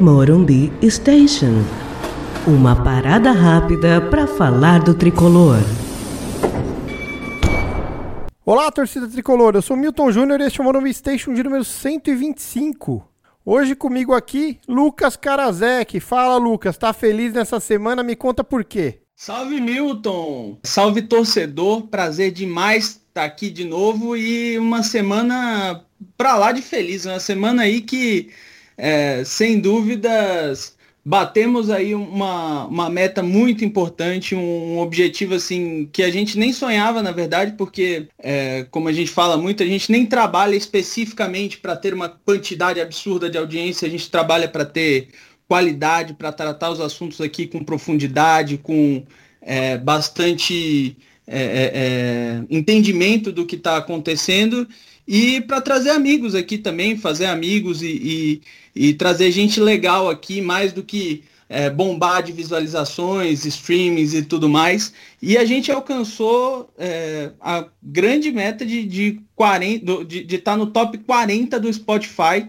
Morumbi 0.00 0.72
Station. 0.90 1.62
Uma 2.46 2.82
parada 2.82 3.30
rápida 3.30 4.00
para 4.00 4.26
falar 4.26 4.82
do 4.82 4.92
tricolor. 4.92 5.58
Olá, 8.44 8.70
torcida 8.72 9.08
tricolor. 9.08 9.54
Eu 9.54 9.62
sou 9.62 9.76
Milton 9.76 10.10
Júnior 10.10 10.40
e 10.40 10.44
este 10.44 10.60
é 10.60 10.62
o 10.62 10.64
Morumbi 10.64 10.92
Station 10.92 11.32
de 11.32 11.44
número 11.44 11.64
125. 11.64 13.08
Hoje 13.46 13.76
comigo 13.76 14.12
aqui, 14.12 14.58
Lucas 14.68 15.16
Karasek. 15.16 16.00
Fala, 16.00 16.36
Lucas. 16.38 16.76
Tá 16.76 16.92
feliz 16.92 17.32
nessa 17.32 17.60
semana? 17.60 18.02
Me 18.02 18.16
conta 18.16 18.42
por 18.42 18.64
quê. 18.64 18.98
Salve, 19.14 19.60
Milton. 19.60 20.58
Salve, 20.64 21.02
torcedor. 21.02 21.82
Prazer 21.82 22.32
demais 22.32 23.00
estar 23.08 23.24
aqui 23.24 23.48
de 23.48 23.64
novo 23.64 24.16
e 24.16 24.58
uma 24.58 24.82
semana 24.82 25.84
pra 26.18 26.36
lá 26.36 26.50
de 26.50 26.62
feliz. 26.62 27.06
Uma 27.06 27.20
semana 27.20 27.62
aí 27.62 27.80
que 27.80 28.30
é, 28.76 29.22
sem 29.24 29.60
dúvidas, 29.60 30.76
batemos 31.04 31.68
aí 31.68 31.94
uma, 31.94 32.64
uma 32.64 32.88
meta 32.88 33.22
muito 33.22 33.64
importante, 33.64 34.34
um 34.34 34.78
objetivo 34.78 35.34
assim 35.34 35.88
que 35.92 36.02
a 36.02 36.10
gente 36.10 36.38
nem 36.38 36.52
sonhava, 36.52 37.02
na 37.02 37.12
verdade, 37.12 37.54
porque, 37.58 38.08
é, 38.18 38.66
como 38.70 38.88
a 38.88 38.92
gente 38.92 39.10
fala 39.10 39.36
muito, 39.36 39.62
a 39.62 39.66
gente 39.66 39.92
nem 39.92 40.06
trabalha 40.06 40.56
especificamente 40.56 41.58
para 41.58 41.76
ter 41.76 41.92
uma 41.92 42.08
quantidade 42.08 42.80
absurda 42.80 43.28
de 43.28 43.36
audiência, 43.36 43.86
a 43.86 43.90
gente 43.90 44.10
trabalha 44.10 44.48
para 44.48 44.64
ter 44.64 45.08
qualidade, 45.46 46.14
para 46.14 46.32
tratar 46.32 46.70
os 46.70 46.80
assuntos 46.80 47.20
aqui 47.20 47.46
com 47.46 47.62
profundidade, 47.62 48.56
com 48.56 49.04
é, 49.42 49.76
bastante 49.76 50.96
é, 51.26 51.42
é, 51.42 51.70
é 51.74 52.44
entendimento 52.48 53.30
do 53.30 53.44
que 53.44 53.56
está 53.56 53.76
acontecendo 53.76 54.66
e 55.06 55.40
para 55.42 55.60
trazer 55.60 55.90
amigos 55.90 56.34
aqui 56.34 56.56
também, 56.56 56.96
fazer 56.96 57.26
amigos 57.26 57.82
e, 57.82 58.40
e, 58.74 58.88
e, 58.88 58.94
trazer 58.94 59.30
gente 59.30 59.60
legal 59.60 60.08
aqui, 60.08 60.40
mais 60.40 60.72
do 60.72 60.82
que 60.82 61.22
é, 61.48 61.68
bombar 61.68 62.22
de 62.22 62.32
visualizações, 62.32 63.44
streamings 63.44 64.14
e 64.14 64.22
tudo 64.22 64.48
mais. 64.48 64.92
E 65.20 65.36
a 65.36 65.44
gente 65.44 65.70
alcançou 65.70 66.70
é, 66.78 67.30
a 67.40 67.66
grande 67.82 68.32
meta 68.32 68.64
de, 68.64 68.84
de, 68.84 69.20
40, 69.36 70.04
de, 70.04 70.24
de 70.24 70.36
estar 70.36 70.52
tá 70.52 70.56
no 70.56 70.66
top 70.68 70.96
40 70.98 71.60
do 71.60 71.72
Spotify 71.72 72.48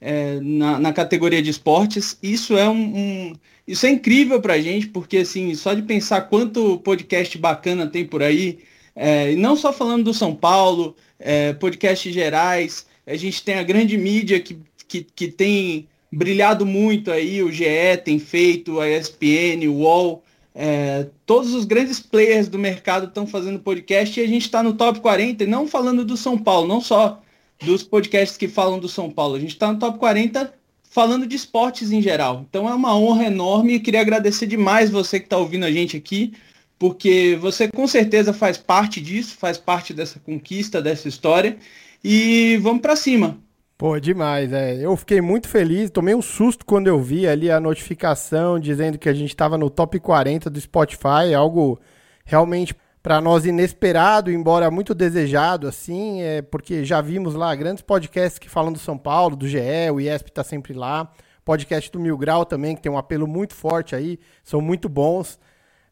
é, 0.00 0.38
na, 0.40 0.78
na, 0.78 0.92
categoria 0.92 1.40
de 1.40 1.50
esportes. 1.50 2.18
Isso 2.22 2.56
é 2.56 2.68
um, 2.68 2.96
um 2.96 3.32
isso 3.66 3.86
é 3.86 3.90
incrível 3.90 4.42
para 4.42 4.54
a 4.54 4.60
gente, 4.60 4.88
porque 4.88 5.18
assim, 5.18 5.54
só 5.54 5.72
de 5.72 5.80
pensar 5.80 6.22
quanto 6.22 6.78
podcast 6.80 7.38
bacana 7.38 7.86
tem 7.86 8.04
por 8.04 8.22
aí, 8.22 8.58
é, 8.94 9.32
e 9.32 9.36
não 9.36 9.56
só 9.56 9.72
falando 9.72 10.04
do 10.04 10.14
São 10.14 10.34
Paulo, 10.34 10.94
é, 11.18 11.52
podcasts 11.52 12.12
gerais. 12.12 12.86
A 13.06 13.16
gente 13.16 13.42
tem 13.42 13.56
a 13.56 13.62
grande 13.62 13.96
mídia 13.98 14.40
que, 14.40 14.58
que, 14.86 15.02
que 15.02 15.28
tem 15.28 15.88
brilhado 16.10 16.64
muito 16.64 17.10
aí, 17.10 17.42
o 17.42 17.50
GE 17.50 17.64
tem 18.04 18.18
feito, 18.18 18.80
a 18.80 18.88
ESPN, 18.88 19.68
o 19.68 19.80
UOL, 19.80 20.22
é, 20.54 21.08
todos 21.26 21.52
os 21.52 21.64
grandes 21.64 21.98
players 21.98 22.46
do 22.46 22.58
mercado 22.58 23.06
estão 23.06 23.26
fazendo 23.26 23.58
podcast 23.58 24.18
e 24.18 24.22
a 24.22 24.28
gente 24.28 24.42
está 24.42 24.62
no 24.62 24.74
top 24.74 25.00
40, 25.00 25.42
e 25.42 25.46
não 25.46 25.66
falando 25.66 26.04
do 26.04 26.16
São 26.16 26.38
Paulo, 26.38 26.68
não 26.68 26.80
só 26.80 27.20
dos 27.60 27.82
podcasts 27.82 28.36
que 28.36 28.46
falam 28.46 28.78
do 28.78 28.88
São 28.88 29.10
Paulo, 29.10 29.34
a 29.34 29.40
gente 29.40 29.50
está 29.50 29.72
no 29.72 29.78
top 29.78 29.98
40 29.98 30.54
falando 30.88 31.26
de 31.26 31.34
esportes 31.34 31.90
em 31.90 32.00
geral. 32.00 32.46
Então 32.48 32.68
é 32.68 32.74
uma 32.74 32.96
honra 32.96 33.24
enorme 33.24 33.74
e 33.74 33.80
queria 33.80 34.00
agradecer 34.00 34.46
demais 34.46 34.90
você 34.90 35.18
que 35.18 35.26
está 35.26 35.36
ouvindo 35.36 35.64
a 35.64 35.72
gente 35.72 35.96
aqui 35.96 36.32
porque 36.78 37.38
você 37.40 37.68
com 37.68 37.86
certeza 37.86 38.32
faz 38.32 38.58
parte 38.58 39.00
disso, 39.00 39.36
faz 39.36 39.58
parte 39.58 39.94
dessa 39.94 40.18
conquista, 40.18 40.82
dessa 40.82 41.08
história. 41.08 41.56
E 42.02 42.58
vamos 42.58 42.82
para 42.82 42.96
cima. 42.96 43.38
Pô, 43.76 43.98
demais, 43.98 44.52
é. 44.52 44.76
Eu 44.76 44.96
fiquei 44.96 45.20
muito 45.20 45.48
feliz, 45.48 45.90
tomei 45.90 46.14
um 46.14 46.22
susto 46.22 46.64
quando 46.64 46.86
eu 46.86 47.00
vi 47.00 47.26
ali 47.26 47.50
a 47.50 47.58
notificação 47.58 48.58
dizendo 48.58 48.98
que 48.98 49.08
a 49.08 49.12
gente 49.12 49.30
estava 49.30 49.58
no 49.58 49.68
top 49.68 49.98
40 49.98 50.48
do 50.48 50.60
Spotify, 50.60 51.34
algo 51.36 51.80
realmente 52.24 52.74
para 53.02 53.20
nós 53.20 53.44
inesperado, 53.44 54.30
embora 54.30 54.70
muito 54.70 54.94
desejado, 54.94 55.68
assim, 55.68 56.22
é 56.22 56.40
porque 56.40 56.84
já 56.84 57.00
vimos 57.02 57.34
lá 57.34 57.54
grandes 57.54 57.82
podcasts 57.82 58.38
que 58.38 58.48
falam 58.48 58.72
do 58.72 58.78
São 58.78 58.96
Paulo, 58.96 59.36
do 59.36 59.46
GE, 59.46 59.58
o 59.92 60.00
IESP 60.00 60.30
está 60.30 60.42
sempre 60.42 60.72
lá, 60.72 61.12
podcast 61.44 61.90
do 61.90 62.00
Mil 62.00 62.16
Grau 62.16 62.46
também, 62.46 62.74
que 62.74 62.80
tem 62.80 62.90
um 62.90 62.96
apelo 62.96 63.26
muito 63.26 63.54
forte 63.54 63.94
aí, 63.94 64.18
são 64.42 64.60
muito 64.60 64.88
bons 64.88 65.38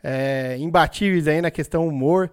é, 0.03 0.57
imbatíveis 0.59 1.29
aí 1.29 1.41
na 1.41 1.51
questão 1.51 1.87
humor. 1.87 2.31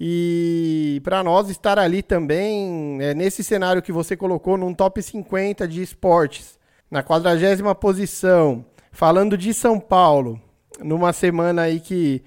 E 0.00 1.00
para 1.02 1.24
nós 1.24 1.50
estar 1.50 1.78
ali 1.78 2.02
também, 2.02 2.98
é, 3.02 3.14
nesse 3.14 3.42
cenário 3.42 3.82
que 3.82 3.90
você 3.90 4.16
colocou, 4.16 4.56
num 4.56 4.72
top 4.72 5.02
50 5.02 5.66
de 5.66 5.82
esportes, 5.82 6.58
na 6.90 7.02
quadragésima 7.02 7.74
posição, 7.74 8.64
falando 8.92 9.36
de 9.36 9.52
São 9.52 9.80
Paulo, 9.80 10.40
numa 10.80 11.12
semana 11.12 11.62
aí 11.62 11.80
que 11.80 12.22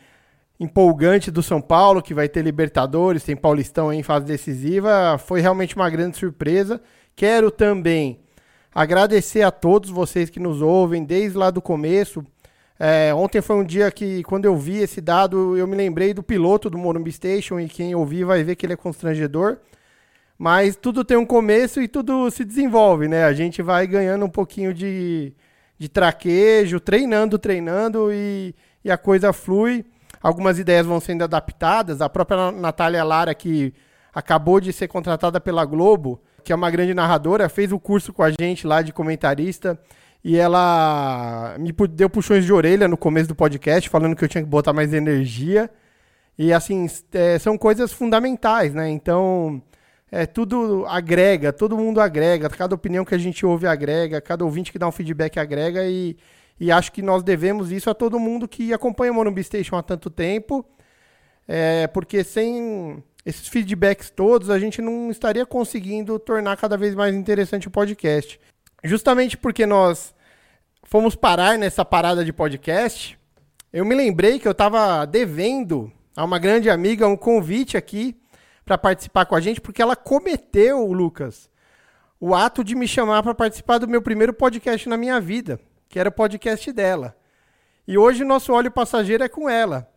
empolgante 0.59 1.31
do 1.31 1.41
São 1.41 1.59
Paulo, 1.59 2.03
que 2.03 2.13
vai 2.13 2.29
ter 2.29 2.43
Libertadores, 2.43 3.23
tem 3.23 3.35
Paulistão 3.35 3.91
em 3.91 4.03
fase 4.03 4.25
decisiva, 4.25 5.17
foi 5.17 5.41
realmente 5.41 5.75
uma 5.75 5.89
grande 5.89 6.17
surpresa. 6.17 6.79
Quero 7.15 7.49
também 7.49 8.19
agradecer 8.73 9.41
a 9.41 9.49
todos 9.49 9.89
vocês 9.89 10.29
que 10.29 10.39
nos 10.39 10.61
ouvem 10.61 11.03
desde 11.03 11.37
lá 11.37 11.49
do 11.49 11.61
começo, 11.61 12.23
é, 12.83 13.13
ontem 13.13 13.41
foi 13.41 13.57
um 13.57 13.63
dia 13.63 13.91
que, 13.91 14.23
quando 14.23 14.45
eu 14.45 14.57
vi 14.57 14.77
esse 14.77 14.99
dado, 14.99 15.55
eu 15.55 15.67
me 15.67 15.75
lembrei 15.75 16.15
do 16.15 16.23
piloto 16.23 16.67
do 16.67 16.79
Morumbi 16.79 17.11
Station 17.11 17.59
e 17.59 17.69
quem 17.69 17.93
ouvir 17.93 18.23
vai 18.23 18.43
ver 18.43 18.55
que 18.55 18.65
ele 18.65 18.73
é 18.73 18.75
constrangedor. 18.75 19.57
Mas 20.35 20.75
tudo 20.75 21.05
tem 21.05 21.15
um 21.15 21.25
começo 21.25 21.79
e 21.79 21.87
tudo 21.87 22.31
se 22.31 22.43
desenvolve, 22.43 23.07
né? 23.07 23.25
A 23.25 23.33
gente 23.33 23.61
vai 23.61 23.85
ganhando 23.85 24.25
um 24.25 24.29
pouquinho 24.29 24.73
de, 24.73 25.31
de 25.77 25.87
traquejo, 25.87 26.79
treinando, 26.79 27.37
treinando 27.37 28.11
e, 28.11 28.55
e 28.83 28.89
a 28.89 28.97
coisa 28.97 29.31
flui. 29.31 29.85
Algumas 30.19 30.57
ideias 30.57 30.87
vão 30.87 30.99
sendo 30.99 31.23
adaptadas. 31.23 32.01
A 32.01 32.09
própria 32.09 32.51
Natália 32.51 33.03
Lara, 33.03 33.35
que 33.35 33.75
acabou 34.11 34.59
de 34.59 34.73
ser 34.73 34.87
contratada 34.87 35.39
pela 35.39 35.65
Globo, 35.65 36.19
que 36.43 36.51
é 36.51 36.55
uma 36.55 36.71
grande 36.71 36.95
narradora, 36.95 37.47
fez 37.47 37.71
o 37.71 37.79
curso 37.79 38.11
com 38.11 38.23
a 38.23 38.31
gente 38.31 38.65
lá 38.65 38.81
de 38.81 38.91
comentarista 38.91 39.79
e 40.23 40.37
ela 40.37 41.55
me 41.59 41.73
deu 41.89 42.09
puxões 42.09 42.45
de 42.45 42.53
orelha 42.53 42.87
no 42.87 42.97
começo 42.97 43.27
do 43.27 43.35
podcast, 43.35 43.89
falando 43.89 44.15
que 44.15 44.23
eu 44.23 44.29
tinha 44.29 44.43
que 44.43 44.49
botar 44.49 44.71
mais 44.73 44.93
energia. 44.93 45.69
E 46.37 46.53
assim, 46.53 46.87
é, 47.13 47.39
são 47.39 47.57
coisas 47.57 47.91
fundamentais, 47.91 48.73
né? 48.73 48.89
Então, 48.89 49.61
é, 50.11 50.25
tudo 50.25 50.85
agrega, 50.87 51.51
todo 51.51 51.77
mundo 51.77 51.99
agrega, 51.99 52.49
cada 52.49 52.75
opinião 52.75 53.03
que 53.03 53.15
a 53.15 53.17
gente 53.17 53.45
ouve 53.45 53.65
agrega, 53.65 54.21
cada 54.21 54.45
ouvinte 54.45 54.71
que 54.71 54.79
dá 54.79 54.87
um 54.87 54.91
feedback 54.91 55.39
agrega 55.39 55.85
e, 55.85 56.17
e 56.59 56.71
acho 56.71 56.91
que 56.91 57.01
nós 57.01 57.23
devemos 57.23 57.71
isso 57.71 57.89
a 57.89 57.93
todo 57.93 58.19
mundo 58.19 58.47
que 58.47 58.73
acompanha 58.73 59.11
o 59.11 59.15
Monumbi 59.15 59.43
Station 59.43 59.75
há 59.75 59.83
tanto 59.83 60.09
tempo, 60.09 60.65
é, 61.47 61.87
porque 61.87 62.23
sem 62.23 63.03
esses 63.25 63.47
feedbacks 63.47 64.09
todos 64.09 64.49
a 64.49 64.59
gente 64.59 64.81
não 64.81 65.11
estaria 65.11 65.45
conseguindo 65.45 66.17
tornar 66.19 66.57
cada 66.57 66.77
vez 66.77 66.95
mais 66.95 67.15
interessante 67.15 67.67
o 67.67 67.71
podcast 67.71 68.39
justamente 68.83 69.37
porque 69.37 69.65
nós 69.65 70.13
fomos 70.83 71.15
parar 71.15 71.57
nessa 71.57 71.85
parada 71.85 72.25
de 72.25 72.33
podcast, 72.33 73.17
eu 73.71 73.85
me 73.85 73.95
lembrei 73.95 74.39
que 74.39 74.47
eu 74.47 74.51
estava 74.51 75.05
devendo 75.05 75.91
a 76.15 76.23
uma 76.23 76.39
grande 76.39 76.69
amiga 76.69 77.07
um 77.07 77.15
convite 77.15 77.77
aqui 77.77 78.19
para 78.65 78.77
participar 78.77 79.25
com 79.25 79.35
a 79.35 79.41
gente, 79.41 79.61
porque 79.61 79.81
ela 79.81 79.95
cometeu, 79.95 80.85
Lucas, 80.91 81.49
o 82.19 82.35
ato 82.35 82.63
de 82.63 82.75
me 82.75 82.87
chamar 82.87 83.23
para 83.23 83.33
participar 83.33 83.77
do 83.77 83.87
meu 83.87 84.01
primeiro 84.01 84.33
podcast 84.33 84.87
na 84.87 84.97
minha 84.97 85.19
vida, 85.19 85.59
que 85.89 85.99
era 85.99 86.09
o 86.09 86.11
podcast 86.13 86.71
dela. 86.71 87.15
E 87.87 87.97
hoje 87.97 88.23
o 88.23 88.27
nosso 88.27 88.53
óleo 88.53 88.71
passageiro 88.71 89.23
é 89.23 89.29
com 89.29 89.49
ela. 89.49 89.90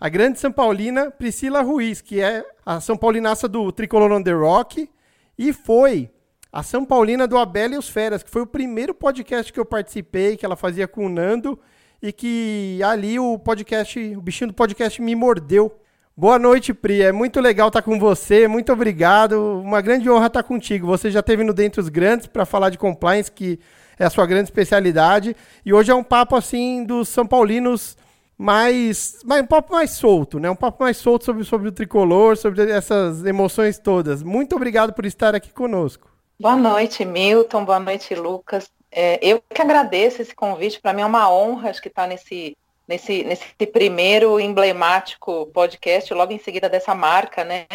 A 0.00 0.08
grande 0.08 0.38
São 0.38 0.50
Paulina 0.50 1.10
Priscila 1.10 1.62
Ruiz, 1.62 2.00
que 2.00 2.20
é 2.20 2.44
a 2.64 2.80
São 2.80 2.96
Paulinaça 2.96 3.48
do 3.48 3.70
Tricolor 3.72 4.12
on 4.12 4.22
the 4.22 4.32
Rock, 4.32 4.90
e 5.38 5.52
foi 5.52 6.10
a 6.52 6.62
São 6.62 6.84
Paulina 6.84 7.26
do 7.26 7.36
Abel 7.36 7.72
e 7.72 7.78
os 7.78 7.88
Feras, 7.88 8.22
que 8.22 8.30
foi 8.30 8.42
o 8.42 8.46
primeiro 8.46 8.94
podcast 8.94 9.52
que 9.52 9.58
eu 9.58 9.64
participei, 9.64 10.36
que 10.36 10.46
ela 10.46 10.56
fazia 10.56 10.86
com 10.86 11.06
o 11.06 11.08
Nando, 11.08 11.58
e 12.02 12.12
que 12.12 12.80
ali 12.84 13.18
o 13.18 13.38
podcast, 13.38 13.98
o 14.16 14.20
bichinho 14.20 14.48
do 14.48 14.54
podcast 14.54 15.00
me 15.00 15.14
mordeu. 15.14 15.80
Boa 16.16 16.38
noite, 16.38 16.72
Pri. 16.72 17.02
É 17.02 17.10
muito 17.10 17.40
legal 17.40 17.68
estar 17.68 17.82
com 17.82 17.98
você. 17.98 18.46
Muito 18.46 18.72
obrigado. 18.72 19.60
Uma 19.60 19.80
grande 19.80 20.08
honra 20.08 20.28
estar 20.28 20.44
contigo. 20.44 20.86
Você 20.86 21.10
já 21.10 21.18
esteve 21.18 21.42
no 21.42 21.52
Dentre 21.52 21.80
os 21.80 21.88
Grandes 21.88 22.28
para 22.28 22.44
falar 22.44 22.70
de 22.70 22.78
compliance, 22.78 23.32
que 23.32 23.58
é 23.98 24.04
a 24.04 24.10
sua 24.10 24.26
grande 24.26 24.44
especialidade. 24.44 25.34
E 25.66 25.72
hoje 25.72 25.90
é 25.90 25.94
um 25.94 26.04
papo 26.04 26.36
assim 26.36 26.84
dos 26.84 27.08
São 27.08 27.26
Paulinos 27.26 27.96
mais, 28.36 29.20
mais 29.24 29.42
um 29.42 29.46
papo 29.46 29.72
mais 29.72 29.90
solto, 29.90 30.38
né? 30.38 30.50
Um 30.50 30.56
papo 30.56 30.82
mais 30.82 30.96
solto 30.96 31.24
sobre, 31.24 31.44
sobre 31.44 31.68
o 31.68 31.72
tricolor, 31.72 32.36
sobre 32.36 32.70
essas 32.70 33.24
emoções 33.24 33.78
todas. 33.78 34.22
Muito 34.22 34.56
obrigado 34.56 34.92
por 34.92 35.06
estar 35.06 35.34
aqui 35.34 35.52
conosco. 35.52 36.10
Boa 36.38 36.56
noite, 36.56 37.04
Milton. 37.04 37.64
Boa 37.64 37.78
noite, 37.78 38.14
Lucas. 38.14 38.70
É, 38.90 39.18
eu 39.22 39.42
que 39.52 39.62
agradeço 39.62 40.20
esse 40.20 40.34
convite. 40.34 40.80
Para 40.80 40.92
mim 40.92 41.02
é 41.02 41.06
uma 41.06 41.32
honra 41.32 41.70
acho 41.70 41.80
que 41.80 41.88
estar 41.88 42.02
tá 42.02 42.08
nesse, 42.08 42.56
nesse, 42.86 43.24
nesse 43.24 43.44
primeiro 43.66 44.38
emblemático 44.38 45.46
podcast, 45.46 46.12
logo 46.12 46.32
em 46.32 46.38
seguida 46.38 46.68
dessa 46.68 46.94
marca, 46.94 47.44
né? 47.44 47.66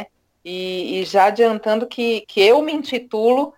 E, 0.43 0.99
e 0.99 1.05
já 1.05 1.25
adiantando 1.25 1.87
que, 1.87 2.21
que 2.21 2.41
eu 2.41 2.61
me 2.61 2.73
intitulo 2.73 3.53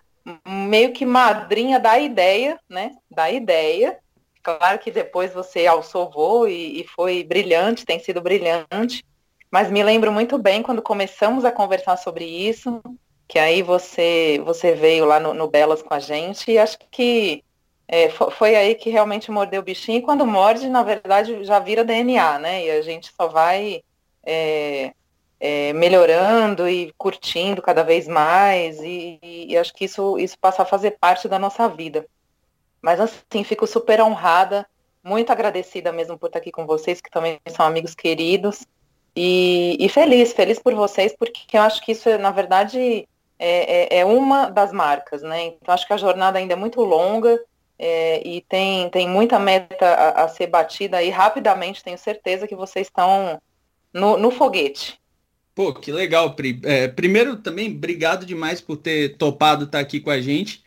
meio 0.46 0.92
que 0.92 1.04
madrinha 1.04 1.78
da 1.80 1.98
ideia, 1.98 2.58
né? 2.68 2.92
Da 3.10 3.30
ideia. 3.30 3.98
Claro 4.42 4.78
que 4.78 4.90
depois 4.90 5.32
você 5.32 5.66
alçou 5.66 6.10
voo 6.10 6.48
e, 6.48 6.80
e 6.80 6.86
foi 6.86 7.22
brilhante, 7.22 7.84
tem 7.84 7.98
sido 7.98 8.20
brilhante. 8.20 9.04
Mas 9.50 9.70
me 9.70 9.82
lembro 9.82 10.10
muito 10.10 10.38
bem 10.38 10.62
quando 10.62 10.82
começamos 10.82 11.44
a 11.44 11.52
conversar 11.52 11.96
sobre 11.96 12.24
isso, 12.24 12.82
que 13.28 13.38
aí 13.38 13.62
você 13.62 14.40
você 14.44 14.72
veio 14.72 15.04
lá 15.04 15.20
no, 15.20 15.34
no 15.34 15.48
Belas 15.48 15.82
com 15.82 15.94
a 15.94 15.98
gente 15.98 16.50
e 16.50 16.58
acho 16.58 16.78
que 16.90 17.44
é, 17.86 18.08
foi 18.08 18.56
aí 18.56 18.74
que 18.74 18.88
realmente 18.90 19.30
mordeu 19.30 19.60
o 19.60 19.64
bichinho. 19.64 19.98
E 19.98 20.02
quando 20.02 20.26
morde, 20.26 20.68
na 20.68 20.82
verdade, 20.82 21.44
já 21.44 21.58
vira 21.58 21.84
DNA, 21.84 22.38
né? 22.38 22.64
E 22.64 22.70
a 22.70 22.80
gente 22.80 23.12
só 23.14 23.28
vai 23.28 23.82
é, 24.24 24.94
é, 25.38 25.72
melhorando 25.74 26.68
e 26.68 26.92
curtindo 26.96 27.60
cada 27.60 27.82
vez 27.82 28.08
mais. 28.08 28.80
E, 28.80 29.18
e, 29.22 29.58
acho 29.58 29.74
que 29.74 29.84
isso, 29.84 30.18
isso 30.18 30.38
passa 30.40 30.62
a 30.62 30.66
fazer 30.66 30.92
parte 30.92 31.28
da 31.28 31.38
nossa 31.38 31.68
vida. 31.68 32.06
Mas 32.82 33.00
assim, 33.00 33.44
fico 33.44 33.66
super 33.66 34.00
honrada, 34.00 34.66
muito 35.02 35.30
agradecida 35.30 35.92
mesmo 35.92 36.18
por 36.18 36.26
estar 36.26 36.40
aqui 36.40 36.50
com 36.50 36.66
vocês, 36.66 37.00
que 37.00 37.10
também 37.10 37.40
são 37.48 37.64
amigos 37.64 37.94
queridos. 37.94 38.66
E, 39.14 39.76
e 39.78 39.88
feliz, 39.88 40.32
feliz 40.32 40.58
por 40.58 40.74
vocês, 40.74 41.14
porque 41.16 41.56
eu 41.56 41.62
acho 41.62 41.84
que 41.84 41.92
isso, 41.92 42.08
na 42.18 42.30
verdade, 42.30 43.06
é, 43.38 43.96
é, 43.96 43.98
é 44.00 44.04
uma 44.04 44.48
das 44.48 44.72
marcas, 44.72 45.22
né? 45.22 45.46
Então 45.46 45.74
acho 45.74 45.86
que 45.86 45.92
a 45.92 45.98
jornada 45.98 46.38
ainda 46.38 46.54
é 46.54 46.56
muito 46.56 46.80
longa 46.80 47.38
é, 47.78 48.26
e 48.26 48.40
tem, 48.42 48.88
tem 48.90 49.08
muita 49.08 49.38
meta 49.38 49.86
a, 49.86 50.24
a, 50.24 50.28
ser 50.28 50.46
batida 50.46 51.02
e 51.02 51.10
rapidamente 51.10 51.82
tenho 51.82 51.98
certeza 51.98 52.46
que 52.46 52.54
vocês 52.54 52.86
estão 52.86 53.40
no, 53.92 54.16
no 54.16 54.30
foguete. 54.30 55.00
Pô, 55.54 55.74
que 55.74 55.92
legal, 55.92 56.34
Pri. 56.34 56.60
É, 56.64 56.88
primeiro 56.88 57.36
também, 57.36 57.70
obrigado 57.70 58.24
demais 58.24 58.60
por 58.60 58.76
ter 58.76 59.16
topado 59.16 59.64
estar 59.64 59.80
aqui 59.80 60.00
com 60.00 60.10
a 60.10 60.20
gente. 60.20 60.61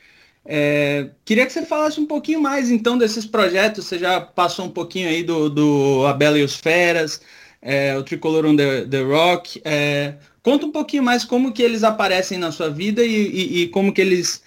É, 0.45 1.09
queria 1.25 1.45
que 1.45 1.51
você 1.51 1.65
falasse 1.65 1.99
um 1.99 2.05
pouquinho 2.05 2.39
mais 2.39 2.69
então 2.69 2.97
desses 2.97 3.25
projetos. 3.25 3.85
Você 3.85 3.97
já 3.97 4.21
passou 4.21 4.65
um 4.65 4.69
pouquinho 4.69 5.09
aí 5.09 5.23
do, 5.23 5.49
do 5.49 6.05
A 6.05 6.13
Bela 6.13 6.37
e 6.37 6.43
os 6.43 6.55
Feras, 6.55 7.21
é, 7.61 7.97
o 7.97 8.03
Tricolor 8.03 8.45
on 8.45 8.55
the, 8.55 8.85
the 8.85 9.01
Rock. 9.01 9.61
É, 9.65 10.15
conta 10.43 10.65
um 10.65 10.71
pouquinho 10.71 11.03
mais 11.03 11.25
como 11.25 11.51
que 11.51 11.63
eles 11.63 11.83
aparecem 11.83 12.37
na 12.37 12.51
sua 12.51 12.69
vida 12.69 13.03
e, 13.03 13.09
e, 13.09 13.61
e 13.63 13.67
como 13.69 13.91
que 13.91 14.01
eles 14.01 14.43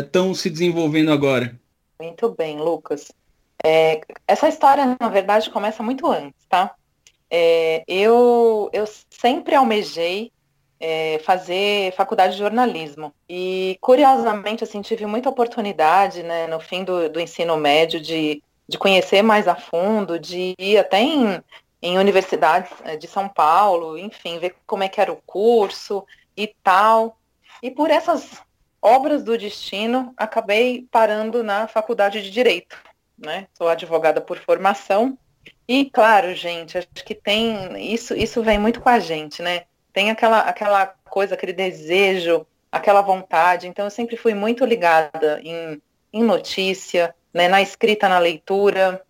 estão 0.00 0.30
é, 0.30 0.34
se 0.34 0.48
desenvolvendo 0.48 1.12
agora. 1.12 1.54
Muito 2.00 2.30
bem, 2.30 2.58
Lucas. 2.58 3.12
É, 3.62 4.00
essa 4.26 4.48
história, 4.48 4.96
na 5.00 5.08
verdade, 5.08 5.50
começa 5.50 5.82
muito 5.82 6.06
antes, 6.06 6.44
tá? 6.48 6.74
É, 7.30 7.82
eu, 7.88 8.70
eu 8.72 8.84
sempre 9.10 9.54
almejei 9.54 10.30
é, 10.86 11.18
fazer 11.20 11.94
faculdade 11.94 12.34
de 12.34 12.40
jornalismo. 12.40 13.10
E, 13.26 13.78
curiosamente, 13.80 14.62
assim, 14.62 14.82
tive 14.82 15.06
muita 15.06 15.30
oportunidade, 15.30 16.22
né, 16.22 16.46
no 16.46 16.60
fim 16.60 16.84
do, 16.84 17.08
do 17.08 17.18
ensino 17.18 17.56
médio, 17.56 17.98
de, 17.98 18.42
de 18.68 18.76
conhecer 18.76 19.22
mais 19.22 19.48
a 19.48 19.54
fundo, 19.54 20.18
de 20.18 20.54
ir 20.58 20.76
até 20.76 21.00
em, 21.00 21.42
em 21.80 21.96
universidades 21.96 22.70
é, 22.84 22.98
de 22.98 23.06
São 23.06 23.30
Paulo, 23.30 23.96
enfim, 23.96 24.38
ver 24.38 24.56
como 24.66 24.82
é 24.82 24.88
que 24.88 25.00
era 25.00 25.10
o 25.10 25.22
curso 25.24 26.04
e 26.36 26.54
tal. 26.62 27.16
E 27.62 27.70
por 27.70 27.90
essas 27.90 28.42
obras 28.82 29.24
do 29.24 29.38
destino, 29.38 30.12
acabei 30.18 30.86
parando 30.90 31.42
na 31.42 31.66
faculdade 31.66 32.20
de 32.20 32.30
Direito. 32.30 32.76
Né? 33.16 33.46
Sou 33.54 33.68
advogada 33.68 34.20
por 34.20 34.36
formação. 34.36 35.16
E, 35.66 35.86
claro, 35.86 36.34
gente, 36.34 36.76
acho 36.76 36.88
que 37.06 37.14
tem. 37.14 37.90
Isso, 37.90 38.14
isso 38.14 38.42
vem 38.42 38.58
muito 38.58 38.82
com 38.82 38.90
a 38.90 38.98
gente, 38.98 39.40
né? 39.40 39.64
Tem 39.94 40.10
aquela, 40.10 40.40
aquela 40.40 40.86
coisa, 41.08 41.34
aquele 41.34 41.54
desejo, 41.54 42.46
aquela 42.70 43.00
vontade. 43.00 43.68
Então, 43.68 43.86
eu 43.86 43.90
sempre 43.90 44.16
fui 44.16 44.34
muito 44.34 44.64
ligada 44.66 45.40
em, 45.42 45.80
em 46.12 46.22
notícia, 46.22 47.14
né, 47.32 47.48
na 47.48 47.62
escrita, 47.62 48.08
na 48.08 48.18
leitura, 48.18 49.00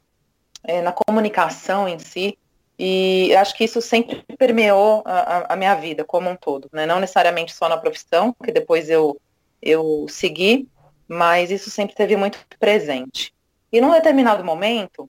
é, 0.63 0.83
na 0.83 0.93
comunicação 0.93 1.89
em 1.89 1.99
si. 1.99 2.39
E 2.79 3.35
acho 3.37 3.57
que 3.57 3.65
isso 3.65 3.81
sempre 3.81 4.23
permeou 4.37 5.03
a, 5.07 5.55
a, 5.55 5.57
minha 5.57 5.75
vida 5.75 6.05
como 6.05 6.29
um 6.29 6.37
todo, 6.37 6.69
né? 6.73 6.85
Não 6.85 7.01
necessariamente 7.01 7.55
só 7.55 7.69
na 7.69 7.77
profissão, 7.77 8.35
que 8.45 8.51
depois 8.51 8.91
eu 8.91 9.21
eu 9.63 10.07
segui, 10.11 10.69
mas 11.09 11.51
isso 11.51 11.71
sempre 11.71 11.95
teve 11.95 12.17
muito 12.17 12.39
presente. 12.59 13.33
E 13.73 13.81
num 13.81 13.93
determinado 13.93 14.45
momento, 14.45 15.09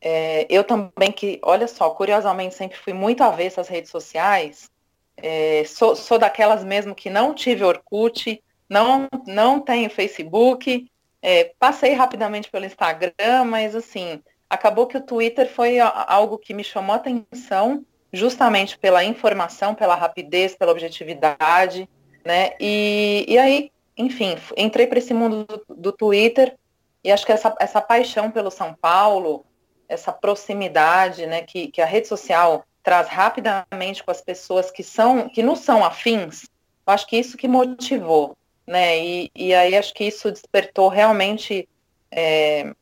é, 0.00 0.46
eu 0.50 0.62
também 0.62 1.10
que, 1.10 1.40
olha 1.42 1.66
só, 1.66 1.88
curiosamente 1.90 2.54
sempre 2.54 2.76
fui 2.76 2.92
muito 2.92 3.22
avessa 3.22 3.62
às 3.62 3.68
redes 3.68 3.90
sociais, 3.90 4.70
é, 5.16 5.64
sou, 5.64 5.96
sou 5.96 6.18
daquelas 6.18 6.64
mesmo 6.64 6.94
que 6.94 7.10
não 7.10 7.34
tive 7.34 7.64
Orkut, 7.64 8.42
não, 8.68 9.08
não 9.26 9.60
tenho 9.60 9.90
Facebook, 9.90 10.90
é, 11.22 11.52
passei 11.58 11.92
rapidamente 11.92 12.50
pelo 12.50 12.66
Instagram, 12.66 13.44
mas 13.46 13.74
assim, 13.74 14.22
acabou 14.48 14.86
que 14.86 14.96
o 14.96 15.04
Twitter 15.04 15.48
foi 15.48 15.78
algo 15.80 16.38
que 16.38 16.54
me 16.54 16.64
chamou 16.64 16.94
a 16.94 16.96
atenção, 16.96 17.84
justamente 18.12 18.78
pela 18.78 19.04
informação, 19.04 19.74
pela 19.74 19.94
rapidez, 19.94 20.54
pela 20.54 20.72
objetividade, 20.72 21.88
né? 22.24 22.52
E, 22.60 23.24
e 23.28 23.38
aí 23.38 23.70
enfim, 23.96 24.36
entrei 24.56 24.86
para 24.86 24.98
esse 24.98 25.14
mundo 25.14 25.44
do, 25.44 25.74
do, 25.74 25.92
Twitter 25.92 26.54
e 27.02 27.10
acho 27.10 27.24
que 27.24 27.32
essa, 27.32 27.54
essa 27.58 27.80
paixão 27.80 28.30
pelo 28.30 28.50
São 28.50 28.74
Paulo, 28.74 29.46
essa 29.88 30.12
proximidade, 30.12 31.26
né, 31.26 31.42
que, 31.42 31.68
que 31.68 31.80
a 31.80 31.86
rede 31.86 32.06
social 32.06 32.64
traz 32.86 33.08
rapidamente 33.08 34.04
com 34.04 34.12
as 34.12 34.20
pessoas 34.20 34.70
que 34.70 34.84
são, 34.84 35.28
que 35.28 35.42
não 35.42 35.56
são 35.56 35.84
afins, 35.84 36.44
eu 36.86 36.92
acho 36.92 37.04
que 37.08 37.16
isso 37.16 37.36
que 37.36 37.48
motivou, 37.48 38.36
né, 38.64 38.96
e, 39.04 39.30
e 39.34 39.52
aí 39.52 39.76
acho 39.76 39.92
que 39.92 40.04
isso 40.04 40.30
despertou 40.30 40.86
realmente 40.86 41.68
é, 42.12 42.72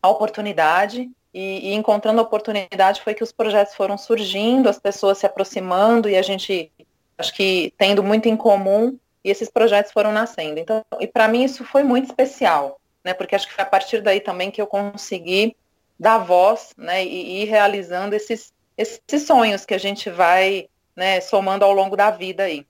a 0.00 0.08
oportunidade 0.08 1.10
e, 1.34 1.70
e, 1.70 1.74
encontrando 1.74 2.20
a 2.20 2.22
oportunidade 2.22 3.02
foi 3.02 3.14
que 3.14 3.24
os 3.24 3.32
projetos 3.32 3.74
foram 3.74 3.98
surgindo, 3.98 4.68
as 4.68 4.78
pessoas 4.78 5.18
se 5.18 5.26
aproximando 5.26 6.08
e 6.08 6.16
a 6.16 6.22
gente, 6.22 6.70
acho 7.18 7.34
que 7.34 7.74
tendo 7.76 8.00
muito 8.00 8.28
em 8.28 8.36
comum 8.36 8.96
e 9.24 9.28
esses 9.28 9.50
projetos 9.50 9.90
foram 9.90 10.12
nascendo. 10.12 10.60
Então, 10.60 10.84
e 11.00 11.06
para 11.08 11.26
mim 11.26 11.42
isso 11.42 11.64
foi 11.64 11.82
muito 11.82 12.06
especial, 12.06 12.80
né? 13.04 13.12
Porque 13.12 13.34
acho 13.34 13.48
que 13.48 13.54
foi 13.54 13.64
a 13.64 13.66
partir 13.66 14.02
daí 14.02 14.20
também 14.20 14.52
que 14.52 14.62
eu 14.62 14.68
consegui 14.68 15.56
dar 15.98 16.18
voz, 16.18 16.74
né? 16.78 17.04
E, 17.04 17.42
ir 17.42 17.44
realizando 17.46 18.14
esses, 18.14 18.52
esses 18.78 19.26
sonhos 19.26 19.66
que 19.66 19.74
a 19.74 19.78
gente 19.78 20.08
vai, 20.08 20.68
né? 20.96 21.20
Somando 21.20 21.64
ao 21.64 21.72
longo 21.72 21.96
da 21.96 22.10
vida 22.10 22.44
aí. 22.44 22.64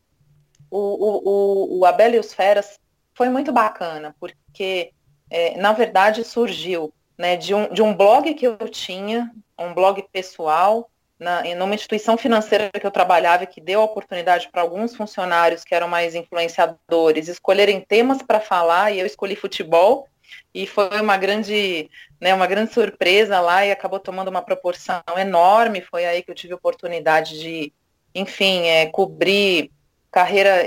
O, 0.70 0.78
o, 0.78 1.22
o, 1.24 1.78
o 1.80 1.86
Abel 1.86 2.14
e 2.14 2.18
os 2.18 2.32
Feras 2.32 2.80
foi 3.14 3.28
muito 3.28 3.52
bacana, 3.52 4.14
porque 4.18 4.92
é, 5.30 5.56
na 5.58 5.72
verdade 5.72 6.24
surgiu 6.24 6.92
né, 7.16 7.36
de, 7.36 7.54
um, 7.54 7.68
de 7.72 7.82
um 7.82 7.94
blog 7.94 8.32
que 8.34 8.46
eu 8.46 8.56
tinha, 8.68 9.30
um 9.58 9.74
blog 9.74 10.02
pessoal, 10.12 10.88
na, 11.18 11.44
em 11.44 11.60
uma 11.60 11.74
instituição 11.74 12.16
financeira 12.16 12.70
que 12.70 12.86
eu 12.86 12.90
trabalhava 12.90 13.44
que 13.44 13.60
deu 13.60 13.80
a 13.80 13.84
oportunidade 13.84 14.48
para 14.50 14.62
alguns 14.62 14.94
funcionários 14.94 15.64
que 15.64 15.74
eram 15.74 15.88
mais 15.88 16.14
influenciadores 16.14 17.26
escolherem 17.28 17.80
temas 17.80 18.22
para 18.22 18.38
falar 18.38 18.92
e 18.92 19.00
eu 19.00 19.06
escolhi 19.06 19.34
futebol 19.34 20.06
e 20.54 20.66
foi 20.66 21.00
uma 21.00 21.16
grande, 21.16 21.90
né, 22.20 22.34
uma 22.34 22.46
grande 22.46 22.72
surpresa 22.72 23.40
lá 23.40 23.64
e 23.64 23.70
acabou 23.70 24.00
tomando 24.00 24.28
uma 24.28 24.42
proporção 24.42 25.02
enorme. 25.16 25.80
Foi 25.80 26.04
aí 26.04 26.22
que 26.22 26.30
eu 26.30 26.34
tive 26.34 26.54
oportunidade 26.54 27.38
de, 27.38 27.72
enfim, 28.14 28.66
é, 28.66 28.86
cobrir 28.86 29.70
carreira 30.10 30.62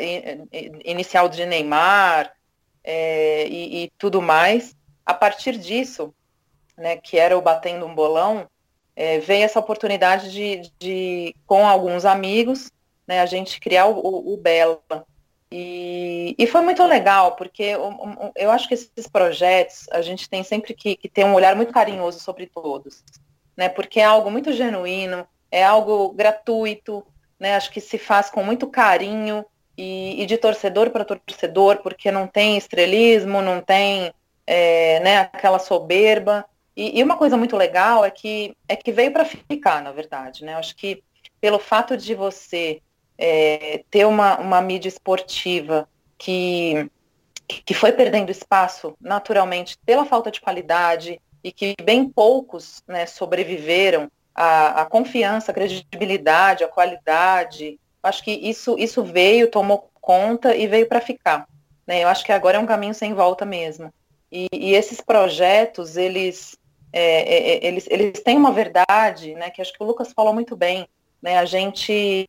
inicial 0.86 1.28
de 1.28 1.46
Neymar 1.46 2.32
é, 2.84 3.48
e, 3.48 3.84
e 3.84 3.92
tudo 3.98 4.22
mais. 4.22 4.76
A 5.06 5.14
partir 5.14 5.58
disso, 5.58 6.14
né, 6.78 6.98
que 6.98 7.18
era 7.18 7.38
o 7.38 7.42
Batendo 7.42 7.86
um 7.86 7.96
Bolão, 7.96 8.48
é, 8.96 9.20
veio 9.20 9.44
essa 9.44 9.60
oportunidade 9.60 10.32
de, 10.32 10.72
de, 10.80 11.36
com 11.46 11.68
alguns 11.68 12.06
amigos, 12.06 12.72
né, 13.08 13.22
a 13.22 13.26
gente 13.26 13.60
criar 13.60 13.88
o, 13.88 14.34
o 14.34 14.38
Bela. 14.38 14.82
E, 15.52 16.34
e, 16.38 16.48
foi 16.48 16.62
muito 16.62 16.82
legal, 16.86 17.36
porque 17.36 17.64
eu, 17.64 18.00
eu, 18.38 18.50
acho 18.52 18.70
que 18.70 18.74
esses 18.74 19.06
projetos 19.12 19.86
a 19.92 20.02
gente 20.02 20.30
tem 20.30 20.44
sempre 20.44 20.74
que, 20.74 20.96
que 20.96 21.10
ter 21.10 21.26
um 21.26 21.34
olhar 21.34 21.58
muito 21.58 21.74
carinhoso 21.74 22.20
sobre 22.20 22.48
todos, 22.48 23.04
né? 23.58 23.68
Porque 23.68 24.00
é 24.00 24.06
algo 24.06 24.32
muito 24.32 24.54
genuíno, 24.54 25.28
é 25.52 25.62
algo 25.62 26.14
gratuito, 26.14 27.06
né? 27.38 27.56
Acho 27.56 27.70
que 27.70 27.82
se 27.82 27.98
faz 27.98 28.30
com 28.30 28.42
muito 28.44 28.66
carinho 28.66 29.46
e, 29.78 30.22
e 30.22 30.26
de 30.26 30.38
torcedor 30.38 30.90
para 30.90 31.04
torcedor, 31.04 31.80
porque 31.82 32.12
não 32.12 32.28
tem 32.28 32.56
estrelismo, 32.56 33.42
não 33.42 33.60
tem 33.60 34.14
é, 34.48 35.02
né, 35.02 35.18
aquela 35.20 35.60
soberba. 35.60 36.46
E, 36.78 36.98
e, 37.00 37.04
uma 37.04 37.18
coisa 37.18 37.36
muito 37.36 37.58
legal 37.58 38.06
é 38.06 38.10
que, 38.10 38.56
é 38.70 38.76
que 38.78 38.94
veio 38.94 39.12
para 39.12 39.26
ficar, 39.26 39.82
na 39.82 39.92
verdade, 39.92 40.46
né? 40.46 40.56
Acho 40.56 40.76
que 40.78 41.04
pelo 41.42 41.60
fato 41.60 41.98
de 41.98 42.16
você 42.16 42.82
é, 43.22 43.84
ter 43.92 44.06
uma, 44.08 44.40
uma 44.40 44.60
mídia 44.60 44.90
esportiva 44.90 45.88
que, 46.18 46.90
que 47.48 47.74
foi 47.76 47.92
perdendo 47.92 48.32
espaço 48.32 48.96
naturalmente 49.00 49.78
pela 49.86 50.06
falta 50.06 50.32
de 50.32 50.42
qualidade 50.42 51.22
e 51.44 51.52
que 51.52 51.76
bem 51.84 52.10
poucos 52.10 52.82
né, 52.88 53.06
sobreviveram 53.06 54.10
à, 54.34 54.82
à 54.82 54.86
confiança, 54.86 55.52
à 55.52 55.54
credibilidade, 55.54 56.64
à 56.64 56.68
qualidade. 56.68 57.80
Acho 58.02 58.24
que 58.24 58.32
isso, 58.32 58.76
isso 58.80 59.04
veio, 59.04 59.52
tomou 59.52 59.92
conta 60.02 60.56
e 60.56 60.66
veio 60.66 60.88
para 60.88 61.00
ficar. 61.00 61.48
Né? 61.86 62.04
Eu 62.04 62.08
acho 62.08 62.26
que 62.26 62.32
agora 62.32 62.58
é 62.58 62.60
um 62.60 62.66
caminho 62.66 62.96
sem 62.96 63.14
volta 63.14 63.46
mesmo. 63.46 63.94
E, 64.32 64.48
e 64.52 64.74
esses 64.74 65.00
projetos, 65.00 65.96
eles, 65.96 66.58
é, 66.92 67.04
é, 67.04 67.54
é 67.54 67.68
eles, 67.68 67.86
eles 67.88 68.20
têm 68.24 68.38
uma 68.38 68.52
verdade, 68.52 69.36
né, 69.36 69.52
que 69.52 69.62
acho 69.62 69.74
que 69.74 69.84
o 69.84 69.86
Lucas 69.86 70.12
falou 70.12 70.34
muito 70.34 70.56
bem. 70.56 70.88
Né? 71.22 71.38
A 71.38 71.46
gente 71.46 72.26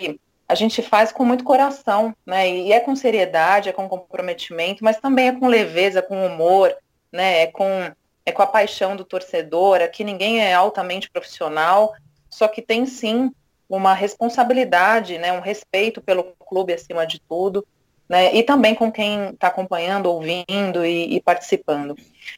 a 0.52 0.54
gente 0.54 0.82
faz 0.82 1.10
com 1.10 1.24
muito 1.24 1.44
coração, 1.44 2.14
né? 2.26 2.46
E 2.46 2.72
é 2.72 2.78
com 2.78 2.94
seriedade, 2.94 3.70
é 3.70 3.72
com 3.72 3.88
comprometimento, 3.88 4.84
mas 4.84 4.98
também 4.98 5.28
é 5.28 5.32
com 5.32 5.48
leveza, 5.48 6.02
com 6.02 6.26
humor, 6.26 6.76
né? 7.10 7.44
É 7.44 7.46
com, 7.46 7.90
é 8.26 8.30
com 8.30 8.42
a 8.42 8.46
paixão 8.46 8.94
do 8.94 9.02
torcedor. 9.02 9.80
Aqui 9.80 10.04
ninguém 10.04 10.40
é 10.40 10.52
altamente 10.52 11.10
profissional, 11.10 11.94
só 12.28 12.46
que 12.48 12.60
tem 12.60 12.84
sim 12.84 13.30
uma 13.66 13.94
responsabilidade, 13.94 15.16
né? 15.16 15.32
Um 15.32 15.40
respeito 15.40 16.02
pelo 16.02 16.24
clube 16.38 16.74
acima 16.74 17.06
de 17.06 17.18
tudo, 17.18 17.66
né? 18.06 18.34
E 18.34 18.42
também 18.42 18.74
com 18.74 18.92
quem 18.92 19.30
está 19.30 19.46
acompanhando, 19.46 20.04
ouvindo 20.04 20.84
e, 20.84 21.16
e, 21.16 21.20
participando. 21.22 21.96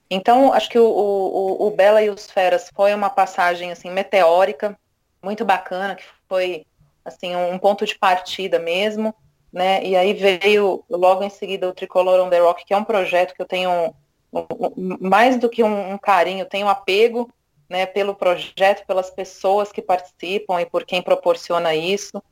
Então, 0.08 0.52
acho 0.52 0.70
que 0.70 0.78
o, 0.78 0.86
o, 0.86 1.66
o 1.66 1.70
Bela 1.72 2.00
e 2.00 2.10
os 2.10 2.30
Feras 2.30 2.70
foi 2.72 2.94
uma 2.94 3.10
passagem 3.10 3.72
assim 3.72 3.90
meteórica, 3.90 4.78
muito 5.20 5.44
bacana, 5.44 5.96
que 5.96 6.04
foi 6.28 6.64
assim, 7.04 7.34
um 7.36 7.58
ponto 7.58 7.84
de 7.84 7.98
partida 7.98 8.58
mesmo, 8.58 9.14
né? 9.52 9.84
E 9.84 9.94
aí 9.94 10.12
veio 10.12 10.84
logo 10.90 11.22
em 11.22 11.30
seguida 11.30 11.68
o 11.68 11.72
Tricolor 11.72 12.20
on 12.20 12.30
the 12.30 12.40
Rock, 12.40 12.64
que 12.64 12.74
é 12.74 12.76
um 12.76 12.84
projeto 12.84 13.34
que 13.34 13.42
eu 13.42 13.46
tenho 13.46 13.70
um, 13.70 13.94
um, 14.32 14.98
mais 15.00 15.36
do 15.36 15.48
que 15.48 15.62
um, 15.62 15.92
um, 15.92 15.98
carinho, 15.98 16.46
tenho 16.46 16.68
apego, 16.68 17.30
né, 17.68 17.86
pelo 17.86 18.14
projeto, 18.14 18.86
pelas 18.86 19.10
pessoas 19.10 19.70
que 19.70 19.80
participam 19.80 20.60
e 20.60 20.66
por 20.66 20.84
quem 20.84 21.00
proporciona 21.00 21.74
isso. 21.74 22.22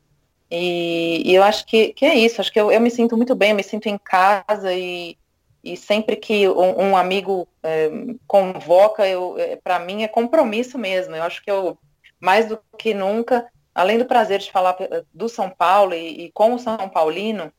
E, 0.51 1.23
e 1.25 1.35
eu 1.35 1.43
acho 1.43 1.65
que, 1.65 1.95
que 1.95 2.05
é 2.05 2.15
isso, 2.15 2.41
acho 2.41 2.53
que 2.53 2.61
eu, 2.61 2.71
eu 2.71 2.81
me 2.81 2.91
sinto 2.91 3.17
muito 3.17 3.35
bem, 3.35 3.51
eu 3.51 3.57
me 3.57 3.63
sinto 3.63 3.87
em 3.87 3.97
casa 3.97 4.75
e, 4.75 5.17
e 5.65 5.77
sempre 5.77 6.17
que 6.17 6.49
um, 6.49 6.91
um 6.91 6.97
amigo 6.97 7.49
é, 7.63 7.89
convoca, 8.27 9.07
eu, 9.07 9.39
é, 9.39 9.57
para 9.57 9.79
mim 9.79 10.03
é 10.03 10.09
compromisso 10.09 10.77
mesmo. 10.77 11.15
Eu 11.15 11.23
acho 11.23 11.43
que 11.43 11.51
eu, 11.51 11.79
mais 12.21 12.49
do 12.49 12.59
que 12.77 12.93
nunca, 12.93 13.47
além 13.75 13.99
do 13.99 14.05
prazer 14.05 14.39
de 14.39 14.51
falar 14.51 14.77
do 15.13 15.29
São 15.29 15.49
Paulo 15.49 15.95
e, 15.95 16.27
e 16.27 16.33
com 16.33 16.55
o 16.55 16.59
São 16.59 16.77
Paulino, 16.89 17.53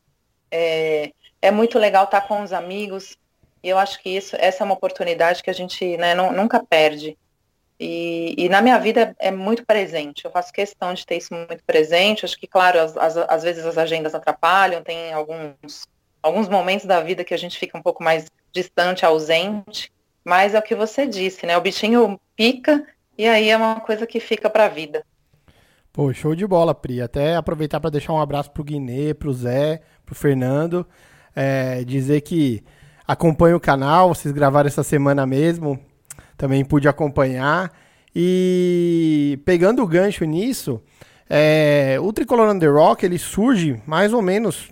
é, 0.50 1.12
é, 1.42 1.50
muito 1.50 1.78
legal 1.78 2.04
estar 2.04 2.22
com 2.22 2.42
os 2.42 2.52
amigos. 2.52 3.16
E 3.62 3.68
eu 3.68 3.78
acho 3.78 4.00
que 4.02 4.10
isso, 4.10 4.36
essa 4.38 4.62
é 4.62 4.64
uma 4.64 4.74
oportunidade 4.74 5.42
que 5.42 5.50
a 5.50 5.54
gente 5.54 5.96
né, 5.96 6.14
não, 6.14 6.32
nunca 6.32 6.62
perde. 6.62 7.16
E, 7.78 8.34
e, 8.38 8.48
na 8.48 8.62
minha 8.62 8.78
vida 8.78 9.16
é, 9.18 9.30
muito 9.30 9.66
presente. 9.66 10.24
Eu 10.24 10.30
faço 10.30 10.52
questão 10.52 10.94
de 10.94 11.04
ter 11.04 11.16
isso 11.16 11.34
muito 11.34 11.64
presente. 11.64 12.24
Acho 12.24 12.38
que, 12.38 12.46
claro, 12.46 12.78
às 13.28 13.42
vezes 13.42 13.66
as 13.66 13.76
agendas 13.76 14.14
atrapalham, 14.14 14.82
tem 14.82 15.12
alguns, 15.12 15.86
alguns 16.22 16.48
momentos 16.48 16.86
da 16.86 17.00
vida 17.00 17.24
que 17.24 17.34
a 17.34 17.38
gente 17.38 17.58
fica 17.58 17.76
um 17.76 17.82
pouco 17.82 18.02
mais 18.02 18.26
distante, 18.52 19.04
ausente. 19.04 19.92
Mas 20.24 20.54
é 20.54 20.58
o 20.58 20.62
que 20.62 20.74
você 20.74 21.06
disse, 21.06 21.44
né? 21.44 21.56
O 21.56 21.60
bichinho 21.60 22.18
pica 22.36 22.86
e 23.18 23.26
aí 23.26 23.50
é 23.50 23.56
uma 23.56 23.80
coisa 23.80 24.06
que 24.06 24.20
fica 24.20 24.48
para 24.48 24.66
a 24.66 24.68
vida. 24.68 25.04
Pô, 25.94 26.12
show 26.12 26.34
de 26.34 26.44
bola, 26.44 26.74
Pri. 26.74 27.00
Até 27.00 27.36
aproveitar 27.36 27.78
para 27.78 27.88
deixar 27.88 28.12
um 28.12 28.20
abraço 28.20 28.50
pro 28.50 28.64
Guinê, 28.64 29.14
pro 29.14 29.32
Zé, 29.32 29.80
pro 30.04 30.12
Fernando. 30.12 30.84
É, 31.36 31.84
dizer 31.84 32.22
que 32.22 32.64
acompanho 33.06 33.58
o 33.58 33.60
canal, 33.60 34.12
vocês 34.12 34.34
gravaram 34.34 34.66
essa 34.66 34.82
semana 34.82 35.24
mesmo, 35.24 35.78
também 36.36 36.64
pude 36.64 36.88
acompanhar. 36.88 37.72
E 38.12 39.38
pegando 39.44 39.84
o 39.84 39.86
gancho 39.86 40.24
nisso, 40.24 40.82
é, 41.30 41.96
o 42.02 42.12
Tricolor 42.12 42.50
Under 42.52 42.74
Rock 42.74 43.06
ele 43.06 43.16
surge 43.16 43.80
mais 43.86 44.12
ou 44.12 44.20
menos 44.20 44.70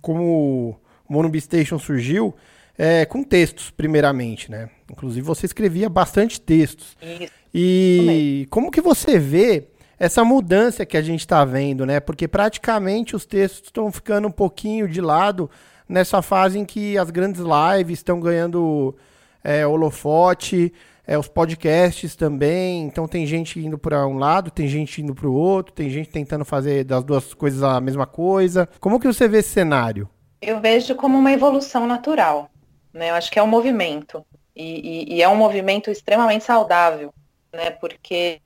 como 0.00 0.78
o 1.06 1.12
Monobi 1.12 1.38
Station 1.38 1.78
surgiu, 1.78 2.34
é, 2.78 3.04
com 3.04 3.22
textos, 3.22 3.70
primeiramente, 3.70 4.50
né? 4.50 4.70
Inclusive 4.90 5.20
você 5.20 5.44
escrevia 5.44 5.90
bastante 5.90 6.40
textos. 6.40 6.96
Isso. 7.02 7.30
E 7.52 8.46
como 8.48 8.70
que 8.70 8.80
você 8.80 9.18
vê 9.18 9.75
essa 9.98 10.24
mudança 10.24 10.84
que 10.84 10.96
a 10.96 11.02
gente 11.02 11.20
está 11.20 11.44
vendo, 11.44 11.86
né? 11.86 12.00
Porque 12.00 12.28
praticamente 12.28 13.16
os 13.16 13.24
textos 13.24 13.68
estão 13.68 13.90
ficando 13.90 14.28
um 14.28 14.32
pouquinho 14.32 14.88
de 14.88 15.00
lado 15.00 15.50
nessa 15.88 16.20
fase 16.20 16.58
em 16.58 16.64
que 16.64 16.98
as 16.98 17.10
grandes 17.10 17.40
lives 17.40 17.98
estão 17.98 18.20
ganhando 18.20 18.96
é, 19.42 19.66
holofote, 19.66 20.72
é, 21.06 21.16
os 21.16 21.28
podcasts 21.28 22.16
também. 22.16 22.82
Então 22.82 23.06
tem 23.06 23.26
gente 23.26 23.58
indo 23.60 23.78
para 23.78 24.06
um 24.06 24.18
lado, 24.18 24.50
tem 24.50 24.66
gente 24.66 25.00
indo 25.00 25.14
para 25.14 25.28
o 25.28 25.34
outro, 25.34 25.72
tem 25.72 25.88
gente 25.88 26.10
tentando 26.10 26.44
fazer 26.44 26.84
das 26.84 27.04
duas 27.04 27.32
coisas 27.32 27.62
a 27.62 27.80
mesma 27.80 28.06
coisa. 28.06 28.68
Como 28.80 29.00
que 29.00 29.06
você 29.06 29.28
vê 29.28 29.38
esse 29.38 29.50
cenário? 29.50 30.08
Eu 30.42 30.60
vejo 30.60 30.94
como 30.94 31.18
uma 31.18 31.32
evolução 31.32 31.86
natural. 31.86 32.50
Né? 32.92 33.10
Eu 33.10 33.14
acho 33.14 33.30
que 33.30 33.38
é 33.38 33.42
um 33.42 33.46
movimento. 33.46 34.24
E, 34.54 35.12
e, 35.12 35.16
e 35.16 35.22
é 35.22 35.28
um 35.28 35.36
movimento 35.36 35.90
extremamente 35.90 36.42
saudável, 36.44 37.12
né? 37.52 37.70
Porque 37.70 38.40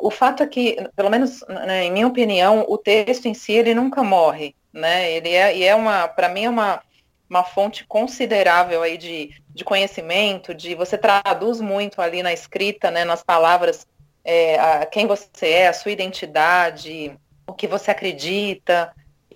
o 0.00 0.10
fato 0.10 0.42
é 0.42 0.46
que, 0.46 0.76
pelo 0.96 1.10
menos 1.10 1.44
né, 1.46 1.84
em 1.84 1.92
minha 1.92 2.06
opinião, 2.06 2.64
o 2.68 2.78
texto 2.78 3.26
em 3.26 3.34
si 3.34 3.52
ele 3.52 3.74
nunca 3.74 4.02
morre, 4.02 4.54
né? 4.72 5.12
Ele 5.12 5.30
é, 5.30 5.56
e 5.56 5.64
é 5.64 5.74
uma, 5.74 6.08
para 6.08 6.28
mim 6.28 6.44
é 6.44 6.50
uma, 6.50 6.82
uma 7.28 7.44
fonte 7.44 7.84
considerável 7.86 8.82
aí 8.82 8.96
de, 8.96 9.30
de 9.50 9.64
conhecimento, 9.64 10.54
de 10.54 10.74
você 10.74 10.96
traduz 10.96 11.60
muito 11.60 12.00
ali 12.00 12.22
na 12.22 12.32
escrita, 12.32 12.90
né, 12.90 13.04
nas 13.04 13.22
palavras, 13.22 13.86
é, 14.24 14.58
a, 14.58 14.86
quem 14.86 15.06
você 15.06 15.28
é, 15.46 15.68
a 15.68 15.72
sua 15.72 15.92
identidade, 15.92 17.12
o 17.46 17.52
que 17.52 17.66
você 17.66 17.90
acredita. 17.90 18.92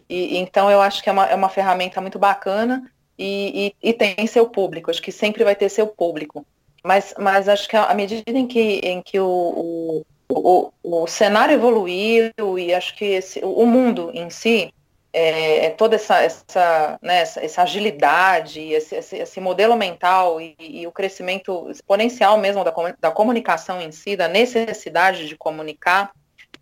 E, 0.09 0.39
então 0.39 0.71
eu 0.71 0.81
acho 0.81 1.03
que 1.03 1.11
é 1.11 1.12
uma, 1.12 1.27
é 1.27 1.35
uma 1.35 1.51
ferramenta 1.51 2.01
muito 2.01 2.19
bacana 2.19 2.91
e, 3.19 3.75
e, 3.83 3.91
e 3.91 3.93
tem 3.93 4.27
seu 4.27 4.49
público, 4.49 4.91
acho 4.91 5.03
que 5.03 5.12
sempre 5.12 5.45
vai 5.45 5.55
ter 5.55 5.69
seu 5.69 5.87
público. 5.87 6.47
Mas, 6.83 7.15
mas 7.19 7.49
acho 7.49 7.69
que 7.69 7.77
à 7.77 7.95
medida 7.95 8.37
em 8.37 8.47
que, 8.47 8.81
em 8.83 9.01
que 9.01 9.21
o, 9.21 9.27
o 9.27 10.07
o, 10.33 10.73
o 11.03 11.07
cenário 11.07 11.55
evoluiu 11.55 12.33
e 12.59 12.75
acho 12.75 12.97
que 12.97 13.05
esse, 13.05 13.41
o 13.43 13.67
mundo 13.67 14.11
em 14.15 14.31
si, 14.31 14.73
é, 15.12 15.67
é 15.67 15.71
toda 15.71 15.97
essa, 15.97 16.23
essa, 16.23 16.99
né, 17.03 17.21
essa, 17.21 17.45
essa, 17.45 17.62
agilidade, 17.62 18.61
esse, 18.61 18.95
esse, 18.95 19.17
esse 19.17 19.41
modelo 19.41 19.77
mental 19.77 20.41
e, 20.41 20.57
e, 20.59 20.87
o 20.87 20.93
crescimento 20.93 21.71
exponencial 21.71 22.39
mesmo 22.39 22.65
da, 22.65 22.73
da 22.99 23.11
comunicação 23.11 23.81
em 23.81 23.93
si, 23.93 24.17
da 24.17 24.27
necessidade 24.27 25.29
de 25.29 25.37
comunicar, 25.37 26.12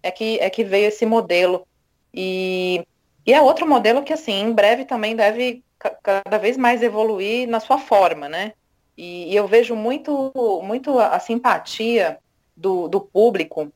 é 0.02 0.10
que, 0.10 0.38
é 0.40 0.50
que 0.50 0.64
veio 0.64 0.88
esse 0.88 1.06
modelo. 1.06 1.66
E, 2.12 2.84
e 3.24 3.32
é 3.32 3.40
outro 3.40 3.68
modelo 3.68 4.02
que, 4.02 4.12
assim, 4.12 4.40
em 4.42 4.52
breve 4.52 4.84
também 4.84 5.14
deve 5.14 5.62
cada 6.02 6.38
vez 6.38 6.56
mais 6.56 6.82
evoluir 6.82 7.48
na 7.48 7.60
sua 7.60 7.78
forma, 7.78 8.28
né? 8.28 8.52
E, 8.96 9.32
e 9.32 9.36
eu 9.36 9.46
vejo 9.46 9.74
muito, 9.76 10.32
muito 10.64 10.98
a, 10.98 11.14
a 11.14 11.20
simpatia 11.20 12.18
do, 12.60 12.88
do 12.88 13.00
público, 13.00 13.72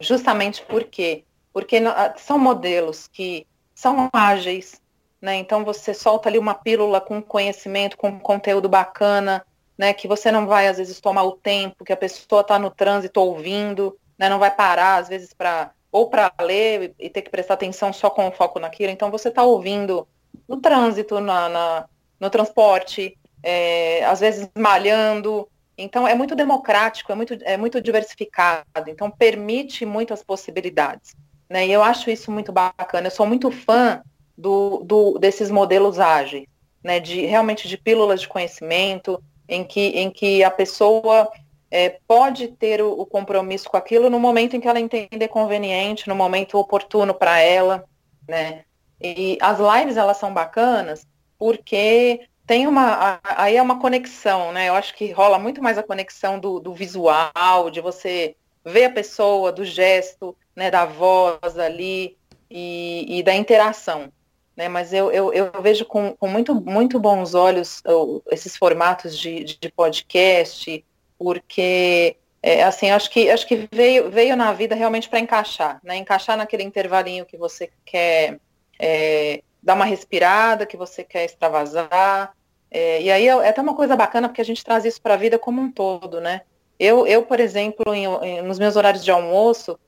justamente 0.00 0.62
porque 0.62 1.24
porque 1.52 1.78
são 2.18 2.38
modelos 2.38 3.08
que 3.08 3.46
são 3.74 4.08
ágeis, 4.12 4.80
né? 5.20 5.34
Então 5.36 5.64
você 5.64 5.92
solta 5.92 6.28
ali 6.28 6.38
uma 6.38 6.54
pílula 6.54 7.00
com 7.00 7.20
conhecimento, 7.20 7.96
com 7.96 8.20
conteúdo 8.20 8.68
bacana, 8.68 9.44
né? 9.76 9.92
Que 9.92 10.06
você 10.06 10.30
não 10.30 10.46
vai 10.46 10.68
às 10.68 10.76
vezes 10.76 11.00
tomar 11.00 11.24
o 11.24 11.32
tempo, 11.32 11.84
que 11.84 11.92
a 11.92 11.96
pessoa 11.96 12.42
está 12.42 12.58
no 12.58 12.70
trânsito 12.70 13.20
ouvindo, 13.20 13.98
né? 14.16 14.28
Não 14.28 14.38
vai 14.38 14.54
parar 14.54 14.96
às 14.96 15.08
vezes 15.08 15.32
para 15.32 15.72
ou 15.90 16.10
para 16.10 16.32
ler 16.42 16.94
e 16.98 17.08
ter 17.08 17.22
que 17.22 17.30
prestar 17.30 17.54
atenção 17.54 17.92
só 17.92 18.10
com 18.10 18.28
o 18.28 18.32
foco 18.32 18.60
naquilo. 18.60 18.92
Então 18.92 19.10
você 19.10 19.28
está 19.30 19.42
ouvindo 19.42 20.06
no 20.46 20.60
trânsito, 20.60 21.18
na, 21.18 21.48
na 21.48 21.88
no 22.20 22.30
transporte, 22.30 23.16
é, 23.42 24.04
às 24.04 24.20
vezes 24.20 24.48
malhando, 24.56 25.48
então, 25.78 26.06
é 26.06 26.14
muito 26.14 26.34
democrático, 26.34 27.12
é 27.12 27.14
muito, 27.14 27.38
é 27.42 27.56
muito 27.56 27.80
diversificado, 27.80 28.88
então 28.88 29.08
permite 29.08 29.86
muitas 29.86 30.24
possibilidades. 30.24 31.14
Né? 31.48 31.68
E 31.68 31.72
eu 31.72 31.82
acho 31.82 32.10
isso 32.10 32.32
muito 32.32 32.52
bacana. 32.52 33.06
Eu 33.06 33.12
sou 33.12 33.24
muito 33.24 33.50
fã 33.50 34.02
do, 34.36 34.82
do, 34.84 35.18
desses 35.18 35.50
modelos 35.50 36.00
ágeis, 36.00 36.46
né? 36.82 36.98
de 36.98 37.24
realmente 37.24 37.68
de 37.68 37.78
pílulas 37.78 38.20
de 38.20 38.28
conhecimento, 38.28 39.22
em 39.48 39.64
que, 39.64 39.80
em 39.80 40.10
que 40.10 40.42
a 40.42 40.50
pessoa 40.50 41.30
é, 41.70 41.98
pode 42.06 42.48
ter 42.48 42.82
o, 42.82 42.90
o, 42.92 43.06
compromisso 43.06 43.70
com 43.70 43.76
aquilo 43.76 44.10
no 44.10 44.18
momento 44.18 44.56
em 44.56 44.60
que 44.60 44.68
ela 44.68 44.80
entender 44.80 45.28
conveniente, 45.28 46.08
no 46.08 46.14
momento 46.14 46.58
oportuno 46.58 47.14
para 47.14 47.38
ela. 47.38 47.84
Né? 48.26 48.64
E 49.00 49.38
as 49.40 49.58
lives, 49.58 49.96
elas 49.96 50.16
são 50.16 50.34
bacanas 50.34 51.06
porque 51.38 52.27
tem 52.48 52.66
uma. 52.66 53.20
Aí 53.22 53.56
é 53.56 53.62
uma 53.62 53.78
conexão, 53.78 54.50
né? 54.52 54.70
Eu 54.70 54.74
acho 54.74 54.94
que 54.94 55.12
rola 55.12 55.38
muito 55.38 55.62
mais 55.62 55.76
a 55.76 55.82
conexão 55.82 56.40
do, 56.40 56.58
do 56.58 56.72
visual, 56.72 57.70
de 57.70 57.82
você 57.82 58.34
ver 58.64 58.86
a 58.86 58.90
pessoa, 58.90 59.52
do 59.52 59.64
gesto, 59.66 60.34
né, 60.56 60.70
da 60.70 60.86
voz 60.86 61.58
ali 61.58 62.16
e, 62.50 63.18
e 63.18 63.22
da 63.22 63.34
interação. 63.34 64.10
né? 64.56 64.66
Mas 64.66 64.94
eu, 64.94 65.12
eu, 65.12 65.30
eu 65.32 65.52
vejo 65.60 65.84
com, 65.84 66.16
com 66.16 66.26
muito, 66.26 66.54
muito 66.54 66.98
bons 66.98 67.34
olhos 67.34 67.82
esses 68.30 68.56
formatos 68.56 69.16
de, 69.16 69.44
de 69.44 69.70
podcast, 69.70 70.84
porque 71.18 72.16
é, 72.42 72.64
assim, 72.64 72.90
acho 72.90 73.10
que 73.10 73.30
acho 73.30 73.46
que 73.46 73.68
veio, 73.70 74.10
veio 74.10 74.34
na 74.36 74.54
vida 74.54 74.74
realmente 74.74 75.08
para 75.08 75.20
encaixar, 75.20 75.80
né? 75.84 75.96
Encaixar 75.96 76.36
naquele 76.36 76.62
intervalinho 76.62 77.26
que 77.26 77.36
você 77.36 77.70
quer 77.84 78.40
é, 78.78 79.42
dar 79.62 79.74
uma 79.74 79.84
respirada, 79.84 80.64
que 80.64 80.78
você 80.78 81.04
quer 81.04 81.26
extravasar. 81.26 82.32
É, 82.70 83.02
e 83.02 83.10
aí 83.10 83.26
é, 83.26 83.30
é 83.30 83.48
até 83.48 83.60
uma 83.60 83.74
coisa 83.74 83.96
bacana 83.96 84.28
porque 84.28 84.40
a 84.40 84.44
gente 84.44 84.64
traz 84.64 84.84
isso 84.84 85.00
para 85.00 85.14
a 85.14 85.16
vida 85.16 85.38
como 85.38 85.60
um 85.60 85.70
todo, 85.70 86.20
né? 86.20 86.42
Eu, 86.78 87.06
eu 87.06 87.22
por 87.24 87.40
exemplo, 87.40 87.94
em, 87.94 88.04
em, 88.04 88.42
nos 88.42 88.58
meus 88.58 88.76
horários 88.76 89.04
de 89.04 89.10
almoço, 89.10 89.78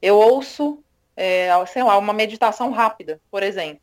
eu 0.00 0.16
ouço, 0.16 0.82
é, 1.16 1.50
sei 1.66 1.82
lá, 1.82 1.98
uma 1.98 2.12
meditação 2.12 2.70
rápida, 2.70 3.20
por 3.30 3.42
exemplo. 3.42 3.80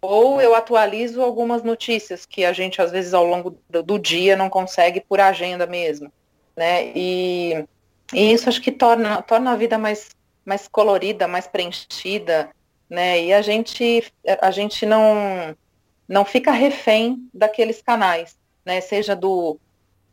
Ou 0.00 0.40
eu 0.40 0.54
atualizo 0.54 1.22
algumas 1.22 1.62
notícias 1.62 2.26
que 2.26 2.44
a 2.44 2.52
gente, 2.52 2.82
às 2.82 2.90
vezes, 2.90 3.14
ao 3.14 3.24
longo 3.24 3.56
do, 3.70 3.82
do 3.82 3.98
dia 3.98 4.36
não 4.36 4.50
consegue 4.50 5.00
por 5.00 5.20
agenda 5.20 5.64
mesmo. 5.64 6.12
Né? 6.56 6.92
E, 6.94 7.64
e 8.12 8.32
isso 8.32 8.48
acho 8.48 8.60
que 8.60 8.72
torna, 8.72 9.22
torna 9.22 9.52
a 9.52 9.56
vida 9.56 9.78
mais, 9.78 10.10
mais 10.44 10.66
colorida, 10.66 11.28
mais 11.28 11.46
preenchida, 11.46 12.50
né? 12.90 13.22
E 13.22 13.32
a 13.32 13.40
gente, 13.40 14.12
a 14.40 14.50
gente 14.50 14.84
não, 14.84 15.56
não 16.08 16.24
fica 16.24 16.50
refém 16.50 17.28
daqueles 17.32 17.80
canais, 17.80 18.36
né? 18.64 18.80
Seja 18.80 19.14
do, 19.14 19.58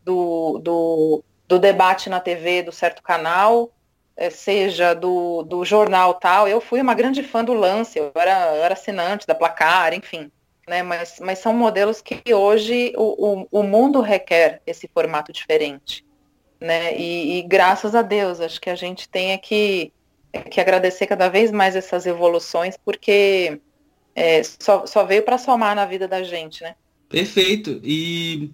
do, 0.04 0.60
do, 0.60 1.24
do 1.48 1.60
debate 1.60 2.10
na 2.10 2.20
TV 2.20 2.64
do 2.64 2.72
certo 2.72 3.02
canal, 3.02 3.72
é, 4.16 4.30
seja 4.30 4.94
do, 4.94 5.44
do 5.44 5.64
jornal 5.64 6.14
tal. 6.16 6.48
Eu 6.48 6.60
fui 6.60 6.82
uma 6.82 6.94
grande 6.94 7.24
fã 7.24 7.44
do 7.44 7.54
Lance, 7.54 7.98
eu 7.98 8.12
era, 8.16 8.56
eu 8.56 8.64
era 8.64 8.74
assinante 8.74 9.26
da 9.26 9.36
Placar, 9.36 9.94
enfim. 9.94 10.32
Né, 10.68 10.84
mas, 10.84 11.20
mas 11.20 11.40
são 11.40 11.52
modelos 11.52 12.00
que 12.00 12.22
hoje 12.32 12.94
o, 12.96 13.48
o, 13.52 13.60
o 13.60 13.64
mundo 13.64 14.02
requer 14.02 14.62
esse 14.68 14.88
formato 14.88 15.34
diferente. 15.34 16.06
Né? 16.62 16.96
E, 16.96 17.40
e, 17.40 17.42
graças 17.42 17.96
a 17.96 18.04
Deus, 18.04 18.40
acho 18.40 18.62
que 18.62 18.70
a 18.70 18.76
gente 18.76 19.10
tem 19.10 19.36
que, 19.40 19.92
que 20.52 20.62
agradecer 20.62 21.08
cada 21.08 21.28
vez 21.28 21.50
mais 21.52 21.76
essas 21.76 22.06
evoluções, 22.06 22.78
porque 22.78 23.60
é, 24.16 24.42
só, 24.44 24.86
só 24.86 25.06
veio 25.06 25.24
para 25.24 25.38
somar 25.38 25.76
na 25.76 25.86
vida 25.86 26.08
da 26.08 26.24
gente, 26.24 26.64
né? 26.64 26.76
Perfeito. 27.10 27.80
E 27.84 28.52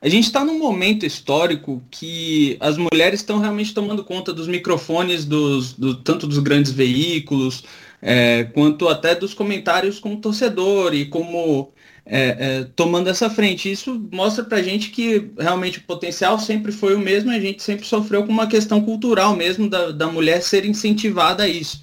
a 0.00 0.08
gente 0.08 0.24
está 0.24 0.44
num 0.44 0.58
momento 0.58 1.04
histórico 1.04 1.82
que 1.90 2.56
as 2.60 2.76
mulheres 2.76 3.20
estão 3.20 3.38
realmente 3.38 3.74
tomando 3.74 4.04
conta 4.04 4.32
dos 4.32 4.46
microfones, 4.46 5.24
dos, 5.24 5.72
do, 5.72 5.96
tanto 5.96 6.26
dos 6.26 6.38
grandes 6.38 6.70
veículos, 6.70 7.64
é, 8.00 8.44
quanto 8.44 8.88
até 8.88 9.14
dos 9.14 9.34
comentários 9.34 9.98
como 9.98 10.20
torcedor 10.20 10.94
e 10.94 11.06
como 11.06 11.72
é, 12.04 12.36
é, 12.38 12.64
tomando 12.76 13.08
essa 13.08 13.28
frente. 13.28 13.70
Isso 13.70 14.08
mostra 14.12 14.44
para 14.44 14.58
a 14.58 14.62
gente 14.62 14.90
que 14.90 15.30
realmente 15.38 15.78
o 15.78 15.82
potencial 15.82 16.38
sempre 16.38 16.70
foi 16.70 16.94
o 16.94 17.00
mesmo, 17.00 17.30
a 17.30 17.40
gente 17.40 17.62
sempre 17.62 17.86
sofreu 17.86 18.24
com 18.24 18.32
uma 18.32 18.46
questão 18.46 18.80
cultural 18.80 19.34
mesmo 19.34 19.68
da, 19.68 19.90
da 19.90 20.06
mulher 20.06 20.42
ser 20.42 20.64
incentivada 20.64 21.42
a 21.42 21.48
isso. 21.48 21.82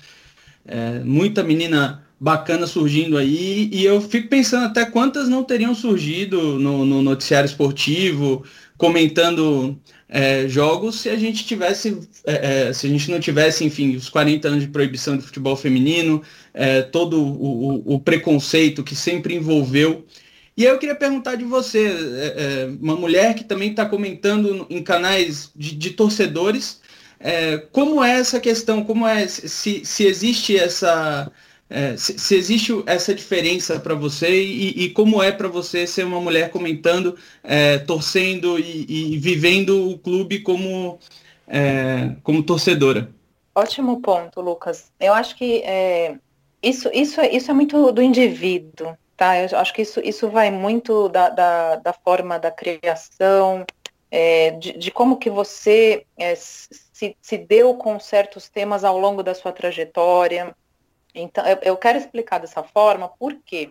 É, 0.65 0.99
muita 0.99 1.43
menina 1.43 2.02
bacana 2.23 2.65
surgindo 2.65 3.17
aí, 3.17 3.69
e 3.69 3.83
eu 3.83 3.99
fico 3.99 4.29
pensando 4.29 4.67
até 4.67 4.85
quantas 4.85 5.27
não 5.27 5.43
teriam 5.43 5.75
surgido 5.75 6.57
no, 6.57 6.85
no 6.85 7.01
noticiário 7.01 7.45
esportivo, 7.45 8.45
comentando 8.77 9.77
é, 10.07 10.47
jogos 10.47 11.01
se 11.01 11.09
a 11.09 11.17
gente 11.17 11.43
tivesse, 11.43 11.99
é, 12.25 12.69
é, 12.69 12.73
se 12.73 12.87
a 12.87 12.89
gente 12.89 13.11
não 13.11 13.19
tivesse, 13.19 13.65
enfim, 13.65 13.97
os 13.97 14.07
40 14.07 14.47
anos 14.47 14.61
de 14.61 14.69
proibição 14.69 15.17
de 15.17 15.23
futebol 15.23 15.57
feminino, 15.57 16.21
é, 16.53 16.81
todo 16.81 17.21
o, 17.21 17.91
o, 17.91 17.95
o, 17.95 17.99
preconceito 17.99 18.85
que 18.85 18.95
sempre 18.95 19.35
envolveu. 19.35 20.05
E 20.55 20.65
aí 20.65 20.71
eu 20.71 20.79
queria 20.79 20.95
perguntar 20.95 21.35
de 21.35 21.43
você, 21.43 21.87
é, 21.87 22.35
é, 22.37 22.69
uma 22.81 22.95
mulher 22.95 23.35
que 23.35 23.43
também 23.43 23.71
está 23.71 23.85
comentando 23.85 24.65
em 24.69 24.81
canais 24.81 25.51
de, 25.53 25.75
de 25.75 25.89
torcedores, 25.89 26.81
como 27.71 28.03
é 28.03 28.19
essa 28.19 28.37
questão, 28.37 28.83
como 28.83 29.07
é, 29.07 29.27
se, 29.27 29.85
se 29.85 30.05
existe 30.05 30.57
essa 30.57 31.31
é, 31.69 31.97
se, 31.97 32.19
se, 32.19 32.35
existe 32.35 32.71
essa 32.85 33.15
diferença 33.15 33.79
para 33.79 33.95
você 33.95 34.43
e, 34.43 34.83
e, 34.83 34.89
como 34.91 35.23
é 35.23 35.31
para 35.31 35.47
você 35.47 35.87
ser 35.87 36.03
uma 36.03 36.21
mulher 36.21 36.51
comentando, 36.51 37.17
é, 37.43 37.79
torcendo 37.79 38.59
e, 38.59 38.85
e, 38.87 39.17
vivendo 39.17 39.89
o 39.89 39.97
clube 39.97 40.39
como, 40.39 40.99
é, 41.47 42.11
como 42.21 42.43
torcedora. 42.43 43.09
Ótimo 43.55 44.01
ponto, 44.01 44.41
Lucas. 44.41 44.91
Eu 44.99 45.13
acho 45.13 45.35
que 45.35 45.63
é, 45.63 46.15
isso, 46.61 46.89
isso, 46.93 47.21
isso 47.21 47.51
é 47.51 47.53
muito 47.53 47.91
do 47.91 48.01
indivíduo, 48.01 48.95
tá? 49.17 49.39
Eu 49.39 49.57
acho 49.57 49.73
que 49.73 49.81
isso, 49.81 49.99
isso 50.03 50.29
vai 50.29 50.49
muito 50.51 51.09
da, 51.09 51.29
da, 51.29 51.75
da 51.77 51.93
forma 51.93 52.37
da 52.39 52.51
criação, 52.51 53.65
é, 54.11 54.51
de, 54.51 54.77
de, 54.77 54.91
como 54.91 55.17
que 55.17 55.29
você 55.29 56.05
é, 56.17 56.35
se, 56.35 57.17
se 57.19 57.37
deu 57.37 57.75
com 57.75 57.99
certos 57.99 58.47
temas 58.47 58.83
ao 58.83 58.97
longo 58.97 59.23
da 59.23 59.33
sua 59.33 59.51
trajetória. 59.51 60.55
Então, 61.13 61.45
eu, 61.45 61.57
eu 61.61 61.77
quero 61.77 61.97
explicar 61.97 62.39
dessa 62.39 62.63
forma, 62.63 63.07
por 63.07 63.35
quê? 63.45 63.69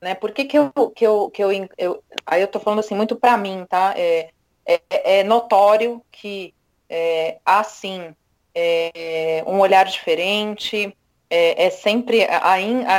Né? 0.00 0.14
Por 0.14 0.32
que, 0.32 0.44
que, 0.44 0.58
eu, 0.58 0.70
que, 0.94 1.06
eu, 1.06 1.30
que 1.30 1.42
eu, 1.42 1.50
eu. 1.76 2.02
Aí 2.24 2.40
eu 2.40 2.46
estou 2.46 2.60
falando 2.60 2.80
assim, 2.80 2.94
muito 2.94 3.16
para 3.16 3.36
mim, 3.36 3.66
tá? 3.68 3.94
É, 3.96 4.30
é, 4.64 5.20
é 5.20 5.24
notório 5.24 6.02
que 6.12 6.54
é, 6.88 7.38
há 7.44 7.64
sim 7.64 8.14
é, 8.54 9.42
um 9.46 9.58
olhar 9.60 9.84
diferente, 9.84 10.96
é, 11.30 11.66
é 11.66 11.70
sempre, 11.70 12.26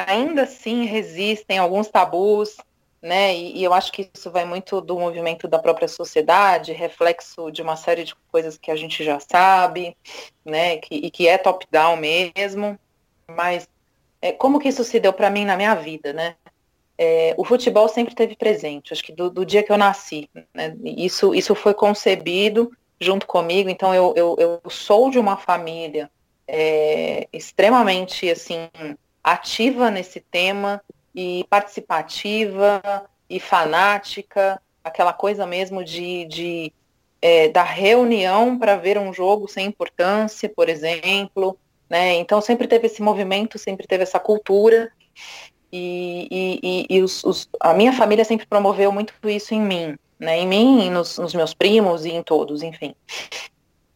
ainda 0.08 0.44
assim 0.44 0.86
resistem 0.86 1.58
alguns 1.58 1.88
tabus, 1.88 2.58
né? 3.02 3.36
E, 3.36 3.58
e, 3.58 3.64
eu 3.64 3.74
acho 3.74 3.92
que 3.92 4.10
isso 4.14 4.30
vai 4.30 4.46
muito 4.46 4.82
do 4.82 5.00
movimento 5.00 5.48
da 5.48 5.58
própria 5.58 5.88
sociedade, 5.88 6.74
reflexo 6.74 7.52
de 7.52 7.62
uma 7.62 7.76
série 7.76 8.04
de 8.04 8.14
coisas 8.32 8.58
que 8.58 8.72
a 8.72 8.76
gente 8.76 9.04
já 9.04 9.20
sabe, 9.20 9.96
né? 10.46 10.78
Que, 10.78 10.96
e 10.96 11.10
que 11.12 11.28
é 11.28 11.38
top-down 11.38 11.96
mesmo. 11.98 12.78
Mas 13.36 13.68
é, 14.22 14.32
como 14.32 14.60
que 14.60 14.68
isso 14.70 14.84
se 14.84 15.00
deu 15.00 15.14
para 15.14 15.30
mim 15.30 15.46
na 15.46 15.56
minha 15.56 15.76
vida, 15.76 16.14
né? 16.14 16.36
É, 16.98 17.34
o 17.38 17.46
futebol 17.46 17.88
sempre 17.88 18.14
teve 18.14 18.36
presente, 18.36 18.92
acho 18.92 19.02
que 19.02 19.14
do, 19.14 19.30
do 19.30 19.46
dia 19.46 19.64
que 19.64 19.72
eu 19.72 19.78
nasci. 19.78 20.30
Né? 20.54 20.76
Isso, 20.84 21.34
isso 21.34 21.56
foi 21.56 21.74
concebido 21.74 22.70
junto 23.00 23.26
comigo, 23.26 23.70
então 23.70 23.96
eu, 23.96 24.14
eu, 24.18 24.36
eu 24.38 24.70
sou 24.70 25.10
de 25.10 25.18
uma 25.18 25.38
família 25.38 26.12
é, 26.46 27.30
extremamente 27.32 28.30
assim 28.30 28.70
ativa 29.24 29.90
nesse 29.90 30.20
tema 30.20 30.82
e 31.16 31.46
participativa 31.50 32.82
e 33.30 33.40
fanática, 33.40 34.62
aquela 34.84 35.14
coisa 35.14 35.46
mesmo 35.46 35.84
de, 35.84 36.26
de 36.26 36.74
é, 37.22 37.48
da 37.48 37.64
reunião 37.64 38.58
para 38.58 38.76
ver 38.76 38.98
um 38.98 39.14
jogo 39.14 39.48
sem 39.48 39.68
importância, 39.68 40.50
por 40.50 40.68
exemplo, 40.68 41.58
né? 41.90 42.16
Então 42.16 42.42
sempre 42.42 42.68
teve 42.68 42.88
esse 42.88 43.02
movimento, 43.02 43.58
sempre 43.58 43.88
teve 43.88 44.04
essa 44.04 44.20
cultura 44.20 44.92
e, 45.72 46.28
e, 46.62 46.86
e 46.90 47.02
os, 47.02 47.24
os, 47.24 47.50
a 47.60 47.74
minha 47.74 47.94
família 47.94 48.26
sempre 48.26 48.46
promoveu 48.46 48.92
muito 48.92 49.14
isso 49.26 49.54
em 49.54 49.62
mim, 49.62 49.98
né? 50.20 50.38
Em 50.38 50.48
mim, 50.48 50.90
nos, 50.90 51.18
nos 51.18 51.34
meus 51.34 51.54
primos 51.54 52.06
e 52.06 52.12
em 52.12 52.24
todos, 52.24 52.62
enfim. 52.62 52.96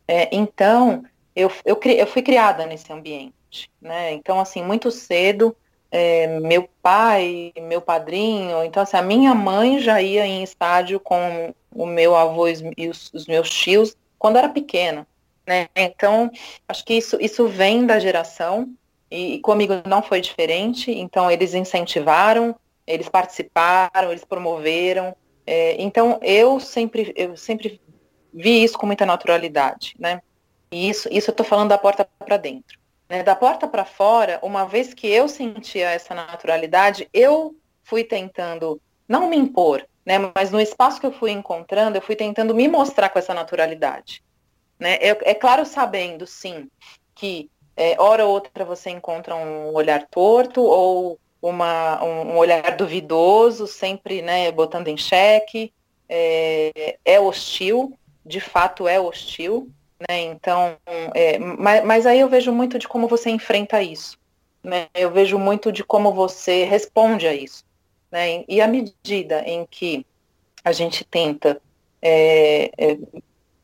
É, 0.07 0.35
então 0.35 1.03
eu, 1.35 1.51
eu, 1.65 1.79
eu 1.83 2.07
fui 2.07 2.21
criada 2.21 2.65
nesse 2.65 2.91
ambiente, 2.91 3.69
né? 3.81 4.13
Então 4.13 4.39
assim 4.39 4.63
muito 4.63 4.91
cedo 4.91 5.55
é, 5.93 6.39
meu 6.39 6.67
pai, 6.81 7.53
meu 7.55 7.79
padrinho, 7.79 8.63
então 8.63 8.81
assim, 8.81 8.97
a 8.97 9.01
minha 9.03 9.35
mãe 9.35 9.77
já 9.77 10.01
ia 10.01 10.25
em 10.25 10.41
estádio 10.41 10.99
com 10.99 11.53
o 11.71 11.85
meu 11.85 12.15
avô 12.15 12.47
e 12.47 12.89
os, 12.89 13.13
os 13.13 13.27
meus 13.27 13.47
tios 13.47 13.95
quando 14.17 14.37
era 14.37 14.49
pequena. 14.49 15.05
Né? 15.45 15.67
Então, 15.75 16.31
acho 16.67 16.85
que 16.85 16.93
isso, 16.93 17.17
isso 17.19 17.47
vem 17.47 17.85
da 17.85 17.99
geração 17.99 18.73
e, 19.11 19.35
e 19.35 19.39
comigo 19.39 19.73
não 19.85 20.01
foi 20.01 20.21
diferente. 20.21 20.91
Então, 20.91 21.29
eles 21.29 21.53
incentivaram, 21.53 22.55
eles 22.87 23.09
participaram, 23.09 24.11
eles 24.11 24.23
promoveram. 24.23 25.15
É, 25.45 25.81
então, 25.81 26.19
eu 26.21 26.59
sempre, 26.59 27.13
eu 27.15 27.35
sempre 27.35 27.81
vi 28.33 28.63
isso 28.63 28.77
com 28.77 28.85
muita 28.85 29.05
naturalidade, 29.05 29.95
né? 29.99 30.21
E 30.71 30.89
isso, 30.89 31.07
isso 31.11 31.29
eu 31.29 31.33
estou 31.33 31.45
falando 31.45 31.69
da 31.69 31.77
porta 31.77 32.07
para 32.17 32.37
dentro. 32.37 32.79
Né? 33.07 33.21
Da 33.21 33.35
porta 33.35 33.67
para 33.67 33.85
fora, 33.85 34.39
uma 34.41 34.65
vez 34.65 34.93
que 34.93 35.07
eu 35.07 35.27
sentia 35.27 35.89
essa 35.91 36.15
naturalidade, 36.15 37.07
eu 37.13 37.55
fui 37.83 38.03
tentando 38.03 38.81
não 39.07 39.29
me 39.29 39.37
impor, 39.37 39.85
né? 40.05 40.15
Mas 40.33 40.49
no 40.49 40.59
espaço 40.59 40.99
que 40.99 41.05
eu 41.05 41.11
fui 41.11 41.29
encontrando, 41.31 41.97
eu 41.97 42.01
fui 42.01 42.15
tentando 42.15 42.55
me 42.55 42.67
mostrar 42.67 43.09
com 43.09 43.19
essa 43.19 43.33
naturalidade. 43.33 44.23
Né? 44.83 44.95
É, 44.95 45.31
é 45.31 45.33
claro 45.33 45.65
sabendo, 45.65 46.27
sim, 46.27 46.69
que 47.15 47.49
é, 47.77 47.95
hora 48.01 48.25
ou 48.25 48.33
outra 48.33 48.65
você 48.65 48.89
encontra 48.89 49.33
um 49.33 49.73
olhar 49.73 50.05
torto 50.07 50.61
ou 50.61 51.17
uma, 51.41 52.03
um, 52.03 52.35
olhar 52.35 52.75
duvidoso, 52.75 53.65
sempre 53.65 54.21
né, 54.21 54.51
botando 54.51 54.89
em 54.89 54.97
xeque, 54.97 55.71
é, 56.09 56.97
é 57.05 57.17
hostil, 57.17 57.97
de 58.25 58.41
fato 58.41 58.85
é 58.85 58.99
hostil, 58.99 59.71
né? 60.09 60.19
Então, 60.23 60.75
é, 61.15 61.39
mas, 61.39 61.85
mas 61.85 62.05
aí 62.05 62.19
eu 62.19 62.27
vejo 62.27 62.51
muito 62.51 62.77
de 62.77 62.85
como 62.85 63.07
você 63.07 63.29
enfrenta 63.29 63.81
isso. 63.81 64.17
Né? 64.61 64.89
Eu 64.93 65.11
vejo 65.11 65.39
muito 65.39 65.71
de 65.71 65.81
como 65.81 66.11
você 66.11 66.65
responde 66.65 67.25
a 67.25 67.33
isso. 67.33 67.63
Né? 68.11 68.43
E 68.49 68.59
à 68.59 68.67
medida 68.67 69.43
em 69.45 69.65
que 69.65 70.05
a 70.61 70.73
gente 70.73 71.05
tenta, 71.05 71.61
é, 72.01 72.69
é, 72.77 72.97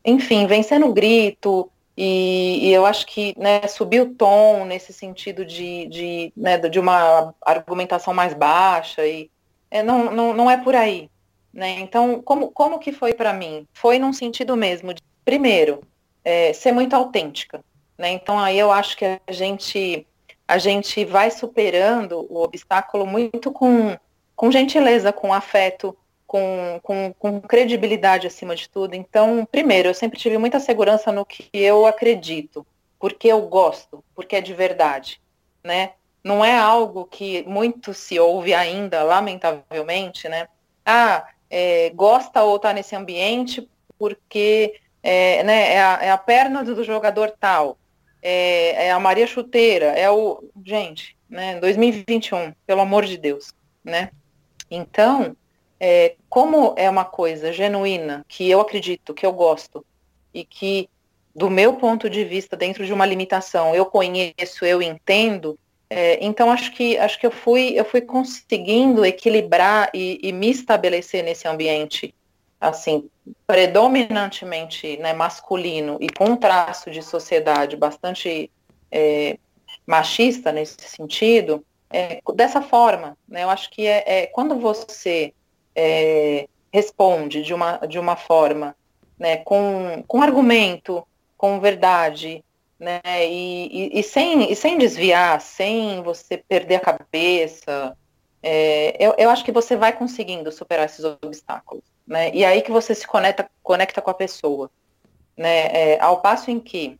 enfim, 0.04 0.46
vencer 0.46 0.78
no 0.78 0.92
grito, 0.92 1.70
e, 1.96 2.68
e, 2.68 2.72
eu 2.72 2.86
acho 2.86 3.06
que 3.06 3.34
né, 3.38 3.66
subir 3.66 4.00
o 4.00 4.14
tom 4.14 4.64
nesse 4.64 4.92
sentido 4.92 5.44
de, 5.44 5.86
de, 5.86 6.32
né, 6.36 6.56
de 6.56 6.80
uma 6.80 7.34
argumentação 7.42 8.14
mais 8.14 8.32
baixa, 8.32 9.06
e 9.06 9.30
é, 9.70 9.82
não, 9.82 10.10
não, 10.10 10.32
não 10.32 10.50
é 10.50 10.56
por 10.56 10.74
aí. 10.74 11.10
Né? 11.52 11.80
Então, 11.80 12.22
como, 12.22 12.50
como 12.52 12.78
que 12.78 12.92
foi 12.92 13.12
para 13.12 13.32
mim? 13.32 13.66
Foi 13.72 13.98
num 13.98 14.12
sentido 14.12 14.56
mesmo 14.56 14.94
de, 14.94 15.02
primeiro, 15.24 15.82
é, 16.24 16.52
ser 16.52 16.72
muito 16.72 16.94
autêntica. 16.94 17.62
Né? 17.98 18.10
Então, 18.10 18.38
aí 18.38 18.58
eu 18.58 18.70
acho 18.70 18.96
que 18.96 19.04
a 19.04 19.20
gente, 19.32 20.06
a 20.48 20.58
gente 20.58 21.04
vai 21.04 21.30
superando 21.30 22.26
o 22.30 22.42
obstáculo 22.42 23.06
muito 23.06 23.52
com, 23.52 23.96
com 24.34 24.50
gentileza, 24.50 25.12
com 25.12 25.34
afeto, 25.34 25.96
com, 26.30 26.78
com, 26.80 27.12
com, 27.18 27.40
credibilidade 27.40 28.28
acima 28.28 28.54
de 28.54 28.68
tudo. 28.68 28.94
Então, 28.94 29.44
primeiro, 29.50 29.88
eu 29.88 29.94
sempre 29.94 30.16
tive 30.16 30.38
muita 30.38 30.60
segurança 30.60 31.10
no 31.10 31.26
que 31.26 31.48
eu 31.52 31.86
acredito, 31.86 32.64
porque 33.00 33.26
eu 33.26 33.42
gosto, 33.48 34.04
porque 34.14 34.36
é 34.36 34.40
de 34.40 34.54
verdade, 34.54 35.20
né? 35.64 35.94
Não 36.22 36.44
é 36.44 36.56
algo 36.56 37.04
que 37.04 37.42
muito 37.48 37.92
se 37.92 38.16
ouve 38.20 38.54
ainda, 38.54 39.02
lamentavelmente, 39.02 40.28
né? 40.28 40.46
Ah, 40.86 41.26
é, 41.50 41.90
gosta 41.90 42.44
ou 42.44 42.54
está 42.54 42.72
nesse 42.72 42.94
ambiente 42.94 43.68
porque 43.98 44.78
é, 45.02 45.42
né, 45.42 45.72
é, 45.72 45.82
a, 45.82 45.98
é 46.00 46.10
a 46.12 46.18
perna 46.18 46.62
do 46.62 46.84
jogador 46.84 47.34
tal, 47.40 47.76
é, 48.22 48.86
é, 48.86 48.92
a 48.92 49.00
Maria 49.00 49.26
Chuteira, 49.26 49.86
é 49.86 50.08
o. 50.08 50.48
Gente, 50.64 51.16
né, 51.28 51.58
2021, 51.58 52.54
pelo 52.64 52.82
amor 52.82 53.04
de 53.04 53.18
Deus, 53.18 53.52
né? 53.82 54.10
Então, 54.70 55.34
é, 55.80 56.14
como 56.28 56.74
é 56.76 56.88
uma 56.88 57.06
coisa 57.06 57.52
genuína, 57.52 58.24
que 58.28 58.48
eu 58.48 58.60
acredito, 58.60 59.14
que 59.14 59.24
eu 59.24 59.32
gosto, 59.32 59.84
e 60.32 60.44
que, 60.44 60.88
do 61.34 61.48
meu 61.48 61.74
ponto 61.74 62.10
de 62.10 62.22
vista, 62.22 62.54
dentro 62.54 62.84
de 62.84 62.92
uma 62.92 63.06
limitação, 63.06 63.74
eu 63.74 63.86
conheço, 63.86 64.64
eu 64.64 64.82
entendo, 64.82 65.58
é, 65.88 66.24
então 66.24 66.52
acho 66.52 66.70
que 66.72 66.96
acho 66.96 67.18
que 67.18 67.26
eu 67.26 67.32
fui 67.32 67.72
eu 67.74 67.84
fui 67.84 68.00
conseguindo 68.00 69.04
equilibrar 69.04 69.90
e, 69.92 70.20
e, 70.22 70.32
me 70.32 70.48
estabelecer 70.48 71.24
nesse 71.24 71.48
ambiente 71.48 72.14
assim 72.60 73.10
predominantemente 73.44 74.96
né, 74.98 75.12
masculino 75.12 75.98
e 76.00 76.08
com 76.08 76.26
um 76.26 76.36
traço 76.36 76.92
de 76.92 77.02
sociedade 77.02 77.76
bastante 77.76 78.48
é, 78.88 79.36
machista 79.84 80.52
nesse 80.52 80.76
sentido 80.80 81.64
é, 81.92 82.20
dessa 82.36 82.62
forma 82.62 83.18
né, 83.26 83.42
eu 83.42 83.50
acho 83.50 83.68
que 83.68 83.84
é, 83.84 84.04
é 84.06 84.26
quando 84.28 84.60
você 84.60 85.34
é, 85.74 86.48
responde 86.72 87.42
de 87.42 87.54
uma, 87.54 87.78
de 87.78 87.98
uma 87.98 88.16
forma 88.16 88.76
né, 89.18 89.38
com, 89.38 90.02
com 90.06 90.22
argumento, 90.22 91.06
com 91.36 91.60
verdade, 91.60 92.44
né, 92.78 93.00
e, 93.26 93.92
e, 93.94 94.00
e, 94.00 94.02
sem, 94.02 94.50
e 94.50 94.56
sem 94.56 94.78
desviar, 94.78 95.40
sem 95.40 96.02
você 96.02 96.38
perder 96.38 96.76
a 96.76 96.80
cabeça, 96.80 97.96
é, 98.42 98.96
eu, 98.98 99.14
eu 99.18 99.28
acho 99.28 99.44
que 99.44 99.52
você 99.52 99.76
vai 99.76 99.92
conseguindo 99.92 100.50
superar 100.50 100.86
esses 100.86 101.04
obstáculos. 101.04 101.84
Né, 102.06 102.30
e 102.34 102.44
aí 102.44 102.62
que 102.62 102.72
você 102.72 102.94
se 102.94 103.06
conecta, 103.06 103.48
conecta 103.62 104.00
com 104.00 104.10
a 104.10 104.14
pessoa. 104.14 104.70
Né, 105.36 105.66
é, 105.66 106.00
ao 106.00 106.20
passo 106.20 106.50
em 106.50 106.58
que, 106.58 106.98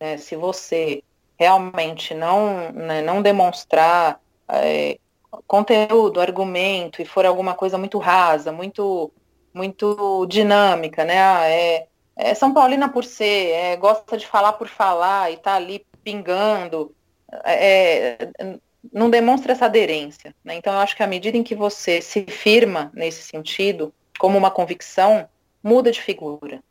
né, 0.00 0.16
se 0.16 0.36
você 0.36 1.02
realmente 1.38 2.14
não, 2.14 2.72
né, 2.72 3.02
não 3.02 3.22
demonstrar 3.22 4.20
é, 4.48 4.98
conteúdo, 5.46 6.20
argumento, 6.20 7.00
e 7.00 7.04
for 7.04 7.26
alguma 7.26 7.54
coisa 7.54 7.78
muito 7.78 7.98
rasa, 7.98 8.52
muito, 8.52 9.12
muito 9.52 10.26
dinâmica, 10.26 11.04
né? 11.04 11.20
Ah, 11.20 11.48
é, 11.48 11.86
é 12.16 12.34
São 12.34 12.52
Paulina 12.52 12.88
por 12.88 13.04
ser, 13.04 13.50
é, 13.50 13.76
gosta 13.76 14.16
de 14.16 14.26
falar 14.26 14.54
por 14.54 14.68
falar 14.68 15.32
e 15.32 15.36
tá 15.36 15.54
ali 15.54 15.84
pingando, 16.02 16.94
é, 17.44 18.16
é, 18.38 18.58
não 18.92 19.10
demonstra 19.10 19.52
essa 19.52 19.66
aderência. 19.66 20.34
Né? 20.44 20.54
Então, 20.54 20.72
eu 20.72 20.80
acho 20.80 20.96
que 20.96 21.02
à 21.02 21.06
medida 21.06 21.36
em 21.36 21.42
que 21.42 21.54
você 21.54 22.00
se 22.00 22.24
firma 22.24 22.92
nesse 22.94 23.22
sentido, 23.22 23.92
como 24.18 24.38
uma 24.38 24.50
convicção, 24.50 25.28
muda 25.62 25.90
de 25.90 26.00
figura. 26.00 26.62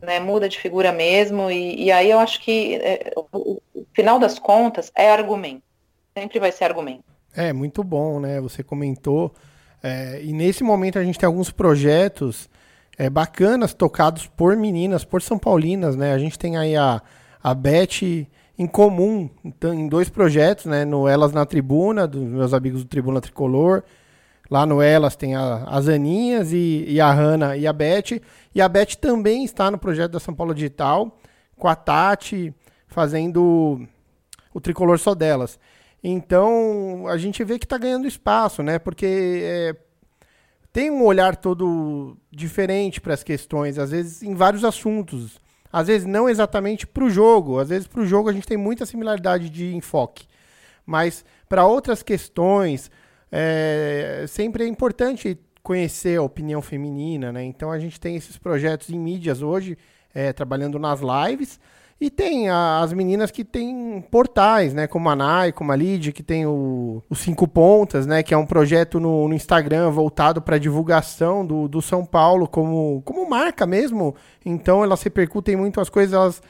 Né? 0.00 0.20
Muda 0.20 0.48
de 0.48 0.58
figura 0.58 0.92
mesmo, 0.92 1.50
e, 1.50 1.84
e 1.84 1.92
aí 1.92 2.10
eu 2.10 2.18
acho 2.18 2.40
que 2.40 2.76
é, 2.76 3.12
o, 3.16 3.60
o 3.74 3.86
final 3.94 4.18
das 4.18 4.38
contas 4.38 4.92
é 4.94 5.10
argumento. 5.10 5.62
Sempre 6.16 6.38
vai 6.38 6.52
ser 6.52 6.64
argumento. 6.64 7.11
É, 7.34 7.52
muito 7.52 7.82
bom, 7.82 8.20
né? 8.20 8.40
Você 8.40 8.62
comentou. 8.62 9.32
É, 9.82 10.20
e 10.22 10.32
nesse 10.32 10.62
momento 10.62 10.98
a 10.98 11.04
gente 11.04 11.18
tem 11.18 11.26
alguns 11.26 11.50
projetos 11.50 12.48
é, 12.96 13.08
bacanas 13.08 13.74
tocados 13.74 14.26
por 14.26 14.56
meninas, 14.56 15.04
por 15.04 15.22
São 15.22 15.38
Paulinas, 15.38 15.96
né? 15.96 16.12
A 16.12 16.18
gente 16.18 16.38
tem 16.38 16.56
aí 16.56 16.76
a, 16.76 17.02
a 17.42 17.54
Beth 17.54 18.26
em 18.58 18.66
comum 18.66 19.30
então, 19.44 19.72
em 19.72 19.88
dois 19.88 20.08
projetos, 20.08 20.66
né? 20.66 20.84
No 20.84 21.08
Elas 21.08 21.32
na 21.32 21.46
Tribuna, 21.46 22.06
dos 22.06 22.22
meus 22.22 22.52
amigos 22.52 22.84
do 22.84 22.88
Tribuna 22.88 23.20
Tricolor. 23.20 23.82
Lá 24.50 24.66
no 24.66 24.82
Elas 24.82 25.16
tem 25.16 25.34
a, 25.34 25.64
as 25.64 25.88
Aninhas 25.88 26.52
e, 26.52 26.84
e 26.86 27.00
a 27.00 27.10
Hanna 27.10 27.56
e 27.56 27.66
a 27.66 27.72
Beth. 27.72 28.20
E 28.54 28.60
a 28.60 28.68
Beth 28.68 28.96
também 29.00 29.44
está 29.44 29.70
no 29.70 29.78
projeto 29.78 30.12
da 30.12 30.20
São 30.20 30.34
Paulo 30.34 30.54
Digital, 30.54 31.18
com 31.56 31.66
a 31.66 31.74
Tati, 31.74 32.54
fazendo 32.86 33.80
o 34.52 34.60
Tricolor 34.60 34.98
só 34.98 35.14
delas. 35.14 35.58
Então, 36.02 37.06
a 37.06 37.16
gente 37.16 37.44
vê 37.44 37.58
que 37.58 37.64
está 37.64 37.78
ganhando 37.78 38.08
espaço, 38.08 38.62
né? 38.62 38.78
Porque 38.78 39.40
é, 39.42 39.76
tem 40.72 40.90
um 40.90 41.04
olhar 41.04 41.36
todo 41.36 42.16
diferente 42.30 43.00
para 43.00 43.14
as 43.14 43.22
questões, 43.22 43.78
às 43.78 43.90
vezes 43.90 44.22
em 44.22 44.34
vários 44.34 44.64
assuntos. 44.64 45.40
Às 45.72 45.86
vezes 45.86 46.06
não 46.06 46.28
exatamente 46.28 46.86
para 46.86 47.04
o 47.04 47.10
jogo, 47.10 47.58
às 47.58 47.68
vezes 47.68 47.86
para 47.86 48.00
o 48.02 48.06
jogo 48.06 48.28
a 48.28 48.32
gente 48.32 48.46
tem 48.46 48.56
muita 48.58 48.84
similaridade 48.84 49.48
de 49.48 49.74
enfoque. 49.74 50.26
Mas 50.84 51.24
para 51.48 51.64
outras 51.64 52.02
questões, 52.02 52.90
é, 53.30 54.24
sempre 54.28 54.64
é 54.64 54.66
importante 54.66 55.38
conhecer 55.62 56.18
a 56.18 56.22
opinião 56.22 56.60
feminina, 56.60 57.32
né? 57.32 57.44
Então 57.44 57.70
a 57.70 57.78
gente 57.78 58.00
tem 58.00 58.16
esses 58.16 58.36
projetos 58.36 58.90
em 58.90 58.98
mídias 58.98 59.40
hoje, 59.40 59.78
é, 60.12 60.32
trabalhando 60.32 60.78
nas 60.78 61.00
lives, 61.00 61.60
e 62.02 62.10
tem 62.10 62.50
as 62.50 62.92
meninas 62.92 63.30
que 63.30 63.44
têm 63.44 64.04
portais, 64.10 64.74
né? 64.74 64.88
Como 64.88 65.08
a 65.08 65.14
Nai, 65.14 65.52
como 65.52 65.70
a 65.70 65.76
Lid, 65.76 66.10
que 66.10 66.20
tem 66.20 66.44
o, 66.44 67.00
o 67.08 67.14
Cinco 67.14 67.46
Pontas, 67.46 68.06
né? 68.06 68.24
Que 68.24 68.34
é 68.34 68.36
um 68.36 68.44
projeto 68.44 68.98
no, 68.98 69.28
no 69.28 69.34
Instagram 69.34 69.88
voltado 69.88 70.42
para 70.42 70.58
divulgação 70.58 71.46
do, 71.46 71.68
do 71.68 71.80
São 71.80 72.04
Paulo 72.04 72.48
como, 72.48 73.02
como 73.04 73.30
marca 73.30 73.64
mesmo. 73.66 74.16
Então 74.44 74.82
elas 74.82 75.00
repercutem 75.00 75.54
muito 75.54 75.80
as 75.80 75.88
coisas, 75.88 76.12
elas 76.12 76.42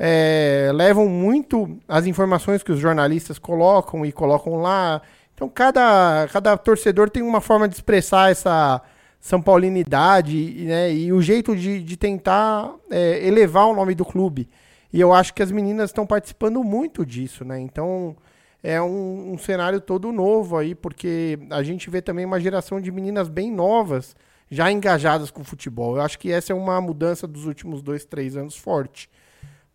é, 0.00 0.72
levam 0.74 1.06
muito 1.06 1.78
as 1.86 2.04
informações 2.04 2.64
que 2.64 2.72
os 2.72 2.80
jornalistas 2.80 3.38
colocam 3.38 4.04
e 4.04 4.10
colocam 4.10 4.56
lá. 4.56 5.00
Então 5.32 5.48
cada, 5.48 6.26
cada 6.32 6.56
torcedor 6.56 7.08
tem 7.08 7.22
uma 7.22 7.40
forma 7.40 7.68
de 7.68 7.76
expressar 7.76 8.32
essa 8.32 8.82
são 9.20 9.40
Paulinidade 9.40 10.64
né, 10.64 10.92
e 10.92 11.12
o 11.12 11.22
jeito 11.22 11.54
de, 11.54 11.84
de 11.84 11.96
tentar 11.96 12.74
é, 12.90 13.24
elevar 13.24 13.66
o 13.66 13.76
nome 13.76 13.94
do 13.94 14.04
clube. 14.04 14.48
E 14.92 15.00
eu 15.00 15.12
acho 15.12 15.34
que 15.34 15.42
as 15.42 15.50
meninas 15.50 15.90
estão 15.90 16.06
participando 16.06 16.62
muito 16.64 17.04
disso, 17.04 17.44
né? 17.44 17.60
Então 17.60 18.16
é 18.62 18.80
um, 18.80 19.32
um, 19.32 19.38
cenário 19.38 19.80
todo 19.80 20.10
novo 20.10 20.56
aí, 20.56 20.74
porque 20.74 21.38
a 21.50 21.62
gente 21.62 21.88
vê 21.90 22.02
também 22.02 22.24
uma 22.24 22.40
geração 22.40 22.80
de 22.80 22.90
meninas 22.90 23.28
bem 23.28 23.50
novas 23.50 24.16
já 24.50 24.72
engajadas 24.72 25.30
com 25.30 25.42
o 25.42 25.44
futebol. 25.44 25.96
Eu 25.96 26.02
acho 26.02 26.18
que 26.18 26.32
essa 26.32 26.52
é 26.52 26.56
uma 26.56 26.80
mudança 26.80 27.26
dos 27.26 27.44
últimos 27.44 27.82
dois, 27.82 28.04
três 28.04 28.36
anos 28.36 28.56
forte. 28.56 29.10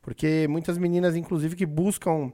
Porque 0.01 0.47
muitas 0.49 0.77
meninas, 0.77 1.15
inclusive, 1.15 1.55
que 1.55 1.65
buscam 1.65 2.31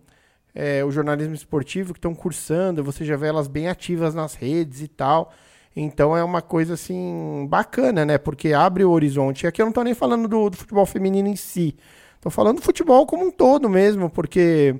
é, 0.56 0.84
o 0.84 0.92
jornalismo 0.92 1.36
esportivo, 1.36 1.94
que 1.94 2.00
estão 2.00 2.16
cursando, 2.16 2.84
você 2.84 3.06
já 3.06 3.16
vê 3.16 3.28
elas 3.28 3.48
bem 3.48 3.68
ativas 3.68 4.16
nas 4.16 4.34
redes 4.34 4.82
e 4.82 4.88
tal. 4.88 5.32
Então 5.76 6.18
é 6.18 6.24
uma 6.24 6.42
coisa 6.42 6.74
assim 6.74 7.46
bacana, 7.48 8.06
né? 8.06 8.18
Porque 8.18 8.54
abre 8.54 8.84
o 8.84 8.92
horizonte. 8.92 9.44
E 9.44 9.48
aqui 9.48 9.62
eu 9.62 9.66
não 9.66 9.72
estou 9.72 9.84
nem 9.84 9.94
falando 9.94 10.28
do, 10.28 10.50
do 10.50 10.58
futebol 10.58 10.86
feminino 10.86 11.28
em 11.28 11.36
si. 11.36 11.76
Tô 12.22 12.30
falando 12.30 12.58
do 12.58 12.64
futebol 12.64 13.06
como 13.06 13.26
um 13.26 13.32
todo 13.32 13.70
mesmo, 13.70 14.10
porque 14.10 14.76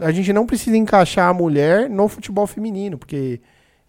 a 0.00 0.10
gente 0.10 0.32
não 0.32 0.46
precisa 0.46 0.76
encaixar 0.76 1.28
a 1.28 1.34
mulher 1.34 1.88
no 1.88 2.08
futebol 2.08 2.46
feminino, 2.46 2.98
porque 2.98 3.40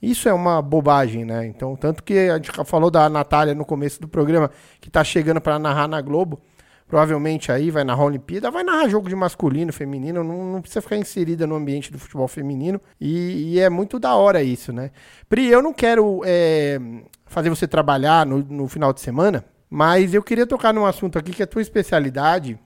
isso 0.02 0.30
é 0.30 0.34
uma 0.34 0.62
bobagem, 0.62 1.26
né? 1.26 1.46
Então, 1.46 1.76
tanto 1.76 2.04
que 2.04 2.30
a 2.30 2.36
gente 2.36 2.52
falou 2.66 2.90
da 2.90 3.10
Natália 3.10 3.54
no 3.54 3.66
começo 3.66 4.00
do 4.00 4.08
programa, 4.08 4.50
que 4.80 4.90
tá 4.90 5.04
chegando 5.04 5.42
para 5.42 5.60
narrar 5.60 5.88
na 5.88 6.02
Globo, 6.02 6.40
provavelmente 6.88 7.52
aí 7.52 7.70
vai 7.70 7.84
narrar 7.84 8.04
a 8.04 8.06
Olimpíada, 8.06 8.50
vai 8.50 8.64
narrar 8.64 8.88
jogo 8.88 9.10
de 9.10 9.16
masculino, 9.16 9.72
feminino, 9.74 10.24
não, 10.24 10.54
não 10.54 10.62
precisa 10.62 10.82
ficar 10.82 10.98
inserida 10.98 11.46
no 11.46 11.56
ambiente 11.56 11.92
do 11.92 12.00
futebol 12.00 12.28
feminino, 12.28 12.82
e, 13.00 13.54
e, 13.54 13.60
é 13.60 13.70
muito 13.70 14.00
da 14.00 14.16
hora 14.16 14.42
isso, 14.42 14.74
né? 14.74 14.90
Pri, 15.28 15.48
eu 15.48 15.62
não 15.62 15.74
quero 15.74 16.22
é, 16.26 16.80
fazer 17.28 17.50
você 17.50 17.68
trabalhar 17.68 18.26
no, 18.26 18.40
no 18.40 18.68
final 18.68 18.94
de 18.94 19.02
semana, 19.02 19.46
mas 19.70 20.14
eu 20.14 20.24
queria 20.24 20.48
tocar 20.48 20.74
num 20.74 20.86
assunto 20.86 21.20
aqui 21.20 21.32
que 21.32 21.44
é 21.44 21.46
tua 21.46 21.62
especialidade, 21.62 22.58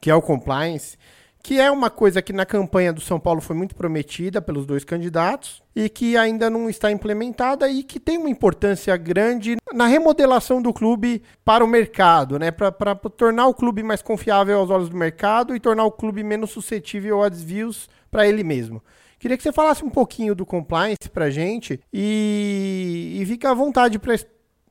que 0.00 0.10
é 0.10 0.14
o 0.14 0.22
compliance, 0.22 0.96
que 1.42 1.58
é 1.60 1.70
uma 1.70 1.88
coisa 1.88 2.20
que 2.20 2.32
na 2.32 2.44
campanha 2.44 2.92
do 2.92 3.00
São 3.00 3.18
Paulo 3.18 3.40
foi 3.40 3.56
muito 3.56 3.74
prometida 3.74 4.42
pelos 4.42 4.66
dois 4.66 4.84
candidatos 4.84 5.62
e 5.74 5.88
que 5.88 6.16
ainda 6.16 6.50
não 6.50 6.68
está 6.68 6.90
implementada 6.90 7.68
e 7.70 7.82
que 7.82 7.98
tem 8.00 8.18
uma 8.18 8.28
importância 8.28 8.96
grande 8.96 9.56
na 9.72 9.86
remodelação 9.86 10.60
do 10.60 10.72
clube 10.72 11.22
para 11.44 11.64
o 11.64 11.68
mercado, 11.68 12.38
né? 12.38 12.50
Para 12.50 12.94
tornar 12.94 13.46
o 13.46 13.54
clube 13.54 13.82
mais 13.82 14.02
confiável 14.02 14.58
aos 14.58 14.70
olhos 14.70 14.88
do 14.88 14.96
mercado 14.96 15.54
e 15.54 15.60
tornar 15.60 15.84
o 15.84 15.92
clube 15.92 16.22
menos 16.22 16.50
suscetível 16.50 17.22
a 17.22 17.28
desvios 17.28 17.88
para 18.10 18.26
ele 18.26 18.42
mesmo. 18.42 18.82
Queria 19.18 19.36
que 19.36 19.42
você 19.42 19.52
falasse 19.52 19.84
um 19.84 19.90
pouquinho 19.90 20.34
do 20.34 20.46
compliance 20.46 21.08
para 21.12 21.30
gente 21.30 21.80
e, 21.92 23.18
e 23.20 23.26
fica 23.26 23.50
à 23.50 23.54
vontade 23.54 23.98
para 23.98 24.14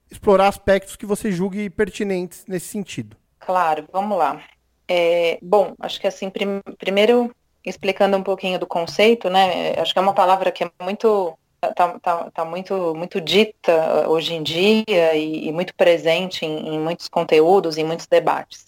explorar 0.10 0.48
aspectos 0.48 0.96
que 0.96 1.06
você 1.06 1.32
julgue 1.32 1.70
pertinentes 1.70 2.46
nesse 2.48 2.68
sentido. 2.68 3.18
Claro, 3.40 3.88
vamos 3.92 4.18
lá. 4.18 4.42
É, 4.88 5.38
bom, 5.42 5.74
acho 5.80 6.00
que 6.00 6.08
assim, 6.08 6.30
prim 6.30 6.62
primeiro 6.78 7.36
explicando 7.66 8.16
um 8.16 8.24
pouquinho 8.24 8.58
do 8.58 8.66
conceito, 8.66 9.30
né? 9.30 9.74
Acho 9.78 9.94
que 9.94 10.00
é 10.00 10.02
uma 10.02 10.14
palavra 10.14 10.52
que 10.52 10.64
é 10.64 10.72
muito 10.82 11.38
tá, 11.60 12.00
tá, 12.00 12.32
tá 12.32 12.46
muito 12.46 12.96
muito 12.96 13.20
dita 13.20 14.08
hoje 14.08 14.34
em 14.34 14.44
dia 14.44 15.16
e, 15.16 15.48
e 15.48 15.52
muito 15.52 15.76
presente 15.76 16.46
em, 16.46 16.76
em, 16.76 16.80
muitos 16.80 17.08
conteúdos, 17.10 17.78
em 17.78 17.84
muitos 17.84 18.08
debates. 18.08 18.68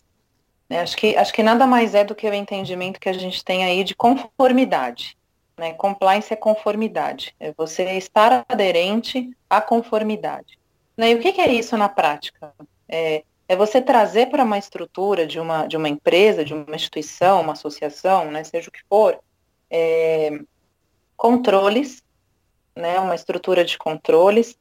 Né? 0.69 0.81
Acho 0.81 0.97
que 0.97 1.15
acho 1.15 1.33
que 1.33 1.43
nada 1.43 1.65
mais 1.65 1.95
é 1.95 2.03
do 2.03 2.15
que 2.15 2.27
o 2.29 2.33
entendimento 2.33 2.99
que 2.99 3.09
a 3.09 3.13
gente 3.13 3.43
tem 3.43 3.63
aí 3.63 3.83
de 3.83 3.95
conformidade. 3.95 5.17
Né? 5.57 5.73
Compliance 5.73 6.33
é 6.33 6.35
conformidade. 6.35 7.35
É 7.39 7.53
você 7.57 7.83
estar 7.97 8.45
aderente 8.47 9.29
à 9.49 9.61
conformidade. 9.61 10.59
Né? 10.97 11.11
E 11.11 11.15
o 11.15 11.19
que, 11.19 11.31
que 11.31 11.41
é 11.41 11.53
isso 11.53 11.77
na 11.77 11.89
prática? 11.89 12.53
É, 12.87 13.23
é 13.49 13.55
você 13.55 13.81
trazer 13.81 14.27
para 14.29 14.43
uma 14.43 14.59
estrutura 14.59 15.25
de 15.25 15.39
uma, 15.39 15.65
de 15.65 15.75
uma 15.75 15.89
empresa, 15.89 16.45
de 16.45 16.53
uma 16.53 16.75
instituição, 16.75 17.41
uma 17.41 17.53
associação, 17.53 18.29
né, 18.29 18.43
seja 18.43 18.69
o 18.69 18.71
que 18.71 18.83
for, 18.87 19.19
é, 19.71 20.39
controles, 21.17 22.03
né, 22.75 22.99
uma 22.99 23.15
estrutura 23.15 23.65
de 23.65 23.75
controles, 23.75 24.55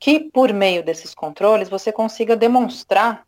que 0.00 0.18
por 0.18 0.50
meio 0.50 0.82
desses 0.82 1.14
controles 1.14 1.68
você 1.68 1.92
consiga 1.92 2.34
demonstrar 2.34 3.26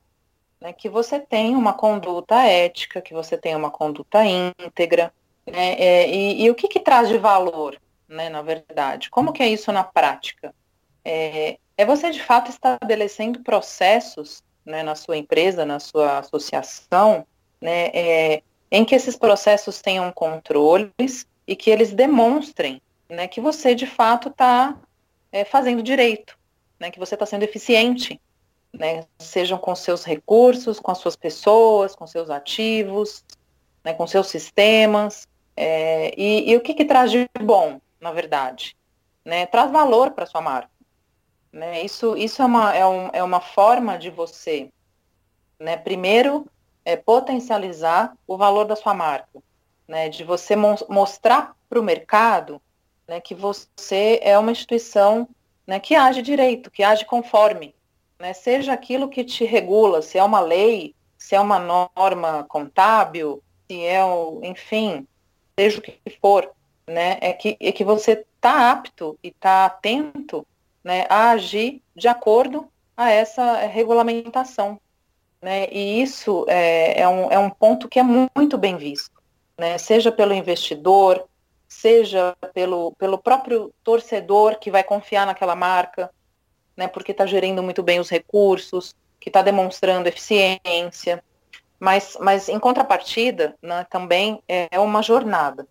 né, 0.58 0.72
que 0.72 0.88
você 0.88 1.20
tem 1.20 1.54
uma 1.54 1.74
conduta 1.74 2.36
ética, 2.42 3.02
que 3.02 3.12
você 3.12 3.36
tem 3.36 3.54
uma 3.54 3.70
conduta 3.70 4.24
íntegra, 4.24 5.12
né, 5.46 5.74
é, 5.74 6.08
e, 6.08 6.44
e, 6.44 6.50
o 6.50 6.54
que, 6.54 6.66
que 6.66 6.80
traz 6.80 7.10
de 7.10 7.18
valor, 7.18 7.78
né, 8.08 8.30
na 8.30 8.40
verdade? 8.40 9.10
Como 9.10 9.34
que 9.34 9.42
é 9.42 9.48
isso 9.48 9.70
na 9.70 9.84
prática? 9.84 10.54
É, 11.04 11.58
é 11.76 11.84
você 11.84 12.10
de 12.10 12.22
fato 12.22 12.50
estabelecendo 12.50 13.40
processos 13.40 14.42
né, 14.64 14.82
na 14.82 14.94
sua 14.94 15.16
empresa, 15.16 15.64
na 15.64 15.78
sua 15.78 16.18
associação, 16.18 17.26
né, 17.60 17.86
é, 17.88 18.42
em 18.70 18.84
que 18.84 18.94
esses 18.94 19.16
processos 19.16 19.80
tenham 19.80 20.10
controles 20.12 21.26
e 21.46 21.54
que 21.54 21.70
eles 21.70 21.92
demonstrem 21.92 22.80
né, 23.08 23.28
que 23.28 23.40
você 23.40 23.74
de 23.74 23.86
fato 23.86 24.28
está 24.28 24.76
é, 25.30 25.44
fazendo 25.44 25.82
direito, 25.82 26.38
né, 26.78 26.90
que 26.90 26.98
você 26.98 27.14
está 27.14 27.26
sendo 27.26 27.42
eficiente, 27.42 28.20
né, 28.72 29.04
sejam 29.18 29.58
com 29.58 29.74
seus 29.74 30.04
recursos, 30.04 30.80
com 30.80 30.90
as 30.90 30.98
suas 30.98 31.16
pessoas, 31.16 31.94
com 31.94 32.06
seus 32.06 32.30
ativos, 32.30 33.24
né, 33.84 33.94
com 33.94 34.06
seus 34.06 34.26
sistemas. 34.26 35.28
É, 35.56 36.12
e, 36.16 36.50
e, 36.50 36.56
o 36.56 36.60
que, 36.60 36.74
que 36.74 36.84
traz 36.84 37.10
de 37.10 37.28
bom, 37.40 37.80
na 38.00 38.10
verdade? 38.10 38.76
Né, 39.24 39.46
traz 39.46 39.70
valor 39.70 40.10
para 40.10 40.26
sua 40.26 40.40
marca. 40.40 40.70
Né? 41.54 41.84
Isso, 41.84 42.16
isso 42.16 42.42
é, 42.42 42.44
uma, 42.44 42.74
é, 42.74 42.84
um, 42.84 43.10
é 43.12 43.22
uma 43.22 43.40
forma 43.40 43.96
de 43.96 44.10
você, 44.10 44.68
né, 45.56 45.76
primeiro, 45.76 46.48
é, 46.84 46.96
potencializar 46.96 48.12
o 48.26 48.36
valor 48.36 48.64
da 48.64 48.74
sua 48.74 48.92
marca, 48.92 49.40
né, 49.86 50.08
de 50.08 50.24
você 50.24 50.56
mo 50.56 50.74
mostrar 50.88 51.54
para 51.68 51.78
o 51.78 51.82
mercado 51.82 52.60
né, 53.06 53.20
que 53.20 53.36
você 53.36 54.18
é 54.20 54.36
uma 54.36 54.50
instituição 54.50 55.28
né, 55.64 55.78
que 55.78 55.94
age 55.94 56.22
direito, 56.22 56.72
que 56.72 56.82
age 56.82 57.04
conforme, 57.04 57.72
né, 58.18 58.32
seja 58.32 58.72
aquilo 58.72 59.08
que 59.08 59.22
te 59.22 59.44
regula, 59.44 60.02
se 60.02 60.18
é 60.18 60.24
uma 60.24 60.40
lei, 60.40 60.92
se 61.16 61.36
é 61.36 61.40
uma 61.40 61.60
norma 61.60 62.44
contábil, 62.48 63.40
se 63.68 63.80
é, 63.80 64.04
o, 64.04 64.40
enfim, 64.42 65.06
seja 65.56 65.78
o 65.78 65.82
que 65.82 66.18
for, 66.20 66.50
né, 66.84 67.16
é 67.20 67.32
que, 67.32 67.56
é 67.60 67.70
que 67.70 67.84
você 67.84 68.26
está 68.34 68.72
apto 68.72 69.16
e 69.22 69.28
está 69.28 69.66
atento 69.66 70.44
né, 70.84 71.06
a 71.08 71.30
agir 71.30 71.82
de 71.96 72.06
acordo 72.06 72.68
a 72.94 73.10
essa 73.10 73.56
regulamentação. 73.66 74.78
Né, 75.40 75.68
e 75.70 76.00
isso 76.00 76.46
é, 76.48 77.00
é, 77.00 77.08
um, 77.08 77.30
é 77.30 77.38
um 77.38 77.50
ponto 77.50 77.88
que 77.88 77.98
é 77.98 78.02
muito 78.02 78.56
bem 78.56 78.76
visto, 78.76 79.20
né, 79.58 79.76
seja 79.76 80.12
pelo 80.12 80.32
investidor, 80.32 81.26
seja 81.68 82.34
pelo, 82.54 82.92
pelo 82.92 83.18
próprio 83.18 83.72
torcedor 83.82 84.58
que 84.58 84.70
vai 84.70 84.82
confiar 84.82 85.26
naquela 85.26 85.54
marca, 85.54 86.10
né, 86.76 86.88
porque 86.88 87.12
está 87.12 87.26
gerindo 87.26 87.62
muito 87.62 87.82
bem 87.82 88.00
os 88.00 88.08
recursos, 88.08 88.94
que 89.20 89.28
está 89.28 89.42
demonstrando 89.42 90.08
eficiência, 90.08 91.22
mas, 91.78 92.16
mas 92.20 92.48
em 92.48 92.58
contrapartida, 92.58 93.54
né, 93.60 93.86
também 93.90 94.42
é 94.48 94.80
uma 94.80 95.02
jornada. 95.02 95.66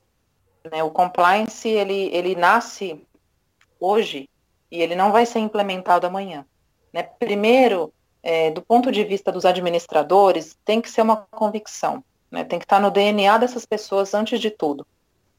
Né, 0.72 0.84
o 0.84 0.92
compliance, 0.92 1.68
ele, 1.68 2.10
ele 2.14 2.36
nasce 2.36 3.02
hoje 3.80 4.30
e 4.74 4.82
ele 4.82 4.96
não 4.96 5.12
vai 5.12 5.24
ser 5.24 5.38
implementado 5.38 6.08
amanhã. 6.08 6.44
Né? 6.92 7.04
Primeiro, 7.04 7.94
é, 8.24 8.50
do 8.50 8.60
ponto 8.60 8.92
de 8.92 9.04
vista 9.04 9.32
dos 9.32 9.46
administradores, 9.46 10.58
tem 10.66 10.82
que 10.82 10.90
ser 10.90 11.04
uma 11.04 11.28
convicção, 11.30 12.04
né? 12.32 12.44
tem 12.44 12.58
que 12.58 12.66
estar 12.66 12.80
no 12.80 12.90
DNA 12.90 13.38
dessas 13.38 13.68
pessoas 13.68 14.16
antes 14.16 14.40
de 14.40 14.50
tudo. 14.50 14.84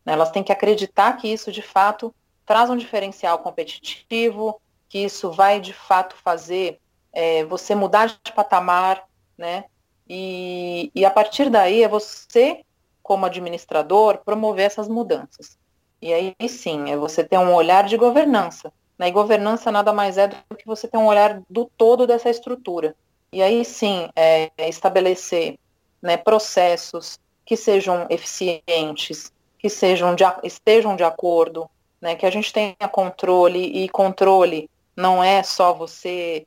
Né? 0.06 0.12
Elas 0.12 0.30
têm 0.30 0.44
que 0.44 0.52
acreditar 0.52 1.14
que 1.14 1.26
isso, 1.26 1.50
de 1.50 1.62
fato, 1.62 2.14
traz 2.46 2.70
um 2.70 2.76
diferencial 2.76 3.40
competitivo, 3.40 4.60
que 4.88 5.00
isso 5.00 5.32
vai, 5.32 5.58
de 5.58 5.72
fato, 5.72 6.14
fazer 6.22 6.78
é, 7.12 7.44
você 7.44 7.74
mudar 7.74 8.06
de 8.06 8.32
patamar, 8.32 9.02
né? 9.36 9.64
E, 10.08 10.92
e 10.94 11.04
a 11.04 11.10
partir 11.10 11.50
daí 11.50 11.82
é 11.82 11.88
você, 11.88 12.60
como 13.02 13.26
administrador, 13.26 14.18
promover 14.18 14.66
essas 14.66 14.86
mudanças. 14.86 15.58
E 16.00 16.12
aí 16.12 16.34
sim, 16.48 16.90
é 16.90 16.96
você 16.96 17.24
ter 17.24 17.38
um 17.38 17.54
olhar 17.54 17.84
de 17.84 17.96
governança, 17.96 18.72
né? 18.98 19.08
E 19.08 19.12
governança 19.12 19.70
nada 19.70 19.92
mais 19.92 20.18
é 20.18 20.28
do 20.28 20.56
que 20.56 20.66
você 20.66 20.88
ter 20.88 20.98
um 20.98 21.06
olhar 21.06 21.40
do 21.48 21.70
todo 21.76 22.06
dessa 22.06 22.30
estrutura. 22.30 22.94
E 23.32 23.42
aí 23.42 23.64
sim, 23.64 24.08
é, 24.14 24.50
estabelecer 24.68 25.58
né, 26.00 26.16
processos 26.16 27.18
que 27.44 27.56
sejam 27.56 28.06
eficientes, 28.08 29.32
que 29.58 29.68
sejam 29.68 30.14
de, 30.14 30.24
estejam 30.42 30.94
de 30.96 31.02
acordo, 31.02 31.68
né, 32.00 32.14
que 32.14 32.26
a 32.26 32.30
gente 32.30 32.52
tenha 32.52 32.88
controle, 32.90 33.58
e 33.58 33.88
controle 33.88 34.70
não 34.96 35.22
é 35.22 35.42
só 35.42 35.72
você 35.72 36.46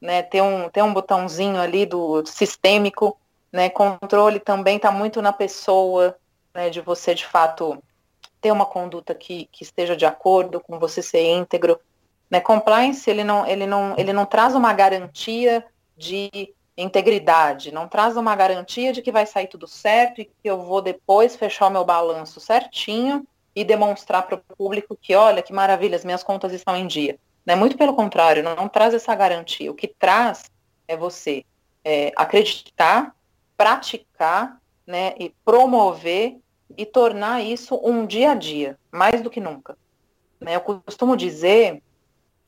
né, 0.00 0.22
ter, 0.22 0.42
um, 0.42 0.68
ter 0.68 0.82
um 0.82 0.92
botãozinho 0.92 1.60
ali 1.60 1.84
do 1.84 2.24
sistêmico, 2.26 3.18
né, 3.52 3.68
controle 3.68 4.38
também 4.38 4.76
está 4.76 4.92
muito 4.92 5.20
na 5.20 5.32
pessoa, 5.32 6.16
né, 6.54 6.70
de 6.70 6.80
você 6.80 7.14
de 7.14 7.26
fato 7.26 7.82
ter 8.40 8.52
uma 8.52 8.66
conduta 8.66 9.14
que, 9.14 9.48
que 9.50 9.64
esteja 9.64 9.96
de 9.96 10.06
acordo 10.06 10.60
com 10.60 10.78
você 10.78 11.02
ser 11.02 11.24
íntegro. 11.24 11.80
Né? 12.30 12.40
Compliance, 12.40 13.08
ele 13.08 13.24
não, 13.24 13.46
ele, 13.46 13.66
não, 13.66 13.94
ele 13.96 14.12
não 14.12 14.26
traz 14.26 14.54
uma 14.54 14.72
garantia 14.72 15.64
de 15.96 16.54
integridade, 16.76 17.72
não 17.72 17.88
traz 17.88 18.16
uma 18.16 18.36
garantia 18.36 18.92
de 18.92 19.02
que 19.02 19.10
vai 19.10 19.26
sair 19.26 19.48
tudo 19.48 19.66
certo 19.66 20.20
e 20.20 20.26
que 20.26 20.32
eu 20.44 20.62
vou 20.62 20.80
depois 20.80 21.34
fechar 21.34 21.66
o 21.66 21.70
meu 21.70 21.84
balanço 21.84 22.38
certinho 22.38 23.26
e 23.54 23.64
demonstrar 23.64 24.24
para 24.26 24.36
o 24.36 24.56
público 24.56 24.96
que, 25.00 25.14
olha, 25.14 25.42
que 25.42 25.52
maravilha, 25.52 25.96
as 25.96 26.04
minhas 26.04 26.22
contas 26.22 26.52
estão 26.52 26.76
em 26.76 26.86
dia. 26.86 27.18
Né? 27.44 27.56
Muito 27.56 27.76
pelo 27.76 27.94
contrário, 27.94 28.42
não, 28.42 28.54
não 28.54 28.68
traz 28.68 28.94
essa 28.94 29.14
garantia. 29.14 29.70
O 29.70 29.74
que 29.74 29.88
traz 29.88 30.44
é 30.86 30.96
você 30.96 31.44
é, 31.84 32.12
acreditar, 32.14 33.14
praticar 33.56 34.60
né, 34.86 35.14
e 35.18 35.34
promover 35.44 36.36
e 36.76 36.86
tornar 36.86 37.42
isso 37.42 37.80
um 37.82 38.06
dia 38.06 38.32
a 38.32 38.34
dia, 38.34 38.78
mais 38.92 39.20
do 39.20 39.30
que 39.30 39.40
nunca. 39.40 39.76
Né? 40.40 40.54
Eu 40.54 40.60
costumo 40.60 41.16
dizer 41.16 41.82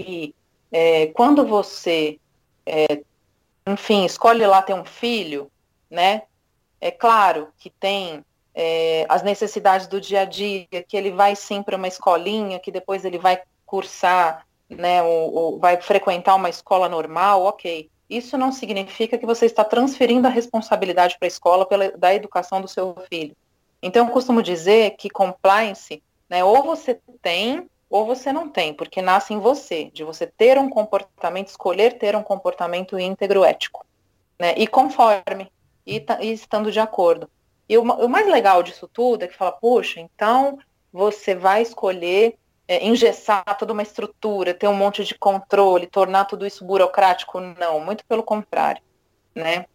que 0.03 0.35
é, 0.73 1.09
quando 1.09 1.47
você, 1.47 2.19
é, 2.65 3.03
enfim, 3.67 4.05
escolhe 4.05 4.47
lá 4.47 4.63
ter 4.63 4.75
um 4.75 4.85
filho, 4.85 5.51
né? 5.91 6.23
É 6.81 6.91
claro 6.91 7.49
que 7.59 7.69
tem 7.69 8.25
é, 8.55 9.05
as 9.09 9.23
necessidades 9.23 9.87
do 9.87 10.01
dia 10.01 10.23
a 10.23 10.25
dia, 10.25 10.67
que 10.89 10.97
ele 10.97 11.11
vai 11.11 11.37
sim 11.37 11.63
para 11.63 11.77
uma 11.77 11.89
escolinha, 11.89 12.59
que 12.59 12.71
depois 12.71 13.05
ele 13.05 13.19
vai 13.19 13.41
cursar, 13.67 14.47
né, 14.69 15.03
ou, 15.03 15.35
ou 15.35 15.59
vai 15.59 15.81
frequentar 15.81 16.35
uma 16.35 16.49
escola 16.49 16.89
normal, 16.89 17.43
ok. 17.43 17.91
Isso 18.09 18.37
não 18.39 18.51
significa 18.51 19.19
que 19.19 19.27
você 19.27 19.47
está 19.47 19.65
transferindo 19.65 20.27
a 20.27 20.31
responsabilidade 20.31 21.17
para 21.19 21.27
a 21.27 21.29
escola 21.29 21.67
pela, 21.67 21.91
da 21.93 22.15
educação 22.15 22.61
do 22.61 22.69
seu 22.69 22.97
filho. 23.09 23.37
Então, 23.83 24.07
eu 24.07 24.13
costumo 24.13 24.43
dizer 24.43 24.97
que 24.97 25.09
compliance, 25.09 26.03
né, 26.29 26.43
ou 26.43 26.63
você 26.63 26.99
tem 27.23 27.69
ou 27.91 28.07
você 28.07 28.33
não 28.33 28.49
tem, 28.49 28.73
porque 28.73 29.03
nasce 29.03 29.35
em 29.35 29.41
você, 29.41 29.91
de 29.93 30.05
você 30.05 30.25
ter 30.25 30.57
um 30.57 30.71
comportamento, 30.71 31.49
escolher 31.49 31.99
ter 31.99 32.15
um 32.15 32.23
comportamento 32.23 32.99
íntegro 32.99 33.45
ético, 33.45 33.85
né, 34.39 34.55
e 34.57 34.67
conforme, 34.67 35.51
e, 35.85 36.03
e 36.21 36.33
estando 36.33 36.71
de 36.71 36.79
acordo. 36.79 37.29
E 37.69 37.77
o, 37.77 37.83
o 37.83 38.09
mais 38.09 38.29
legal 38.29 38.63
disso 38.63 38.89
tudo 38.89 39.25
é 39.25 39.29
que 39.29 39.37
fala, 39.37 39.53
poxa, 39.53 40.01
então 40.01 40.59
você 40.93 41.35
vai 41.35 41.63
escolher 41.63 42.37
é, 42.69 42.87
engessar 42.87 43.45
toda 43.59 43.73
uma 43.73 43.83
estrutura, 43.83 44.55
ter 44.55 44.69
um 44.69 44.75
monte 44.75 45.05
de 45.05 45.19
controle, 45.19 45.89
tornar 45.89 46.27
tudo 46.27 46.47
isso 46.47 46.65
burocrático? 46.65 47.41
Não, 47.41 47.81
muito 47.81 48.05
pelo 48.07 48.23
contrário, 48.23 48.81
né? 49.35 49.67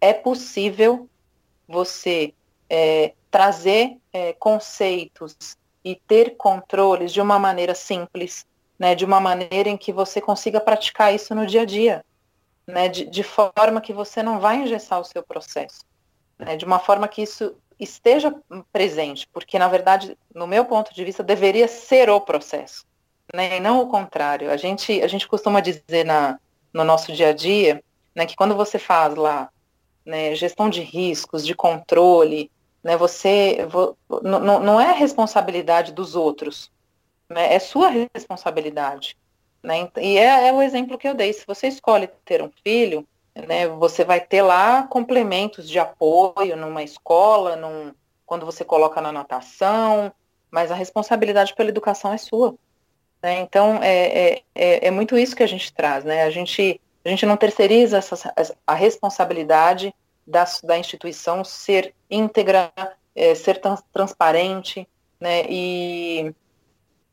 É 0.00 0.12
possível 0.12 1.08
você 1.68 2.34
é, 2.68 3.14
trazer 3.30 3.98
é, 4.12 4.32
conceitos 4.32 5.56
e 5.84 5.94
ter 5.94 6.36
controles 6.36 7.12
de 7.12 7.20
uma 7.20 7.38
maneira 7.38 7.74
simples, 7.74 8.46
né, 8.78 8.94
de 8.94 9.04
uma 9.04 9.20
maneira 9.20 9.68
em 9.68 9.76
que 9.76 9.92
você 9.92 10.20
consiga 10.20 10.60
praticar 10.60 11.14
isso 11.14 11.34
no 11.34 11.46
dia 11.46 11.62
a 11.62 11.64
dia, 11.64 12.04
né, 12.66 12.88
de, 12.88 13.04
de 13.04 13.22
forma 13.22 13.80
que 13.80 13.92
você 13.92 14.22
não 14.22 14.40
vai 14.40 14.56
engessar 14.56 14.98
o 15.00 15.04
seu 15.04 15.22
processo, 15.22 15.80
né, 16.38 16.56
de 16.56 16.64
uma 16.64 16.78
forma 16.78 17.06
que 17.06 17.22
isso 17.22 17.56
esteja 17.78 18.34
presente, 18.72 19.28
porque 19.32 19.58
na 19.58 19.68
verdade, 19.68 20.16
no 20.34 20.46
meu 20.46 20.64
ponto 20.64 20.94
de 20.94 21.04
vista, 21.04 21.22
deveria 21.22 21.68
ser 21.68 22.08
o 22.08 22.20
processo, 22.20 22.84
né, 23.34 23.58
e 23.58 23.60
não 23.60 23.80
o 23.82 23.88
contrário. 23.88 24.50
A 24.50 24.56
gente, 24.56 25.02
a 25.02 25.06
gente 25.06 25.28
costuma 25.28 25.60
dizer 25.60 26.04
na, 26.04 26.38
no 26.72 26.84
nosso 26.84 27.12
dia 27.12 27.28
a 27.28 27.32
dia, 27.32 27.82
né, 28.14 28.24
que 28.26 28.36
quando 28.36 28.54
você 28.54 28.78
faz 28.78 29.14
lá 29.14 29.50
né, 30.04 30.34
gestão 30.34 30.68
de 30.68 30.82
riscos, 30.82 31.44
de 31.44 31.54
controle, 31.54 32.50
né, 32.84 32.98
você 32.98 33.66
não, 34.22 34.60
não 34.60 34.78
é 34.78 34.92
responsabilidade 34.92 35.90
dos 35.90 36.14
outros, 36.14 36.70
né, 37.30 37.54
é 37.54 37.58
sua 37.58 37.88
responsabilidade. 38.14 39.16
Né, 39.62 39.90
e 39.96 40.18
é, 40.18 40.48
é, 40.48 40.52
o 40.52 40.60
exemplo 40.60 40.98
que 40.98 41.08
eu 41.08 41.14
dei. 41.14 41.32
Se 41.32 41.46
você 41.46 41.66
escolhe 41.66 42.06
ter 42.26 42.42
um 42.42 42.50
filho, 42.62 43.08
né, 43.34 43.66
você 43.66 44.04
vai 44.04 44.20
ter 44.20 44.42
lá 44.42 44.82
complementos 44.82 45.66
de 45.66 45.78
apoio 45.78 46.54
numa 46.58 46.82
escola, 46.82 47.56
num, 47.56 47.94
quando 48.26 48.44
você 48.44 48.62
coloca 48.62 49.00
na 49.00 49.10
natação, 49.10 50.12
mas 50.50 50.70
a 50.70 50.74
responsabilidade 50.74 51.54
pela 51.54 51.70
educação 51.70 52.12
é 52.12 52.18
sua. 52.18 52.54
Né, 53.22 53.40
então, 53.40 53.82
é, 53.82 54.34
é, 54.34 54.42
é, 54.54 54.88
é, 54.88 54.90
muito 54.90 55.16
isso 55.16 55.34
que 55.34 55.42
a 55.42 55.48
gente 55.48 55.72
traz. 55.72 56.04
Né, 56.04 56.24
a, 56.24 56.30
gente, 56.30 56.78
a 57.02 57.08
gente 57.08 57.24
não 57.24 57.38
terceiriza 57.38 57.96
essa, 57.96 58.34
a 58.66 58.74
responsabilidade 58.74 59.94
da, 60.26 60.44
da 60.62 60.78
instituição 60.78 61.44
ser 61.44 61.94
íntegra, 62.10 62.72
é, 63.14 63.34
ser 63.34 63.60
trans, 63.60 63.82
transparente, 63.92 64.88
né? 65.20 65.44
E 65.48 66.34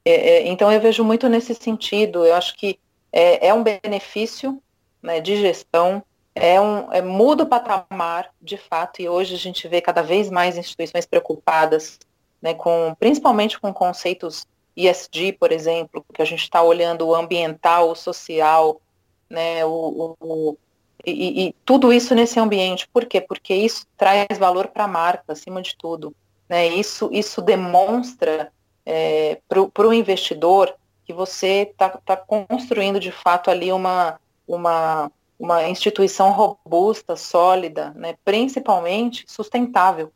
é, 0.03 0.11
é, 0.11 0.47
então 0.47 0.71
eu 0.71 0.81
vejo 0.81 1.03
muito 1.03 1.29
nesse 1.29 1.53
sentido. 1.55 2.25
Eu 2.25 2.35
acho 2.35 2.55
que 2.55 2.79
é, 3.11 3.47
é 3.47 3.53
um 3.53 3.63
benefício 3.63 4.61
né, 5.01 5.19
de 5.19 5.35
gestão, 5.35 6.03
é 6.33 6.59
um 6.61 6.91
é, 6.91 7.01
muda 7.01 7.43
o 7.43 7.47
patamar 7.47 8.31
de 8.41 8.57
fato. 8.57 9.01
E 9.01 9.09
hoje 9.09 9.35
a 9.35 9.37
gente 9.37 9.67
vê 9.67 9.81
cada 9.81 10.01
vez 10.01 10.29
mais 10.29 10.57
instituições 10.57 11.05
preocupadas, 11.05 11.99
né, 12.41 12.53
com 12.53 12.95
principalmente 12.99 13.59
com 13.59 13.73
conceitos 13.73 14.45
ESG, 14.75 15.33
por 15.33 15.51
exemplo, 15.51 16.05
que 16.13 16.21
a 16.21 16.25
gente 16.25 16.43
está 16.43 16.61
olhando 16.61 17.07
o 17.07 17.15
ambiental, 17.15 17.91
o 17.91 17.95
social, 17.95 18.81
né, 19.29 19.65
o, 19.65 20.15
o, 20.19 20.57
e, 21.05 21.47
e, 21.47 21.55
tudo 21.65 21.91
isso 21.91 22.13
nesse 22.13 22.39
ambiente. 22.39 22.87
Por 22.87 23.05
quê? 23.05 23.21
Porque 23.21 23.53
isso 23.53 23.85
traz 23.97 24.37
valor 24.37 24.67
para 24.67 24.85
a 24.85 24.87
marca, 24.87 25.33
acima 25.33 25.61
de 25.61 25.75
tudo. 25.75 26.15
Né? 26.47 26.67
Isso, 26.67 27.09
isso 27.11 27.41
demonstra 27.41 28.51
é, 28.85 29.39
para 29.47 29.87
o 29.87 29.93
investidor 29.93 30.73
que 31.05 31.13
você 31.13 31.69
está 31.71 31.89
tá 31.89 32.15
construindo 32.15 32.99
de 32.99 33.11
fato 33.11 33.49
ali 33.49 33.71
uma, 33.71 34.19
uma, 34.47 35.11
uma 35.39 35.67
instituição 35.67 36.31
robusta, 36.31 37.15
sólida, 37.15 37.91
né? 37.95 38.15
principalmente 38.23 39.25
sustentável. 39.27 40.11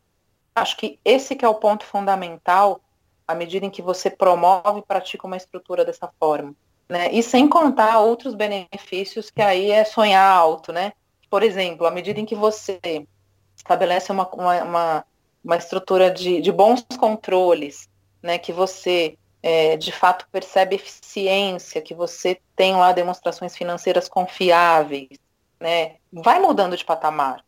Acho 0.54 0.76
que 0.76 0.98
esse 1.04 1.36
que 1.36 1.44
é 1.44 1.48
o 1.48 1.54
ponto 1.54 1.84
fundamental 1.84 2.80
à 3.26 3.34
medida 3.34 3.66
em 3.66 3.70
que 3.70 3.82
você 3.82 4.08
promove 4.08 4.78
e 4.78 4.82
pratica 4.82 5.26
uma 5.26 5.36
estrutura 5.36 5.84
dessa 5.84 6.08
forma. 6.18 6.54
Né? 6.88 7.12
E 7.12 7.22
sem 7.22 7.48
contar 7.48 7.98
outros 7.98 8.34
benefícios 8.34 9.30
que 9.30 9.42
aí 9.42 9.70
é 9.70 9.84
sonhar 9.84 10.30
alto, 10.30 10.72
né? 10.72 10.92
Por 11.28 11.42
exemplo, 11.42 11.86
à 11.86 11.90
medida 11.90 12.20
em 12.20 12.24
que 12.24 12.36
você 12.36 12.80
estabelece 13.56 14.12
uma, 14.12 14.28
uma, 14.28 15.04
uma, 15.42 15.56
estrutura 15.56 16.10
de, 16.10 16.40
de, 16.40 16.52
bons 16.52 16.86
controles, 16.96 17.88
né? 18.22 18.38
Que 18.38 18.52
você 18.52 19.18
é, 19.42 19.76
de 19.76 19.90
fato 19.90 20.28
percebe 20.30 20.76
eficiência, 20.76 21.82
que 21.82 21.94
você 21.94 22.40
tem 22.54 22.76
lá 22.76 22.92
demonstrações 22.92 23.56
financeiras 23.56 24.08
confiáveis, 24.08 25.18
né? 25.58 25.96
Vai 26.12 26.38
mudando 26.38 26.76
de 26.76 26.84
patamar. 26.84 27.44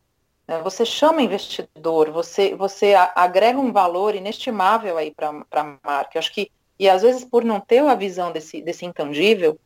Né? 0.49 0.59
Você 0.63 0.83
chama 0.83 1.21
investidor, 1.21 2.11
você, 2.11 2.55
você 2.55 2.95
agrega 3.15 3.59
um 3.59 3.71
valor 3.71 4.15
inestimável 4.15 4.97
aí 4.97 5.11
para 5.11 5.29
a 5.29 5.77
marca. 5.83 6.11
Eu 6.15 6.19
acho 6.19 6.33
que 6.33 6.51
e 6.79 6.89
às 6.89 7.01
vezes 7.01 7.25
por 7.25 7.43
não 7.43 7.59
ter 7.59 7.79
a 7.79 7.95
visão 7.95 8.31
desse, 8.31 8.61
desse 8.61 8.85
intangível, 8.85 9.59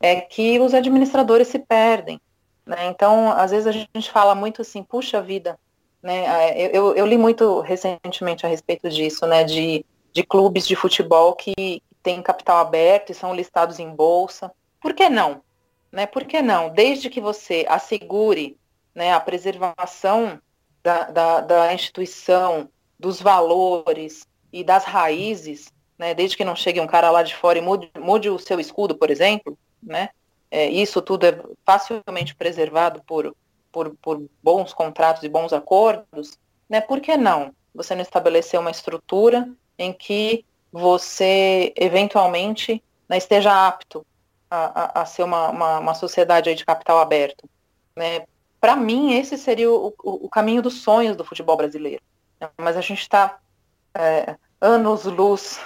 é 0.00 0.20
que 0.20 0.60
os 0.60 0.74
administradores 0.74 1.48
se 1.48 1.58
perdem. 1.58 2.20
Né? 2.64 2.86
Então, 2.86 3.32
às 3.32 3.50
vezes 3.50 3.66
a 3.66 3.72
gente 3.72 4.10
fala 4.10 4.34
muito 4.34 4.62
assim, 4.62 4.82
puxa 4.82 5.22
vida, 5.22 5.58
né? 6.02 6.52
Eu, 6.56 6.70
eu, 6.70 6.96
eu, 6.96 7.06
li 7.06 7.18
muito 7.18 7.60
recentemente 7.60 8.46
a 8.46 8.48
respeito 8.48 8.88
disso, 8.88 9.26
né? 9.26 9.42
De, 9.42 9.84
de 10.12 10.22
clubes 10.22 10.66
de 10.66 10.76
futebol 10.76 11.34
que 11.34 11.82
têm 12.02 12.22
capital 12.22 12.58
aberto 12.58 13.10
e 13.10 13.14
são 13.14 13.34
listados 13.34 13.78
em 13.78 13.90
bolsa. 13.90 14.52
Por 14.80 14.94
que 14.94 15.08
não? 15.08 15.42
Né? 15.90 16.06
Por 16.06 16.24
que 16.24 16.40
não? 16.40 16.70
Desde 16.70 17.10
que 17.10 17.20
você 17.20 17.66
assegure 17.68 18.56
né, 18.94 19.12
a 19.12 19.20
preservação 19.20 20.40
da, 20.82 21.04
da, 21.04 21.40
da 21.40 21.74
instituição, 21.74 22.68
dos 22.98 23.20
valores 23.20 24.26
e 24.52 24.62
das 24.62 24.84
raízes, 24.84 25.72
né, 25.98 26.14
desde 26.14 26.36
que 26.36 26.44
não 26.44 26.54
chegue 26.54 26.80
um 26.80 26.86
cara 26.86 27.10
lá 27.10 27.22
de 27.22 27.34
fora 27.34 27.58
e 27.58 27.62
mude, 27.62 27.90
mude 27.98 28.30
o 28.30 28.38
seu 28.38 28.60
escudo, 28.60 28.94
por 28.94 29.10
exemplo, 29.10 29.58
né, 29.82 30.10
é, 30.50 30.68
isso 30.68 31.02
tudo 31.02 31.26
é 31.26 31.42
facilmente 31.64 32.34
preservado 32.34 33.02
por, 33.04 33.34
por, 33.72 33.94
por 34.00 34.24
bons 34.42 34.72
contratos 34.72 35.22
e 35.22 35.28
bons 35.28 35.52
acordos, 35.52 36.38
né, 36.68 36.80
por 36.80 37.00
que 37.00 37.16
não 37.16 37.52
você 37.74 37.94
não 37.94 38.02
estabelecer 38.02 38.58
uma 38.58 38.70
estrutura 38.70 39.48
em 39.78 39.92
que 39.92 40.44
você 40.72 41.72
eventualmente 41.76 42.82
né, 43.08 43.16
esteja 43.16 43.66
apto 43.66 44.04
a, 44.50 45.00
a, 45.00 45.02
a 45.02 45.06
ser 45.06 45.22
uma, 45.22 45.48
uma, 45.50 45.78
uma, 45.78 45.94
sociedade 45.94 46.54
de 46.54 46.64
capital 46.64 46.98
aberto. 46.98 47.48
Né? 47.96 48.26
Para 48.60 48.74
mim, 48.74 49.14
esse 49.14 49.38
seria 49.38 49.70
o, 49.70 49.94
o, 50.02 50.26
o, 50.26 50.28
caminho 50.28 50.60
dos 50.60 50.82
sonhos 50.82 51.16
do 51.16 51.24
futebol 51.24 51.56
brasileiro. 51.56 52.02
Mas 52.56 52.76
a 52.76 52.80
gente 52.80 53.00
está 53.00 53.38
é, 53.94 54.36
anos-luz 54.60 55.60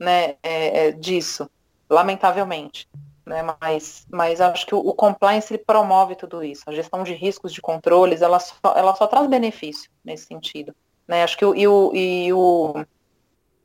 né, 0.00 0.36
é, 0.42 0.86
é, 0.86 0.92
disso, 0.92 1.48
lamentavelmente. 1.88 2.88
Né, 3.26 3.42
mas, 3.60 4.06
mas 4.10 4.40
acho 4.40 4.66
que 4.66 4.74
o, 4.74 4.78
o, 4.78 4.94
compliance 4.94 5.52
ele 5.52 5.62
promove 5.62 6.16
tudo 6.16 6.42
isso. 6.42 6.64
A 6.66 6.72
gestão 6.72 7.04
de 7.04 7.12
riscos, 7.12 7.52
de 7.52 7.60
controles, 7.60 8.22
ela 8.22 8.40
só, 8.40 8.56
ela 8.74 8.96
só 8.96 9.06
traz 9.06 9.28
benefício 9.28 9.90
nesse 10.02 10.24
sentido. 10.24 10.74
Né? 11.06 11.22
Acho 11.22 11.36
que 11.36 11.44
o, 11.44 11.54
e 11.54 11.68
o, 11.68 11.92
e 11.94 12.32
o, 12.32 12.84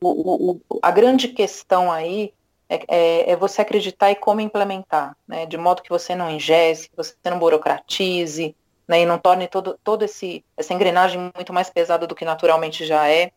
o, 0.02 0.60
a 0.84 0.92
grande 0.92 1.30
questão 1.30 1.92
aí 1.92 2.32
é, 2.70 2.76
é, 2.88 3.32
é, 3.32 3.36
você 3.36 3.62
acreditar 3.62 4.12
e 4.12 4.16
como 4.16 4.42
implementar, 4.42 5.18
né? 5.28 5.46
de 5.48 5.58
modo 5.58 5.82
que 5.82 5.90
você 5.90 6.14
não 6.14 6.30
ingesse, 6.30 6.90
que 6.90 6.98
você 6.98 7.16
não 7.26 7.40
burocratize, 7.40 8.56
né? 8.88 9.02
e 9.02 9.06
não 9.06 9.18
torne 9.18 9.48
todo, 9.48 9.80
todo 9.84 10.04
esse, 10.04 10.46
essa 10.56 10.74
engrenagem 10.74 11.32
muito 11.34 11.54
mais 11.54 11.72
pesada 11.72 12.06
do 12.06 12.14
que 12.14 12.26
naturalmente 12.26 12.86
já 12.86 13.10
é, 13.10 13.32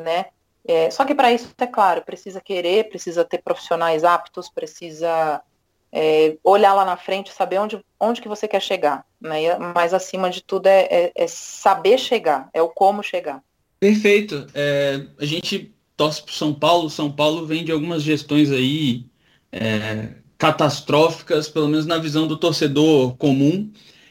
né? 0.00 0.26
É, 0.66 0.90
só 0.90 1.04
que 1.04 1.14
para 1.14 1.32
isso, 1.32 1.48
é 1.58 1.66
claro, 1.66 2.02
precisa 2.02 2.40
querer, 2.40 2.88
precisa 2.88 3.24
ter 3.24 3.38
profissionais 3.38 4.04
aptos, 4.04 4.50
precisa 4.50 5.40
é, 5.92 6.36
olhar 6.44 6.74
lá 6.74 6.84
na 6.84 6.96
frente, 6.96 7.32
saber 7.32 7.58
onde, 7.58 7.82
onde 7.98 8.20
que 8.20 8.28
você 8.28 8.46
quer 8.46 8.60
chegar. 8.60 9.04
Né? 9.20 9.56
Mas 9.74 9.94
acima 9.94 10.30
de 10.30 10.42
tudo 10.42 10.66
é, 10.66 10.82
é, 10.90 11.12
é 11.14 11.26
saber 11.26 11.98
chegar, 11.98 12.48
é 12.52 12.60
o 12.62 12.68
como 12.68 13.02
chegar. 13.02 13.42
Perfeito. 13.80 14.46
É, 14.54 15.06
a 15.18 15.24
gente 15.24 15.74
torce 15.96 16.22
para 16.22 16.34
São 16.34 16.52
Paulo. 16.52 16.90
São 16.90 17.10
Paulo 17.10 17.46
vem 17.46 17.64
de 17.64 17.72
algumas 17.72 18.02
gestões 18.02 18.50
aí 18.50 19.06
é, 19.52 20.10
catastróficas, 20.36 21.48
pelo 21.48 21.68
menos 21.68 21.86
na 21.86 21.98
visão 21.98 22.26
do 22.26 22.36
torcedor 22.36 23.16
comum. 23.16 23.70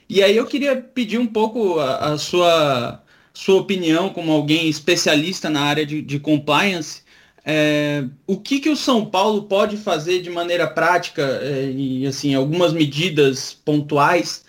E 0.10 0.24
aí 0.24 0.36
eu 0.36 0.46
queria 0.46 0.76
pedir 0.76 1.18
um 1.18 1.28
pouco 1.28 1.80
a, 1.80 2.14
a 2.14 2.18
sua 2.18 3.04
sua 3.38 3.62
opinião 3.62 4.10
como 4.10 4.32
alguém 4.32 4.68
especialista 4.68 5.48
na 5.48 5.62
área 5.62 5.86
de, 5.86 6.02
de 6.02 6.20
compliance, 6.20 7.04
é, 7.46 8.04
o 8.26 8.36
que, 8.36 8.60
que 8.60 8.68
o 8.68 8.76
São 8.76 9.06
Paulo 9.06 9.44
pode 9.44 9.78
fazer 9.78 10.24
de 10.24 10.30
maneira 10.32 10.66
prática 10.66 11.22
é, 11.44 11.70
e 11.70 12.08
assim 12.08 12.34
algumas 12.34 12.74
medidas 12.74 13.54
pontuais 13.54 14.44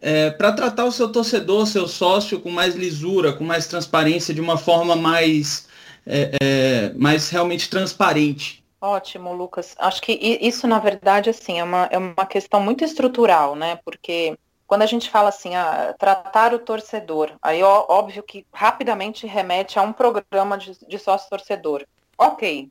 é, 0.00 0.30
para 0.30 0.52
tratar 0.52 0.84
o 0.84 0.92
seu 0.92 1.10
torcedor, 1.10 1.66
seu 1.66 1.88
sócio 1.88 2.38
com 2.38 2.50
mais 2.50 2.74
lisura, 2.74 3.32
com 3.32 3.42
mais 3.44 3.66
transparência, 3.66 4.34
de 4.34 4.42
uma 4.42 4.58
forma 4.58 4.94
mais, 4.94 5.66
é, 6.06 6.36
é, 6.42 6.92
mais 6.94 7.30
realmente 7.30 7.70
transparente? 7.70 8.62
Ótimo, 8.78 9.32
Lucas. 9.32 9.74
Acho 9.78 10.02
que 10.02 10.12
isso, 10.12 10.66
na 10.66 10.78
verdade, 10.78 11.30
assim, 11.30 11.58
é 11.58 11.64
uma, 11.64 11.88
é 11.90 11.96
uma 11.96 12.26
questão 12.26 12.60
muito 12.60 12.84
estrutural, 12.84 13.56
né? 13.56 13.78
Porque 13.82 14.36
quando 14.66 14.82
a 14.82 14.86
gente 14.86 15.10
fala 15.10 15.28
assim, 15.28 15.54
ah, 15.54 15.94
tratar 15.98 16.54
o 16.54 16.58
torcedor, 16.58 17.32
aí 17.42 17.62
ó, 17.62 17.84
óbvio 17.88 18.22
que 18.22 18.46
rapidamente 18.52 19.26
remete 19.26 19.78
a 19.78 19.82
um 19.82 19.92
programa 19.92 20.56
de, 20.56 20.78
de 20.86 20.98
sócio-torcedor. 20.98 21.84
Ok, 22.16 22.70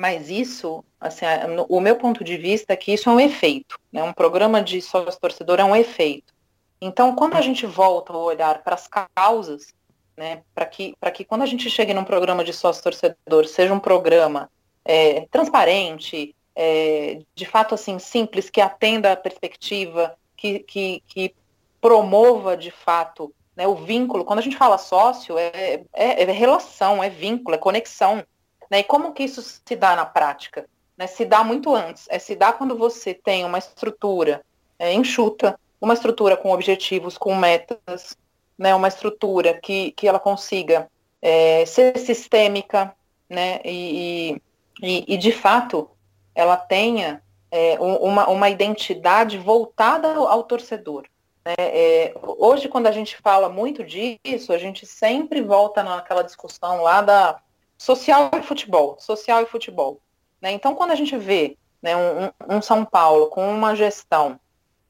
mas 0.00 0.30
isso, 0.30 0.84
assim, 1.00 1.26
no, 1.54 1.66
o 1.68 1.80
meu 1.80 1.96
ponto 1.96 2.22
de 2.22 2.36
vista 2.36 2.72
é 2.72 2.76
que 2.76 2.92
isso 2.92 3.10
é 3.10 3.12
um 3.12 3.20
efeito, 3.20 3.78
né? 3.92 4.02
um 4.02 4.12
programa 4.12 4.62
de 4.62 4.80
sócio-torcedor 4.80 5.58
é 5.58 5.64
um 5.64 5.74
efeito. 5.74 6.32
Então, 6.80 7.14
quando 7.16 7.34
a 7.34 7.40
gente 7.40 7.66
volta 7.66 8.12
o 8.12 8.22
olhar 8.22 8.62
para 8.62 8.76
as 8.76 8.88
causas, 9.16 9.74
né, 10.16 10.42
para 10.54 10.66
que, 10.66 10.94
que 11.14 11.24
quando 11.24 11.42
a 11.42 11.46
gente 11.46 11.68
chegue 11.68 11.92
num 11.92 12.04
programa 12.04 12.44
de 12.44 12.52
sócio-torcedor, 12.52 13.46
seja 13.46 13.74
um 13.74 13.80
programa 13.80 14.48
é, 14.84 15.26
transparente, 15.30 16.34
é, 16.54 17.20
de 17.34 17.46
fato 17.46 17.74
assim 17.74 17.98
simples, 17.98 18.50
que 18.50 18.60
atenda 18.60 19.12
a 19.12 19.16
perspectiva, 19.16 20.16
que, 20.38 20.60
que, 20.60 21.02
que 21.06 21.34
promova 21.80 22.56
de 22.56 22.70
fato 22.70 23.34
né, 23.54 23.66
o 23.66 23.74
vínculo. 23.74 24.24
Quando 24.24 24.38
a 24.38 24.42
gente 24.42 24.56
fala 24.56 24.78
sócio, 24.78 25.36
é, 25.36 25.82
é, 25.92 26.22
é 26.22 26.32
relação, 26.32 27.02
é 27.02 27.10
vínculo, 27.10 27.56
é 27.56 27.58
conexão. 27.58 28.24
Né? 28.70 28.78
E 28.78 28.84
como 28.84 29.12
que 29.12 29.24
isso 29.24 29.42
se 29.42 29.76
dá 29.76 29.96
na 29.96 30.06
prática? 30.06 30.66
Né? 30.96 31.06
Se 31.06 31.24
dá 31.24 31.42
muito 31.42 31.74
antes. 31.74 32.06
É 32.08 32.18
se 32.18 32.36
dá 32.36 32.52
quando 32.52 32.78
você 32.78 33.12
tem 33.12 33.44
uma 33.44 33.58
estrutura 33.58 34.42
é, 34.78 34.92
enxuta, 34.94 35.58
uma 35.80 35.94
estrutura 35.94 36.36
com 36.36 36.52
objetivos, 36.52 37.18
com 37.18 37.34
metas, 37.34 38.16
né? 38.56 38.74
uma 38.74 38.88
estrutura 38.88 39.54
que, 39.60 39.90
que 39.92 40.06
ela 40.06 40.20
consiga 40.20 40.88
é, 41.20 41.66
ser 41.66 41.98
sistêmica, 41.98 42.94
né? 43.28 43.60
E, 43.64 44.40
e, 44.80 45.14
e, 45.14 45.16
de 45.16 45.32
fato 45.32 45.90
ela 46.34 46.56
tenha 46.56 47.20
é, 47.50 47.78
uma, 47.80 48.28
uma 48.28 48.50
identidade 48.50 49.38
voltada 49.38 50.14
ao, 50.14 50.28
ao 50.28 50.42
torcedor. 50.42 51.04
Né? 51.44 51.54
É, 51.58 52.14
hoje, 52.22 52.68
quando 52.68 52.86
a 52.86 52.92
gente 52.92 53.16
fala 53.16 53.48
muito 53.48 53.82
disso, 53.82 54.52
a 54.52 54.58
gente 54.58 54.84
sempre 54.86 55.40
volta 55.40 55.82
naquela 55.82 56.22
discussão 56.22 56.82
lá 56.82 57.00
da 57.00 57.40
social 57.76 58.30
e 58.36 58.42
futebol, 58.42 58.96
social 58.98 59.42
e 59.42 59.46
futebol. 59.46 60.00
Né? 60.40 60.52
Então, 60.52 60.74
quando 60.74 60.90
a 60.90 60.94
gente 60.94 61.16
vê 61.16 61.56
né, 61.80 61.96
um, 61.96 62.56
um, 62.56 62.62
São 62.62 62.84
Paulo 62.84 63.28
com 63.28 63.48
uma 63.48 63.74
gestão, 63.74 64.38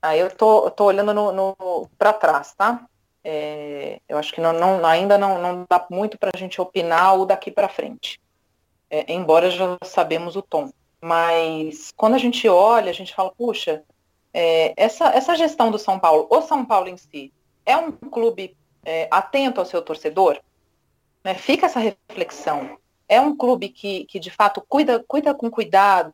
aí 0.01 0.19
eu 0.19 0.31
tô, 0.35 0.71
tô 0.71 0.85
olhando 0.85 1.15
no, 1.15 1.33
no 1.33 1.89
para 1.97 2.13
trás, 2.13 2.55
tá? 2.55 2.87
É, 3.23 4.01
eu 4.09 4.17
acho 4.17 4.33
que 4.33 4.41
não, 4.41 4.53
não, 4.53 4.85
ainda 4.87 5.19
não, 5.19 5.41
não 5.41 5.67
dá 5.69 5.87
muito 5.91 6.19
para 6.19 6.31
a 6.35 6.39
gente 6.39 6.61
opinar 6.61 7.19
o 7.19 7.27
daqui 7.27 7.51
para 7.51 7.69
frente, 7.69 8.19
é, 8.89 9.13
embora 9.13 9.51
já 9.51 9.77
sabemos 9.85 10.35
o 10.35 10.43
tom. 10.43 10.71
Mas 11.01 11.93
quando 11.97 12.15
a 12.15 12.19
gente 12.19 12.49
olha, 12.49 12.91
a 12.91 12.95
gente 12.95 13.15
fala, 13.15 13.31
puxa, 13.31 13.85
é, 14.33 14.75
essa, 14.77 15.07
essa 15.11 15.37
gestão 15.37 15.71
do 15.71 15.79
São 15.79 15.99
Paulo, 15.99 16.27
o 16.31 16.43
São 16.43 16.65
Paulo 16.65 16.89
em 16.89 16.97
si, 16.97 17.33
é 17.65 17.77
um 17.77 17.93
clube 17.93 18.57
é, 18.85 19.09
atento 19.11 19.61
ao 19.61 19.67
seu 19.67 19.83
torcedor? 19.83 20.41
Né? 21.23 21.35
Fica 21.35 21.67
essa 21.67 21.81
reflexão. 21.81 22.79
É 23.09 23.21
um 23.21 23.37
clube 23.37 23.69
que, 23.69 24.05
que 24.05 24.19
de 24.19 24.31
fato 24.31 24.63
cuida, 24.69 25.03
cuida 25.07 25.35
com 25.35 25.51
cuidado, 25.51 26.13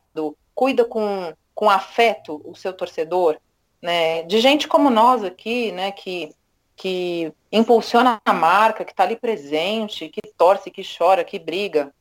cuida 0.53 0.85
com, 0.85 1.33
com 1.53 1.69
afeto 1.69 2.41
o 2.45 2.55
seu 2.55 2.71
torcedor, 2.71 3.37
né? 3.81 4.23
De 4.23 4.39
gente 4.39 4.67
como 4.67 4.89
nós 4.89 5.23
aqui, 5.23 5.71
né? 5.73 5.91
Que, 5.91 6.33
que 6.75 7.33
impulsiona 7.51 8.21
a 8.23 8.33
marca, 8.33 8.85
que 8.85 8.91
está 8.91 9.03
ali 9.03 9.17
presente, 9.17 10.09
que 10.09 10.21
torce, 10.37 10.71
que 10.71 10.81
chora, 10.83 11.23
que 11.23 11.37
briga, 11.37 11.93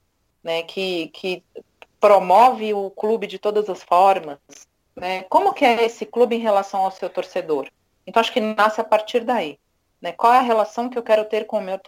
né? 0.42 0.62
Que, 0.62 1.08
que 1.08 1.42
promove 2.04 2.74
o 2.74 2.90
clube 2.90 3.26
de 3.26 3.38
todas 3.38 3.66
as 3.70 3.82
formas, 3.82 4.38
né? 4.94 5.22
Como 5.22 5.54
que 5.54 5.64
é 5.64 5.86
esse 5.86 6.04
clube 6.04 6.36
em 6.36 6.38
relação 6.38 6.84
ao 6.84 6.90
seu 6.90 7.08
torcedor? 7.08 7.66
Então 8.06 8.20
acho 8.20 8.30
que 8.30 8.42
nasce 8.42 8.78
a 8.78 8.84
partir 8.84 9.20
daí, 9.20 9.58
né? 10.02 10.12
Qual 10.12 10.30
é 10.30 10.36
a 10.36 10.42
relação 10.42 10.90
que 10.90 10.98
eu 10.98 11.02
quero 11.02 11.24
ter 11.24 11.46
com 11.46 11.56
o 11.56 11.62
meu 11.62 11.80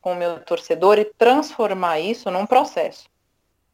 com 0.00 0.12
o 0.12 0.14
meu 0.14 0.38
torcedor 0.44 0.96
e 1.00 1.04
transformar 1.04 1.98
isso 1.98 2.30
num 2.30 2.46
processo, 2.46 3.08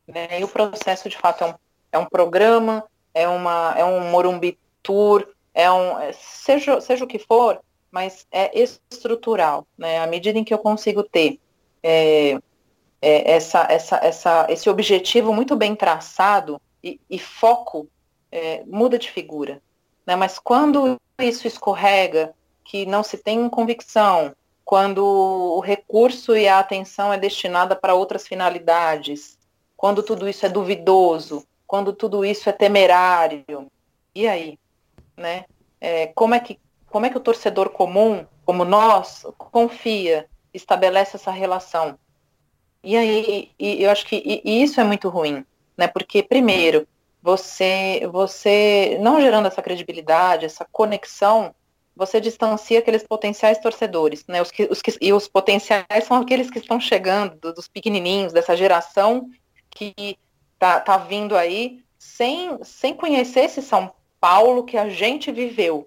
né? 0.08 0.40
E 0.40 0.42
o 0.42 0.48
processo 0.48 1.06
de 1.06 1.18
fato 1.18 1.44
é 1.44 1.48
um, 1.48 1.54
é 1.92 1.98
um 1.98 2.06
programa, 2.06 2.82
é 3.12 3.28
uma 3.28 3.74
é 3.76 3.84
um 3.84 4.08
Morumbi 4.08 4.58
Tour, 4.82 5.28
é 5.52 5.70
um 5.70 6.00
é, 6.00 6.12
seja 6.12 6.80
seja 6.80 7.04
o 7.04 7.08
que 7.08 7.18
for, 7.18 7.60
mas 7.90 8.26
é 8.32 8.58
estrutural, 8.58 9.66
né? 9.76 9.98
À 9.98 10.06
medida 10.06 10.38
em 10.38 10.44
que 10.44 10.54
eu 10.54 10.58
consigo 10.58 11.02
ter 11.02 11.38
é, 11.82 12.40
é, 13.00 13.32
essa, 13.32 13.66
essa, 13.68 13.96
essa, 13.96 14.46
esse 14.48 14.68
objetivo 14.68 15.32
muito 15.32 15.56
bem 15.56 15.74
traçado 15.74 16.60
e, 16.82 17.00
e 17.08 17.18
foco 17.18 17.88
é, 18.30 18.62
muda 18.66 18.98
de 18.98 19.10
figura. 19.10 19.60
Né? 20.06 20.16
Mas 20.16 20.38
quando 20.38 20.96
isso 21.18 21.46
escorrega, 21.46 22.34
que 22.64 22.86
não 22.86 23.02
se 23.02 23.18
tem 23.18 23.48
convicção, 23.48 24.34
quando 24.64 25.04
o 25.04 25.60
recurso 25.60 26.36
e 26.36 26.46
a 26.46 26.60
atenção 26.60 27.12
é 27.12 27.18
destinada 27.18 27.74
para 27.74 27.94
outras 27.94 28.26
finalidades, 28.28 29.38
quando 29.76 30.02
tudo 30.02 30.28
isso 30.28 30.46
é 30.46 30.48
duvidoso, 30.48 31.44
quando 31.66 31.92
tudo 31.92 32.24
isso 32.24 32.48
é 32.48 32.52
temerário, 32.52 33.66
e 34.14 34.28
aí, 34.28 34.58
né? 35.16 35.44
É, 35.80 36.08
como 36.08 36.34
é 36.34 36.40
que 36.40 36.58
como 36.90 37.06
é 37.06 37.10
que 37.10 37.16
o 37.16 37.20
torcedor 37.20 37.70
comum, 37.70 38.26
como 38.44 38.64
nós, 38.64 39.24
confia, 39.38 40.28
estabelece 40.52 41.16
essa 41.16 41.30
relação? 41.30 41.96
E 42.82 42.96
aí, 42.96 43.50
e 43.58 43.82
eu 43.82 43.90
acho 43.90 44.06
que 44.06 44.16
e, 44.44 44.62
isso 44.62 44.80
é 44.80 44.84
muito 44.84 45.08
ruim, 45.08 45.44
né? 45.76 45.86
Porque 45.86 46.22
primeiro, 46.22 46.86
você 47.22 48.08
você 48.10 48.98
não 49.00 49.20
gerando 49.20 49.46
essa 49.46 49.62
credibilidade, 49.62 50.46
essa 50.46 50.66
conexão, 50.70 51.54
você 51.94 52.20
distancia 52.20 52.78
aqueles 52.78 53.02
potenciais 53.02 53.58
torcedores, 53.58 54.24
né? 54.26 54.40
Os 54.40 54.50
que, 54.50 54.64
os 54.70 54.80
que, 54.80 54.96
e 55.00 55.12
os 55.12 55.28
potenciais 55.28 56.04
são 56.04 56.16
aqueles 56.16 56.50
que 56.50 56.58
estão 56.58 56.80
chegando, 56.80 57.52
dos 57.52 57.68
pequenininhos, 57.68 58.32
dessa 58.32 58.56
geração 58.56 59.28
que 59.70 60.16
tá, 60.58 60.80
tá 60.80 60.96
vindo 60.96 61.36
aí 61.36 61.84
sem, 61.98 62.58
sem 62.64 62.94
conhecer 62.94 63.40
esse 63.40 63.60
São 63.60 63.92
Paulo 64.18 64.64
que 64.64 64.78
a 64.78 64.88
gente 64.88 65.30
viveu. 65.30 65.86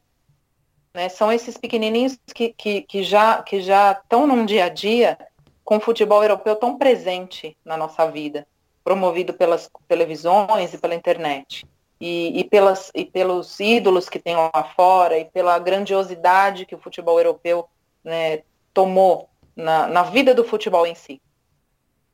Né? 0.94 1.10
São 1.10 1.32
esses 1.32 1.58
pequenininhos 1.58 2.18
que, 2.34 2.54
que, 2.54 2.82
que 2.84 3.04
já 3.04 3.42
que 3.42 3.62
já 3.62 3.94
estão 3.94 4.28
num 4.28 4.46
dia 4.46 4.66
a 4.66 4.70
dia 4.70 5.18
com 5.64 5.78
o 5.78 5.80
futebol 5.80 6.22
europeu 6.22 6.56
tão 6.56 6.78
presente 6.78 7.58
na 7.64 7.78
nossa 7.78 8.10
vida, 8.10 8.46
promovido 8.84 9.34
pelas 9.34 9.70
televisões 9.88 10.74
e 10.74 10.78
pela 10.78 10.96
internet. 10.96 11.66
E, 12.02 12.38
e, 12.38 12.44
pelas, 12.44 12.92
e 12.94 13.06
pelos 13.06 13.60
ídolos 13.62 14.10
que 14.10 14.20
tem 14.20 14.36
lá 14.36 14.52
fora, 14.76 15.18
e 15.18 15.24
pela 15.24 15.58
grandiosidade 15.58 16.66
que 16.66 16.76
o 16.76 16.80
futebol 16.80 17.18
europeu 17.18 17.66
né, 18.04 18.42
tomou 18.74 19.30
na, 19.56 19.88
na 19.88 20.04
vida 20.04 20.34
do 20.36 20.44
futebol 20.44 20.86
em 20.86 20.96
si. 20.96 21.22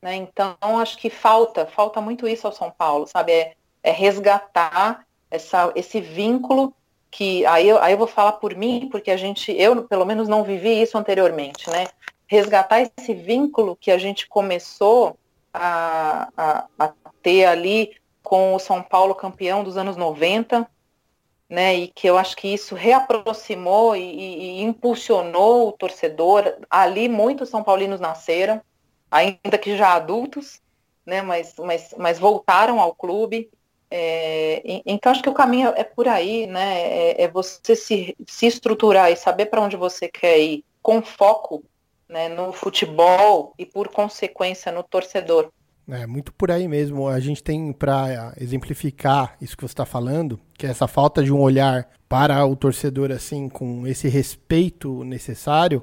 Né? 0.00 0.14
Então, 0.14 0.56
acho 0.78 0.96
que 0.96 1.10
falta, 1.10 1.66
falta 1.66 2.00
muito 2.00 2.28
isso 2.28 2.46
ao 2.46 2.52
São 2.52 2.70
Paulo, 2.70 3.06
sabe? 3.06 3.32
É, 3.32 3.54
é 3.82 3.90
resgatar 3.90 5.04
essa, 5.30 5.72
esse 5.74 6.00
vínculo 6.00 6.72
que 7.10 7.44
aí 7.46 7.68
eu, 7.68 7.82
aí 7.82 7.92
eu 7.92 7.98
vou 7.98 8.06
falar 8.06 8.32
por 8.32 8.54
mim, 8.54 8.88
porque 8.90 9.10
a 9.10 9.16
gente, 9.16 9.50
eu 9.52 9.82
pelo 9.84 10.06
menos 10.06 10.28
não 10.28 10.44
vivi 10.44 10.80
isso 10.80 10.96
anteriormente, 10.96 11.68
né? 11.68 11.86
Resgatar 12.30 12.80
esse 12.80 13.12
vínculo 13.12 13.74
que 13.74 13.90
a 13.90 13.98
gente 13.98 14.28
começou 14.28 15.18
a, 15.52 16.28
a, 16.36 16.68
a 16.78 16.92
ter 17.20 17.44
ali 17.44 17.90
com 18.22 18.54
o 18.54 18.58
São 18.60 18.80
Paulo 18.80 19.16
campeão 19.16 19.64
dos 19.64 19.76
anos 19.76 19.96
90, 19.96 20.64
né, 21.48 21.74
e 21.74 21.88
que 21.88 22.06
eu 22.06 22.16
acho 22.16 22.36
que 22.36 22.46
isso 22.46 22.76
reaproximou 22.76 23.96
e, 23.96 24.02
e, 24.02 24.62
impulsionou 24.62 25.66
o 25.66 25.72
torcedor. 25.72 26.56
Ali 26.70 27.08
muitos 27.08 27.48
São 27.48 27.64
Paulinos 27.64 27.98
nasceram, 27.98 28.62
ainda 29.10 29.58
que 29.58 29.76
já 29.76 29.94
adultos, 29.94 30.62
né, 31.04 31.22
mas, 31.22 31.56
mas, 31.58 31.92
mas 31.98 32.20
voltaram 32.20 32.78
ao 32.78 32.94
clube. 32.94 33.50
É, 33.90 34.62
então 34.86 35.10
acho 35.10 35.20
que 35.20 35.28
o 35.28 35.34
caminho 35.34 35.72
é 35.74 35.82
por 35.82 36.06
aí, 36.06 36.46
né, 36.46 36.80
é, 36.80 37.24
é 37.24 37.28
você 37.28 37.74
se, 37.74 38.16
se 38.24 38.46
estruturar 38.46 39.10
e 39.10 39.16
saber 39.16 39.46
para 39.46 39.60
onde 39.60 39.76
você 39.76 40.06
quer 40.06 40.38
ir 40.38 40.64
com 40.80 41.02
foco 41.02 41.64
né, 42.10 42.28
no 42.28 42.52
futebol 42.52 43.54
e, 43.56 43.64
por 43.64 43.88
consequência, 43.88 44.72
no 44.72 44.82
torcedor. 44.82 45.48
É 45.88 46.06
muito 46.06 46.32
por 46.32 46.50
aí 46.50 46.68
mesmo. 46.68 47.08
A 47.08 47.18
gente 47.18 47.42
tem 47.42 47.72
para 47.72 48.32
exemplificar 48.38 49.36
isso 49.40 49.56
que 49.56 49.62
você 49.62 49.72
está 49.72 49.86
falando, 49.86 50.38
que 50.58 50.66
é 50.66 50.70
essa 50.70 50.86
falta 50.86 51.22
de 51.22 51.32
um 51.32 51.40
olhar 51.40 51.88
para 52.08 52.44
o 52.44 52.54
torcedor 52.54 53.10
assim, 53.10 53.48
com 53.48 53.86
esse 53.86 54.08
respeito 54.08 55.04
necessário. 55.04 55.82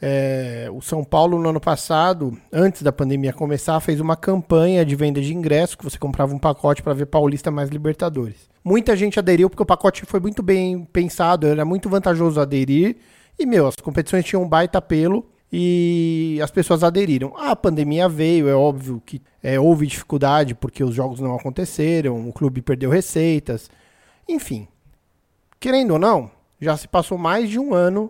É, 0.00 0.68
o 0.72 0.80
São 0.80 1.04
Paulo, 1.04 1.38
no 1.38 1.48
ano 1.48 1.60
passado, 1.60 2.36
antes 2.52 2.82
da 2.82 2.92
pandemia 2.92 3.32
começar, 3.32 3.78
fez 3.80 4.00
uma 4.00 4.16
campanha 4.16 4.84
de 4.84 4.96
venda 4.96 5.20
de 5.20 5.32
ingresso, 5.32 5.78
que 5.78 5.84
você 5.84 5.96
comprava 5.96 6.34
um 6.34 6.38
pacote 6.38 6.82
para 6.82 6.92
ver 6.92 7.06
Paulista 7.06 7.50
mais 7.50 7.70
Libertadores. 7.70 8.50
Muita 8.64 8.96
gente 8.96 9.18
aderiu 9.18 9.48
porque 9.48 9.62
o 9.62 9.66
pacote 9.66 10.04
foi 10.04 10.18
muito 10.18 10.42
bem 10.42 10.84
pensado, 10.86 11.46
era 11.46 11.64
muito 11.64 11.88
vantajoso 11.88 12.40
aderir. 12.40 12.96
E, 13.38 13.46
meu, 13.46 13.66
as 13.66 13.76
competições 13.76 14.24
tinham 14.24 14.42
um 14.42 14.48
baita 14.48 14.78
apelo 14.78 15.31
e 15.52 16.40
as 16.42 16.50
pessoas 16.50 16.82
aderiram. 16.82 17.36
A 17.36 17.54
pandemia 17.54 18.08
veio, 18.08 18.48
é 18.48 18.54
óbvio 18.54 19.02
que 19.04 19.20
é, 19.42 19.60
houve 19.60 19.86
dificuldade 19.86 20.54
porque 20.54 20.82
os 20.82 20.94
jogos 20.94 21.20
não 21.20 21.34
aconteceram, 21.34 22.26
o 22.26 22.32
clube 22.32 22.62
perdeu 22.62 22.88
receitas, 22.88 23.70
enfim. 24.26 24.66
Querendo 25.60 25.92
ou 25.92 25.98
não, 25.98 26.30
Já 26.62 26.76
se 26.76 26.86
passou 26.86 27.18
mais 27.18 27.50
de 27.50 27.58
um 27.58 27.74
ano 27.74 28.08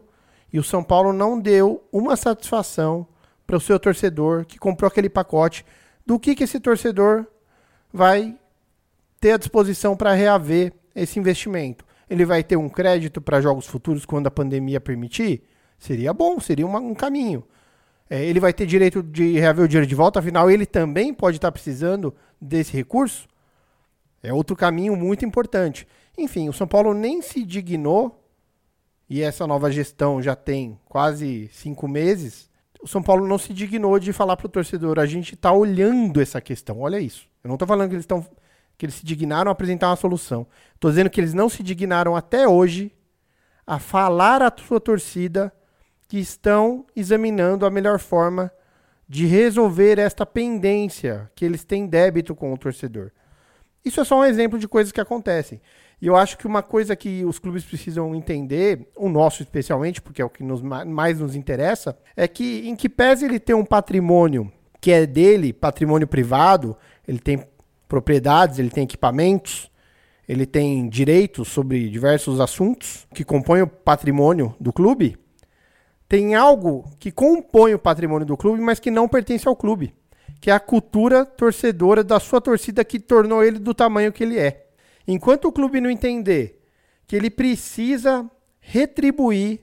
e 0.52 0.58
o 0.58 0.62
São 0.62 0.84
Paulo 0.84 1.10
não 1.10 1.40
deu 1.40 1.82
uma 1.90 2.16
satisfação 2.16 3.06
para 3.46 3.56
o 3.56 3.60
seu 3.60 3.80
torcedor 3.80 4.44
que 4.44 4.58
comprou 4.58 4.88
aquele 4.88 5.08
pacote 5.08 5.64
do 6.04 6.20
que, 6.20 6.34
que 6.34 6.44
esse 6.44 6.60
torcedor 6.60 7.24
vai 7.90 8.36
ter 9.18 9.32
à 9.32 9.36
disposição 9.38 9.96
para 9.96 10.12
reaver 10.12 10.74
esse 10.94 11.18
investimento. 11.18 11.82
Ele 12.10 12.26
vai 12.26 12.44
ter 12.44 12.56
um 12.56 12.68
crédito 12.68 13.22
para 13.22 13.40
jogos 13.40 13.66
futuros 13.66 14.04
quando 14.04 14.26
a 14.26 14.30
pandemia 14.30 14.78
permitir? 14.78 15.42
Seria 15.82 16.14
bom, 16.14 16.38
seria 16.38 16.64
uma, 16.64 16.78
um 16.78 16.94
caminho. 16.94 17.42
É, 18.08 18.24
ele 18.24 18.38
vai 18.38 18.52
ter 18.52 18.66
direito 18.66 19.02
de 19.02 19.32
reaver 19.32 19.64
o 19.64 19.68
dinheiro 19.68 19.84
de 19.84 19.96
volta, 19.96 20.20
afinal, 20.20 20.48
ele 20.48 20.64
também 20.64 21.12
pode 21.12 21.38
estar 21.38 21.50
precisando 21.50 22.14
desse 22.40 22.72
recurso? 22.72 23.26
É 24.22 24.32
outro 24.32 24.54
caminho 24.54 24.94
muito 24.94 25.24
importante. 25.24 25.84
Enfim, 26.16 26.48
o 26.48 26.52
São 26.52 26.68
Paulo 26.68 26.94
nem 26.94 27.20
se 27.20 27.42
dignou, 27.42 28.24
e 29.10 29.22
essa 29.22 29.44
nova 29.44 29.72
gestão 29.72 30.22
já 30.22 30.36
tem 30.36 30.78
quase 30.84 31.50
cinco 31.52 31.88
meses. 31.88 32.48
O 32.80 32.86
São 32.86 33.02
Paulo 33.02 33.26
não 33.26 33.36
se 33.36 33.52
dignou 33.52 33.98
de 33.98 34.12
falar 34.12 34.36
para 34.36 34.46
o 34.46 34.50
torcedor: 34.50 35.00
a 35.00 35.06
gente 35.06 35.34
está 35.34 35.50
olhando 35.50 36.20
essa 36.20 36.40
questão, 36.40 36.78
olha 36.78 37.00
isso. 37.00 37.26
Eu 37.42 37.48
não 37.48 37.56
estou 37.56 37.66
falando 37.66 37.88
que 37.88 37.96
eles 37.96 38.04
estão 38.04 38.24
que 38.78 38.86
eles 38.86 38.94
se 38.94 39.04
dignaram 39.04 39.48
a 39.48 39.52
apresentar 39.52 39.88
uma 39.88 39.96
solução. 39.96 40.46
Estou 40.76 40.92
dizendo 40.92 41.10
que 41.10 41.20
eles 41.20 41.34
não 41.34 41.48
se 41.48 41.60
dignaram 41.60 42.14
até 42.14 42.46
hoje 42.46 42.92
a 43.66 43.80
falar 43.80 44.42
à 44.42 44.52
sua 44.56 44.80
torcida 44.80 45.52
que 46.12 46.18
estão 46.18 46.84
examinando 46.94 47.64
a 47.64 47.70
melhor 47.70 47.98
forma 47.98 48.52
de 49.08 49.24
resolver 49.24 49.98
esta 49.98 50.26
pendência 50.26 51.30
que 51.34 51.42
eles 51.42 51.64
têm 51.64 51.86
débito 51.86 52.34
com 52.34 52.52
o 52.52 52.58
torcedor. 52.58 53.10
Isso 53.82 53.98
é 53.98 54.04
só 54.04 54.20
um 54.20 54.24
exemplo 54.26 54.58
de 54.58 54.68
coisas 54.68 54.92
que 54.92 55.00
acontecem. 55.00 55.58
E 56.02 56.06
eu 56.06 56.14
acho 56.14 56.36
que 56.36 56.46
uma 56.46 56.62
coisa 56.62 56.94
que 56.94 57.24
os 57.24 57.38
clubes 57.38 57.64
precisam 57.64 58.14
entender, 58.14 58.90
o 58.94 59.08
nosso 59.08 59.42
especialmente, 59.42 60.02
porque 60.02 60.20
é 60.20 60.24
o 60.26 60.28
que 60.28 60.44
nos, 60.44 60.60
mais 60.60 61.18
nos 61.18 61.34
interessa, 61.34 61.96
é 62.14 62.28
que 62.28 62.68
em 62.68 62.76
que 62.76 62.90
pese 62.90 63.24
ele 63.24 63.40
ter 63.40 63.54
um 63.54 63.64
patrimônio 63.64 64.52
que 64.82 64.92
é 64.92 65.06
dele, 65.06 65.50
patrimônio 65.50 66.06
privado, 66.06 66.76
ele 67.08 67.20
tem 67.20 67.42
propriedades, 67.88 68.58
ele 68.58 68.68
tem 68.68 68.84
equipamentos, 68.84 69.70
ele 70.28 70.44
tem 70.44 70.90
direitos 70.90 71.48
sobre 71.48 71.88
diversos 71.88 72.38
assuntos 72.38 73.08
que 73.14 73.24
compõem 73.24 73.62
o 73.62 73.66
patrimônio 73.66 74.54
do 74.60 74.74
clube. 74.74 75.21
Tem 76.12 76.34
algo 76.34 76.84
que 76.98 77.10
compõe 77.10 77.72
o 77.72 77.78
patrimônio 77.78 78.26
do 78.26 78.36
clube, 78.36 78.60
mas 78.60 78.78
que 78.78 78.90
não 78.90 79.08
pertence 79.08 79.48
ao 79.48 79.56
clube, 79.56 79.94
que 80.42 80.50
é 80.50 80.52
a 80.52 80.60
cultura 80.60 81.24
torcedora 81.24 82.04
da 82.04 82.20
sua 82.20 82.38
torcida 82.38 82.84
que 82.84 83.00
tornou 83.00 83.42
ele 83.42 83.58
do 83.58 83.72
tamanho 83.72 84.12
que 84.12 84.22
ele 84.22 84.38
é. 84.38 84.66
Enquanto 85.08 85.46
o 85.46 85.52
clube 85.52 85.80
não 85.80 85.88
entender 85.88 86.60
que 87.06 87.16
ele 87.16 87.30
precisa 87.30 88.30
retribuir 88.60 89.60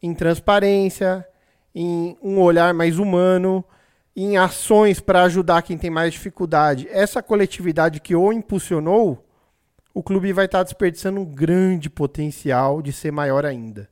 em 0.00 0.14
transparência, 0.14 1.26
em 1.74 2.16
um 2.22 2.38
olhar 2.38 2.72
mais 2.72 3.00
humano, 3.00 3.64
em 4.14 4.38
ações 4.38 5.00
para 5.00 5.24
ajudar 5.24 5.62
quem 5.62 5.76
tem 5.76 5.90
mais 5.90 6.12
dificuldade, 6.12 6.86
essa 6.92 7.20
coletividade 7.20 7.98
que 7.98 8.14
o 8.14 8.32
impulsionou, 8.32 9.26
o 9.92 10.00
clube 10.00 10.32
vai 10.32 10.44
estar 10.44 10.58
tá 10.58 10.62
desperdiçando 10.62 11.18
um 11.18 11.24
grande 11.24 11.90
potencial 11.90 12.80
de 12.80 12.92
ser 12.92 13.10
maior 13.10 13.44
ainda. 13.44 13.90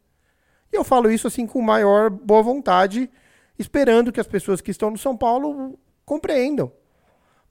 E 0.72 0.76
eu 0.76 0.84
falo 0.84 1.10
isso 1.10 1.26
assim 1.26 1.46
com 1.46 1.60
maior 1.62 2.10
boa 2.10 2.42
vontade, 2.42 3.10
esperando 3.58 4.12
que 4.12 4.20
as 4.20 4.26
pessoas 4.26 4.60
que 4.60 4.70
estão 4.70 4.90
no 4.90 4.98
São 4.98 5.16
Paulo 5.16 5.78
compreendam. 6.04 6.72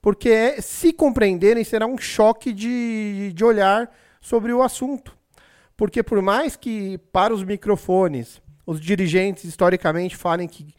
Porque 0.02 0.30
é, 0.30 0.62
se 0.62 0.94
compreenderem, 0.94 1.64
será 1.64 1.88
um 1.88 1.98
choque 1.98 2.54
de, 2.54 3.34
de 3.34 3.44
olhar 3.44 3.92
sobre 4.22 4.54
o 4.54 4.62
assunto. 4.62 5.18
Porque 5.76 6.04
por 6.04 6.22
mais 6.22 6.56
que 6.56 6.98
para 7.12 7.34
os 7.34 7.44
microfones 7.44 8.42
os 8.66 8.80
dirigentes 8.80 9.44
historicamente 9.44 10.16
falem 10.16 10.48
que 10.48 10.74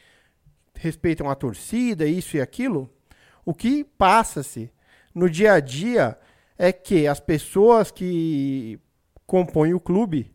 respeitam 0.74 1.30
a 1.30 1.34
torcida, 1.34 2.07
isso 2.07 2.37
e 2.37 2.41
aquilo, 2.41 2.91
o 3.45 3.55
que 3.55 3.84
passa-se 3.84 4.70
no 5.14 5.30
dia 5.30 5.55
a 5.55 5.61
dia 5.61 6.18
é 6.59 6.72
que 6.72 7.07
as 7.07 7.20
pessoas 7.20 7.91
que 7.91 8.78
compõem 9.26 9.74
o 9.74 9.80
clube 9.80 10.32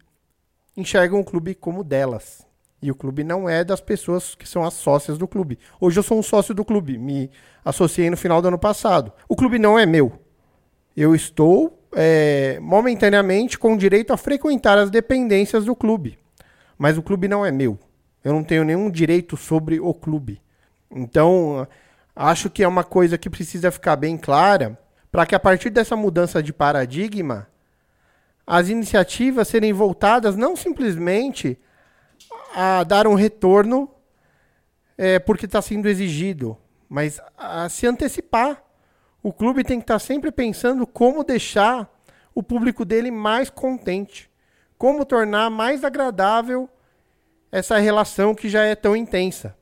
enxergam 0.75 1.19
o 1.19 1.25
clube 1.25 1.55
como 1.55 1.83
delas. 1.83 2.45
E 2.81 2.89
o 2.89 2.95
clube 2.95 3.23
não 3.23 3.47
é 3.47 3.63
das 3.63 3.79
pessoas 3.79 4.33
que 4.33 4.47
são 4.47 4.63
as 4.63 4.73
sócias 4.73 5.17
do 5.17 5.27
clube. 5.27 5.59
Hoje 5.79 5.99
eu 5.99 6.03
sou 6.03 6.17
um 6.17 6.23
sócio 6.23 6.53
do 6.53 6.65
clube, 6.65 6.97
me 6.97 7.29
associei 7.63 8.09
no 8.09 8.17
final 8.17 8.41
do 8.41 8.47
ano 8.47 8.57
passado. 8.57 9.11
O 9.29 9.35
clube 9.35 9.59
não 9.59 9.77
é 9.77 9.85
meu. 9.85 10.11
Eu 10.97 11.13
estou 11.13 11.79
é, 11.93 12.59
momentaneamente 12.59 13.59
com 13.59 13.77
direito 13.77 14.11
a 14.11 14.17
frequentar 14.17 14.77
as 14.79 14.89
dependências 14.89 15.65
do 15.65 15.75
clube. 15.75 16.17
Mas 16.77 16.97
o 16.97 17.03
clube 17.03 17.27
não 17.27 17.45
é 17.45 17.51
meu. 17.51 17.77
Eu 18.23 18.33
não 18.33 18.43
tenho 18.43 18.63
nenhum 18.63 18.89
direito 18.89 19.37
sobre 19.37 19.79
o 19.79 19.93
clube. 19.93 20.41
Então, 20.89 21.67
acho 22.15 22.49
que 22.49 22.63
é 22.63 22.67
uma 22.67 22.83
coisa 22.83 23.17
que 23.17 23.29
precisa 23.29 23.71
ficar 23.71 23.95
bem 23.95 24.17
clara 24.17 24.77
para 25.11 25.25
que 25.25 25.35
a 25.35 25.39
partir 25.39 25.69
dessa 25.69 25.95
mudança 25.95 26.41
de 26.41 26.51
paradigma, 26.51 27.47
as 28.53 28.67
iniciativas 28.67 29.47
serem 29.47 29.71
voltadas 29.71 30.35
não 30.35 30.57
simplesmente 30.57 31.57
a 32.53 32.83
dar 32.83 33.07
um 33.07 33.13
retorno 33.13 33.89
é, 34.97 35.19
porque 35.19 35.45
está 35.45 35.61
sendo 35.61 35.87
exigido, 35.87 36.57
mas 36.89 37.21
a 37.37 37.69
se 37.69 37.87
antecipar. 37.87 38.61
O 39.23 39.31
clube 39.31 39.63
tem 39.63 39.79
que 39.79 39.85
estar 39.85 39.93
tá 39.93 39.99
sempre 39.99 40.33
pensando 40.33 40.85
como 40.85 41.23
deixar 41.23 41.89
o 42.35 42.43
público 42.43 42.83
dele 42.83 43.09
mais 43.09 43.49
contente, 43.49 44.29
como 44.77 45.05
tornar 45.05 45.49
mais 45.49 45.85
agradável 45.85 46.69
essa 47.53 47.77
relação 47.77 48.35
que 48.35 48.49
já 48.49 48.63
é 48.63 48.75
tão 48.75 48.97
intensa. 48.97 49.55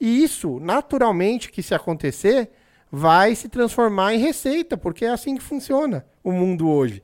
E 0.00 0.24
isso, 0.24 0.58
naturalmente, 0.58 1.52
que 1.52 1.62
se 1.62 1.72
acontecer, 1.72 2.50
vai 2.90 3.36
se 3.36 3.48
transformar 3.48 4.12
em 4.12 4.18
receita, 4.18 4.76
porque 4.76 5.04
é 5.04 5.10
assim 5.10 5.36
que 5.36 5.42
funciona 5.42 6.04
o 6.24 6.32
mundo 6.32 6.68
hoje. 6.68 7.00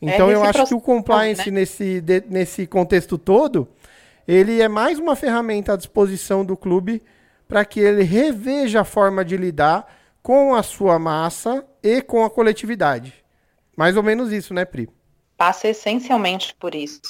Então 0.00 0.30
é 0.30 0.34
eu 0.34 0.42
acho 0.42 0.66
que 0.66 0.74
o 0.74 0.80
compliance 0.80 1.50
né? 1.50 1.60
nesse, 1.60 2.00
de, 2.00 2.22
nesse 2.28 2.66
contexto 2.66 3.16
todo, 3.16 3.68
ele 4.26 4.60
é 4.60 4.68
mais 4.68 4.98
uma 4.98 5.16
ferramenta 5.16 5.72
à 5.72 5.76
disposição 5.76 6.44
do 6.44 6.56
clube 6.56 7.02
para 7.46 7.64
que 7.64 7.80
ele 7.80 8.02
reveja 8.02 8.80
a 8.80 8.84
forma 8.84 9.24
de 9.24 9.36
lidar 9.36 9.86
com 10.22 10.54
a 10.54 10.62
sua 10.62 10.98
massa 10.98 11.64
e 11.82 12.00
com 12.00 12.24
a 12.24 12.30
coletividade. 12.30 13.12
Mais 13.76 13.96
ou 13.96 14.02
menos 14.02 14.32
isso, 14.32 14.54
né, 14.54 14.64
Pri? 14.64 14.88
Passa 15.36 15.68
essencialmente 15.68 16.54
por 16.54 16.74
isso. 16.74 17.00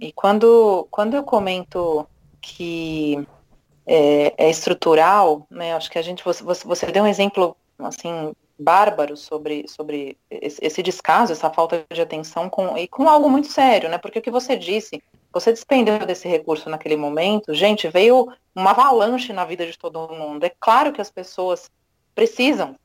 E 0.00 0.12
quando, 0.12 0.86
quando 0.90 1.14
eu 1.14 1.22
comento 1.22 2.06
que 2.40 3.26
é, 3.86 4.34
é 4.46 4.50
estrutural, 4.50 5.46
né? 5.50 5.74
Acho 5.74 5.90
que 5.90 5.98
a 5.98 6.02
gente 6.02 6.24
você, 6.24 6.42
você 6.42 6.86
deu 6.86 7.04
um 7.04 7.06
exemplo 7.06 7.56
assim 7.78 8.32
bárbaro 8.58 9.16
sobre, 9.16 9.66
sobre 9.68 10.16
esse 10.30 10.82
descaso, 10.82 11.32
essa 11.32 11.50
falta 11.50 11.84
de 11.92 12.00
atenção 12.00 12.48
com, 12.48 12.76
e 12.78 12.86
com 12.86 13.08
algo 13.08 13.28
muito 13.28 13.48
sério, 13.48 13.88
né? 13.88 13.98
Porque 13.98 14.18
o 14.18 14.22
que 14.22 14.30
você 14.30 14.56
disse, 14.56 15.02
você 15.32 15.52
despendeu 15.52 15.98
desse 16.06 16.28
recurso 16.28 16.70
naquele 16.70 16.96
momento, 16.96 17.52
gente, 17.52 17.88
veio 17.88 18.32
uma 18.54 18.70
avalanche 18.70 19.32
na 19.32 19.44
vida 19.44 19.66
de 19.66 19.76
todo 19.76 20.08
mundo. 20.08 20.44
É 20.44 20.52
claro 20.60 20.92
que 20.92 21.00
as 21.00 21.10
pessoas 21.10 21.70
precisam, 22.14 22.76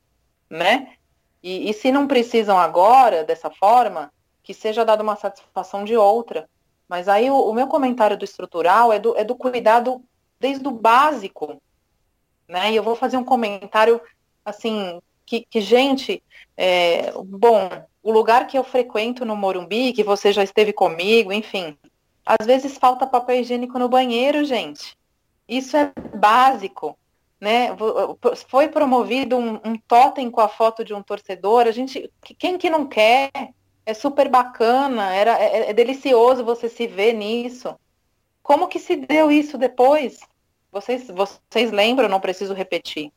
né? 0.50 0.94
E, 1.42 1.70
e 1.70 1.74
se 1.74 1.92
não 1.92 2.08
precisam 2.08 2.58
agora, 2.58 3.24
dessa 3.24 3.50
forma, 3.50 4.12
que 4.44 4.54
seja 4.54 4.84
dada 4.84 5.04
uma 5.04 5.16
satisfação 5.16 5.84
de 5.84 5.96
outra. 5.96 6.50
Mas 6.88 7.08
aí 7.08 7.30
o, 7.30 7.36
o, 7.36 7.54
meu 7.54 7.68
comentário 7.68 8.18
do 8.18 8.26
estrutural 8.26 8.92
é 8.92 8.98
do, 8.98 9.16
é 9.16 9.24
do 9.24 9.36
cuidado 9.36 10.04
desde 10.40 10.68
o 10.68 10.72
básico. 10.72 11.62
Né? 12.48 12.72
E 12.72 12.76
eu 12.76 12.84
vou 12.84 12.96
fazer 12.96 13.18
um 13.18 13.24
comentário 13.24 14.02
assim, 14.44 15.00
que, 15.30 15.46
que 15.50 15.62
gente, 15.62 16.24
é, 16.58 17.12
bom, 17.24 17.70
o 18.02 18.12
lugar 18.12 18.48
que 18.48 18.58
eu 18.58 18.64
frequento 18.64 19.24
no 19.24 19.36
Morumbi, 19.36 19.94
que 19.94 20.04
você 20.04 20.34
já 20.34 20.44
esteve 20.44 20.74
comigo, 20.74 21.32
enfim, 21.32 21.78
às 22.26 22.48
vezes 22.48 22.78
falta 22.78 23.06
papel 23.06 23.42
higiênico 23.42 23.78
no 23.78 23.88
banheiro, 23.88 24.44
gente. 24.44 24.98
Isso 25.48 25.78
é 25.78 25.92
básico. 26.16 26.98
Né? 27.40 27.70
Foi 28.48 28.68
promovido 28.68 29.38
um, 29.38 29.60
um 29.64 29.78
totem 29.88 30.30
com 30.30 30.42
a 30.42 30.50
foto 30.50 30.84
de 30.84 30.94
um 30.94 31.02
torcedor. 31.02 31.68
A 31.68 31.72
gente, 31.72 32.12
quem 32.38 32.58
que 32.58 32.70
não 32.70 32.88
quer? 32.88 33.30
é 33.90 33.94
super 33.94 34.30
bacana, 34.30 35.14
era, 35.16 35.40
é, 35.40 35.70
é, 35.70 35.74
delicioso 35.74 36.46
você 36.46 36.70
se 36.70 36.86
ver 36.86 37.14
nisso. 37.14 37.76
Como 38.44 38.68
que 38.68 38.80
se 38.80 38.96
deu 38.96 39.32
isso 39.32 39.58
depois? 39.58 40.20
Vocês, 40.72 41.08
vocês 41.08 41.72
lembram, 41.72 42.08
não 42.08 42.20
preciso 42.20 42.54
repetir. 42.54 43.12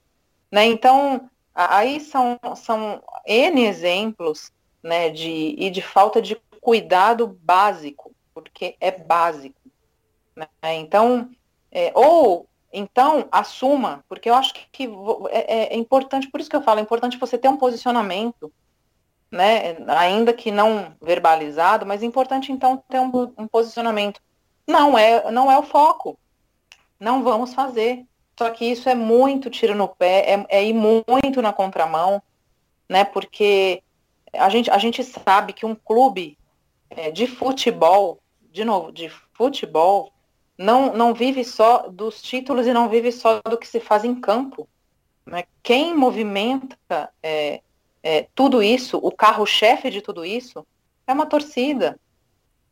Né? 0.50 0.64
Então, 0.64 1.28
aí 1.54 2.00
são, 2.00 2.38
são 2.56 3.02
N 3.26 3.64
exemplos 3.64 4.52
né, 4.82 5.10
de, 5.10 5.54
e 5.58 5.70
de 5.70 5.82
falta 5.82 6.20
de 6.20 6.36
cuidado 6.60 7.38
básico, 7.42 8.14
porque 8.34 8.76
é 8.80 8.90
básico. 8.90 9.60
Né? 10.34 10.46
Então, 10.62 11.30
é, 11.70 11.92
ou 11.94 12.48
então 12.72 13.28
assuma, 13.30 14.04
porque 14.08 14.30
eu 14.30 14.34
acho 14.34 14.54
que, 14.72 14.88
é, 15.30 15.74
é, 15.74 15.76
importante, 15.76 16.30
por 16.30 16.40
isso 16.40 16.48
que 16.48 16.56
eu 16.56 16.62
falo, 16.62 16.80
é 16.80 16.82
importante 16.82 17.18
você 17.18 17.36
ter 17.36 17.48
um 17.48 17.56
posicionamento 17.56 18.50
né, 19.30 19.76
ainda 19.88 20.32
que 20.32 20.50
não 20.50 20.94
verbalizado, 21.00 21.86
mas 21.86 22.02
é 22.02 22.06
importante 22.06 22.52
então 22.52 22.82
ter 22.88 23.00
um, 23.00 23.32
um 23.36 23.48
posicionamento. 23.48 24.20
Não 24.66 24.96
é, 24.96 25.30
não 25.30 25.50
é 25.50 25.58
o 25.58 25.62
foco. 25.62 26.18
Não 27.00 27.22
vamos 27.22 27.54
fazer. 27.54 28.06
Só 28.38 28.50
que 28.50 28.64
isso 28.64 28.88
é 28.88 28.94
muito 28.94 29.50
tiro 29.50 29.74
no 29.74 29.88
pé, 29.88 30.34
é, 30.34 30.46
é 30.48 30.64
ir 30.64 30.72
muito 30.72 31.42
na 31.42 31.52
contramão, 31.52 32.22
né? 32.88 33.04
Porque 33.04 33.82
a 34.32 34.48
gente, 34.48 34.70
a 34.70 34.78
gente 34.78 35.04
sabe 35.04 35.52
que 35.52 35.66
um 35.66 35.74
clube 35.74 36.38
é, 36.90 37.10
de 37.10 37.26
futebol, 37.26 38.20
de 38.50 38.64
novo, 38.64 38.90
de 38.90 39.10
futebol, 39.34 40.12
não, 40.56 40.94
não 40.94 41.14
vive 41.14 41.44
só 41.44 41.88
dos 41.88 42.22
títulos 42.22 42.66
e 42.66 42.72
não 42.72 42.88
vive 42.88 43.12
só 43.12 43.40
do 43.42 43.58
que 43.58 43.66
se 43.66 43.80
faz 43.80 44.04
em 44.04 44.14
campo. 44.14 44.68
Né? 45.26 45.44
Quem 45.62 45.94
movimenta 45.94 47.10
é, 47.22 47.60
é, 48.02 48.26
tudo 48.34 48.62
isso, 48.62 48.98
o 48.98 49.10
carro-chefe 49.10 49.90
de 49.90 50.00
tudo 50.00 50.24
isso, 50.24 50.66
é 51.06 51.12
uma 51.12 51.26
torcida. 51.26 51.98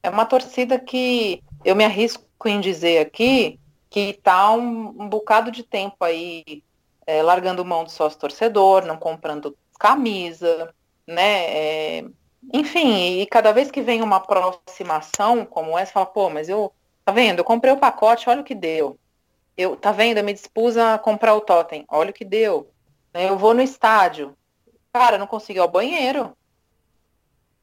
É 0.02 0.08
uma 0.08 0.24
torcida 0.24 0.78
que 0.78 1.42
eu 1.64 1.76
me 1.76 1.84
arrisco 1.84 2.24
em 2.46 2.60
dizer 2.60 2.98
aqui 2.98 3.59
que 3.90 4.10
está 4.10 4.52
um, 4.52 5.02
um, 5.02 5.08
bocado 5.08 5.50
de 5.50 5.64
tempo 5.64 6.04
aí 6.04 6.62
é, 7.06 7.22
largando 7.22 7.64
mão 7.64 7.82
do 7.82 7.90
sócio 7.90 8.18
torcedor, 8.18 8.86
não 8.86 8.96
comprando 8.96 9.56
camisa, 9.78 10.72
né? 11.06 11.98
É, 11.98 12.04
enfim, 12.52 13.20
e 13.20 13.26
cada 13.26 13.52
vez 13.52 13.70
que 13.70 13.82
vem 13.82 14.00
uma 14.00 14.16
aproximação 14.16 15.44
como 15.44 15.76
essa, 15.76 15.92
fala, 15.92 16.06
pô, 16.06 16.30
mas 16.30 16.48
eu, 16.48 16.72
tá 17.04 17.12
vendo? 17.12 17.40
Eu 17.40 17.44
comprei 17.44 17.72
o 17.72 17.78
pacote, 17.78 18.30
olha 18.30 18.40
o 18.40 18.44
que 18.44 18.54
deu. 18.54 18.98
Eu, 19.56 19.76
tá 19.76 19.92
vendo? 19.92 20.18
Eu 20.18 20.24
me 20.24 20.32
dispus 20.32 20.76
a 20.76 20.96
comprar 20.98 21.34
o 21.34 21.40
totem, 21.40 21.84
olha 21.88 22.10
o 22.10 22.14
que 22.14 22.24
deu. 22.24 22.70
Né, 23.12 23.28
eu 23.28 23.36
vou 23.36 23.52
no 23.52 23.60
estádio, 23.60 24.36
cara, 24.92 25.18
não 25.18 25.26
consigo 25.26 25.58
ir 25.58 25.62
ao 25.62 25.68
banheiro. 25.68 26.36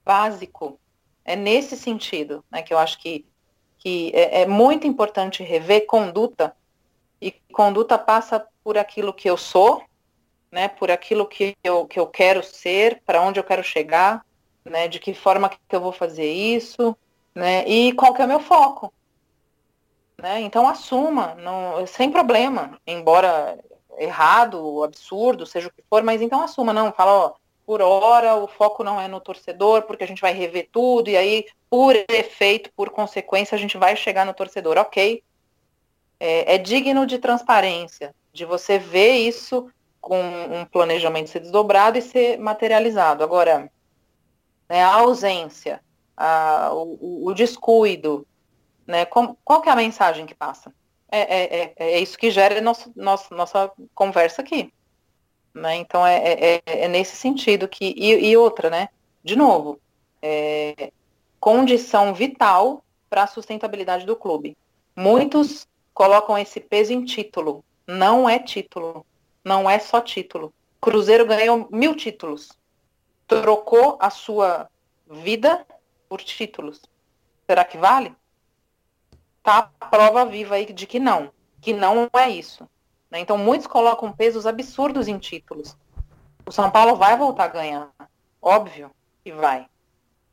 Básico. 0.04 0.80
É 1.24 1.36
nesse 1.36 1.76
sentido, 1.76 2.44
né, 2.52 2.62
que 2.62 2.74
eu 2.74 2.78
acho 2.78 3.00
que, 3.00 3.26
que 3.88 4.12
é, 4.14 4.42
é 4.42 4.46
muito 4.46 4.86
importante 4.86 5.44
rever 5.44 5.86
conduta, 5.86 6.54
e 7.22 7.32
conduta 7.54 7.98
passa 7.98 8.46
por 8.62 8.78
aquilo 8.78 9.14
que 9.14 9.30
eu 9.30 9.38
sou, 9.38 9.82
né, 10.52 10.68
por 10.68 10.92
aquilo 10.92 11.26
que 11.26 11.56
eu, 11.64 11.86
que 11.86 11.98
eu 11.98 12.06
quero 12.06 12.44
ser, 12.44 13.02
para 13.06 13.22
onde 13.22 13.40
eu 13.40 13.46
quero 13.46 13.64
chegar, 13.64 14.26
né, 14.66 14.90
de 14.90 15.00
que 15.00 15.14
forma 15.14 15.50
que 15.50 15.58
eu 15.74 15.80
vou 15.80 15.94
fazer 15.94 16.30
isso, 16.30 16.98
né, 17.34 17.66
e 17.66 17.94
qual 17.94 18.14
que 18.14 18.22
é 18.22 18.26
o 18.26 18.28
meu 18.28 18.42
foco. 18.42 18.92
Né? 20.22 20.42
Então 20.42 20.68
assuma, 20.68 21.36
não, 21.36 21.88
sem 21.88 22.12
problema, 22.12 22.78
embora 22.86 23.58
errado, 23.98 24.84
absurdo, 24.84 25.46
seja 25.46 25.70
o 25.70 25.72
que 25.72 25.84
for, 25.90 26.04
mas 26.04 26.22
então 26.22 26.42
assuma, 26.42 26.74
não, 26.74 26.92
fala, 26.92 27.12
ó, 27.14 27.34
por 27.68 27.82
hora 27.82 28.34
o 28.38 28.48
foco 28.48 28.82
não 28.82 29.00
é 29.00 29.10
no 29.10 29.20
torcedor, 29.20 29.82
porque 29.82 30.06
a 30.06 30.08
gente 30.08 30.22
vai 30.22 30.32
rever 30.32 30.70
tudo, 30.72 31.10
e 31.10 31.18
aí, 31.18 31.46
por 31.70 31.94
efeito, 32.08 32.72
por 32.74 32.90
consequência, 32.90 33.56
a 33.56 33.60
gente 33.60 33.78
vai 33.78 33.94
chegar 33.98 34.26
no 34.26 34.34
torcedor, 34.34 34.78
ok. 34.78 35.22
É, 36.18 36.56
é 36.56 36.58
digno 36.58 37.06
de 37.06 37.20
transparência, 37.20 38.16
de 38.32 38.46
você 38.46 38.80
ver 38.80 39.18
isso 39.18 39.70
com 40.00 40.18
um 40.18 40.64
planejamento 40.64 41.30
ser 41.30 41.42
desdobrado 41.42 41.98
e 41.98 42.02
ser 42.02 42.40
materializado. 42.40 43.22
Agora, 43.22 43.70
né, 44.70 44.82
a 44.82 44.94
ausência, 44.94 45.82
a, 46.16 46.70
o, 46.74 47.28
o, 47.28 47.34
descuido, 47.34 48.26
né, 48.88 49.04
qual 49.06 49.62
que 49.62 49.68
é 49.68 49.74
a 49.74 49.76
mensagem 49.76 50.26
que 50.26 50.34
passa? 50.34 50.74
É, 51.12 51.20
é, 51.20 51.56
é, 51.62 51.74
é 51.96 52.00
isso 52.00 52.18
que 52.18 52.32
gera 52.32 52.62
nosso, 52.62 52.94
nosso, 52.96 53.34
nossa 53.34 53.70
conversa 53.94 54.42
aqui. 54.42 54.72
Né? 55.58 55.76
Então 55.78 56.06
é, 56.06 56.18
é, 56.18 56.56
é, 56.56 56.62
é 56.84 56.88
nesse 56.88 57.16
sentido 57.16 57.68
que. 57.68 57.94
E, 57.98 58.30
e 58.30 58.38
outra, 58.38 58.70
né? 58.70 58.90
De 59.24 59.36
novo, 59.36 59.80
é, 60.22 60.92
condição 61.40 62.14
vital 62.14 62.84
para 63.10 63.24
a 63.24 63.28
sustentabilidade 63.28 64.06
do 64.06 64.16
clube. 64.16 64.56
Muitos 64.96 65.68
colocam 65.94 66.38
esse 66.38 66.60
peso 66.60 66.94
em 66.94 67.04
título. 67.04 67.64
Não 67.88 68.30
é 68.30 68.38
título. 68.38 69.06
Não 69.44 69.70
é 69.70 69.80
só 69.80 70.00
título. 70.00 70.54
Cruzeiro 70.80 71.26
ganhou 71.26 71.68
mil 71.72 71.96
títulos. 71.96 72.52
Trocou 73.26 73.98
a 74.00 74.10
sua 74.10 74.70
vida 75.10 75.66
por 76.08 76.22
títulos. 76.22 76.82
Será 77.48 77.66
que 77.66 77.78
vale? 77.78 78.14
Tá 79.42 79.72
a 79.80 79.88
prova 79.88 80.26
viva 80.26 80.56
aí 80.56 80.72
de 80.72 80.86
que 80.86 81.00
não. 81.00 81.32
Que 81.62 81.74
não 81.74 82.10
é 82.14 82.30
isso. 82.30 82.70
Né? 83.12 83.20
Então, 83.20 83.38
muitos 83.38 83.68
colocam 83.68 84.12
pesos 84.12 84.46
absurdos 84.46 85.08
em 85.08 85.18
títulos. 85.18 85.76
O 86.46 86.52
São 86.52 86.70
Paulo 86.70 86.96
vai 86.96 87.18
voltar 87.18 87.46
a 87.46 87.48
ganhar. 87.48 87.90
Óbvio 88.42 88.92
que 89.24 89.32
vai. 89.32 89.66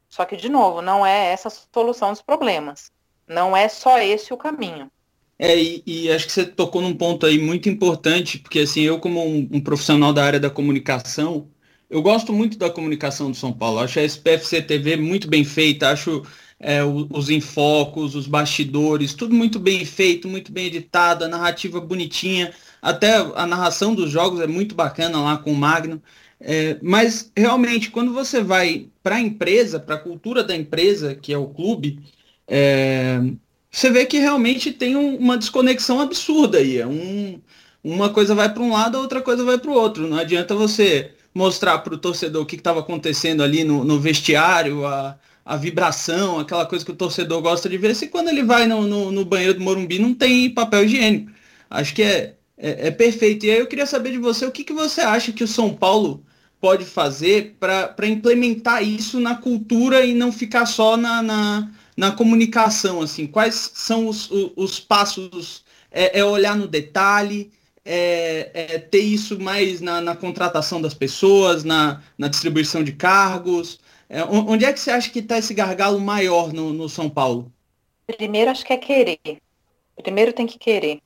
Só 0.09 0.25
que, 0.25 0.37
de 0.37 0.49
novo, 0.49 0.81
não 0.81 1.05
é 1.05 1.33
essa 1.33 1.49
a 1.49 1.51
solução 1.51 2.11
dos 2.11 2.23
problemas. 2.23 2.93
Não 3.27 3.57
é 3.57 3.69
só 3.69 3.99
esse 3.99 4.33
o 4.33 4.37
caminho. 4.37 4.91
É, 5.39 5.61
e, 5.61 5.83
e, 5.85 6.13
acho 6.13 6.27
que 6.27 6.33
você 6.33 6.47
tocou 6.47 6.81
num 6.81 6.95
ponto 6.95 7.27
aí 7.27 7.39
muito 7.39 7.69
importante, 7.69 8.39
porque 8.39 8.61
assim, 8.61 8.83
eu 8.83 9.01
como 9.01 9.21
um, 9.27 9.49
um, 9.51 9.61
profissional 9.61 10.13
da 10.13 10.25
área 10.25 10.39
da 10.39 10.49
comunicação, 10.49 11.49
eu 11.91 12.01
gosto 12.01 12.33
muito 12.33 12.57
da 12.57 12.71
comunicação 12.71 13.31
do 13.31 13.37
São 13.37 13.53
Paulo. 13.53 13.81
Acho 13.81 13.99
a 13.99 14.05
SPFC 14.05 14.63
TV 14.63 14.97
muito 14.97 15.29
bem 15.29 15.45
feita, 15.45 15.91
acho 15.91 16.23
é, 16.65 16.83
os 16.83 17.29
enfocos, 17.29 18.15
os 18.15 18.27
bastidores, 18.27 19.13
tudo 19.13 19.35
muito 19.35 19.61
bem 19.61 19.85
feito, 19.85 20.27
muito 20.27 20.51
bem 20.51 20.67
editado, 20.67 21.23
a 21.25 21.29
narrativa 21.29 21.79
bonitinha, 21.79 22.55
até 22.81 23.17
a 23.17 23.47
narração 23.47 23.95
dos 23.95 24.11
jogos 24.11 24.41
é 24.41 24.47
muito 24.47 24.75
bacana 24.75 25.21
lá 25.21 25.37
com 25.37 25.53
o 25.53 25.55
Magno. 25.55 26.03
É, 26.41 26.79
mas 26.83 27.31
realmente, 27.37 27.91
quando 27.91 28.15
você 28.15 28.43
vai 28.43 28.89
para 29.03 29.17
a 29.17 29.21
empresa, 29.21 29.79
para 29.79 29.97
a 29.97 29.99
cultura 29.99 30.43
da 30.43 30.57
empresa, 30.57 31.15
que 31.15 31.35
é 31.35 31.39
o 31.39 31.49
clube, 31.49 32.01
é, 32.49 33.21
você 33.71 33.91
vê 33.91 34.07
que 34.07 34.19
realmente 34.19 34.73
tem 34.73 34.97
um, 34.97 35.17
uma 35.17 35.37
desconexão 35.37 36.01
absurda 36.01 36.59
aí. 36.59 36.79
É 36.79 36.87
um, 36.87 37.41
uma 37.83 38.09
coisa 38.09 38.35
vai 38.35 38.53
para 38.53 38.63
um 38.63 38.73
lado, 38.73 38.97
a 38.97 39.01
outra 39.01 39.21
coisa 39.21 39.45
vai 39.45 39.59
para 39.59 39.71
o 39.71 39.75
outro. 39.75 40.09
Não 40.09 40.17
adianta 40.17 40.55
você 40.55 41.13
mostrar 41.35 41.79
para 41.81 41.95
o 41.95 41.99
torcedor 41.99 42.43
o 42.43 42.47
que 42.47 42.57
estava 42.57 42.81
acontecendo 42.81 43.43
ali 43.43 43.65
no, 43.65 43.85
no, 43.85 44.01
vestiário, 44.01 44.87
a, 44.87 45.19
a 45.45 45.57
vibração, 45.57 46.39
aquela 46.39 46.67
coisa 46.67 46.85
que 46.85 46.91
o 46.91 46.97
torcedor 46.97 47.43
gosta 47.43 47.69
de 47.69 47.77
ver, 47.77 47.95
se 47.95 48.09
quando 48.09 48.29
ele 48.29 48.43
vai 48.43 48.67
no, 48.67 48.83
no, 48.83 49.13
no 49.13 49.25
banheiro 49.25 49.55
do 49.55 49.61
Morumbi 49.61 49.99
não 49.99 50.15
tem 50.15 50.51
papel 50.51 50.85
higiênico. 50.85 51.33
Acho 51.69 51.95
que 51.95 52.03
é, 52.03 52.37
é, 52.57 52.89
é, 52.89 52.91
perfeito. 52.91 53.47
E 53.47 53.51
aí 53.51 53.59
eu 53.59 53.67
queria 53.67 53.87
saber 53.87 54.13
de 54.13 54.19
você, 54.19 54.47
o 54.47 54.53
que, 54.53 54.65
que 54.65 54.73
você 54.73 55.01
acha 55.01 55.33
que 55.33 55.45
o 55.45 55.49
São 55.49 55.75
Paulo 55.75 56.25
pode 56.61 56.85
fazer 56.85 57.57
para 57.61 58.07
implementar 58.07 58.83
isso 58.83 59.21
na 59.21 59.35
cultura 59.35 60.05
e 60.05 60.15
não 60.15 60.33
ficar 60.33 60.65
só 60.67 60.97
na, 60.97 61.23
na 61.23 61.71
na 61.97 62.11
comunicação, 62.11 63.01
assim, 63.01 63.27
quais 63.27 63.71
são 63.75 64.09
os, 64.09 64.31
os, 64.31 64.53
os 64.57 64.81
passos? 64.81 65.65
É, 65.97 66.19
é, 66.19 66.25
olhar 66.25 66.57
no 66.57 66.67
detalhe, 66.67 67.53
é, 67.85 68.51
é 68.53 68.79
ter 68.81 69.03
isso 69.03 69.39
mais 69.39 69.81
na, 69.81 70.01
na, 70.01 70.17
contratação 70.17 70.83
das 70.83 70.93
pessoas, 70.93 71.63
na, 71.63 72.03
na 72.19 72.27
distribuição 72.27 72.83
de 72.83 72.93
cargos. 72.93 73.79
É, 74.15 74.23
onde 74.23 74.65
é 74.65 74.73
que 74.73 74.79
você 74.79 74.93
acha 74.93 75.11
que 75.11 75.19
está 75.19 75.39
esse 75.39 75.53
gargalo 75.53 75.99
maior 76.01 76.53
no, 76.53 76.73
no 76.73 76.89
São 76.89 77.11
Paulo? 77.11 77.53
Primeiro, 78.07 78.49
acho 78.49 78.65
que 78.65 78.73
é 78.73 78.77
querer. 78.77 79.19
Primeiro 80.01 80.33
tem 80.33 80.47
que 80.47 80.57
querer. 80.57 81.01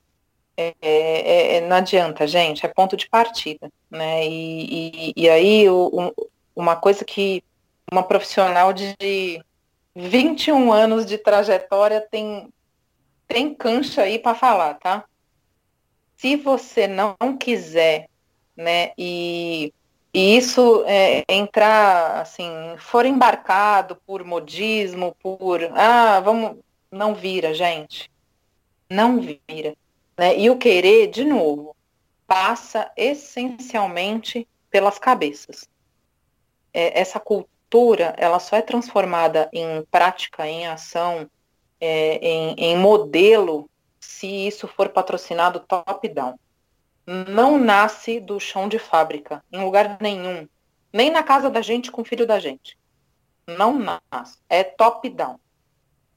É, 0.55 0.75
é, 0.79 1.55
é, 1.55 1.61
não 1.67 1.77
adianta, 1.77 2.27
gente, 2.27 2.63
é 2.63 2.69
ponto 2.69 2.95
de 2.95 3.09
partida. 3.09 3.67
Né? 3.89 4.27
E, 4.27 5.09
e, 5.09 5.23
e 5.23 5.27
aí, 5.27 5.67
o, 5.67 6.13
uma 6.55 6.75
coisa 6.75 7.03
que 7.03 7.43
uma 7.91 8.03
profissional 8.03 8.71
de 8.71 8.95
21 9.95 10.71
anos 10.71 11.03
de 11.03 11.17
trajetória 11.17 11.99
tem, 12.11 12.47
tem 13.27 13.55
cancha 13.55 14.03
aí 14.03 14.19
para 14.19 14.35
falar, 14.35 14.75
tá? 14.75 15.03
Se 16.15 16.35
você 16.35 16.85
não 16.85 17.15
quiser, 17.39 18.07
né, 18.55 18.91
e, 18.95 19.73
e 20.13 20.37
isso 20.37 20.83
é, 20.87 21.23
entrar, 21.29 22.21
assim, 22.21 22.49
for 22.77 23.05
embarcado 23.05 23.95
por 24.07 24.23
modismo, 24.23 25.15
por, 25.21 25.61
ah, 25.75 26.19
vamos, 26.19 26.57
não 26.91 27.13
vira, 27.13 27.53
gente. 27.53 28.11
Não 28.89 29.19
vira. 29.19 29.75
Né? 30.17 30.37
E 30.37 30.49
o 30.49 30.57
querer, 30.57 31.07
de 31.07 31.23
novo, 31.23 31.75
passa 32.25 32.91
essencialmente 32.97 34.47
pelas 34.71 34.97
cabeças. 34.97 35.69
É, 36.73 36.99
essa 36.99 37.19
cultura 37.19 38.15
ela 38.17 38.39
só 38.39 38.55
é 38.57 38.61
transformada 38.61 39.47
em 39.53 39.83
prática, 39.91 40.47
em 40.47 40.65
ação, 40.65 41.29
é, 41.79 42.15
em, 42.17 42.55
em 42.57 42.77
modelo, 42.77 43.69
se 43.99 44.27
isso 44.27 44.67
for 44.67 44.89
patrocinado 44.89 45.59
top-down. 45.59 46.37
Não 47.11 47.57
nasce 47.57 48.19
do 48.19 48.39
chão 48.39 48.69
de 48.69 48.77
fábrica, 48.77 49.43
em 49.51 49.63
lugar 49.63 49.97
nenhum. 49.99 50.47
Nem 50.93 51.09
na 51.09 51.23
casa 51.23 51.49
da 51.49 51.59
gente 51.59 51.91
com 51.91 52.03
o 52.03 52.05
filho 52.05 52.27
da 52.27 52.39
gente. 52.39 52.77
Não 53.47 53.79
nasce. 53.79 54.37
É 54.47 54.63
top-down. 54.63 55.39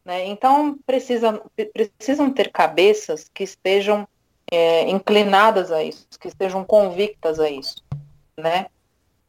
Né? 0.04 0.26
Então, 0.26 0.78
precisa, 0.84 1.42
precisam 1.72 2.30
ter 2.30 2.52
cabeças 2.52 3.26
que 3.32 3.42
estejam 3.42 4.06
é, 4.50 4.82
inclinadas 4.90 5.72
a 5.72 5.82
isso, 5.82 6.06
que 6.20 6.28
estejam 6.28 6.62
convictas 6.62 7.40
a 7.40 7.48
isso. 7.48 7.82
Né? 8.36 8.66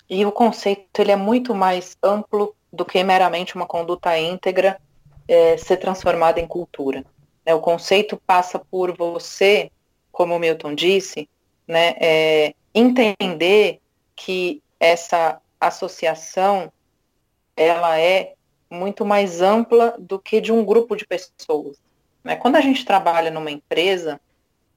E 0.09 0.25
o 0.25 0.33
conceito 0.33 0.99
ele 0.99 1.13
é 1.13 1.15
muito 1.15 1.55
mais 1.55 1.95
amplo 2.03 2.53
do 2.73 2.83
que 2.83 3.01
meramente 3.05 3.55
uma 3.55 3.65
conduta 3.65 4.19
íntegra 4.19 4.81
é, 5.29 5.55
ser 5.55 5.77
transformada 5.77 6.41
em 6.41 6.47
cultura. 6.47 7.05
Né? 7.45 7.53
O 7.53 7.61
conceito 7.61 8.21
passa 8.27 8.59
por 8.59 8.91
você, 8.97 9.71
como 10.11 10.35
o 10.35 10.39
Milton 10.39 10.75
disse, 10.75 11.29
né, 11.67 11.95
é, 11.99 12.53
entender 12.73 13.79
que 14.15 14.61
essa 14.79 15.41
associação 15.59 16.71
ela 17.55 17.99
é 17.99 18.33
muito 18.69 19.05
mais 19.05 19.41
ampla 19.41 19.95
do 19.99 20.19
que 20.19 20.41
de 20.41 20.51
um 20.51 20.65
grupo 20.65 20.95
de 20.95 21.05
pessoas. 21.05 21.81
Né? 22.23 22.35
Quando 22.35 22.55
a 22.55 22.61
gente 22.61 22.85
trabalha 22.85 23.29
numa 23.29 23.51
empresa, 23.51 24.19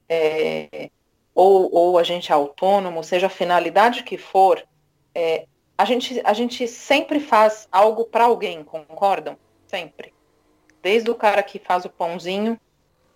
é, 0.08 0.90
ou, 1.34 1.74
ou 1.74 1.98
a 1.98 2.02
gente 2.02 2.30
é 2.30 2.34
autônomo, 2.34 3.02
seja 3.02 3.26
a 3.26 3.30
finalidade 3.30 4.02
que 4.02 4.18
for, 4.18 4.62
é, 5.14 5.46
a, 5.76 5.84
gente, 5.84 6.20
a 6.24 6.32
gente 6.32 6.68
sempre 6.68 7.20
faz 7.20 7.68
algo 7.70 8.04
para 8.04 8.24
alguém, 8.24 8.62
concordam? 8.62 9.36
Sempre. 9.66 10.12
Desde 10.82 11.10
o 11.10 11.14
cara 11.14 11.42
que 11.42 11.58
faz 11.58 11.84
o 11.84 11.90
pãozinho, 11.90 12.58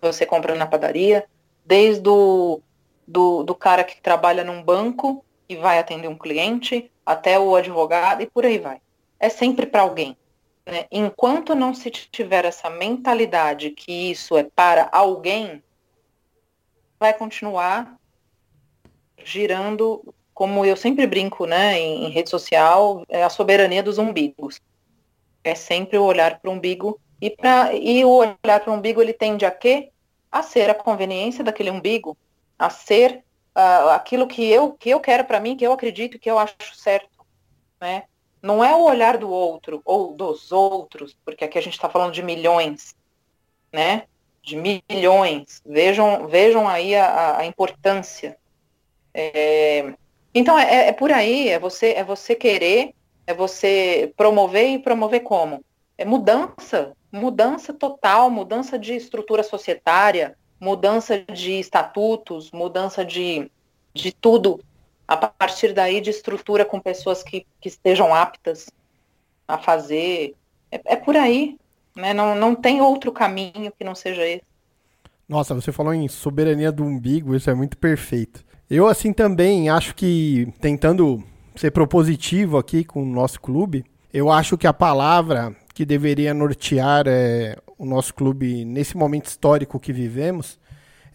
você 0.01 0.25
compra 0.25 0.55
na 0.55 0.65
padaria, 0.65 1.25
desde 1.65 2.09
o 2.09 2.61
do, 3.07 3.43
do 3.43 3.55
cara 3.55 3.83
que 3.83 4.01
trabalha 4.01 4.43
num 4.43 4.63
banco 4.63 5.23
e 5.47 5.55
vai 5.55 5.79
atender 5.79 6.07
um 6.07 6.17
cliente, 6.17 6.91
até 7.05 7.37
o 7.39 7.55
advogado 7.55 8.21
e 8.21 8.27
por 8.27 8.45
aí 8.45 8.57
vai. 8.57 8.81
É 9.19 9.29
sempre 9.29 9.65
para 9.65 9.81
alguém. 9.81 10.17
Né? 10.65 10.85
Enquanto 10.91 11.55
não 11.55 11.73
se 11.73 11.89
tiver 11.89 12.45
essa 12.45 12.69
mentalidade 12.69 13.71
que 13.71 14.11
isso 14.11 14.37
é 14.37 14.43
para 14.43 14.89
alguém, 14.91 15.61
vai 16.99 17.13
continuar 17.13 17.97
girando, 19.23 20.13
como 20.33 20.65
eu 20.65 20.75
sempre 20.75 21.05
brinco 21.05 21.45
né, 21.45 21.79
em, 21.79 22.05
em 22.05 22.09
rede 22.09 22.29
social, 22.29 23.03
é 23.09 23.23
a 23.23 23.29
soberania 23.29 23.83
dos 23.83 23.97
umbigos. 23.97 24.61
É 25.43 25.55
sempre 25.55 25.97
o 25.97 26.03
olhar 26.03 26.39
para 26.39 26.49
o 26.49 26.53
umbigo 26.53 26.99
e, 27.19 27.29
pra, 27.29 27.73
e 27.73 28.05
o 28.05 28.09
olhar 28.09 28.59
para 28.59 28.71
o 28.71 28.73
umbigo 28.73 29.01
ele 29.01 29.13
tende 29.13 29.45
a 29.45 29.51
quê? 29.51 29.91
A 30.31 30.41
ser 30.41 30.69
a 30.69 30.75
conveniência 30.75 31.43
daquele 31.43 31.69
umbigo, 31.69 32.17
a 32.61 32.69
ser 32.69 33.23
uh, 33.55 33.89
aquilo 33.89 34.27
que 34.27 34.47
eu, 34.47 34.73
que 34.73 34.91
eu 34.91 34.99
quero 34.99 35.25
para 35.25 35.39
mim, 35.39 35.57
que 35.57 35.65
eu 35.65 35.73
acredito, 35.73 36.19
que 36.19 36.29
eu 36.29 36.37
acho 36.37 36.55
certo. 36.75 37.25
Né? 37.79 38.03
Não 38.39 38.63
é 38.63 38.75
o 38.75 38.83
olhar 38.83 39.17
do 39.17 39.27
outro 39.29 39.81
ou 39.83 40.13
dos 40.13 40.51
outros, 40.51 41.17
porque 41.25 41.43
aqui 41.43 41.57
a 41.57 41.61
gente 41.61 41.73
está 41.73 41.89
falando 41.89 42.13
de 42.13 42.21
milhões, 42.21 42.95
né? 43.73 44.03
De 44.43 44.55
milhões. 44.55 45.59
Vejam, 45.65 46.27
vejam 46.27 46.67
aí 46.67 46.95
a, 46.95 47.37
a 47.37 47.45
importância. 47.45 48.37
É, 49.11 49.93
então 50.35 50.57
é, 50.57 50.89
é, 50.89 50.91
por 50.91 51.11
aí, 51.11 51.49
é 51.49 51.57
você, 51.57 51.93
é 51.93 52.03
você 52.03 52.35
querer, 52.35 52.93
é 53.25 53.33
você 53.33 54.13
promover 54.15 54.69
e 54.69 54.79
promover 54.79 55.21
como? 55.21 55.65
É 55.97 56.05
mudança, 56.05 56.95
mudança 57.11 57.73
total, 57.73 58.29
mudança 58.29 58.77
de 58.77 58.95
estrutura 58.95 59.41
societária, 59.41 60.37
mudança 60.61 61.17
de 61.33 61.53
estatutos, 61.53 62.51
mudança 62.51 63.03
de, 63.03 63.49
de 63.95 64.11
tudo, 64.11 64.59
a 65.07 65.17
partir 65.17 65.73
daí 65.73 65.99
de 65.99 66.11
estrutura 66.11 66.63
com 66.63 66.79
pessoas 66.79 67.23
que, 67.23 67.47
que 67.59 67.67
estejam 67.67 68.13
aptas 68.13 68.69
a 69.47 69.57
fazer. 69.57 70.35
É, 70.71 70.79
é 70.85 70.95
por 70.95 71.17
aí, 71.17 71.57
né? 71.95 72.13
Não, 72.13 72.35
não 72.35 72.53
tem 72.53 72.79
outro 72.79 73.11
caminho 73.11 73.73
que 73.77 73.83
não 73.83 73.95
seja 73.95 74.25
esse. 74.25 74.43
Nossa, 75.27 75.55
você 75.55 75.71
falou 75.71 75.93
em 75.93 76.07
soberania 76.07 76.71
do 76.71 76.83
umbigo, 76.83 77.35
isso 77.35 77.49
é 77.49 77.53
muito 77.53 77.77
perfeito. 77.77 78.43
Eu, 78.69 78.87
assim, 78.87 79.11
também 79.11 79.69
acho 79.69 79.95
que, 79.95 80.47
tentando 80.61 81.23
ser 81.55 81.71
propositivo 81.71 82.57
aqui 82.57 82.83
com 82.83 83.01
o 83.01 83.05
nosso 83.05 83.41
clube, 83.41 83.83
eu 84.13 84.31
acho 84.31 84.57
que 84.57 84.67
a 84.67 84.73
palavra 84.73 85.55
que 85.73 85.85
deveria 85.85 86.33
nortear 86.33 87.05
é, 87.07 87.57
o 87.81 87.85
nosso 87.85 88.13
clube 88.13 88.63
nesse 88.63 88.95
momento 88.95 89.25
histórico 89.25 89.79
que 89.79 89.91
vivemos 89.91 90.59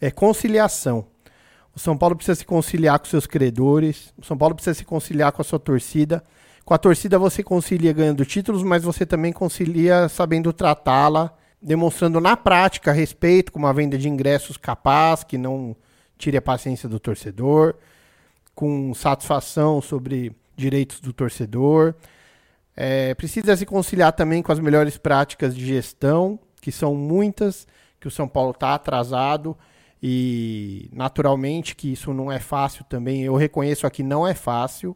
é 0.01 0.11
conciliação. 0.11 1.07
O 1.73 1.79
São 1.79 1.97
Paulo 1.97 2.13
precisa 2.13 2.35
se 2.35 2.43
conciliar 2.43 2.99
com 2.99 3.05
seus 3.05 3.25
credores, 3.25 4.13
o 4.17 4.25
São 4.25 4.37
Paulo 4.37 4.53
precisa 4.53 4.73
se 4.73 4.83
conciliar 4.83 5.31
com 5.31 5.41
a 5.41 5.45
sua 5.45 5.59
torcida. 5.59 6.21
Com 6.65 6.73
a 6.73 6.77
torcida 6.77 7.17
você 7.17 7.41
concilia 7.41 7.93
ganhando 7.93 8.25
títulos, 8.25 8.63
mas 8.63 8.83
você 8.83 9.05
também 9.05 9.31
concilia 9.31 10.09
sabendo 10.09 10.51
tratá-la, 10.51 11.33
demonstrando 11.61 12.19
na 12.19 12.35
prática 12.35 12.91
respeito, 12.91 13.53
com 13.53 13.59
uma 13.59 13.73
venda 13.73 13.97
de 13.97 14.09
ingressos 14.09 14.57
capaz, 14.57 15.23
que 15.23 15.37
não 15.37 15.73
tire 16.17 16.35
a 16.35 16.41
paciência 16.41 16.89
do 16.89 16.99
torcedor, 16.99 17.75
com 18.53 18.93
satisfação 18.93 19.81
sobre 19.81 20.35
direitos 20.57 20.99
do 20.99 21.13
torcedor. 21.13 21.95
É, 22.75 23.15
precisa 23.15 23.55
se 23.55 23.65
conciliar 23.65 24.11
também 24.11 24.43
com 24.43 24.51
as 24.51 24.59
melhores 24.59 24.97
práticas 24.97 25.55
de 25.55 25.65
gestão, 25.65 26.37
que 26.67 26.71
são 26.73 26.93
muitas, 26.93 27.65
que 27.97 28.09
o 28.09 28.11
São 28.11 28.27
Paulo 28.27 28.51
está 28.51 28.73
atrasado 28.73 29.55
e 30.03 30.89
naturalmente 30.91 31.73
que 31.73 31.93
isso 31.93 32.13
não 32.13 32.29
é 32.29 32.39
fácil 32.39 32.83
também. 32.83 33.23
Eu 33.23 33.37
reconheço 33.37 33.87
aqui 33.87 34.03
não 34.03 34.27
é 34.27 34.33
fácil 34.33 34.93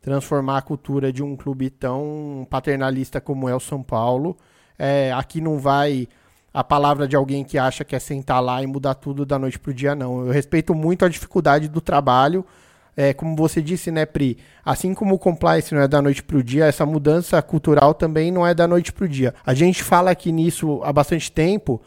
transformar 0.00 0.58
a 0.58 0.62
cultura 0.62 1.12
de 1.12 1.20
um 1.20 1.34
clube 1.34 1.70
tão 1.70 2.46
paternalista 2.48 3.20
como 3.20 3.48
é 3.48 3.54
o 3.56 3.58
São 3.58 3.82
Paulo. 3.82 4.36
É, 4.78 5.10
aqui 5.12 5.40
não 5.40 5.58
vai 5.58 6.06
a 6.54 6.62
palavra 6.62 7.08
de 7.08 7.16
alguém 7.16 7.42
que 7.42 7.58
acha 7.58 7.84
que 7.84 7.96
é 7.96 7.98
sentar 7.98 8.40
lá 8.40 8.62
e 8.62 8.66
mudar 8.68 8.94
tudo 8.94 9.26
da 9.26 9.40
noite 9.40 9.58
para 9.58 9.72
o 9.72 9.74
dia, 9.74 9.96
não. 9.96 10.24
Eu 10.24 10.30
respeito 10.30 10.72
muito 10.72 11.04
a 11.04 11.08
dificuldade 11.08 11.68
do 11.68 11.80
trabalho 11.80 12.46
é, 12.96 13.14
como 13.14 13.34
você 13.34 13.62
disse, 13.62 13.90
né, 13.90 14.04
Pri? 14.04 14.38
Assim 14.64 14.94
como 14.94 15.14
o 15.14 15.18
compliance 15.18 15.74
não 15.74 15.80
é 15.80 15.88
da 15.88 16.02
noite 16.02 16.22
para 16.22 16.36
o 16.36 16.42
dia, 16.42 16.66
essa 16.66 16.84
mudança 16.84 17.40
cultural 17.40 17.94
também 17.94 18.30
não 18.30 18.46
é 18.46 18.54
da 18.54 18.68
noite 18.68 18.92
para 18.92 19.04
o 19.04 19.08
dia. 19.08 19.34
A 19.44 19.54
gente 19.54 19.82
fala 19.82 20.10
aqui 20.10 20.30
nisso 20.30 20.80
há 20.84 20.92
bastante 20.92 21.32
tempo, 21.32 21.80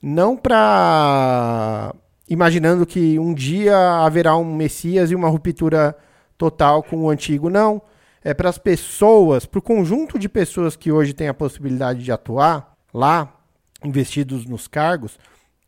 não 0.00 0.36
para 0.36 1.94
imaginando 2.28 2.86
que 2.86 3.18
um 3.18 3.34
dia 3.34 3.76
haverá 4.04 4.36
um 4.36 4.54
Messias 4.54 5.10
e 5.10 5.14
uma 5.14 5.28
ruptura 5.28 5.96
total 6.38 6.82
com 6.82 6.96
o 7.02 7.10
antigo, 7.10 7.50
não. 7.50 7.82
É 8.22 8.32
para 8.32 8.48
as 8.48 8.56
pessoas, 8.56 9.44
para 9.44 9.58
o 9.58 9.62
conjunto 9.62 10.18
de 10.18 10.28
pessoas 10.28 10.76
que 10.76 10.90
hoje 10.90 11.12
tem 11.12 11.28
a 11.28 11.34
possibilidade 11.34 12.02
de 12.02 12.10
atuar 12.10 12.74
lá, 12.92 13.36
investidos 13.84 14.46
nos 14.46 14.66
cargos, 14.66 15.18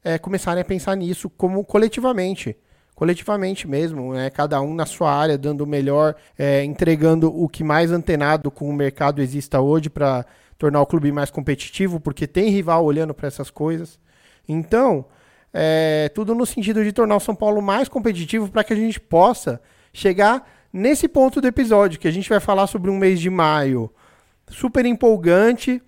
é, 0.02 0.16
começarem 0.16 0.62
a 0.62 0.64
pensar 0.64 0.96
nisso 0.96 1.28
como 1.28 1.62
coletivamente 1.64 2.56
coletivamente 2.96 3.68
mesmo, 3.68 4.14
né? 4.14 4.30
cada 4.30 4.58
um 4.62 4.74
na 4.74 4.86
sua 4.86 5.14
área, 5.14 5.36
dando 5.36 5.60
o 5.60 5.66
melhor, 5.66 6.16
é, 6.36 6.64
entregando 6.64 7.28
o 7.28 7.46
que 7.46 7.62
mais 7.62 7.92
antenado 7.92 8.50
com 8.50 8.68
o 8.68 8.72
mercado 8.72 9.20
exista 9.20 9.60
hoje 9.60 9.90
para 9.90 10.24
tornar 10.56 10.80
o 10.80 10.86
clube 10.86 11.12
mais 11.12 11.30
competitivo, 11.30 12.00
porque 12.00 12.26
tem 12.26 12.48
rival 12.48 12.82
olhando 12.82 13.12
para 13.12 13.28
essas 13.28 13.50
coisas. 13.50 14.00
Então, 14.48 15.04
é, 15.52 16.10
tudo 16.14 16.34
no 16.34 16.46
sentido 16.46 16.82
de 16.82 16.90
tornar 16.90 17.16
o 17.16 17.20
São 17.20 17.34
Paulo 17.34 17.60
mais 17.60 17.86
competitivo 17.86 18.48
para 18.48 18.64
que 18.64 18.72
a 18.72 18.76
gente 18.76 18.98
possa 18.98 19.60
chegar 19.92 20.50
nesse 20.72 21.06
ponto 21.06 21.38
do 21.38 21.46
episódio, 21.46 22.00
que 22.00 22.08
a 22.08 22.12
gente 22.12 22.30
vai 22.30 22.40
falar 22.40 22.66
sobre 22.66 22.90
um 22.90 22.96
mês 22.96 23.20
de 23.20 23.28
maio 23.28 23.90
super 24.48 24.86
empolgante 24.86 25.82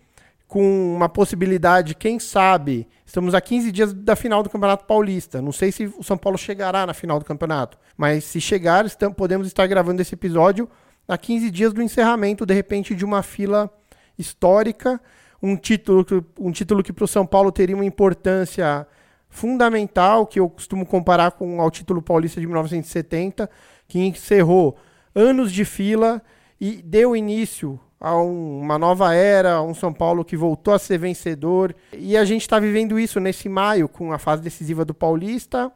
com 0.49 0.97
uma 0.97 1.11
possibilidade, 1.11 1.95
quem 1.95 2.19
sabe, 2.19 2.89
estamos 3.05 3.35
a 3.35 3.41
15 3.41 3.71
dias 3.71 3.93
da 3.93 4.17
final 4.17 4.43
do 4.43 4.49
Campeonato 4.49 4.87
Paulista. 4.87 5.43
Não 5.43 5.53
sei 5.53 5.71
se 5.71 5.93
o 5.99 6.03
São 6.03 6.17
Paulo 6.17 6.39
chegará 6.39 6.87
na 6.87 6.95
final 6.95 7.19
do 7.19 7.25
campeonato, 7.25 7.79
mas 7.99 8.25
se 8.25 8.41
chegar, 8.41 8.87
estamos, 8.87 9.15
podemos 9.15 9.47
estar 9.47 9.67
gravando 9.67 10.01
esse 10.01 10.15
episódio 10.15 10.67
a 11.07 11.19
15 11.19 11.51
dias 11.51 11.73
do 11.75 11.83
encerramento, 11.83 12.47
de 12.47 12.55
repente, 12.55 12.95
de 12.95 13.05
uma 13.05 13.23
fila 13.23 13.71
histórica, 14.19 14.99
um 15.43 15.55
título, 15.55 16.05
um 16.41 16.51
título 16.51 16.83
que 16.83 16.95
para 16.95 17.05
o 17.05 17.09
São 17.09 17.27
Paulo 17.27 17.53
teria 17.53 17.77
uma 17.77 17.85
importância 17.85 18.87
fundamental, 19.29 20.27
que 20.27 20.41
eu 20.41 20.49
costumo 20.49 20.87
comparar 20.87 21.33
com 21.33 21.61
ao 21.61 21.71
título 21.71 22.01
paulista 22.01 22.41
de 22.41 22.47
1970, 22.47 23.51
que 23.87 23.99
encerrou 23.99 24.79
anos 25.15 25.53
de 25.53 25.67
fila 25.67 26.23
e 26.59 26.81
deu 26.83 27.15
início 27.15 27.79
a 28.01 28.17
um, 28.17 28.61
uma 28.61 28.79
nova 28.79 29.15
era, 29.15 29.61
um 29.61 29.75
São 29.75 29.93
Paulo 29.93 30.25
que 30.25 30.37
voltou 30.37 30.73
a 30.73 30.79
ser 30.79 30.99
vencedor. 30.99 31.75
E 31.93 32.17
a 32.17 32.25
gente 32.25 32.43
está 32.43 32.59
vivendo 32.59 32.99
isso 32.99 33.19
nesse 33.19 33.49
maio, 33.49 33.89
com 33.89 34.13
a 34.13 34.19
fase 34.19 34.43
decisiva 34.43 34.85
do 34.85 34.95
Paulista, 34.95 35.73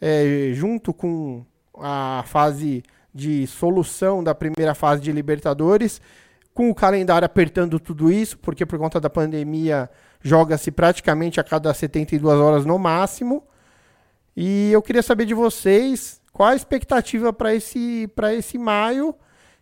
é, 0.00 0.50
junto 0.52 0.92
com 0.92 1.44
a 1.78 2.24
fase 2.26 2.82
de 3.14 3.46
solução 3.46 4.24
da 4.24 4.34
primeira 4.34 4.74
fase 4.74 5.00
de 5.02 5.12
Libertadores, 5.12 6.00
com 6.52 6.70
o 6.70 6.74
calendário 6.74 7.26
apertando 7.26 7.78
tudo 7.78 8.10
isso, 8.10 8.38
porque 8.38 8.66
por 8.66 8.78
conta 8.78 9.00
da 9.00 9.08
pandemia 9.08 9.88
joga-se 10.20 10.70
praticamente 10.70 11.38
a 11.38 11.44
cada 11.44 11.72
72 11.72 12.40
horas 12.40 12.64
no 12.64 12.78
máximo. 12.78 13.44
E 14.36 14.72
eu 14.72 14.82
queria 14.82 15.02
saber 15.02 15.26
de 15.26 15.34
vocês 15.34 16.20
qual 16.32 16.48
a 16.48 16.56
expectativa 16.56 17.32
para 17.32 17.54
esse, 17.54 18.10
esse 18.36 18.58
maio 18.58 19.14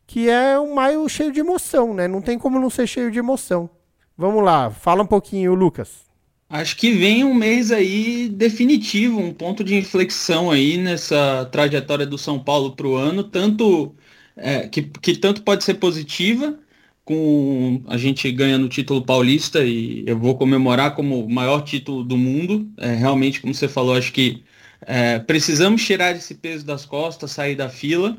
que 0.06 0.28
é 0.28 0.58
um 0.58 0.74
maio 0.74 1.08
cheio 1.08 1.32
de 1.32 1.40
emoção, 1.40 1.94
né? 1.94 2.06
Não 2.06 2.20
tem 2.20 2.38
como 2.38 2.58
não 2.60 2.70
ser 2.70 2.86
cheio 2.86 3.10
de 3.10 3.18
emoção. 3.18 3.68
Vamos 4.16 4.44
lá, 4.44 4.70
fala 4.70 5.02
um 5.02 5.06
pouquinho, 5.06 5.54
Lucas. 5.54 6.02
Acho 6.48 6.76
que 6.76 6.92
vem 6.92 7.24
um 7.24 7.32
mês 7.32 7.72
aí 7.72 8.28
definitivo, 8.28 9.18
um 9.18 9.32
ponto 9.32 9.64
de 9.64 9.74
inflexão 9.74 10.50
aí 10.50 10.76
nessa 10.76 11.48
trajetória 11.50 12.04
do 12.04 12.18
São 12.18 12.38
Paulo 12.38 12.76
para 12.76 12.86
o 12.86 12.94
ano, 12.94 13.24
tanto 13.24 13.94
é, 14.36 14.68
que, 14.68 14.82
que 14.82 15.16
tanto 15.16 15.42
pode 15.42 15.64
ser 15.64 15.74
positiva, 15.74 16.58
com 17.04 17.82
a 17.86 17.96
gente 17.96 18.30
ganhando 18.30 18.66
o 18.66 18.68
título 18.68 19.02
paulista 19.02 19.64
e 19.64 20.04
eu 20.06 20.18
vou 20.18 20.36
comemorar 20.36 20.94
como 20.94 21.24
o 21.24 21.30
maior 21.30 21.62
título 21.62 22.04
do 22.04 22.16
mundo. 22.16 22.70
É, 22.78 22.94
realmente, 22.94 23.40
como 23.40 23.54
você 23.54 23.68
falou, 23.68 23.94
acho 23.94 24.12
que 24.12 24.42
é, 24.82 25.18
precisamos 25.18 25.84
tirar 25.84 26.14
esse 26.14 26.34
peso 26.34 26.64
das 26.64 26.84
costas, 26.84 27.32
sair 27.32 27.56
da 27.56 27.68
fila. 27.68 28.16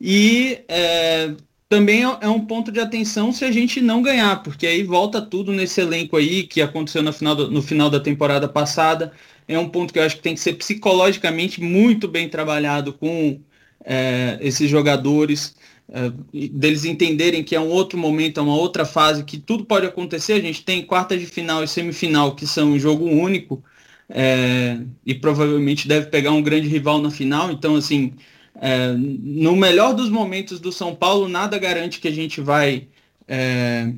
E 0.00 0.64
é, 0.68 1.34
também 1.68 2.04
é, 2.04 2.18
é 2.22 2.28
um 2.28 2.44
ponto 2.46 2.72
de 2.72 2.80
atenção 2.80 3.32
se 3.32 3.44
a 3.44 3.52
gente 3.52 3.80
não 3.80 4.02
ganhar, 4.02 4.42
porque 4.42 4.66
aí 4.66 4.82
volta 4.82 5.20
tudo 5.22 5.52
nesse 5.52 5.80
elenco 5.80 6.16
aí 6.16 6.44
que 6.44 6.62
aconteceu 6.62 7.02
no 7.02 7.12
final, 7.12 7.34
do, 7.36 7.50
no 7.50 7.62
final 7.62 7.90
da 7.90 8.00
temporada 8.00 8.48
passada. 8.48 9.12
É 9.46 9.58
um 9.58 9.68
ponto 9.68 9.92
que 9.92 9.98
eu 9.98 10.02
acho 10.04 10.16
que 10.16 10.22
tem 10.22 10.34
que 10.34 10.40
ser 10.40 10.54
psicologicamente 10.54 11.60
muito 11.60 12.08
bem 12.08 12.28
trabalhado 12.28 12.92
com 12.92 13.40
é, 13.84 14.38
esses 14.40 14.70
jogadores 14.70 15.56
é, 15.88 16.10
deles 16.52 16.84
entenderem 16.84 17.42
que 17.42 17.54
é 17.56 17.60
um 17.60 17.68
outro 17.68 17.98
momento, 17.98 18.38
é 18.38 18.42
uma 18.42 18.56
outra 18.56 18.84
fase, 18.84 19.24
que 19.24 19.38
tudo 19.38 19.64
pode 19.64 19.86
acontecer. 19.86 20.34
A 20.34 20.40
gente 20.40 20.64
tem 20.64 20.84
quarta 20.84 21.16
de 21.18 21.26
final 21.26 21.64
e 21.64 21.68
semifinal, 21.68 22.34
que 22.34 22.46
são 22.46 22.72
um 22.72 22.78
jogo 22.78 23.06
único, 23.06 23.62
é, 24.08 24.78
e 25.04 25.14
provavelmente 25.14 25.88
deve 25.88 26.06
pegar 26.06 26.32
um 26.32 26.42
grande 26.42 26.68
rival 26.68 27.00
na 27.00 27.10
final. 27.10 27.50
Então, 27.50 27.76
assim, 27.76 28.14
é, 28.54 28.92
no 28.92 29.54
melhor 29.56 29.94
dos 29.94 30.08
momentos 30.08 30.60
do 30.60 30.72
São 30.72 30.94
Paulo, 30.94 31.28
nada 31.28 31.58
garante 31.58 32.00
que 32.00 32.08
a 32.08 32.12
gente 32.12 32.40
vai 32.40 32.88
é, 33.28 33.92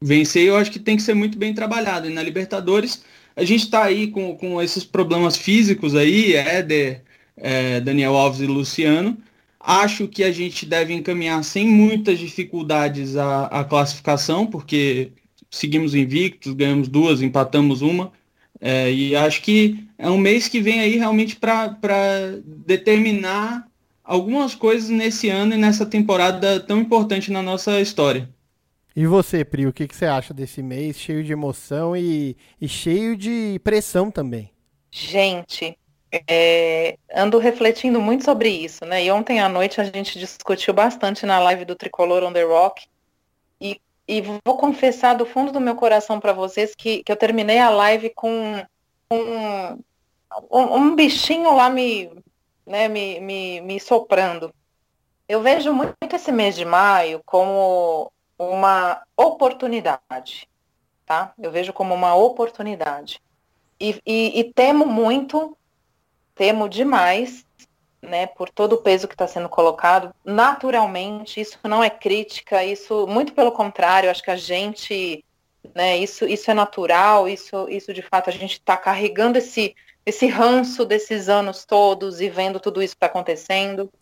vencer. 0.00 0.44
Eu 0.44 0.56
acho 0.56 0.70
que 0.70 0.78
tem 0.78 0.96
que 0.96 1.02
ser 1.02 1.14
muito 1.14 1.38
bem 1.38 1.54
trabalhado. 1.54 2.08
E 2.08 2.12
na 2.12 2.22
Libertadores, 2.22 3.02
a 3.34 3.44
gente 3.44 3.64
está 3.64 3.84
aí 3.84 4.08
com, 4.08 4.36
com 4.36 4.60
esses 4.60 4.84
problemas 4.84 5.36
físicos 5.36 5.94
aí, 5.94 6.34
Éder, 6.34 7.02
é, 7.36 7.80
Daniel 7.80 8.16
Alves 8.16 8.40
e 8.40 8.46
Luciano 8.46 9.16
Acho 9.60 10.06
que 10.06 10.22
a 10.22 10.30
gente 10.30 10.64
deve 10.64 10.94
encaminhar 10.94 11.42
sem 11.42 11.66
muitas 11.66 12.18
dificuldades 12.18 13.16
a, 13.16 13.46
a 13.46 13.64
classificação, 13.64 14.46
porque 14.46 15.12
seguimos 15.50 15.94
invictos, 15.94 16.54
ganhamos 16.54 16.88
duas, 16.88 17.20
empatamos 17.20 17.82
uma. 17.82 18.12
É, 18.60 18.90
e 18.92 19.16
acho 19.16 19.42
que 19.42 19.86
é 19.98 20.08
um 20.08 20.18
mês 20.18 20.48
que 20.48 20.60
vem 20.60 20.80
aí 20.80 20.96
realmente 20.96 21.36
para 21.36 22.38
determinar 22.44 23.68
algumas 24.08 24.54
coisas 24.54 24.88
nesse 24.88 25.28
ano 25.28 25.54
e 25.54 25.58
nessa 25.58 25.84
temporada 25.84 26.58
tão 26.58 26.78
importante 26.78 27.30
na 27.30 27.42
nossa 27.42 27.78
história. 27.78 28.26
E 28.96 29.06
você, 29.06 29.44
Pri, 29.44 29.66
o 29.66 29.72
que, 29.72 29.86
que 29.86 29.94
você 29.94 30.06
acha 30.06 30.32
desse 30.32 30.62
mês 30.62 30.98
cheio 30.98 31.22
de 31.22 31.30
emoção 31.30 31.94
e, 31.94 32.34
e 32.58 32.66
cheio 32.66 33.14
de 33.14 33.60
pressão 33.62 34.10
também? 34.10 34.50
Gente, 34.90 35.78
é, 36.26 36.96
ando 37.14 37.38
refletindo 37.38 38.00
muito 38.00 38.24
sobre 38.24 38.48
isso, 38.48 38.86
né? 38.86 39.04
E 39.04 39.10
ontem 39.10 39.40
à 39.40 39.48
noite 39.48 39.78
a 39.78 39.84
gente 39.84 40.18
discutiu 40.18 40.72
bastante 40.72 41.26
na 41.26 41.38
live 41.38 41.66
do 41.66 41.76
Tricolor 41.76 42.24
on 42.24 42.32
the 42.32 42.42
Rock. 42.42 42.86
E, 43.60 43.78
e 44.08 44.22
vou 44.22 44.56
confessar 44.56 45.14
do 45.14 45.26
fundo 45.26 45.52
do 45.52 45.60
meu 45.60 45.76
coração 45.76 46.18
para 46.18 46.32
vocês 46.32 46.74
que, 46.74 47.02
que 47.04 47.12
eu 47.12 47.16
terminei 47.16 47.58
a 47.58 47.68
live 47.68 48.10
com, 48.16 48.64
um, 49.12 49.78
um, 50.50 50.96
bichinho 50.96 51.54
lá 51.54 51.68
me, 51.68 52.10
né, 52.68 52.86
me, 52.86 53.18
me, 53.18 53.60
me 53.62 53.80
soprando. 53.80 54.54
Eu 55.28 55.42
vejo 55.42 55.72
muito 55.72 55.96
esse 56.14 56.30
mês 56.30 56.54
de 56.54 56.64
maio 56.64 57.22
como 57.24 58.12
uma 58.38 59.02
oportunidade, 59.16 60.48
tá? 61.04 61.32
Eu 61.38 61.50
vejo 61.50 61.72
como 61.72 61.94
uma 61.94 62.14
oportunidade. 62.14 63.20
E, 63.80 64.00
e, 64.06 64.40
e 64.40 64.52
temo 64.52 64.86
muito 64.86 65.56
temo 66.38 66.68
demais, 66.68 67.44
né, 68.00 68.28
por 68.28 68.48
todo 68.48 68.74
o 68.74 68.78
peso 68.78 69.08
que 69.08 69.14
está 69.14 69.26
sendo 69.26 69.48
colocado. 69.48 70.14
Naturalmente, 70.24 71.40
isso 71.40 71.58
não 71.64 71.82
é 71.82 71.90
crítica, 71.90 72.64
isso, 72.64 73.08
muito 73.08 73.32
pelo 73.32 73.50
contrário, 73.50 74.08
acho 74.08 74.22
que 74.22 74.30
a 74.30 74.36
gente, 74.36 75.24
né, 75.74 75.98
isso, 75.98 76.24
isso 76.26 76.48
é 76.48 76.54
natural, 76.54 77.28
isso, 77.28 77.68
isso 77.68 77.92
de 77.92 78.02
fato 78.02 78.30
a 78.30 78.32
gente 78.32 78.52
está 78.52 78.76
carregando 78.76 79.38
esse, 79.38 79.74
esse 80.08 80.26
ranço 80.26 80.84
desses 80.84 81.28
anos 81.28 81.64
todos 81.64 82.20
e 82.20 82.28
vendo 82.28 82.58
tudo 82.58 82.82
isso 82.82 82.94
que 82.94 82.98
está 82.98 83.06
acontecendo. 83.06 83.92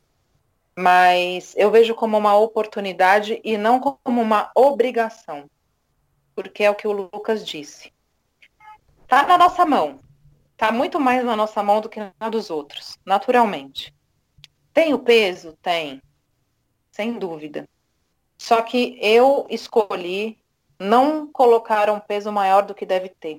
Mas 0.79 1.55
eu 1.57 1.71
vejo 1.71 1.95
como 1.95 2.19
uma 2.19 2.37
oportunidade 2.37 3.41
e 3.43 3.57
não 3.57 3.81
como 3.81 4.21
uma 4.21 4.51
obrigação, 4.55 5.49
porque 6.35 6.65
é 6.65 6.71
o 6.71 6.75
que 6.75 6.87
o 6.87 6.93
Lucas 6.93 7.47
disse. 7.47 7.93
Está 9.03 9.27
na 9.27 9.39
nossa 9.39 9.65
mão, 9.65 10.01
Está 10.57 10.73
muito 10.73 10.99
mais 10.99 11.23
na 11.23 11.37
nossa 11.37 11.63
mão 11.63 11.83
do 11.83 11.89
que 11.89 12.01
na 12.01 12.31
dos 12.31 12.49
outros, 12.49 12.99
naturalmente. 13.05 13.95
Tem 14.73 14.95
o 14.95 14.99
peso? 14.99 15.53
Tem. 15.61 16.01
Sem 16.91 17.19
dúvida. 17.19 17.69
Só 18.39 18.63
que 18.63 18.99
eu 19.03 19.47
escolhi 19.51 20.39
não 20.79 21.27
colocar 21.27 21.91
um 21.91 22.01
peso 22.01 22.33
maior 22.33 22.65
do 22.65 22.75
que 22.75 22.87
deve 22.87 23.11
ter. 23.11 23.39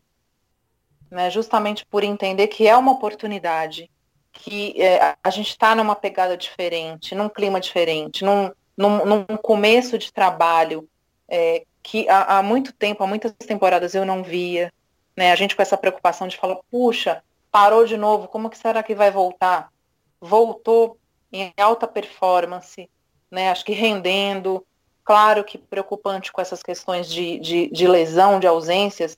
Né? 1.09 1.29
Justamente 1.29 1.85
por 1.85 2.03
entender 2.03 2.47
que 2.47 2.67
é 2.67 2.75
uma 2.75 2.91
oportunidade, 2.91 3.89
que 4.31 4.79
é, 4.81 5.15
a 5.23 5.29
gente 5.29 5.49
está 5.49 5.73
numa 5.73 5.95
pegada 5.95 6.37
diferente, 6.37 7.15
num 7.15 7.29
clima 7.29 7.59
diferente, 7.59 8.23
num, 8.23 8.51
num, 8.77 9.05
num 9.05 9.25
começo 9.37 9.97
de 9.97 10.11
trabalho 10.11 10.87
é, 11.27 11.65
que 11.81 12.07
há, 12.09 12.37
há, 12.37 12.43
muito 12.43 12.73
tempo, 12.73 13.03
há 13.03 13.07
muitas 13.07 13.31
temporadas 13.33 13.95
eu 13.95 14.05
não 14.05 14.23
via. 14.23 14.71
Né? 15.15 15.31
A 15.31 15.35
gente 15.35 15.55
com 15.55 15.61
essa 15.61 15.77
preocupação 15.77 16.27
de 16.27 16.37
falar, 16.37 16.57
puxa, 16.69 17.23
parou 17.51 17.85
de 17.85 17.97
novo, 17.97 18.27
como 18.27 18.49
que 18.49 18.57
será 18.57 18.83
que 18.83 18.93
vai 18.93 19.09
voltar? 19.09 19.71
Voltou 20.19 20.97
em 21.31 21.53
alta 21.57 21.87
performance, 21.87 22.89
né? 23.29 23.49
Acho 23.49 23.65
que 23.65 23.73
rendendo. 23.73 24.65
Claro 25.03 25.43
que 25.43 25.57
preocupante 25.57 26.31
com 26.31 26.41
essas 26.41 26.61
questões 26.61 27.09
de, 27.09 27.39
de, 27.39 27.69
de 27.69 27.87
lesão, 27.87 28.39
de 28.39 28.47
ausências, 28.47 29.17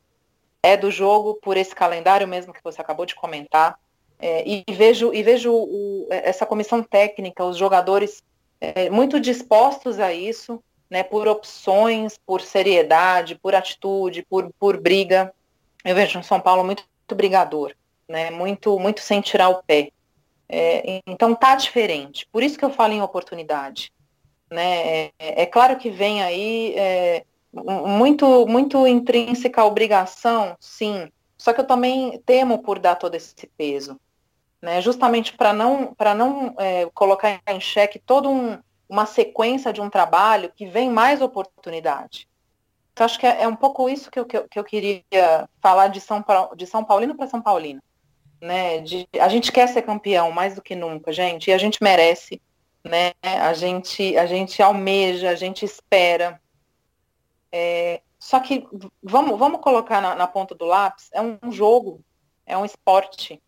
é 0.63 0.75
do 0.75 0.91
jogo 0.91 1.35
por 1.41 1.57
esse 1.57 1.73
calendário 1.73 2.27
mesmo 2.27 2.53
que 2.53 2.63
você 2.63 2.81
acabou 2.81 3.05
de 3.05 3.15
comentar. 3.15 3.79
É, 4.21 4.43
e 4.45 4.63
vejo, 4.69 5.13
e 5.13 5.23
vejo 5.23 5.53
o, 5.53 6.07
essa 6.09 6.45
comissão 6.45 6.83
técnica, 6.83 7.45
os 7.45 7.57
jogadores 7.57 8.21
é, 8.59 8.89
muito 8.89 9.19
dispostos 9.19 9.99
a 9.99 10.13
isso, 10.13 10.61
né, 10.89 11.03
por 11.03 11.27
opções, 11.27 12.19
por 12.25 12.41
seriedade, 12.41 13.35
por 13.35 13.55
atitude, 13.55 14.25
por, 14.29 14.51
por 14.59 14.77
briga. 14.77 15.33
Eu 15.85 15.95
vejo 15.95 16.19
um 16.19 16.23
São 16.23 16.41
Paulo 16.41 16.63
muito, 16.63 16.83
muito 16.99 17.15
brigador, 17.15 17.73
né? 18.07 18.29
Muito, 18.29 18.77
muito 18.77 19.01
sem 19.01 19.21
tirar 19.21 19.49
o 19.49 19.63
pé. 19.63 19.91
É, 20.49 20.99
então 21.07 21.33
tá 21.35 21.55
diferente. 21.55 22.27
Por 22.31 22.43
isso 22.43 22.57
que 22.57 22.65
eu 22.65 22.71
falo 22.71 22.93
em 22.93 23.01
oportunidade. 23.01 23.91
Né? 24.51 25.05
É, 25.19 25.43
é 25.43 25.45
claro 25.45 25.77
que 25.77 25.89
vem 25.89 26.23
aí 26.23 26.73
é, 26.75 27.23
muito, 27.51 28.45
muito 28.47 28.85
intrínseca 28.87 29.65
obrigação, 29.65 30.55
sim. 30.59 31.09
Só 31.37 31.53
que 31.53 31.61
eu 31.61 31.67
também 31.67 32.21
temo 32.25 32.61
por 32.61 32.79
dar 32.79 32.95
todo 32.95 33.15
esse 33.15 33.33
peso. 33.57 33.99
Né? 34.61 34.81
Justamente 34.81 35.33
para 35.33 35.53
não, 35.53 35.93
pra 35.93 36.13
não 36.13 36.53
é, 36.57 36.89
colocar 36.93 37.41
em 37.47 37.59
xeque 37.59 37.97
toda 37.97 38.27
um, 38.27 38.59
uma 38.87 39.05
sequência 39.05 39.71
de 39.71 39.79
um 39.79 39.89
trabalho 39.89 40.51
que 40.53 40.65
vem 40.65 40.89
mais 40.89 41.21
oportunidade. 41.21 42.27
Então, 42.91 43.05
acho 43.05 43.17
que 43.17 43.25
é, 43.25 43.43
é 43.43 43.47
um 43.47 43.55
pouco 43.55 43.89
isso 43.89 44.11
que 44.11 44.19
eu, 44.19 44.25
que 44.25 44.37
eu, 44.37 44.47
que 44.49 44.59
eu 44.59 44.63
queria 44.63 45.47
falar 45.61 45.87
de 45.87 46.01
São, 46.01 46.23
de 46.57 46.67
São 46.67 46.83
Paulino 46.83 47.15
para 47.15 47.27
São 47.27 47.41
Paulino. 47.41 47.81
Né? 48.41 48.79
De, 48.79 49.07
a 49.19 49.29
gente 49.29 49.51
quer 49.51 49.67
ser 49.67 49.83
campeão 49.83 50.31
mais 50.31 50.55
do 50.55 50.61
que 50.61 50.75
nunca, 50.75 51.13
gente, 51.13 51.49
e 51.49 51.53
a 51.53 51.57
gente 51.57 51.81
merece. 51.81 52.41
Né? 52.83 53.13
A, 53.21 53.53
gente, 53.53 54.17
a 54.17 54.25
gente 54.25 54.61
almeja, 54.61 55.29
a 55.29 55.35
gente 55.35 55.63
espera. 55.63 56.41
É, 57.51 58.01
só 58.17 58.39
que 58.39 58.67
vamos, 59.01 59.37
vamos 59.39 59.61
colocar 59.61 60.01
na, 60.01 60.15
na, 60.15 60.27
ponta 60.27 60.53
do 60.53 60.65
lápis, 60.65 61.09
é 61.11 61.21
um 61.21 61.51
jogo, 61.51 62.01
é 62.45 62.57
um 62.57 62.65
esporte. 62.65 63.41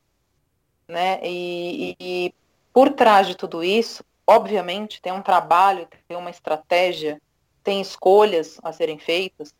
Né? 0.88 1.20
E, 1.24 1.96
e, 2.00 2.34
por 2.74 2.92
trás 2.94 3.28
de 3.28 3.36
tudo 3.36 3.64
isso, 3.64 4.04
obviamente, 4.26 5.02
tem 5.02 5.12
um 5.12 5.22
trabalho, 5.22 5.88
tem 6.08 6.18
uma 6.18 6.30
estratégia 6.30 7.22
tem 7.64 7.82
escolhas 7.82 8.60
a 8.64 8.72
serem 8.72 8.98
feitas, 8.98 9.54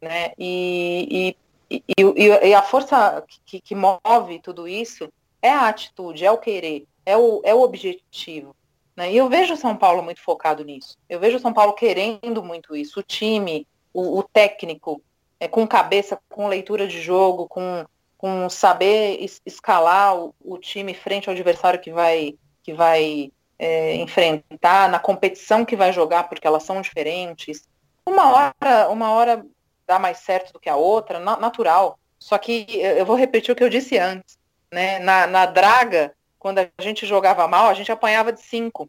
né? 0.00 0.32
E, 0.38 1.36
e, 1.70 1.84
e, 1.98 2.48
e 2.48 2.54
a 2.54 2.62
força 2.62 3.24
que, 3.44 3.60
que, 3.60 3.74
move 3.74 4.40
tudo 4.40 4.66
isso 4.66 5.12
é 5.42 5.50
a 5.50 5.68
atitude, 5.68 6.24
é 6.24 6.30
o 6.30 6.38
querer, 6.38 6.86
é 7.04 7.16
o, 7.16 7.40
é 7.44 7.54
o 7.54 7.62
objetivo. 7.62 8.54
Né? 8.98 9.12
E 9.12 9.16
eu 9.16 9.28
vejo 9.28 9.54
o 9.54 9.56
São 9.56 9.76
Paulo 9.76 10.02
muito 10.02 10.20
focado 10.20 10.64
nisso. 10.64 10.98
Eu 11.08 11.20
vejo 11.20 11.36
o 11.36 11.40
São 11.40 11.52
Paulo 11.52 11.72
querendo 11.72 12.42
muito 12.42 12.74
isso. 12.74 12.98
O 12.98 13.02
time, 13.04 13.64
o, 13.94 14.18
o 14.18 14.24
técnico, 14.24 15.00
é, 15.38 15.46
com 15.46 15.64
cabeça, 15.68 16.18
com 16.28 16.48
leitura 16.48 16.84
de 16.88 17.00
jogo, 17.00 17.46
com, 17.46 17.86
com 18.16 18.50
saber 18.50 19.24
escalar 19.46 20.16
o, 20.16 20.34
o 20.40 20.58
time 20.58 20.94
frente 20.94 21.28
ao 21.28 21.32
adversário 21.32 21.78
que 21.78 21.92
vai, 21.92 22.34
que 22.60 22.74
vai 22.74 23.30
é, 23.56 23.94
enfrentar, 23.94 24.88
na 24.88 24.98
competição 24.98 25.64
que 25.64 25.76
vai 25.76 25.92
jogar, 25.92 26.28
porque 26.28 26.44
elas 26.44 26.64
são 26.64 26.80
diferentes. 26.80 27.68
Uma 28.04 28.32
hora, 28.32 28.88
uma 28.90 29.12
hora 29.12 29.46
dá 29.86 30.00
mais 30.00 30.18
certo 30.18 30.52
do 30.52 30.58
que 30.58 30.68
a 30.68 30.74
outra, 30.74 31.20
na, 31.20 31.36
natural. 31.36 32.00
Só 32.18 32.36
que 32.36 32.66
eu 32.68 33.06
vou 33.06 33.14
repetir 33.14 33.52
o 33.52 33.56
que 33.56 33.62
eu 33.62 33.70
disse 33.70 33.96
antes. 33.96 34.36
Né? 34.72 34.98
Na, 34.98 35.24
na 35.28 35.46
draga, 35.46 36.12
quando 36.38 36.58
a 36.58 36.68
gente 36.80 37.06
jogava 37.06 37.46
mal, 37.48 37.68
a 37.68 37.74
gente 37.74 37.90
apanhava 37.90 38.32
de 38.32 38.40
cinco. 38.40 38.88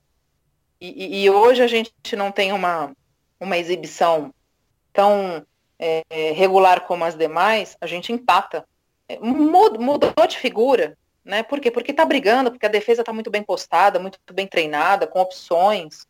E, 0.80 1.24
e, 1.24 1.30
hoje 1.30 1.62
a 1.62 1.68
gente 1.68 1.91
não 2.16 2.32
tem 2.32 2.54
uma, 2.54 2.95
uma 3.39 3.58
exibição 3.58 4.34
tão 4.93 5.45
é, 5.78 6.04
regular 6.32 6.82
como 6.82 7.04
as 7.04 7.16
demais, 7.16 7.76
a 7.82 7.86
gente 7.86 8.14
empata. 8.14 8.66
É, 9.08 9.20
mudou, 9.20 9.82
mudou 9.82 10.28
de 10.28 10.38
figura, 10.38 10.97
né? 11.26 11.43
Por 11.43 11.60
quê? 11.60 11.70
Porque 11.70 11.91
tá 11.91 12.06
brigando, 12.06 12.50
porque 12.50 12.66
a 12.66 12.70
defesa 12.70 13.02
está 13.02 13.12
muito 13.12 13.30
bem 13.30 13.43
postada, 13.43 14.00
muito 14.00 14.20
bem 14.32 14.47
treinada, 14.47 15.06
com 15.06 15.20
opções. 15.20 16.08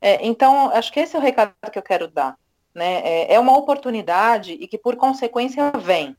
É, 0.00 0.24
então, 0.26 0.70
acho 0.70 0.92
que 0.92 0.98
esse 0.98 1.14
é 1.14 1.18
o 1.18 1.22
recado 1.22 1.54
que 1.70 1.78
eu 1.78 1.82
quero 1.82 2.08
dar. 2.08 2.36
Né? 2.74 3.00
É, 3.04 3.34
é 3.34 3.38
uma 3.38 3.56
oportunidade 3.56 4.52
e 4.52 4.66
que, 4.66 4.78
por 4.78 4.96
consequência, 4.96 5.70
vem. 5.72 6.16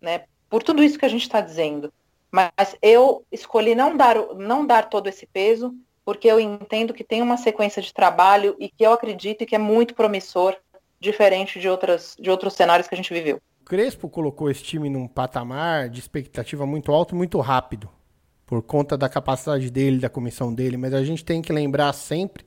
Né? 0.00 0.24
Por 0.48 0.62
tudo 0.62 0.82
isso 0.82 0.98
que 0.98 1.04
a 1.04 1.08
gente 1.08 1.22
está 1.22 1.40
dizendo. 1.40 1.92
Mas 2.32 2.74
eu 2.80 3.24
escolhi 3.30 3.74
não 3.74 3.94
dar, 3.94 4.16
não 4.34 4.66
dar 4.66 4.88
todo 4.88 5.06
esse 5.06 5.26
peso, 5.26 5.74
porque 6.02 6.26
eu 6.26 6.40
entendo 6.40 6.94
que 6.94 7.04
tem 7.04 7.20
uma 7.20 7.36
sequência 7.36 7.82
de 7.82 7.92
trabalho 7.92 8.56
e 8.58 8.70
que 8.70 8.84
eu 8.84 8.92
acredito 8.92 9.44
que 9.44 9.54
é 9.54 9.58
muito 9.58 9.94
promissor, 9.94 10.56
diferente 10.98 11.60
de, 11.60 11.68
outras, 11.68 12.16
de 12.18 12.30
outros 12.30 12.54
cenários 12.54 12.88
que 12.88 12.94
a 12.94 12.96
gente 12.96 13.12
viveu. 13.12 13.38
Crespo 13.66 14.08
colocou 14.08 14.50
esse 14.50 14.62
time 14.62 14.88
num 14.88 15.06
patamar 15.06 15.88
de 15.88 16.00
expectativa 16.00 16.64
muito 16.64 16.90
alto 16.90 17.14
e 17.14 17.18
muito 17.18 17.38
rápido, 17.38 17.88
por 18.46 18.62
conta 18.62 18.96
da 18.96 19.08
capacidade 19.08 19.70
dele, 19.70 19.98
da 19.98 20.08
comissão 20.08 20.54
dele, 20.54 20.76
mas 20.76 20.94
a 20.94 21.04
gente 21.04 21.24
tem 21.24 21.42
que 21.42 21.52
lembrar 21.52 21.92
sempre 21.92 22.44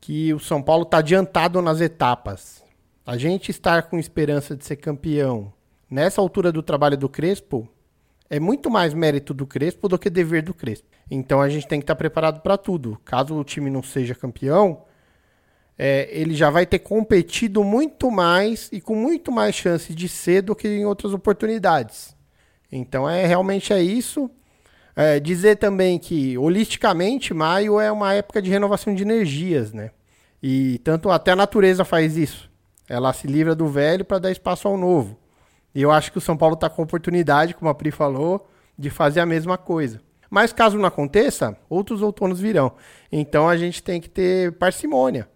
que 0.00 0.34
o 0.34 0.40
São 0.40 0.60
Paulo 0.60 0.82
está 0.82 0.98
adiantado 0.98 1.62
nas 1.62 1.80
etapas. 1.80 2.64
A 3.06 3.16
gente 3.16 3.50
estar 3.50 3.84
com 3.84 3.98
esperança 3.98 4.56
de 4.56 4.64
ser 4.64 4.76
campeão 4.76 5.52
nessa 5.88 6.20
altura 6.20 6.50
do 6.50 6.62
trabalho 6.62 6.96
do 6.96 7.08
Crespo 7.08 7.68
é 8.32 8.40
muito 8.40 8.70
mais 8.70 8.94
mérito 8.94 9.34
do 9.34 9.46
Crespo 9.46 9.86
do 9.86 9.98
que 9.98 10.08
dever 10.08 10.40
do 10.40 10.54
Crespo. 10.54 10.88
Então 11.10 11.42
a 11.42 11.50
gente 11.50 11.68
tem 11.68 11.78
que 11.78 11.82
estar 11.82 11.94
preparado 11.94 12.40
para 12.40 12.56
tudo. 12.56 12.98
Caso 13.04 13.34
o 13.34 13.44
time 13.44 13.68
não 13.68 13.82
seja 13.82 14.14
campeão, 14.14 14.84
é, 15.76 16.08
ele 16.10 16.34
já 16.34 16.48
vai 16.48 16.64
ter 16.64 16.78
competido 16.78 17.62
muito 17.62 18.10
mais 18.10 18.70
e 18.72 18.80
com 18.80 18.94
muito 18.94 19.30
mais 19.30 19.54
chance 19.54 19.94
de 19.94 20.08
ser 20.08 20.40
do 20.40 20.56
que 20.56 20.66
em 20.66 20.86
outras 20.86 21.12
oportunidades. 21.12 22.16
Então 22.70 23.06
é 23.08 23.26
realmente 23.26 23.70
é 23.70 23.82
isso. 23.82 24.30
É, 24.96 25.20
dizer 25.20 25.56
também 25.56 25.98
que 25.98 26.38
holisticamente 26.38 27.34
maio 27.34 27.78
é 27.78 27.92
uma 27.92 28.14
época 28.14 28.40
de 28.40 28.48
renovação 28.48 28.94
de 28.94 29.02
energias, 29.02 29.74
né? 29.74 29.90
E 30.42 30.78
tanto 30.78 31.10
até 31.10 31.32
a 31.32 31.36
natureza 31.36 31.84
faz 31.84 32.16
isso. 32.16 32.50
Ela 32.88 33.12
se 33.12 33.26
livra 33.26 33.54
do 33.54 33.68
velho 33.68 34.06
para 34.06 34.18
dar 34.18 34.30
espaço 34.30 34.66
ao 34.66 34.78
novo. 34.78 35.21
E 35.74 35.82
eu 35.82 35.90
acho 35.90 36.12
que 36.12 36.18
o 36.18 36.20
São 36.20 36.36
Paulo 36.36 36.54
está 36.54 36.68
com 36.68 36.82
oportunidade, 36.82 37.54
como 37.54 37.70
a 37.70 37.74
Pri 37.74 37.90
falou, 37.90 38.48
de 38.78 38.90
fazer 38.90 39.20
a 39.20 39.26
mesma 39.26 39.56
coisa. 39.56 40.00
Mas 40.28 40.52
caso 40.52 40.78
não 40.78 40.86
aconteça, 40.86 41.56
outros 41.68 42.00
outonos 42.00 42.40
virão. 42.40 42.72
Então 43.10 43.48
a 43.48 43.56
gente 43.56 43.82
tem 43.82 44.00
que 44.00 44.08
ter 44.08 44.52
parcimônia. 44.52 45.28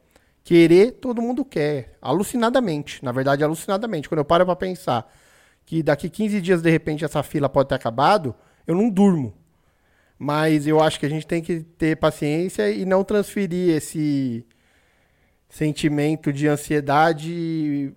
Querer, 0.43 0.93
todo 0.93 1.20
mundo 1.20 1.45
quer. 1.45 1.99
Alucinadamente. 2.01 3.05
Na 3.05 3.12
verdade, 3.12 3.43
alucinadamente. 3.43 4.09
Quando 4.09 4.20
eu 4.20 4.24
paro 4.24 4.47
para 4.47 4.57
pensar 4.57 5.12
que 5.66 5.82
daqui 5.82 6.09
15 6.09 6.41
dias, 6.41 6.62
de 6.62 6.70
repente, 6.70 7.05
essa 7.05 7.22
fila 7.22 7.49
pode 7.49 7.68
ter 7.68 7.74
acabado, 7.74 8.34
eu 8.66 8.74
não 8.74 8.89
durmo. 8.89 9.34
Mas 10.18 10.66
eu 10.66 10.80
acho 10.80 10.99
que 10.99 11.05
a 11.05 11.11
gente 11.11 11.26
tem 11.26 11.43
que 11.43 11.61
ter 11.61 11.97
paciência 11.97 12.70
e 12.70 12.84
não 12.84 13.05
transferir 13.05 13.76
esse 13.76 14.47
sentimento 15.49 16.32
de 16.32 16.49
ansiedade 16.49 17.93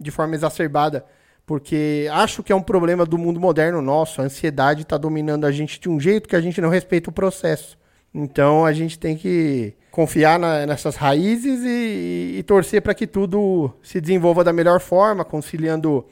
de 0.00 0.10
forma 0.10 0.34
exacerbada 0.34 1.04
porque 1.52 2.08
acho 2.10 2.42
que 2.42 2.50
é 2.50 2.56
um 2.56 2.62
problema 2.62 3.04
do 3.04 3.18
mundo 3.18 3.38
moderno 3.38 3.82
nosso. 3.82 4.22
A 4.22 4.24
ansiedade 4.24 4.84
está 4.84 4.96
dominando 4.96 5.44
a 5.44 5.52
gente 5.52 5.78
de 5.78 5.86
um 5.86 6.00
jeito 6.00 6.26
que 6.26 6.34
a 6.34 6.40
gente 6.40 6.62
não 6.62 6.70
respeita 6.70 7.10
o 7.10 7.12
processo. 7.12 7.76
Então 8.14 8.64
a 8.64 8.72
gente 8.72 8.98
tem 8.98 9.18
que 9.18 9.74
confiar 9.90 10.38
na, 10.38 10.64
nessas 10.64 10.96
raízes 10.96 11.60
e, 11.62 12.38
e 12.38 12.42
torcer 12.44 12.80
para 12.80 12.94
que 12.94 13.06
tudo 13.06 13.70
se 13.82 14.00
desenvolva 14.00 14.42
da 14.42 14.50
melhor 14.50 14.80
forma, 14.80 15.26
conciliando 15.26 16.06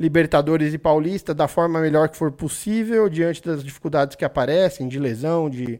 Libertadores 0.00 0.72
e 0.72 0.78
Paulista 0.78 1.34
da 1.34 1.46
forma 1.46 1.82
melhor 1.82 2.08
que 2.08 2.16
for 2.16 2.32
possível, 2.32 3.10
diante 3.10 3.44
das 3.44 3.62
dificuldades 3.62 4.16
que 4.16 4.24
aparecem, 4.24 4.88
de 4.88 4.98
lesão, 4.98 5.50
de 5.50 5.78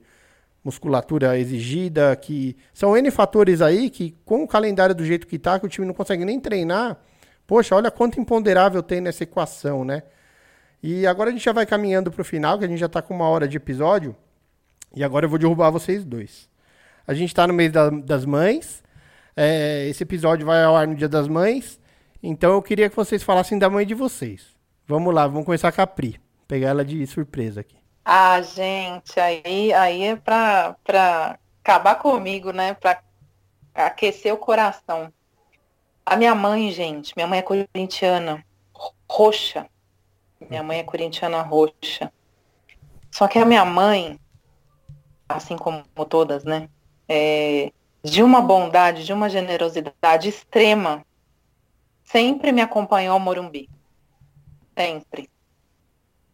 musculatura 0.63 1.39
exigida, 1.39 2.15
que 2.15 2.55
são 2.75 2.95
N 2.95 3.11
fatores 3.11 3.63
aí 3.63 3.89
que, 3.89 4.15
com 4.27 4.43
o 4.43 4.47
calendário 4.47 4.95
do 4.95 5.03
jeito 5.03 5.27
que 5.27 5.37
está, 5.37 5.59
que 5.59 5.65
o 5.65 5.69
time 5.71 5.87
não 5.87 5.95
consegue 5.95 6.27
nem 6.27 6.39
treinar, 6.39 6.99
Poxa, 7.49 7.75
olha 7.75 7.91
quanto 7.91 8.21
imponderável 8.21 8.83
tem 8.83 9.01
nessa 9.01 9.25
equação, 9.25 9.83
né? 9.83 10.03
E 10.83 11.07
agora 11.07 11.31
a 11.31 11.33
gente 11.33 11.43
já 11.43 11.53
vai 11.53 11.65
caminhando 11.65 12.13
para 12.13 12.21
o 12.21 12.25
final, 12.25 12.59
que 12.59 12.67
a 12.67 12.69
gente 12.69 12.79
já 12.79 12.85
está 12.85 13.01
com 13.01 13.15
uma 13.15 13.27
hora 13.27 13.49
de 13.49 13.57
episódio. 13.57 14.15
E 14.95 15.03
agora 15.03 15.25
eu 15.25 15.31
vou 15.31 15.39
derrubar 15.39 15.71
vocês 15.71 16.05
dois. 16.05 16.47
A 17.07 17.15
gente 17.15 17.31
está 17.31 17.47
no 17.47 17.55
mês 17.55 17.73
da, 17.73 17.89
das 17.89 18.27
mães. 18.27 18.85
É, 19.35 19.89
esse 19.89 20.03
episódio 20.03 20.45
vai 20.45 20.63
ao 20.63 20.77
ar 20.77 20.87
no 20.87 20.95
dia 20.95 21.09
das 21.09 21.27
mães. 21.27 21.81
Então 22.23 22.53
eu 22.53 22.61
queria 22.61 22.91
que 22.91 22.95
vocês 22.95 23.23
falassem 23.23 23.59
da 23.59 23.71
mãe 23.71 23.87
de 23.87 23.95
vocês. 23.95 24.55
Vamos 24.87 25.15
lá, 25.15 25.27
vamos 25.27 25.47
começar 25.47 25.73
com 25.73 25.81
a 25.81 25.87
Pri. 25.87 26.21
Pegar 26.47 26.69
ela 26.69 26.85
de 26.85 27.07
surpresa 27.07 27.63
aqui. 27.63 27.79
Ah, 28.05 28.43
gente, 28.43 29.19
aí, 29.19 29.73
aí 29.73 30.03
é 30.03 30.17
para 30.17 30.77
acabar 31.65 31.95
comigo, 31.95 32.53
né? 32.53 32.75
Para 32.75 33.01
aquecer 33.75 34.35
o 34.35 34.37
coração. 34.37 35.11
A 36.11 36.17
minha 36.17 36.35
mãe, 36.35 36.71
gente, 36.71 37.13
minha 37.15 37.27
mãe 37.27 37.41
é 37.41 37.43
corintiana 37.43 38.43
roxa. 39.07 39.69
Minha 40.49 40.63
mãe 40.63 40.79
é 40.79 40.83
corintiana 40.83 41.43
roxa. 41.43 42.11
Só 43.11 43.29
que 43.29 43.39
a 43.39 43.45
minha 43.45 43.63
mãe, 43.63 44.19
assim 45.29 45.55
como 45.55 45.85
todas, 46.09 46.45
né? 46.45 46.71
É, 47.07 47.71
de 48.03 48.23
uma 48.23 48.41
bondade, 48.41 49.05
de 49.05 49.13
uma 49.13 49.29
generosidade 49.29 50.31
extrema, 50.31 51.05
sempre 52.03 52.53
me 52.53 52.63
acompanhou 52.63 53.13
ao 53.13 53.21
Morumbi. 53.21 53.69
Sempre. 54.75 55.29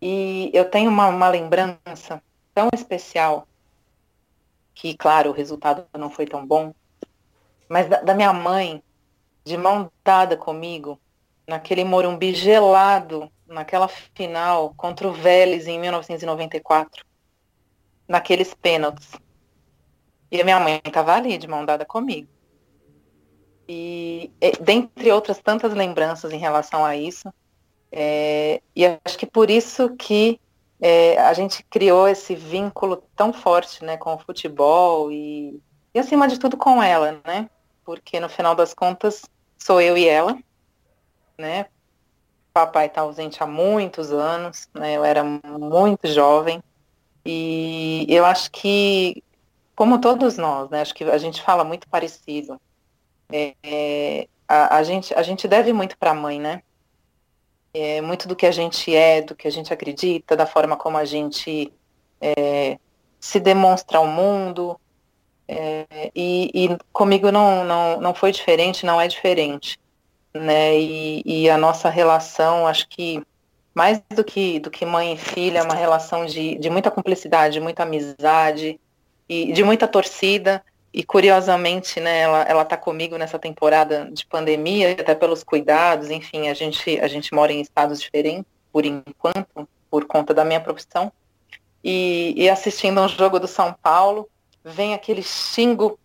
E 0.00 0.52
eu 0.54 0.70
tenho 0.70 0.88
uma, 0.88 1.08
uma 1.08 1.28
lembrança 1.28 2.22
tão 2.54 2.68
especial, 2.72 3.44
que, 4.72 4.96
claro, 4.96 5.30
o 5.30 5.34
resultado 5.34 5.84
não 5.98 6.10
foi 6.10 6.26
tão 6.26 6.46
bom, 6.46 6.72
mas 7.68 7.88
da, 7.88 8.02
da 8.02 8.14
minha 8.14 8.32
mãe 8.32 8.80
de 9.44 9.56
mão 9.56 9.90
dada 10.02 10.36
comigo, 10.36 10.98
naquele 11.46 11.84
Morumbi 11.84 12.34
gelado, 12.34 13.30
naquela 13.46 13.88
final 13.88 14.72
contra 14.76 15.06
o 15.06 15.12
Vélez 15.12 15.66
em 15.66 15.78
1994, 15.78 17.04
naqueles 18.08 18.54
pênaltis. 18.54 19.10
E 20.30 20.40
a 20.40 20.44
minha 20.44 20.58
mãe 20.58 20.80
estava 20.84 21.14
ali, 21.14 21.38
de 21.38 21.46
mão 21.46 21.64
dada 21.64 21.84
comigo. 21.84 22.28
E, 23.68 24.30
dentre 24.60 25.10
outras 25.10 25.38
tantas 25.38 25.72
lembranças 25.72 26.32
em 26.32 26.38
relação 26.38 26.84
a 26.84 26.96
isso, 26.96 27.32
é, 27.90 28.60
e 28.74 28.84
acho 29.04 29.16
que 29.16 29.26
por 29.26 29.48
isso 29.48 29.94
que 29.96 30.40
é, 30.80 31.18
a 31.18 31.32
gente 31.32 31.62
criou 31.70 32.08
esse 32.08 32.34
vínculo 32.34 33.02
tão 33.14 33.32
forte 33.32 33.84
né, 33.84 33.96
com 33.96 34.14
o 34.14 34.18
futebol 34.18 35.10
e, 35.10 35.62
e, 35.94 35.98
acima 35.98 36.26
de 36.26 36.38
tudo, 36.38 36.56
com 36.56 36.82
ela, 36.82 37.20
né? 37.24 37.48
Porque, 37.84 38.18
no 38.18 38.28
final 38.28 38.54
das 38.54 38.74
contas, 38.74 39.22
sou 39.64 39.80
eu 39.80 39.96
e 39.96 40.06
ela, 40.06 40.38
né? 41.38 41.66
Papai 42.52 42.86
está 42.86 43.00
ausente 43.00 43.42
há 43.42 43.46
muitos 43.46 44.12
anos, 44.12 44.68
né? 44.74 44.92
Eu 44.92 45.02
era 45.02 45.24
muito 45.24 46.06
jovem 46.06 46.62
e 47.24 48.04
eu 48.10 48.26
acho 48.26 48.50
que, 48.50 49.24
como 49.74 49.98
todos 49.98 50.36
nós, 50.36 50.68
né? 50.68 50.82
Acho 50.82 50.94
que 50.94 51.02
a 51.04 51.16
gente 51.16 51.40
fala 51.40 51.64
muito 51.64 51.88
parecido. 51.88 52.60
É, 53.32 53.54
é, 53.62 54.28
a, 54.46 54.76
a, 54.76 54.82
gente, 54.82 55.14
a 55.14 55.22
gente 55.22 55.48
deve 55.48 55.72
muito 55.72 55.96
para 55.96 56.10
a 56.10 56.14
mãe, 56.14 56.38
né? 56.38 56.62
É, 57.72 58.02
muito 58.02 58.28
do 58.28 58.36
que 58.36 58.44
a 58.44 58.52
gente 58.52 58.94
é, 58.94 59.22
do 59.22 59.34
que 59.34 59.48
a 59.48 59.50
gente 59.50 59.72
acredita, 59.72 60.36
da 60.36 60.46
forma 60.46 60.76
como 60.76 60.98
a 60.98 61.06
gente 61.06 61.72
é, 62.20 62.78
se 63.18 63.40
demonstra 63.40 63.96
ao 63.96 64.06
mundo, 64.06 64.78
é, 65.46 66.10
e, 66.14 66.50
e, 66.54 66.78
comigo 66.92 67.30
não, 67.30 67.64
não, 67.64 68.00
não 68.00 68.14
foi 68.14 68.32
diferente, 68.32 68.86
não 68.86 69.00
é 69.00 69.06
diferente. 69.06 69.78
Né? 70.32 70.78
E, 70.78 71.22
e, 71.24 71.50
a 71.50 71.58
nossa 71.58 71.88
relação, 71.88 72.66
acho 72.66 72.88
que 72.88 73.22
mais 73.74 74.00
do 74.14 74.24
que, 74.24 74.58
do 74.58 74.70
que 74.70 74.86
mãe 74.86 75.14
e 75.14 75.16
filha, 75.16 75.58
é 75.58 75.62
uma 75.62 75.74
relação 75.74 76.24
de, 76.26 76.56
de 76.56 76.70
muita 76.70 76.90
cumplicidade, 76.90 77.54
de 77.54 77.60
muita 77.60 77.82
amizade 77.82 78.80
e 79.28 79.52
de 79.52 79.62
muita 79.62 79.86
torcida. 79.86 80.64
E 80.92 81.02
curiosamente, 81.02 81.98
né, 81.98 82.20
ela, 82.20 82.42
ela 82.42 82.64
tá 82.64 82.76
comigo 82.76 83.18
nessa 83.18 83.38
temporada 83.38 84.08
de 84.12 84.24
pandemia, 84.26 84.92
até 84.92 85.12
pelos 85.14 85.42
cuidados, 85.42 86.08
enfim, 86.08 86.48
a 86.48 86.54
gente, 86.54 87.00
a 87.00 87.08
gente 87.08 87.34
mora 87.34 87.52
em 87.52 87.60
estados 87.60 88.00
diferentes, 88.00 88.44
por 88.72 88.86
enquanto, 88.86 89.68
por 89.90 90.04
conta 90.06 90.32
da 90.32 90.44
minha 90.44 90.60
profissão. 90.60 91.12
E, 91.82 92.32
e 92.36 92.48
assistindo 92.48 93.00
um 93.00 93.08
jogo 93.08 93.40
do 93.40 93.48
São 93.48 93.74
Paulo, 93.82 94.28
vem 94.64 94.94
aquele 94.94 95.22
xingo, 95.22 95.98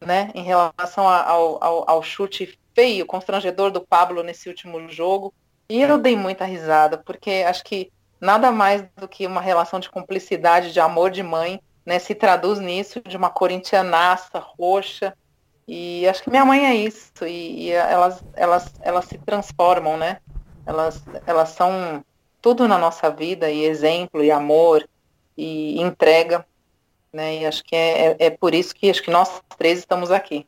né, 0.00 0.30
em 0.34 0.42
relação 0.42 1.08
ao, 1.08 1.62
ao, 1.62 1.90
ao 1.90 2.02
chute 2.02 2.58
feio, 2.74 3.06
constrangedor 3.06 3.70
do 3.70 3.80
Pablo 3.80 4.22
nesse 4.22 4.48
último 4.48 4.88
jogo. 4.88 5.32
E 5.68 5.80
eu 5.80 5.98
dei 5.98 6.16
muita 6.16 6.44
risada, 6.44 6.98
porque 6.98 7.44
acho 7.46 7.64
que 7.64 7.90
nada 8.20 8.52
mais 8.52 8.84
do 8.96 9.08
que 9.08 9.26
uma 9.26 9.40
relação 9.40 9.80
de 9.80 9.90
cumplicidade, 9.90 10.72
de 10.72 10.80
amor 10.80 11.10
de 11.10 11.22
mãe, 11.22 11.60
né, 11.86 11.98
se 11.98 12.14
traduz 12.14 12.58
nisso, 12.58 13.00
de 13.00 13.16
uma 13.16 13.30
corintianaça 13.30 14.38
roxa, 14.38 15.14
E 15.66 16.06
acho 16.06 16.22
que 16.22 16.30
minha 16.30 16.44
mãe 16.44 16.66
é 16.66 16.74
isso, 16.74 17.26
e, 17.26 17.64
e 17.64 17.70
elas, 17.70 18.22
elas, 18.34 18.74
elas 18.82 19.04
se 19.06 19.16
transformam, 19.18 19.96
né? 19.96 20.18
Elas, 20.66 21.02
elas 21.26 21.50
são 21.50 22.04
tudo 22.40 22.68
na 22.68 22.78
nossa 22.78 23.10
vida, 23.10 23.50
e 23.50 23.64
exemplo, 23.64 24.22
e 24.22 24.30
amor, 24.30 24.86
e 25.36 25.80
entrega, 25.80 26.46
né? 27.14 27.40
E 27.40 27.46
acho 27.46 27.64
que 27.64 27.74
é, 27.74 28.08
é, 28.08 28.16
é 28.26 28.30
por 28.30 28.54
isso 28.54 28.74
que 28.74 28.90
acho 28.90 29.02
que 29.02 29.10
nós 29.10 29.40
três 29.56 29.78
estamos 29.78 30.10
aqui. 30.10 30.44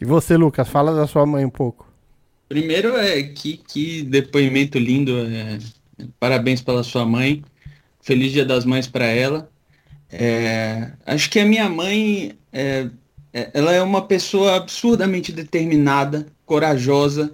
E 0.00 0.04
você, 0.04 0.36
Lucas, 0.36 0.68
fala 0.68 0.94
da 0.94 1.06
sua 1.06 1.24
mãe 1.24 1.44
um 1.44 1.50
pouco. 1.50 1.88
Primeiro 2.48 2.96
é 2.96 3.22
que, 3.22 3.56
que 3.56 4.02
depoimento 4.02 4.78
lindo, 4.78 5.12
é, 5.18 5.58
parabéns 6.20 6.60
pela 6.60 6.82
sua 6.82 7.06
mãe, 7.06 7.42
feliz 8.00 8.30
dia 8.32 8.44
das 8.44 8.64
mães 8.64 8.86
para 8.86 9.06
ela. 9.06 9.50
É, 10.10 10.92
acho 11.06 11.30
que 11.30 11.40
a 11.40 11.46
minha 11.46 11.68
mãe, 11.70 12.36
é, 12.52 12.90
é, 13.32 13.50
ela 13.54 13.72
é 13.72 13.80
uma 13.80 14.06
pessoa 14.06 14.56
absurdamente 14.56 15.32
determinada, 15.32 16.26
corajosa. 16.44 17.32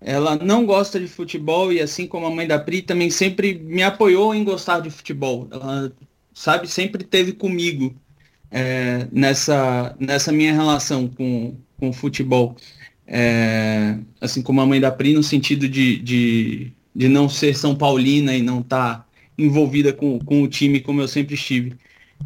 Ela 0.00 0.36
não 0.36 0.66
gosta 0.66 0.98
de 0.98 1.06
futebol 1.06 1.72
e 1.72 1.80
assim 1.80 2.06
como 2.06 2.26
a 2.26 2.30
mãe 2.30 2.46
da 2.46 2.58
Pri 2.58 2.82
também 2.82 3.10
sempre 3.10 3.54
me 3.54 3.82
apoiou 3.82 4.34
em 4.34 4.42
gostar 4.42 4.80
de 4.80 4.90
futebol. 4.90 5.46
Ela, 5.50 5.92
sabe, 6.32 6.68
sempre 6.68 7.04
teve 7.04 7.32
comigo 7.32 7.94
é, 8.50 9.06
nessa, 9.12 9.94
nessa 9.98 10.32
minha 10.32 10.52
relação 10.52 11.08
com, 11.08 11.56
com 11.78 11.90
o 11.90 11.92
futebol. 11.92 12.56
É, 13.06 13.96
assim 14.20 14.42
como 14.42 14.60
a 14.60 14.66
mãe 14.66 14.80
da 14.80 14.90
Pri, 14.90 15.14
no 15.14 15.22
sentido 15.22 15.68
de, 15.68 15.98
de, 15.98 16.72
de 16.94 17.08
não 17.08 17.28
ser 17.28 17.54
São 17.56 17.74
Paulina 17.74 18.34
e 18.34 18.42
não 18.42 18.60
estar 18.60 18.98
tá 18.98 19.06
envolvida 19.36 19.92
com, 19.92 20.18
com 20.18 20.42
o 20.42 20.48
time 20.48 20.80
como 20.80 21.00
eu 21.00 21.08
sempre 21.08 21.34
estive. 21.34 21.76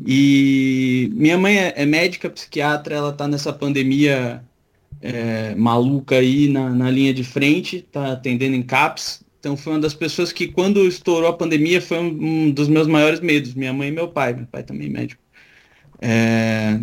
E 0.05 1.11
minha 1.15 1.39
mãe 1.39 1.59
é, 1.59 1.75
é 1.77 1.87
médica, 1.87 2.31
psiquiatra, 2.31 2.97
ela 2.97 3.11
está 3.11 3.29
nessa 3.29 3.53
pandemia 3.53 4.43
é, 5.01 5.55
maluca 5.55 6.17
aí 6.17 6.49
na, 6.49 6.71
na 6.71 6.91
linha 6.91 7.13
de 7.13 7.23
frente, 7.23 7.77
está 7.77 8.13
atendendo 8.13 8.57
em 8.57 8.63
CAPS. 8.63 9.23
Então 9.39 9.57
foi 9.57 9.75
uma 9.75 9.81
das 9.81 9.95
pessoas 9.95 10.33
que 10.33 10.49
quando 10.49 10.87
estourou 10.87 11.29
a 11.29 11.37
pandemia 11.37 11.81
foi 11.81 11.99
um, 11.99 12.47
um 12.47 12.51
dos 12.51 12.69
meus 12.69 12.87
maiores 12.87 13.21
medos, 13.21 13.55
minha 13.55 13.73
mãe 13.73 13.89
e 13.89 13.93
meu 13.93 14.09
pai, 14.09 14.33
meu 14.33 14.47
pai 14.47 14.63
também 14.63 14.89
é 14.89 14.91
médico. 14.91 15.22
É, 16.05 16.81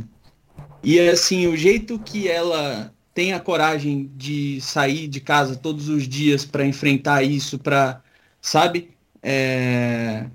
e 0.81 0.97
assim, 1.09 1.45
o 1.47 1.57
jeito 1.57 1.99
que 1.99 2.29
ela 2.29 2.93
tem 3.13 3.33
a 3.33 3.39
coragem 3.39 4.09
de 4.15 4.61
sair 4.61 5.09
de 5.09 5.19
casa 5.19 5.57
todos 5.57 5.89
os 5.89 6.07
dias 6.07 6.45
para 6.45 6.65
enfrentar 6.65 7.21
isso, 7.21 7.59
para, 7.59 8.01
sabe? 8.41 8.91
É, 9.21 10.25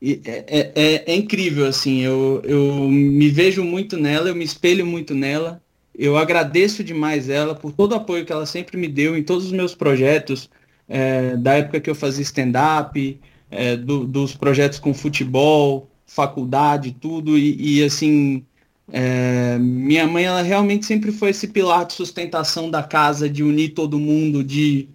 é, 0.00 0.20
é, 0.24 0.72
é, 0.74 1.12
é, 1.12 1.14
incrível, 1.14 1.66
assim, 1.66 2.00
eu, 2.00 2.40
eu 2.44 2.88
me 2.88 3.28
vejo 3.28 3.62
muito 3.62 3.98
nela, 3.98 4.30
eu 4.30 4.34
me 4.34 4.44
espelho 4.44 4.86
muito 4.86 5.14
nela, 5.14 5.62
eu 5.94 6.16
agradeço 6.16 6.82
demais 6.82 7.28
ela 7.28 7.54
por 7.54 7.72
todo 7.72 7.92
o 7.92 7.96
apoio 7.96 8.24
que 8.24 8.32
ela 8.32 8.46
sempre 8.46 8.78
me 8.78 8.88
deu 8.88 9.14
em 9.14 9.22
todos 9.22 9.44
os 9.44 9.52
meus 9.52 9.74
projetos, 9.74 10.48
é, 10.88 11.36
da 11.36 11.54
época 11.54 11.80
que 11.80 11.90
eu 11.90 11.94
fazia 11.94 12.22
stand-up, 12.22 13.20
é, 13.50 13.76
do, 13.76 14.06
dos 14.06 14.34
projetos 14.34 14.78
com 14.78 14.94
futebol, 14.94 15.91
faculdade, 16.14 16.96
tudo, 17.00 17.38
e, 17.38 17.78
e 17.78 17.84
assim, 17.84 18.44
é, 18.92 19.58
minha 19.58 20.06
mãe, 20.06 20.24
ela 20.24 20.42
realmente 20.42 20.86
sempre 20.86 21.12
foi 21.12 21.30
esse 21.30 21.48
pilar 21.48 21.86
de 21.86 21.94
sustentação 21.94 22.70
da 22.70 22.82
casa, 22.82 23.28
de 23.28 23.42
unir 23.42 23.70
todo 23.70 23.98
mundo, 23.98 24.44
de 24.44 24.88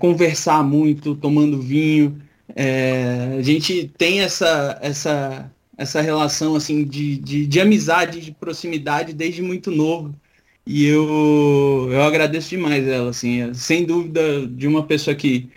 conversar 0.00 0.64
muito, 0.64 1.14
tomando 1.14 1.62
vinho, 1.62 2.20
é, 2.54 3.36
a 3.38 3.42
gente 3.42 3.90
tem 3.96 4.20
essa, 4.20 4.78
essa, 4.80 5.50
essa 5.76 6.00
relação 6.00 6.54
assim 6.54 6.84
de, 6.84 7.16
de, 7.16 7.46
de, 7.46 7.60
amizade, 7.60 8.20
de 8.20 8.32
proximidade 8.32 9.12
desde 9.12 9.42
muito 9.42 9.70
novo. 9.70 10.14
E 10.66 10.86
eu, 10.86 11.88
eu 11.90 12.02
agradeço 12.02 12.50
demais 12.50 12.86
ela, 12.86 13.10
assim, 13.10 13.42
é, 13.42 13.54
sem 13.54 13.84
dúvida 13.84 14.46
de 14.46 14.66
uma 14.66 14.84
pessoa 14.86 15.14
que 15.16 15.48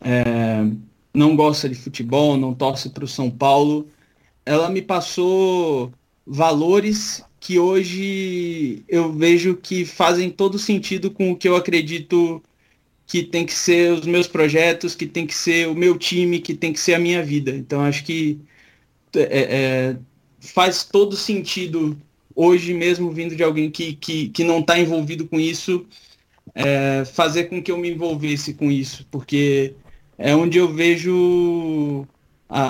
é, 0.00 0.64
não 1.12 1.36
gosta 1.36 1.68
de 1.68 1.74
futebol, 1.74 2.36
não 2.36 2.54
torce 2.54 2.90
para 2.90 3.04
o 3.04 3.08
São 3.08 3.30
Paulo. 3.30 3.88
Ela 4.46 4.68
me 4.68 4.82
passou 4.82 5.92
valores 6.26 7.24
que 7.40 7.58
hoje 7.58 8.82
eu 8.88 9.12
vejo 9.12 9.56
que 9.56 9.84
fazem 9.84 10.30
todo 10.30 10.58
sentido 10.58 11.10
com 11.10 11.32
o 11.32 11.36
que 11.36 11.48
eu 11.48 11.56
acredito 11.56 12.42
que 13.06 13.22
tem 13.22 13.44
que 13.44 13.52
ser 13.52 13.92
os 13.92 14.06
meus 14.06 14.26
projetos, 14.26 14.94
que 14.94 15.06
tem 15.06 15.26
que 15.26 15.34
ser 15.34 15.68
o 15.68 15.74
meu 15.74 15.98
time, 15.98 16.40
que 16.40 16.54
tem 16.54 16.72
que 16.72 16.80
ser 16.80 16.94
a 16.94 16.98
minha 16.98 17.22
vida. 17.22 17.50
Então 17.50 17.82
acho 17.82 18.04
que 18.04 18.40
é, 19.14 19.20
é, 19.20 19.96
faz 20.40 20.84
todo 20.84 21.16
sentido 21.16 21.96
hoje 22.34 22.74
mesmo 22.74 23.10
vindo 23.12 23.36
de 23.36 23.42
alguém 23.42 23.70
que, 23.70 23.94
que, 23.94 24.28
que 24.28 24.42
não 24.42 24.60
está 24.60 24.78
envolvido 24.78 25.26
com 25.26 25.38
isso, 25.38 25.86
é, 26.54 27.04
fazer 27.04 27.44
com 27.44 27.62
que 27.62 27.70
eu 27.70 27.78
me 27.78 27.90
envolvesse 27.90 28.54
com 28.54 28.70
isso, 28.70 29.06
porque 29.10 29.74
é 30.18 30.34
onde 30.34 30.58
eu 30.58 30.72
vejo 30.72 32.06
a, 32.48 32.62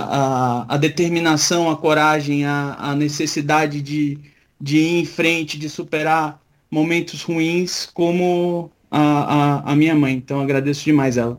a, 0.68 0.74
a 0.74 0.76
determinação, 0.76 1.70
a 1.70 1.76
coragem, 1.76 2.44
a, 2.44 2.74
a 2.78 2.94
necessidade 2.94 3.80
de, 3.82 4.18
de 4.60 4.78
ir 4.78 5.00
em 5.00 5.04
frente, 5.04 5.58
de 5.58 5.68
superar 5.68 6.40
momentos 6.70 7.22
ruins 7.22 7.86
como 7.92 8.70
a, 8.90 9.00
a, 9.00 9.72
a 9.72 9.76
minha 9.76 9.94
mãe. 9.94 10.14
Então 10.14 10.40
agradeço 10.40 10.84
demais 10.84 11.16
ela. 11.16 11.38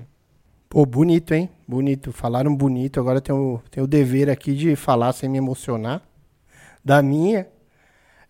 Pô, 0.70 0.86
bonito, 0.86 1.34
hein? 1.34 1.50
Bonito. 1.68 2.12
Falaram 2.12 2.54
bonito. 2.56 3.00
Agora 3.00 3.22
tenho, 3.22 3.62
tenho 3.72 3.86
o 3.86 3.88
dever 3.88 4.30
aqui 4.30 4.54
de 4.54 4.76
falar 4.76 5.14
sem 5.14 5.30
me 5.30 5.38
emocionar. 5.38 6.02
Da 6.84 7.02
minha. 7.02 7.48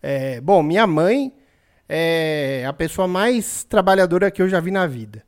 É, 0.02 0.40
bom, 0.40 0.62
minha 0.62 0.86
mãe 0.86 1.32
é 1.88 2.64
a 2.66 2.72
pessoa 2.72 3.08
mais 3.08 3.64
trabalhadora 3.64 4.30
que 4.30 4.40
eu 4.40 4.48
já 4.48 4.60
vi 4.60 4.70
na 4.70 4.86
vida. 4.86 5.24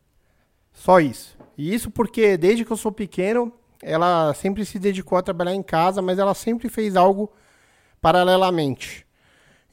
Só 0.73 1.01
isso. 1.01 1.37
E 1.57 1.75
isso 1.75 1.91
porque 1.91 2.37
desde 2.37 2.65
que 2.65 2.71
eu 2.71 2.77
sou 2.77 2.93
pequeno, 2.93 3.53
ela 3.83 4.35
sempre 4.35 4.65
se 4.65 4.79
dedicou 4.79 5.19
a 5.19 5.23
trabalhar 5.23 5.55
em 5.55 5.63
casa, 5.63 6.03
mas 6.03 6.19
ela 6.19 6.35
sempre 6.35 6.69
fez 6.69 6.97
algo 6.97 7.33
paralelamente. 8.01 9.07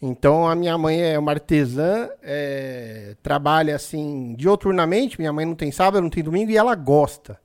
Então 0.02 0.48
a 0.48 0.56
minha 0.56 0.78
mãe 0.78 1.02
é 1.02 1.18
uma 1.18 1.32
artesã, 1.32 2.10
é, 2.22 3.16
trabalha 3.24 3.76
assim 3.76 4.36
dioturnamente. 4.38 5.20
Minha 5.20 5.34
mãe 5.34 5.46
não 5.46 5.56
tem 5.56 5.72
sábado, 5.72 6.02
não 6.02 6.10
tem 6.10 6.24
domingo 6.24 6.52
e 6.52 6.58
ela 6.58 6.76
gosta. 6.76 7.40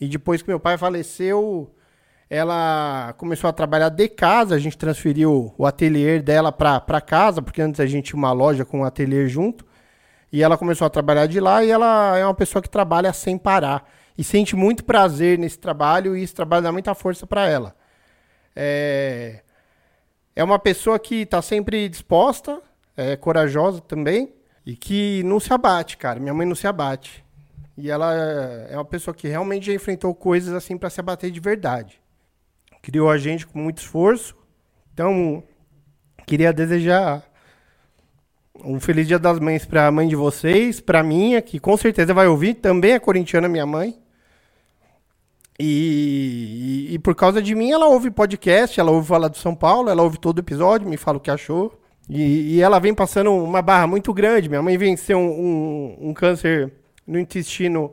E 0.00 0.06
depois 0.06 0.42
que 0.42 0.48
meu 0.48 0.60
pai 0.60 0.78
faleceu, 0.78 1.74
ela 2.30 3.14
começou 3.18 3.48
a 3.48 3.52
trabalhar 3.52 3.88
de 3.88 4.08
casa. 4.08 4.54
A 4.54 4.58
gente 4.58 4.78
transferiu 4.78 5.52
o 5.58 5.66
ateliê 5.66 6.20
dela 6.20 6.52
para 6.52 7.00
casa, 7.00 7.42
porque 7.42 7.62
antes 7.62 7.80
a 7.80 7.86
gente 7.86 8.10
tinha 8.10 8.18
uma 8.18 8.32
loja 8.32 8.64
com 8.64 8.80
um 8.80 8.84
ateliê 8.84 9.26
junto. 9.26 9.66
E 10.30 10.42
ela 10.42 10.58
começou 10.58 10.86
a 10.86 10.90
trabalhar 10.90 11.26
de 11.26 11.40
lá 11.40 11.64
e 11.64 11.70
ela 11.70 12.16
é 12.18 12.24
uma 12.24 12.34
pessoa 12.34 12.62
que 12.62 12.68
trabalha 12.68 13.12
sem 13.12 13.38
parar. 13.38 13.88
E 14.18 14.24
sente 14.24 14.54
muito 14.56 14.84
prazer 14.84 15.38
nesse 15.38 15.58
trabalho 15.58 16.16
e 16.16 16.22
esse 16.22 16.34
trabalho 16.34 16.64
dá 16.64 16.72
muita 16.72 16.94
força 16.94 17.26
para 17.26 17.48
ela. 17.48 17.74
É 18.54 19.42
é 20.38 20.44
uma 20.44 20.56
pessoa 20.56 21.00
que 21.00 21.22
está 21.22 21.42
sempre 21.42 21.88
disposta, 21.88 22.62
é 22.96 23.16
corajosa 23.16 23.80
também 23.80 24.32
e 24.64 24.76
que 24.76 25.20
não 25.24 25.40
se 25.40 25.52
abate, 25.52 25.96
cara. 25.96 26.20
Minha 26.20 26.32
mãe 26.32 26.46
não 26.46 26.54
se 26.54 26.64
abate. 26.64 27.24
E 27.76 27.90
ela 27.90 28.14
é 28.14 28.76
uma 28.76 28.84
pessoa 28.84 29.12
que 29.12 29.26
realmente 29.26 29.66
já 29.66 29.72
enfrentou 29.72 30.14
coisas 30.14 30.54
assim 30.54 30.78
para 30.78 30.90
se 30.90 31.00
abater 31.00 31.32
de 31.32 31.40
verdade. 31.40 32.00
Criou 32.80 33.10
a 33.10 33.18
gente 33.18 33.48
com 33.48 33.58
muito 33.58 33.78
esforço. 33.78 34.36
Então, 34.94 35.42
queria 36.24 36.52
desejar 36.52 37.28
um 38.64 38.78
feliz 38.78 39.08
Dia 39.08 39.18
das 39.18 39.40
Mães 39.40 39.66
para 39.66 39.88
a 39.88 39.90
mãe 39.90 40.06
de 40.06 40.14
vocês, 40.14 40.80
para 40.80 41.02
minha, 41.02 41.42
que 41.42 41.58
com 41.58 41.76
certeza 41.76 42.14
vai 42.14 42.28
ouvir, 42.28 42.54
também 42.54 42.92
é 42.92 43.00
corintiana 43.00 43.48
minha 43.48 43.66
mãe. 43.66 43.98
E, 45.58 46.86
e, 46.90 46.94
e, 46.94 46.98
por 47.00 47.14
causa 47.16 47.42
de 47.42 47.54
mim, 47.54 47.72
ela 47.72 47.86
ouve 47.86 48.10
podcast, 48.10 48.78
ela 48.78 48.92
ouve 48.92 49.08
falar 49.08 49.28
do 49.28 49.36
São 49.36 49.54
Paulo, 49.54 49.90
ela 49.90 50.02
ouve 50.02 50.18
todo 50.18 50.38
episódio, 50.38 50.88
me 50.88 50.96
fala 50.96 51.18
o 51.18 51.20
que 51.20 51.30
achou. 51.30 51.76
E, 52.08 52.54
e 52.54 52.60
ela 52.60 52.78
vem 52.78 52.94
passando 52.94 53.32
uma 53.32 53.60
barra 53.60 53.86
muito 53.86 54.14
grande. 54.14 54.48
Minha 54.48 54.62
mãe 54.62 54.78
venceu 54.78 55.18
um, 55.18 55.30
um, 56.00 56.08
um 56.10 56.14
câncer 56.14 56.72
no 57.06 57.18
intestino 57.18 57.92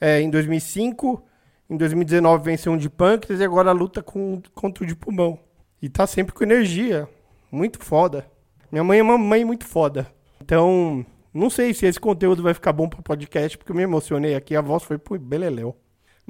é, 0.00 0.20
em 0.20 0.30
2005. 0.30 1.22
Em 1.68 1.76
2019 1.76 2.44
venceu 2.44 2.72
um 2.72 2.76
de 2.76 2.90
pâncreas 2.90 3.40
e 3.40 3.44
agora 3.44 3.72
luta 3.72 4.02
com, 4.02 4.40
contra 4.54 4.84
o 4.84 4.86
de 4.86 4.94
pulmão. 4.94 5.38
E 5.80 5.88
tá 5.88 6.06
sempre 6.06 6.34
com 6.34 6.44
energia. 6.44 7.08
Muito 7.50 7.82
foda. 7.82 8.26
Minha 8.70 8.84
mãe 8.84 9.00
é 9.00 9.02
uma 9.02 9.18
mãe 9.18 9.44
muito 9.44 9.64
foda. 9.64 10.06
Então, 10.40 11.04
não 11.32 11.50
sei 11.50 11.74
se 11.74 11.86
esse 11.86 11.98
conteúdo 11.98 12.42
vai 12.42 12.54
ficar 12.54 12.72
bom 12.72 12.88
para 12.88 13.02
podcast, 13.02 13.56
porque 13.56 13.72
eu 13.72 13.76
me 13.76 13.82
emocionei 13.82 14.34
aqui. 14.34 14.54
A 14.54 14.60
voz 14.60 14.82
foi 14.82 14.98
pro 14.98 15.18
beleléu. 15.18 15.76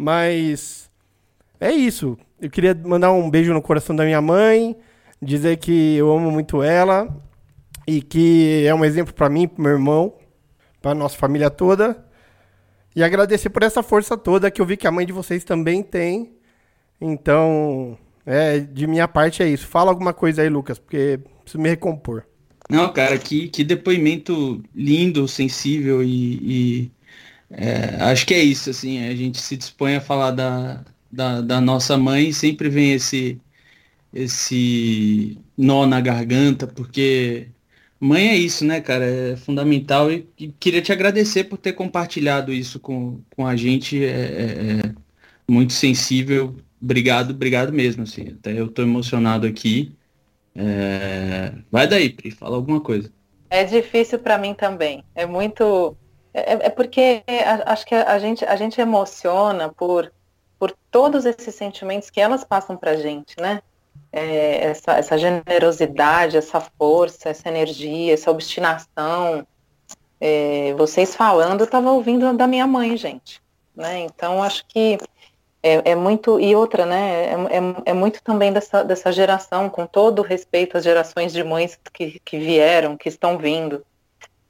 Mas 0.01 0.91
é 1.61 1.71
isso. 1.71 2.17
Eu 2.41 2.49
queria 2.49 2.75
mandar 2.75 3.13
um 3.13 3.29
beijo 3.29 3.53
no 3.53 3.61
coração 3.61 3.95
da 3.95 4.03
minha 4.03 4.23
mãe, 4.23 4.75
dizer 5.21 5.59
que 5.59 5.95
eu 5.95 6.11
amo 6.11 6.31
muito 6.31 6.63
ela 6.63 7.07
e 7.87 8.01
que 8.01 8.65
é 8.67 8.75
um 8.75 8.83
exemplo 8.83 9.13
para 9.13 9.29
mim, 9.29 9.47
pro 9.47 9.63
meu 9.63 9.73
irmão, 9.73 10.15
para 10.81 10.95
nossa 10.95 11.19
família 11.19 11.51
toda. 11.51 12.03
E 12.97 13.05
agradecer 13.05 13.51
por 13.51 13.63
essa 13.63 13.83
força 13.83 14.17
toda 14.17 14.51
que 14.51 14.63
eu 14.63 14.65
vi 14.65 14.79
que 14.79 14.87
a 14.87 14.91
mãe 14.91 15.05
de 15.05 15.13
vocês 15.13 15.45
também 15.45 15.83
tem. 15.83 16.33
Então, 16.99 17.99
é, 18.25 18.59
de 18.59 18.87
minha 18.87 19.07
parte 19.07 19.43
é 19.43 19.49
isso. 19.51 19.67
Fala 19.67 19.91
alguma 19.91 20.15
coisa 20.15 20.41
aí, 20.41 20.49
Lucas, 20.49 20.79
porque 20.79 21.21
preciso 21.43 21.63
me 21.63 21.69
recompor. 21.69 22.25
Não, 22.71 22.91
cara, 22.91 23.19
que, 23.19 23.49
que 23.49 23.63
depoimento 23.63 24.63
lindo, 24.75 25.29
sensível 25.29 26.03
e, 26.03 26.39
e 26.41 26.91
é, 27.51 27.97
acho 28.03 28.27
que 28.27 28.35
é 28.35 28.43
isso, 28.43 28.71
assim, 28.71 29.07
a 29.07 29.15
gente 29.15 29.41
se 29.41 29.57
dispõe 29.57 29.97
a 29.97 30.01
falar 30.01 30.31
da, 30.31 30.85
da, 31.11 31.41
da 31.41 31.61
nossa 31.61 31.97
mãe 31.97 32.33
sempre 32.33 32.69
vem 32.69 32.93
esse, 32.93 33.41
esse 34.13 35.39
nó 35.57 35.87
na 35.87 36.01
garganta, 36.01 36.67
porque 36.67 37.49
mãe 37.99 38.29
é 38.29 38.37
isso, 38.37 38.65
né, 38.65 38.81
cara? 38.81 39.05
É 39.05 39.37
fundamental 39.37 40.11
e, 40.11 40.29
e 40.39 40.49
queria 40.53 40.83
te 40.83 40.93
agradecer 40.93 41.45
por 41.45 41.59
ter 41.59 41.73
compartilhado 41.73 42.53
isso 42.53 42.81
com, 42.81 43.21
com 43.37 43.47
a 43.47 43.57
gente. 43.57 44.03
É, 44.05 44.09
é, 44.09 44.87
é 44.87 44.95
muito 45.49 45.73
sensível. 45.73 46.57
Obrigado, 46.81 47.33
obrigado 47.33 47.73
mesmo, 47.73 48.05
assim. 48.05 48.29
Até 48.29 48.59
eu 48.59 48.69
tô 48.69 48.83
emocionado 48.83 49.47
aqui. 49.47 49.93
É... 50.55 51.53
Vai 51.71 51.87
daí, 51.87 52.11
Pri, 52.11 52.31
fala 52.31 52.57
alguma 52.57 52.81
coisa. 52.81 53.13
É 53.51 53.65
difícil 53.65 54.19
para 54.19 54.39
mim 54.39 54.55
também. 54.55 55.05
É 55.15 55.27
muito. 55.27 55.97
É, 56.33 56.67
é 56.67 56.71
porque 56.71 57.23
acho 57.67 57.87
que 57.87 57.95
a 57.95 58.19
gente, 58.19 58.45
a 58.45 58.57
gente 58.57 58.81
emociona 58.81 59.69
por, 59.69 60.13
por 60.59 60.75
todos 60.91 61.27
esses 61.27 61.55
sentimentos 61.55 62.11
que 62.11 62.21
elas 62.21 62.45
passam 62.45 62.77
pra 62.77 62.97
gente, 62.97 63.35
né? 63.41 63.63
É, 64.13 64.67
essa, 64.67 64.93
essa 64.93 65.19
generosidade, 65.19 66.37
essa 66.37 66.61
força, 66.61 67.29
essa 67.29 67.49
energia, 67.49 68.15
essa 68.15 68.31
obstinação. 68.31 69.47
É, 70.21 70.75
vocês 70.75 71.15
falando, 71.15 71.61
eu 71.61 71.65
estava 71.65 71.91
ouvindo 71.91 72.33
da 72.35 72.47
minha 72.47 72.67
mãe, 72.67 72.97
gente. 72.97 73.41
Né? 73.75 74.01
Então, 74.01 74.43
acho 74.43 74.67
que 74.67 74.99
é, 75.63 75.91
é, 75.93 75.95
muito, 75.95 76.41
e 76.41 76.55
outra, 76.57 76.87
né, 76.87 77.27
é, 77.27 77.33
é, 77.33 77.91
é, 77.91 77.93
muito 77.93 78.23
também 78.23 78.53
dessa, 78.53 78.83
dessa 78.83 79.13
geração, 79.13 79.69
com 79.69 79.87
todo 79.87 80.23
respeito 80.23 80.77
às 80.77 80.85
gerações 80.85 81.33
de 81.33 81.45
mães 81.45 81.79
que, 81.93 82.19
que 82.25 82.39
vieram, 82.39 82.97
que 82.97 83.09
estão 83.09 83.37
vindo. 83.37 83.85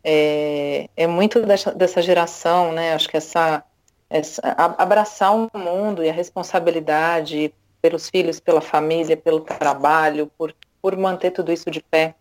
É, 0.02 0.88
é 0.96 1.06
muito 1.06 1.42
dessa, 1.42 1.72
dessa 1.72 2.00
geração, 2.00 2.72
né, 2.72 2.94
acho 2.94 3.08
que 3.08 3.16
essa, 3.16 3.62
essa, 4.08 4.40
abraçar 4.78 5.34
o 5.34 5.50
mundo 5.54 6.02
e 6.02 6.08
a 6.08 6.12
responsabilidade 6.12 7.52
pelos 7.82 8.08
filhos, 8.08 8.40
pela 8.40 8.60
família, 8.60 9.16
pelo 9.16 9.40
trabalho, 9.40 10.30
por, 10.38 10.54
por 10.80 10.96
manter 10.96 11.30
tudo 11.30 11.52
isso 11.52 11.70
de 11.70 11.82
pé, 11.82 12.14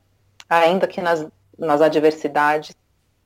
ainda 0.50 0.88
que 0.88 1.02
nas, 1.02 1.26
nas 1.58 1.82
adversidades. 1.82 2.76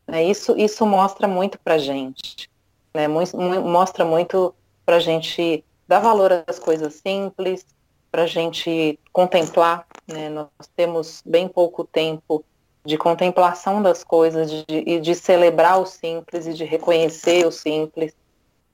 Né, 0.08 0.24
isso, 0.24 0.58
isso 0.58 0.86
mostra 0.86 1.28
muito 1.28 1.58
pra 1.60 1.78
gente, 1.78 2.50
né, 2.94 3.08
mostra 3.08 4.06
muito 4.06 4.54
para 4.86 5.00
gente 5.00 5.64
dar 5.88 6.00
valor 6.00 6.44
às 6.46 6.60
coisas 6.60 6.96
simples, 6.96 7.66
para 8.12 8.28
gente 8.28 9.00
contemplar. 9.12 9.88
Né? 10.08 10.30
Nós 10.30 10.50
temos 10.76 11.24
bem 11.26 11.48
pouco 11.48 11.84
tempo 11.84 12.44
de 12.86 12.98
contemplação 12.98 13.82
das 13.82 14.04
coisas 14.04 14.52
de, 14.52 14.66
e 14.68 15.00
de 15.00 15.16
celebrar 15.16 15.80
o 15.80 15.86
simples 15.86 16.46
e 16.48 16.54
de 16.54 16.66
reconhecer 16.66 17.46
o 17.46 17.52
simples. 17.52 18.14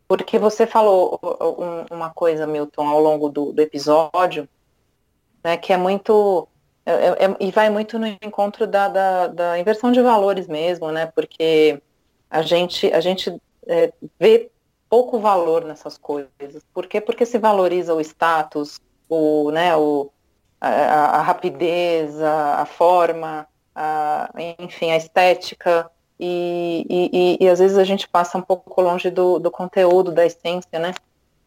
Porque 0.07 0.39
você 0.39 0.65
falou 0.65 1.19
um, 1.21 1.95
uma 1.95 2.09
coisa, 2.09 2.47
Milton, 2.47 2.87
ao 2.87 2.99
longo 2.99 3.29
do, 3.29 3.53
do 3.53 3.61
episódio, 3.61 4.49
né, 5.43 5.55
que 5.57 5.71
é 5.71 5.77
muito. 5.77 6.47
É, 6.85 6.91
é, 6.91 7.25
é, 7.25 7.37
e 7.39 7.51
vai 7.51 7.69
muito 7.69 7.99
no 7.99 8.07
encontro 8.07 8.65
da, 8.65 8.87
da, 8.87 9.27
da, 9.27 9.59
inversão 9.59 9.91
de 9.91 10.01
valores 10.01 10.47
mesmo, 10.47 10.91
né? 10.91 11.05
Porque 11.05 11.79
a 12.29 12.41
gente, 12.41 12.91
a 12.91 12.99
gente 12.99 13.39
é, 13.67 13.93
vê 14.19 14.49
pouco 14.89 15.19
valor 15.19 15.63
nessas 15.63 15.97
coisas. 15.97 16.63
Por 16.73 16.87
quê? 16.87 16.99
Porque 16.99 17.25
se 17.27 17.37
valoriza 17.37 17.93
o 17.93 18.01
status, 18.01 18.79
o, 19.07 19.51
né, 19.51 19.75
o, 19.75 20.11
a, 20.59 20.69
a 21.19 21.21
rapidez, 21.21 22.19
a, 22.19 22.61
a 22.61 22.65
forma, 22.65 23.47
a, 23.81 24.29
enfim, 24.59 24.91
a 24.91 24.97
estética, 24.97 25.89
e, 26.19 26.85
e, 26.89 27.09
e, 27.13 27.45
e, 27.45 27.47
às 27.47 27.59
vezes 27.59 27.77
a 27.77 27.85
gente 27.85 28.05
passa 28.05 28.37
um 28.37 28.41
pouco 28.41 28.81
longe 28.81 29.09
do, 29.09 29.39
do 29.39 29.49
conteúdo, 29.49 30.11
da 30.11 30.25
essência, 30.25 30.77
né? 30.77 30.93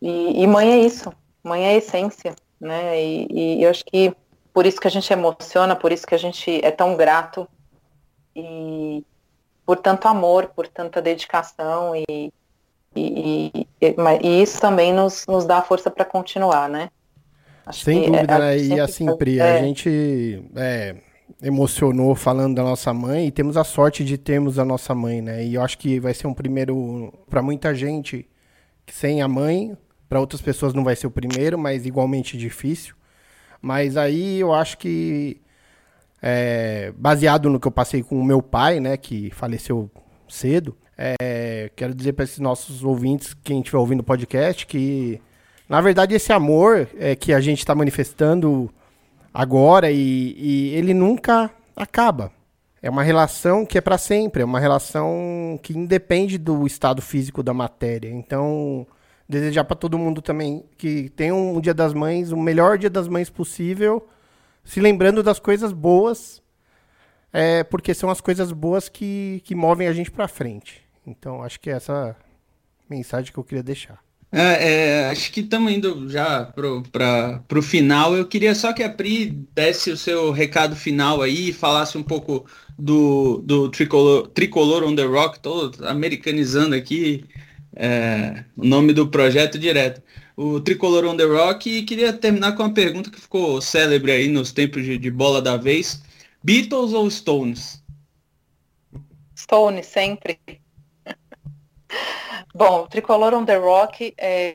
E, 0.01 0.47
mãe 0.47 0.73
é 0.73 0.79
isso, 0.79 1.13
mãe 1.45 1.67
é 1.67 1.77
essência, 1.77 2.35
né? 2.59 2.99
E, 2.99 3.63
eu 3.63 3.69
acho 3.69 3.85
que 3.85 4.15
por 4.53 4.65
isso 4.65 4.81
que 4.81 4.89
a 4.89 4.91
gente 4.91 5.13
emociona, 5.13 5.77
por 5.77 5.93
isso 5.93 6.07
que 6.07 6.15
a 6.15 6.19
gente 6.19 6.65
é 6.65 6.71
tão 6.71 6.97
grato 6.97 7.47
e 8.35 9.05
por 9.67 9.77
tanto 9.77 10.09
amor, 10.09 10.47
por 10.57 10.67
tanta 10.67 11.03
dedicação 11.03 11.95
e, 11.95 12.33
e, 12.97 13.67
isso 14.23 14.59
também 14.59 14.93
nos, 14.93 15.27
nos 15.27 15.45
dá 15.45 15.61
força 15.61 15.91
para 15.91 16.05
continuar, 16.07 16.69
né? 16.71 16.89
Acho 17.67 17.85
Sem 17.85 18.11
dúvida, 18.11 18.35
é, 18.35 18.39
né? 18.39 18.59
E 18.59 18.81
assim, 18.81 19.15
Pri, 19.17 19.39
é... 19.39 19.59
a 19.59 19.59
gente 19.63 20.43
é, 20.57 20.97
emocionou 21.43 22.15
falando 22.15 22.55
da 22.55 22.63
nossa 22.63 22.95
mãe 22.95 23.27
e 23.27 23.31
temos 23.33 23.57
a 23.57 23.65
sorte 23.65 24.05
de 24.05 24.17
termos 24.17 24.59
a 24.59 24.65
nossa 24.65 24.95
mãe, 24.95 25.21
né? 25.21 25.45
E 25.45 25.55
eu 25.55 25.63
acho 25.63 25.77
que 25.77 25.99
vai 25.99 26.15
ser 26.15 26.29
um 26.29 26.35
primeiro, 26.35 27.13
para 27.29 27.43
muita 27.43 27.75
gente, 27.75 28.29
que 28.87 28.95
sem 28.95 29.21
a 29.21 29.29
mãe, 29.29 29.77
para 30.09 30.21
outras 30.21 30.41
pessoas 30.41 30.73
não 30.73 30.85
vai 30.85 30.95
ser 30.95 31.09
o 31.09 31.11
primeiro, 31.11 31.59
mas 31.59 31.85
igualmente 31.85 32.39
difícil. 32.39 32.95
Mas 33.61 33.97
aí 33.97 34.39
eu 34.39 34.55
acho 34.55 34.79
que, 34.79 35.41
é, 36.21 36.93
baseado 36.97 37.51
no 37.51 37.59
que 37.59 37.67
eu 37.67 37.73
passei 37.73 38.03
com 38.03 38.21
o 38.21 38.25
meu 38.25 38.41
pai, 38.41 38.79
né, 38.79 38.97
que 38.97 39.31
faleceu 39.31 39.91
cedo, 40.29 40.77
é, 40.97 41.71
quero 41.75 41.95
dizer 41.95 42.13
para 42.13 42.25
esses 42.25 42.39
nossos 42.39 42.85
ouvintes, 42.85 43.35
quem 43.43 43.59
estiver 43.59 43.79
ouvindo 43.79 44.01
o 44.01 44.05
podcast, 44.05 44.67
que 44.67 45.21
na 45.69 45.81
verdade 45.81 46.15
esse 46.15 46.33
amor 46.33 46.89
é, 46.99 47.17
que 47.17 47.33
a 47.33 47.41
gente 47.41 47.59
está 47.59 47.75
manifestando 47.75 48.73
agora 49.33 49.91
e, 49.91 50.35
e, 50.37 50.75
ele 50.75 50.95
nunca 50.95 51.51
acaba. 51.77 52.33
É 52.81 52.91
uma 52.91 53.03
relação 53.03 53.65
que 53.65 53.79
é 53.79 53.81
para 53.81 53.97
sempre, 53.97 54.43
é 54.43 54.45
uma 54.45 54.59
relação 54.59 55.59
que 55.63 55.77
independe 55.77 56.37
do 56.37 56.67
estado 56.67 57.01
físico 57.01 57.43
da 57.43 57.55
matéria. 57.55 58.09
Então, 58.09 58.87
desejar 59.29 59.65
para 59.65 59.77
todo 59.77 59.99
mundo 59.99 60.21
também 60.21 60.65
que 60.77 61.09
tenha 61.11 61.35
um 61.35 61.61
Dia 61.61 61.75
das 61.75 61.95
Mães, 61.95 62.33
o 62.33 62.37
melhor 62.37 62.77
Dia 62.79 62.91
das 62.91 63.07
Mães 63.07 63.31
possível, 63.31 64.07
se 64.65 64.81
lembrando 64.81 65.23
das 65.23 65.39
coisas 65.39 65.73
boas 65.73 66.43
é, 67.33 67.65
porque 67.65 67.95
são 67.95 68.11
as 68.11 68.21
coisas 68.21 68.53
boas 68.53 68.89
que, 68.89 69.41
que 69.45 69.55
movem 69.55 69.89
a 69.89 69.93
gente 69.93 70.11
para 70.11 70.29
frente. 70.29 70.83
Então, 71.07 71.43
acho 71.43 71.59
que 71.59 71.71
é 71.71 71.75
essa 71.75 72.15
mensagem 72.89 73.33
que 73.33 73.39
eu 73.39 73.45
queria 73.45 73.63
deixar. 73.63 73.99
É, 74.35 74.41
é, 74.41 75.11
acho 75.11 75.31
que 75.31 75.41
estamos 75.41 75.71
indo 75.71 76.09
já 76.09 76.47
para 76.47 77.59
o 77.59 77.63
final. 77.63 78.17
Eu 78.17 78.27
queria 78.27 78.55
só 78.55 78.73
que 78.73 78.83
a 78.83 78.89
Pri 78.89 79.27
desse 79.55 79.91
o 79.91 79.97
seu 79.97 80.31
recado 80.31 80.75
final 80.75 81.21
aí 81.21 81.51
e 81.51 81.53
falasse 81.53 81.99
um 81.99 82.03
pouco 82.03 82.47
do, 82.79 83.43
do 83.45 83.69
Tricolor, 83.69 84.29
Tricolor 84.29 84.85
on 84.85 84.97
the 84.97 85.05
Rock, 85.05 85.39
todo 85.39 85.87
americanizando 85.87 86.75
aqui 86.75 87.27
é, 87.77 88.45
o 88.57 88.65
nome 88.65 88.95
do 88.95 89.07
projeto 89.07 89.59
direto. 89.59 90.03
O 90.35 90.61
Tricolor 90.61 91.05
on 91.05 91.17
the 91.17 91.25
Rock 91.25 91.69
e 91.69 91.83
queria 91.83 92.11
terminar 92.11 92.53
com 92.53 92.63
uma 92.63 92.73
pergunta 92.73 93.11
que 93.11 93.21
ficou 93.21 93.61
célebre 93.61 94.13
aí 94.13 94.29
nos 94.29 94.51
tempos 94.51 94.83
de, 94.83 94.97
de 94.97 95.11
bola 95.11 95.43
da 95.43 95.59
vez. 95.59 96.03
Beatles 96.43 96.95
ou 96.95 97.11
Stones? 97.11 97.85
Stones, 99.37 99.87
sempre. 99.87 100.39
Bom, 102.55 102.87
Tricolor 102.87 103.35
on 103.35 103.45
the 103.45 103.57
Rock 103.57 104.15
é, 104.19 104.55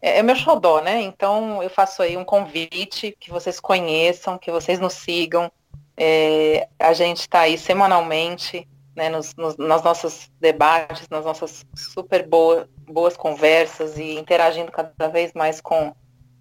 é, 0.00 0.18
é 0.18 0.22
meu 0.22 0.36
xodó, 0.36 0.80
né? 0.80 1.00
Então 1.00 1.62
eu 1.62 1.70
faço 1.70 2.02
aí 2.02 2.16
um 2.16 2.24
convite 2.24 3.16
que 3.18 3.30
vocês 3.30 3.58
conheçam, 3.58 4.38
que 4.38 4.50
vocês 4.50 4.78
nos 4.78 4.92
sigam. 4.94 5.50
É, 5.96 6.68
a 6.78 6.92
gente 6.92 7.20
está 7.20 7.40
aí 7.40 7.56
semanalmente, 7.56 8.68
né, 8.96 9.08
nos, 9.08 9.34
nos, 9.36 9.56
nas 9.56 9.82
nossos 9.82 10.30
debates, 10.40 11.08
nas 11.08 11.24
nossas 11.24 11.64
super 11.74 12.26
boa, 12.26 12.68
boas 12.86 13.16
conversas 13.16 13.98
e 13.98 14.14
interagindo 14.14 14.70
cada 14.70 15.08
vez 15.08 15.32
mais 15.32 15.60
com, 15.60 15.92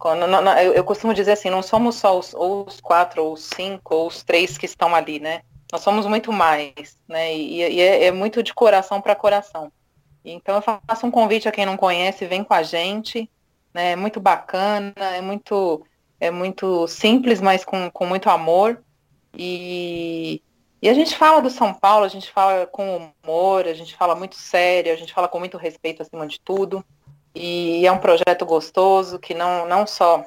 não, 0.04 0.28
não, 0.28 0.60
eu, 0.60 0.74
eu, 0.74 0.84
costumo 0.84 1.14
dizer 1.14 1.32
assim, 1.32 1.50
não 1.50 1.64
somos 1.64 1.96
só 1.96 2.18
os, 2.18 2.34
ou 2.34 2.66
os 2.68 2.82
quatro, 2.82 3.24
ou 3.24 3.34
os 3.34 3.50
cinco, 3.56 3.96
ou 3.96 4.08
os 4.08 4.22
três 4.24 4.58
que 4.58 4.66
estão 4.66 4.94
ali, 4.94 5.20
né? 5.20 5.42
Nós 5.72 5.82
somos 5.82 6.06
muito 6.06 6.32
mais, 6.32 7.00
né? 7.08 7.34
E, 7.34 7.62
e 7.62 7.82
é, 7.82 8.06
é, 8.06 8.12
muito 8.12 8.44
de 8.44 8.54
coração 8.54 9.02
para 9.02 9.16
coração. 9.16 9.72
Então 10.24 10.56
eu 10.56 10.62
faço 10.62 11.06
um 11.06 11.12
convite 11.12 11.48
a 11.48 11.52
quem 11.52 11.66
não 11.66 11.76
conhece, 11.76 12.26
vem 12.26 12.44
com 12.44 12.54
a 12.54 12.64
gente, 12.64 13.30
né? 13.74 13.92
É 13.92 13.96
muito 13.96 14.20
bacana, 14.20 14.94
é 14.98 15.22
muito, 15.22 15.86
é 16.20 16.32
muito 16.32 16.88
simples, 16.88 17.42
mas 17.42 17.66
com, 17.66 17.90
com 17.92 18.06
muito 18.06 18.30
amor. 18.30 18.82
E, 19.38 20.42
e 20.82 20.90
a 20.90 20.94
gente 20.94 21.16
fala 21.16 21.42
do 21.42 21.50
São 21.50 21.74
Paulo, 21.74 22.06
a 22.06 22.10
gente 22.10 22.32
fala 22.32 22.68
com 22.68 23.12
humor, 23.24 23.68
a 23.68 23.74
gente 23.74 23.96
fala 23.96 24.16
muito 24.16 24.36
sério, 24.36 24.94
a 24.94 24.96
gente 24.96 25.14
fala 25.14 25.28
com 25.28 25.40
muito 25.40 25.58
respeito 25.58 26.02
acima 26.02 26.28
de 26.28 26.40
tudo. 26.40 26.86
E 27.36 27.86
é 27.86 27.92
um 27.92 27.98
projeto 27.98 28.46
gostoso 28.46 29.18
que 29.18 29.34
não, 29.34 29.68
não 29.68 29.88
só 29.88 30.24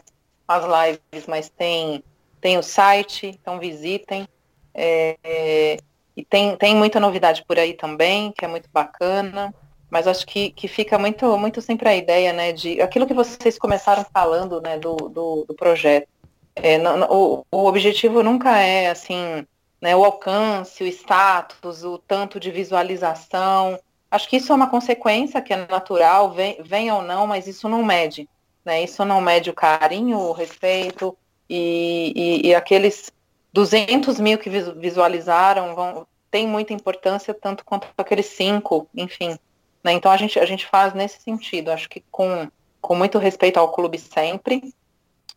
as 0.47 0.64
lives, 0.64 1.27
mas 1.27 1.48
tem, 1.48 2.02
tem 2.40 2.59
o 2.59 2.62
site, 2.62 3.28
então 3.28 3.59
visitem. 3.59 4.28
É, 4.74 5.16
é, 5.23 5.77
e 6.16 6.24
tem, 6.24 6.56
tem 6.56 6.74
muita 6.74 6.98
novidade 6.98 7.44
por 7.47 7.59
aí 7.59 7.74
também, 7.74 8.32
que 8.32 8.44
é 8.44 8.48
muito 8.48 8.68
bacana. 8.73 9.55
Mas 9.90 10.06
acho 10.06 10.26
que, 10.26 10.50
que 10.50 10.66
fica 10.66 10.98
muito, 10.98 11.36
muito 11.38 11.60
sempre 11.60 11.88
a 11.88 11.96
ideia, 11.96 12.32
né, 12.32 12.52
de 12.52 12.80
aquilo 12.80 13.06
que 13.06 13.14
vocês 13.14 13.58
começaram 13.58 14.04
falando, 14.12 14.60
né, 14.60 14.78
do, 14.78 14.96
do, 14.96 15.44
do 15.46 15.54
projeto. 15.54 16.08
É, 16.56 16.78
o, 17.10 17.44
o 17.50 17.66
objetivo 17.66 18.22
nunca 18.22 18.58
é, 18.58 18.90
assim, 18.90 19.46
né, 19.80 19.94
o 19.94 20.04
alcance, 20.04 20.82
o 20.82 20.86
status, 20.86 21.84
o 21.84 21.98
tanto 21.98 22.40
de 22.40 22.50
visualização. 22.50 23.78
Acho 24.10 24.28
que 24.28 24.36
isso 24.36 24.52
é 24.52 24.54
uma 24.56 24.70
consequência 24.70 25.40
que 25.40 25.52
é 25.52 25.66
natural, 25.66 26.32
vem, 26.32 26.60
vem 26.62 26.90
ou 26.90 27.02
não, 27.02 27.26
mas 27.26 27.46
isso 27.46 27.68
não 27.68 27.84
mede. 27.84 28.28
Né? 28.64 28.82
Isso 28.82 29.04
não 29.04 29.20
mede 29.20 29.50
o 29.50 29.54
carinho, 29.54 30.18
o 30.18 30.32
respeito 30.32 31.16
e, 31.48 32.12
e, 32.44 32.48
e 32.48 32.54
aqueles 32.54 33.12
200 33.52 34.18
mil 34.18 34.38
que 34.38 34.50
visualizaram 34.50 35.74
vão, 35.74 36.06
tem 36.30 36.46
muita 36.46 36.72
importância, 36.72 37.32
tanto 37.32 37.64
quanto 37.64 37.88
aqueles 37.96 38.26
cinco, 38.26 38.88
enfim. 38.94 39.38
Né? 39.86 39.92
Então 39.92 40.10
a 40.10 40.16
gente, 40.16 40.36
a 40.40 40.44
gente 40.44 40.66
faz 40.66 40.92
nesse 40.94 41.22
sentido, 41.22 41.70
acho 41.70 41.88
que 41.88 42.02
com, 42.10 42.50
com 42.80 42.96
muito 42.96 43.18
respeito 43.18 43.56
ao 43.58 43.70
clube 43.70 44.00
sempre. 44.00 44.74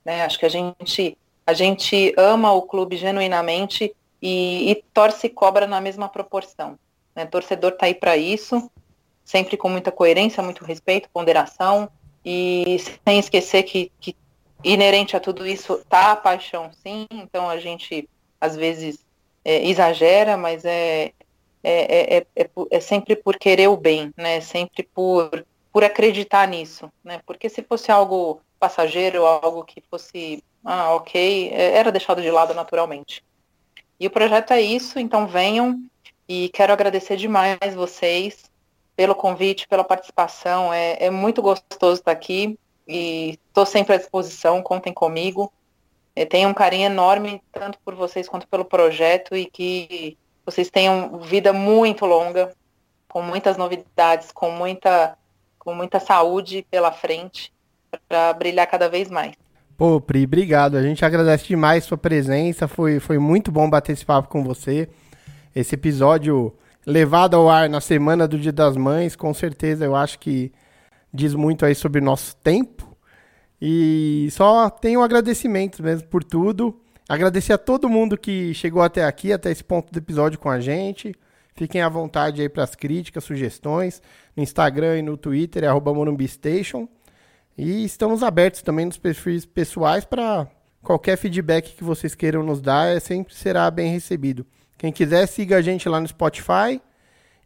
Né? 0.03 0.23
Acho 0.23 0.39
que 0.39 0.45
a 0.47 0.49
gente, 0.49 1.15
a 1.45 1.53
gente 1.53 2.15
ama 2.17 2.51
o 2.51 2.63
clube 2.63 2.97
genuinamente 2.97 3.95
e, 4.19 4.71
e 4.71 4.75
torce 4.91 5.27
e 5.27 5.29
cobra 5.29 5.67
na 5.67 5.79
mesma 5.79 6.09
proporção. 6.09 6.79
Né? 7.15 7.27
Torcedor 7.27 7.73
está 7.73 7.85
aí 7.85 7.93
para 7.93 8.17
isso, 8.17 8.71
sempre 9.23 9.55
com 9.55 9.69
muita 9.69 9.91
coerência, 9.91 10.41
muito 10.41 10.65
respeito, 10.65 11.11
ponderação, 11.13 11.87
e 12.25 12.77
sem 13.07 13.19
esquecer 13.19 13.61
que, 13.61 13.91
que 13.99 14.15
inerente 14.63 15.15
a 15.15 15.19
tudo 15.19 15.45
isso 15.45 15.79
tá 15.87 16.11
a 16.13 16.15
paixão, 16.15 16.71
sim. 16.73 17.05
Então 17.11 17.47
a 17.47 17.59
gente 17.59 18.09
às 18.41 18.55
vezes 18.55 19.05
é, 19.45 19.63
exagera, 19.67 20.35
mas 20.35 20.65
é 20.65 21.11
é, 21.63 22.17
é, 22.17 22.25
é, 22.35 22.49
é, 22.71 22.79
sempre 22.79 23.15
por 23.15 23.37
querer 23.37 23.67
o 23.67 23.77
bem, 23.77 24.13
né? 24.15 24.41
Sempre 24.41 24.83
por, 24.83 25.45
por 25.71 25.83
acreditar 25.83 26.47
nisso, 26.47 26.91
né? 27.03 27.21
Porque 27.25 27.49
se 27.49 27.61
fosse 27.61 27.91
algo 27.91 28.41
passageiro, 28.59 29.25
algo 29.25 29.63
que 29.63 29.81
fosse, 29.89 30.43
ah, 30.63 30.93
ok, 30.93 31.51
era 31.53 31.91
deixado 31.91 32.21
de 32.21 32.31
lado 32.31 32.53
naturalmente. 32.53 33.23
E 33.99 34.07
o 34.07 34.11
projeto 34.11 34.51
é 34.51 34.61
isso, 34.61 34.99
então 34.99 35.27
venham 35.27 35.81
e 36.27 36.49
quero 36.49 36.71
agradecer 36.71 37.17
demais 37.17 37.75
vocês 37.75 38.49
pelo 38.95 39.15
convite, 39.15 39.67
pela 39.67 39.83
participação. 39.83 40.73
É, 40.73 41.05
é 41.05 41.09
muito 41.09 41.41
gostoso 41.41 41.99
estar 41.99 42.11
aqui 42.11 42.57
e 42.87 43.39
estou 43.47 43.65
sempre 43.65 43.95
à 43.95 43.97
disposição, 43.97 44.61
contem 44.61 44.93
comigo. 44.93 45.51
Eu 46.15 46.27
tenho 46.27 46.49
um 46.49 46.53
carinho 46.53 46.85
enorme, 46.85 47.41
tanto 47.51 47.79
por 47.83 47.95
vocês 47.95 48.27
quanto 48.27 48.47
pelo 48.47 48.65
projeto, 48.65 49.35
e 49.35 49.45
que 49.45 50.17
vocês 50.49 50.69
tenham 50.69 51.19
vida 51.19 51.53
muito 51.53 52.05
longa, 52.05 52.51
com 53.07 53.21
muitas 53.21 53.57
novidades, 53.57 54.31
com 54.31 54.51
muita, 54.51 55.17
com 55.57 55.73
muita 55.73 55.99
saúde 55.99 56.65
pela 56.69 56.91
frente, 56.91 57.51
para 58.07 58.33
brilhar 58.33 58.67
cada 58.67 58.89
vez 58.89 59.09
mais. 59.09 59.33
Pô, 59.77 60.01
Pri, 60.01 60.25
obrigado. 60.25 60.75
A 60.75 60.81
gente 60.81 61.05
agradece 61.05 61.47
demais 61.47 61.85
sua 61.85 61.97
presença. 61.97 62.67
Foi, 62.67 62.99
foi 62.99 63.17
muito 63.17 63.51
bom 63.51 63.69
bater 63.69 63.93
esse 63.93 64.05
papo 64.05 64.27
com 64.27 64.43
você. 64.43 64.89
Esse 65.55 65.75
episódio 65.75 66.53
levado 66.85 67.35
ao 67.35 67.49
ar 67.49 67.69
na 67.69 67.79
semana 67.79 68.27
do 68.27 68.37
Dia 68.37 68.51
das 68.51 68.75
Mães, 68.75 69.15
com 69.15 69.33
certeza 69.33 69.85
eu 69.85 69.95
acho 69.95 70.19
que 70.19 70.51
diz 71.13 71.33
muito 71.33 71.65
aí 71.65 71.75
sobre 71.75 72.01
nosso 72.01 72.35
tempo. 72.37 72.97
E 73.61 74.27
só 74.31 74.69
tenho 74.69 75.01
agradecimento 75.01 75.81
mesmo 75.83 76.07
por 76.07 76.23
tudo. 76.23 76.79
Agradecer 77.09 77.53
a 77.53 77.57
todo 77.57 77.89
mundo 77.89 78.15
que 78.15 78.53
chegou 78.53 78.83
até 78.83 79.03
aqui, 79.03 79.33
até 79.33 79.49
esse 79.49 79.63
ponto 79.63 79.91
do 79.91 79.97
episódio 79.97 80.37
com 80.37 80.47
a 80.47 80.59
gente. 80.59 81.15
Fiquem 81.55 81.81
à 81.81 81.89
vontade 81.89 82.39
aí 82.39 82.47
para 82.47 82.63
as 82.63 82.75
críticas, 82.75 83.23
sugestões, 83.23 83.99
no 84.37 84.43
Instagram 84.43 84.99
e 84.99 85.01
no 85.01 85.17
Twitter, 85.17 85.63
é 85.63 85.67
arroba 85.67 85.91
MorumbiStation. 85.91 86.87
E 87.57 87.83
estamos 87.83 88.21
abertos 88.21 88.61
também 88.61 88.85
nos 88.85 88.99
perfis 88.99 89.43
pessoais 89.43 90.05
para 90.05 90.47
qualquer 90.83 91.17
feedback 91.17 91.75
que 91.75 91.83
vocês 91.83 92.13
queiram 92.13 92.43
nos 92.43 92.61
dar, 92.61 92.95
é, 92.95 92.99
sempre 92.99 93.33
será 93.33 93.71
bem 93.71 93.91
recebido. 93.91 94.45
Quem 94.77 94.91
quiser, 94.91 95.25
siga 95.25 95.57
a 95.57 95.61
gente 95.63 95.89
lá 95.89 95.99
no 95.99 96.07
Spotify. 96.07 96.79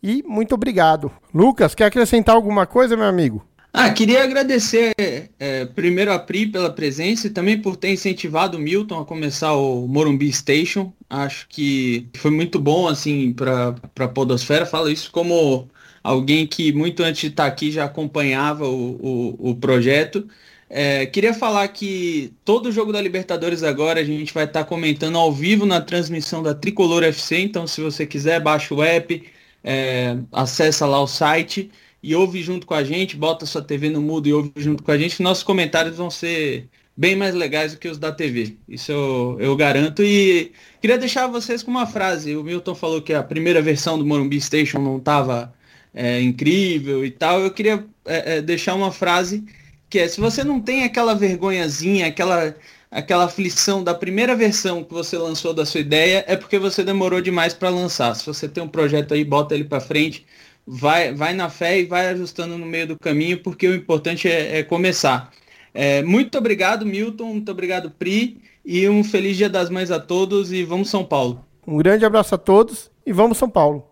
E 0.04 0.22
muito 0.28 0.54
obrigado. 0.56 1.10
Lucas, 1.34 1.74
quer 1.74 1.86
acrescentar 1.86 2.36
alguma 2.36 2.68
coisa, 2.68 2.98
meu 2.98 3.08
amigo? 3.08 3.48
Ah, 3.76 3.92
queria 3.92 4.24
agradecer 4.24 4.94
é, 5.40 5.66
primeiro 5.66 6.14
a 6.14 6.20
Pri 6.20 6.46
pela 6.46 6.72
presença 6.72 7.26
e 7.26 7.30
também 7.32 7.60
por 7.60 7.76
ter 7.76 7.92
incentivado 7.92 8.56
o 8.56 8.60
Milton 8.60 9.00
a 9.02 9.06
começar 9.06 9.54
o 9.54 9.88
Morumbi 9.88 10.32
Station. 10.32 10.94
Acho 11.10 11.48
que 11.50 12.08
foi 12.16 12.30
muito 12.30 12.60
bom 12.60 12.88
assim 12.88 13.34
para 13.34 13.76
a 14.00 14.08
Podosfera. 14.08 14.66
Falo 14.68 14.92
isso 14.92 15.12
como 15.12 15.68
alguém 16.04 16.46
que 16.46 16.72
muito 16.72 17.02
antes 17.02 17.22
de 17.22 17.28
estar 17.30 17.48
aqui 17.48 17.72
já 17.72 17.86
acompanhava 17.86 18.68
o, 18.68 19.38
o, 19.42 19.50
o 19.52 19.56
projeto. 19.56 20.28
É, 20.70 21.08
queria 21.08 21.34
falar 21.34 21.68
que 21.70 22.32
todo 22.46 22.72
jogo 22.72 22.92
da 22.94 23.02
Libertadores 23.02 23.64
agora 23.64 24.02
a 24.02 24.04
gente 24.04 24.34
vai 24.34 24.46
estar 24.46 24.66
comentando 24.66 25.18
ao 25.18 25.32
vivo 25.32 25.66
na 25.66 25.82
transmissão 25.82 26.44
da 26.44 26.54
Tricolor 26.54 27.04
FC. 27.04 27.40
Então, 27.40 27.66
se 27.66 27.82
você 27.82 28.06
quiser, 28.06 28.40
baixa 28.40 28.74
o 28.74 28.84
app, 28.84 29.24
é, 29.64 30.18
acessa 30.32 30.86
lá 30.86 31.02
o 31.02 31.08
site 31.08 31.72
e 32.04 32.14
ouve 32.14 32.44
junto 32.44 32.68
com 32.68 32.74
a 32.74 32.84
gente, 32.84 33.16
bota 33.16 33.46
sua 33.46 33.62
TV 33.62 33.90
no 33.90 34.02
mudo 34.02 34.28
e 34.28 34.34
ouve 34.34 34.52
junto 34.58 34.84
com 34.84 34.92
a 34.92 34.98
gente, 34.98 35.24
nossos 35.24 35.44
comentários 35.44 35.96
vão 35.96 36.12
ser 36.12 36.68
bem 36.96 37.16
mais 37.16 37.34
legais 37.34 37.72
do 37.72 37.80
que 37.80 37.88
os 37.88 37.98
da 37.98 38.12
TV. 38.12 38.58
Isso 38.68 38.92
eu, 38.92 39.38
eu 39.40 39.56
garanto. 39.56 40.04
E 40.04 40.52
queria 40.82 40.98
deixar 40.98 41.28
vocês 41.28 41.64
com 41.64 41.72
uma 41.72 41.88
frase. 41.88 42.36
O 42.36 42.44
Milton 42.44 42.76
falou 42.76 43.02
que 43.02 43.14
a 43.14 43.24
primeira 43.24 43.62
versão 43.62 43.98
do 43.98 44.06
Morumbi 44.06 44.40
Station 44.40 44.80
não 44.80 44.98
estava 44.98 45.54
é, 45.94 46.22
incrível 46.22 47.06
e 47.06 47.10
tal. 47.10 47.40
Eu 47.40 47.52
queria 47.52 47.86
é, 48.06 48.38
é, 48.38 48.42
deixar 48.42 48.76
uma 48.76 48.92
frase 48.92 49.44
que 49.90 50.00
é, 50.00 50.08
se 50.08 50.20
você 50.20 50.44
não 50.44 50.60
tem 50.60 50.84
aquela 50.84 51.14
vergonhazinha, 51.16 52.08
aquela, 52.08 52.56
aquela 52.92 53.26
aflição 53.26 53.84
da 53.84 53.94
primeira 53.94 54.36
versão 54.36 54.84
que 54.84 54.94
você 54.94 55.18
lançou 55.18 55.54
da 55.54 55.66
sua 55.66 55.82
ideia, 55.82 56.26
é 56.28 56.36
porque 56.36 56.60
você 56.60 56.84
demorou 56.84 57.22
demais 57.22 57.54
para 57.54 57.70
lançar. 57.70 58.16
Se 58.16 58.26
você 58.26 58.48
tem 58.48 58.64
um 58.64 58.68
projeto 58.68 59.14
aí, 59.14 59.24
bota 59.24 59.56
ele 59.56 59.64
para 59.64 59.80
frente 59.80 60.26
vai, 60.66 61.14
vai 61.14 61.34
na 61.34 61.50
fé 61.50 61.80
e 61.80 61.86
vai 61.86 62.08
ajustando 62.10 62.58
no 62.58 62.66
meio 62.66 62.88
do 62.88 63.00
caminho, 63.00 63.42
porque 63.42 63.68
o 63.68 63.76
importante 63.76 64.28
é, 64.28 64.60
é 64.60 64.64
começar. 64.64 65.32
É, 65.74 66.04
muito 66.04 66.38
obrigado, 66.38 66.86
Milton, 66.86 67.26
muito 67.26 67.52
obrigado, 67.52 67.92
Pri, 67.92 68.42
e 68.66 68.88
um 68.88 69.04
feliz 69.04 69.38
Dia 69.38 69.50
das 69.50 69.70
Mães 69.70 69.92
a 69.92 70.00
todos 70.00 70.52
e 70.52 70.64
vamos 70.64 70.90
São 70.90 71.04
Paulo. 71.04 71.44
Um 71.66 71.78
grande 71.78 72.06
abraço 72.06 72.36
a 72.36 72.38
todos 72.38 72.92
e 73.06 73.12
vamos 73.12 73.38
São 73.38 73.50
Paulo. 73.50 73.88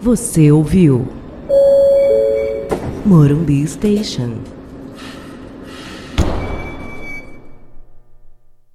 Você 0.00 0.52
ouviu 0.52 1.08
Morumbi 3.04 3.66
Station. 3.66 4.55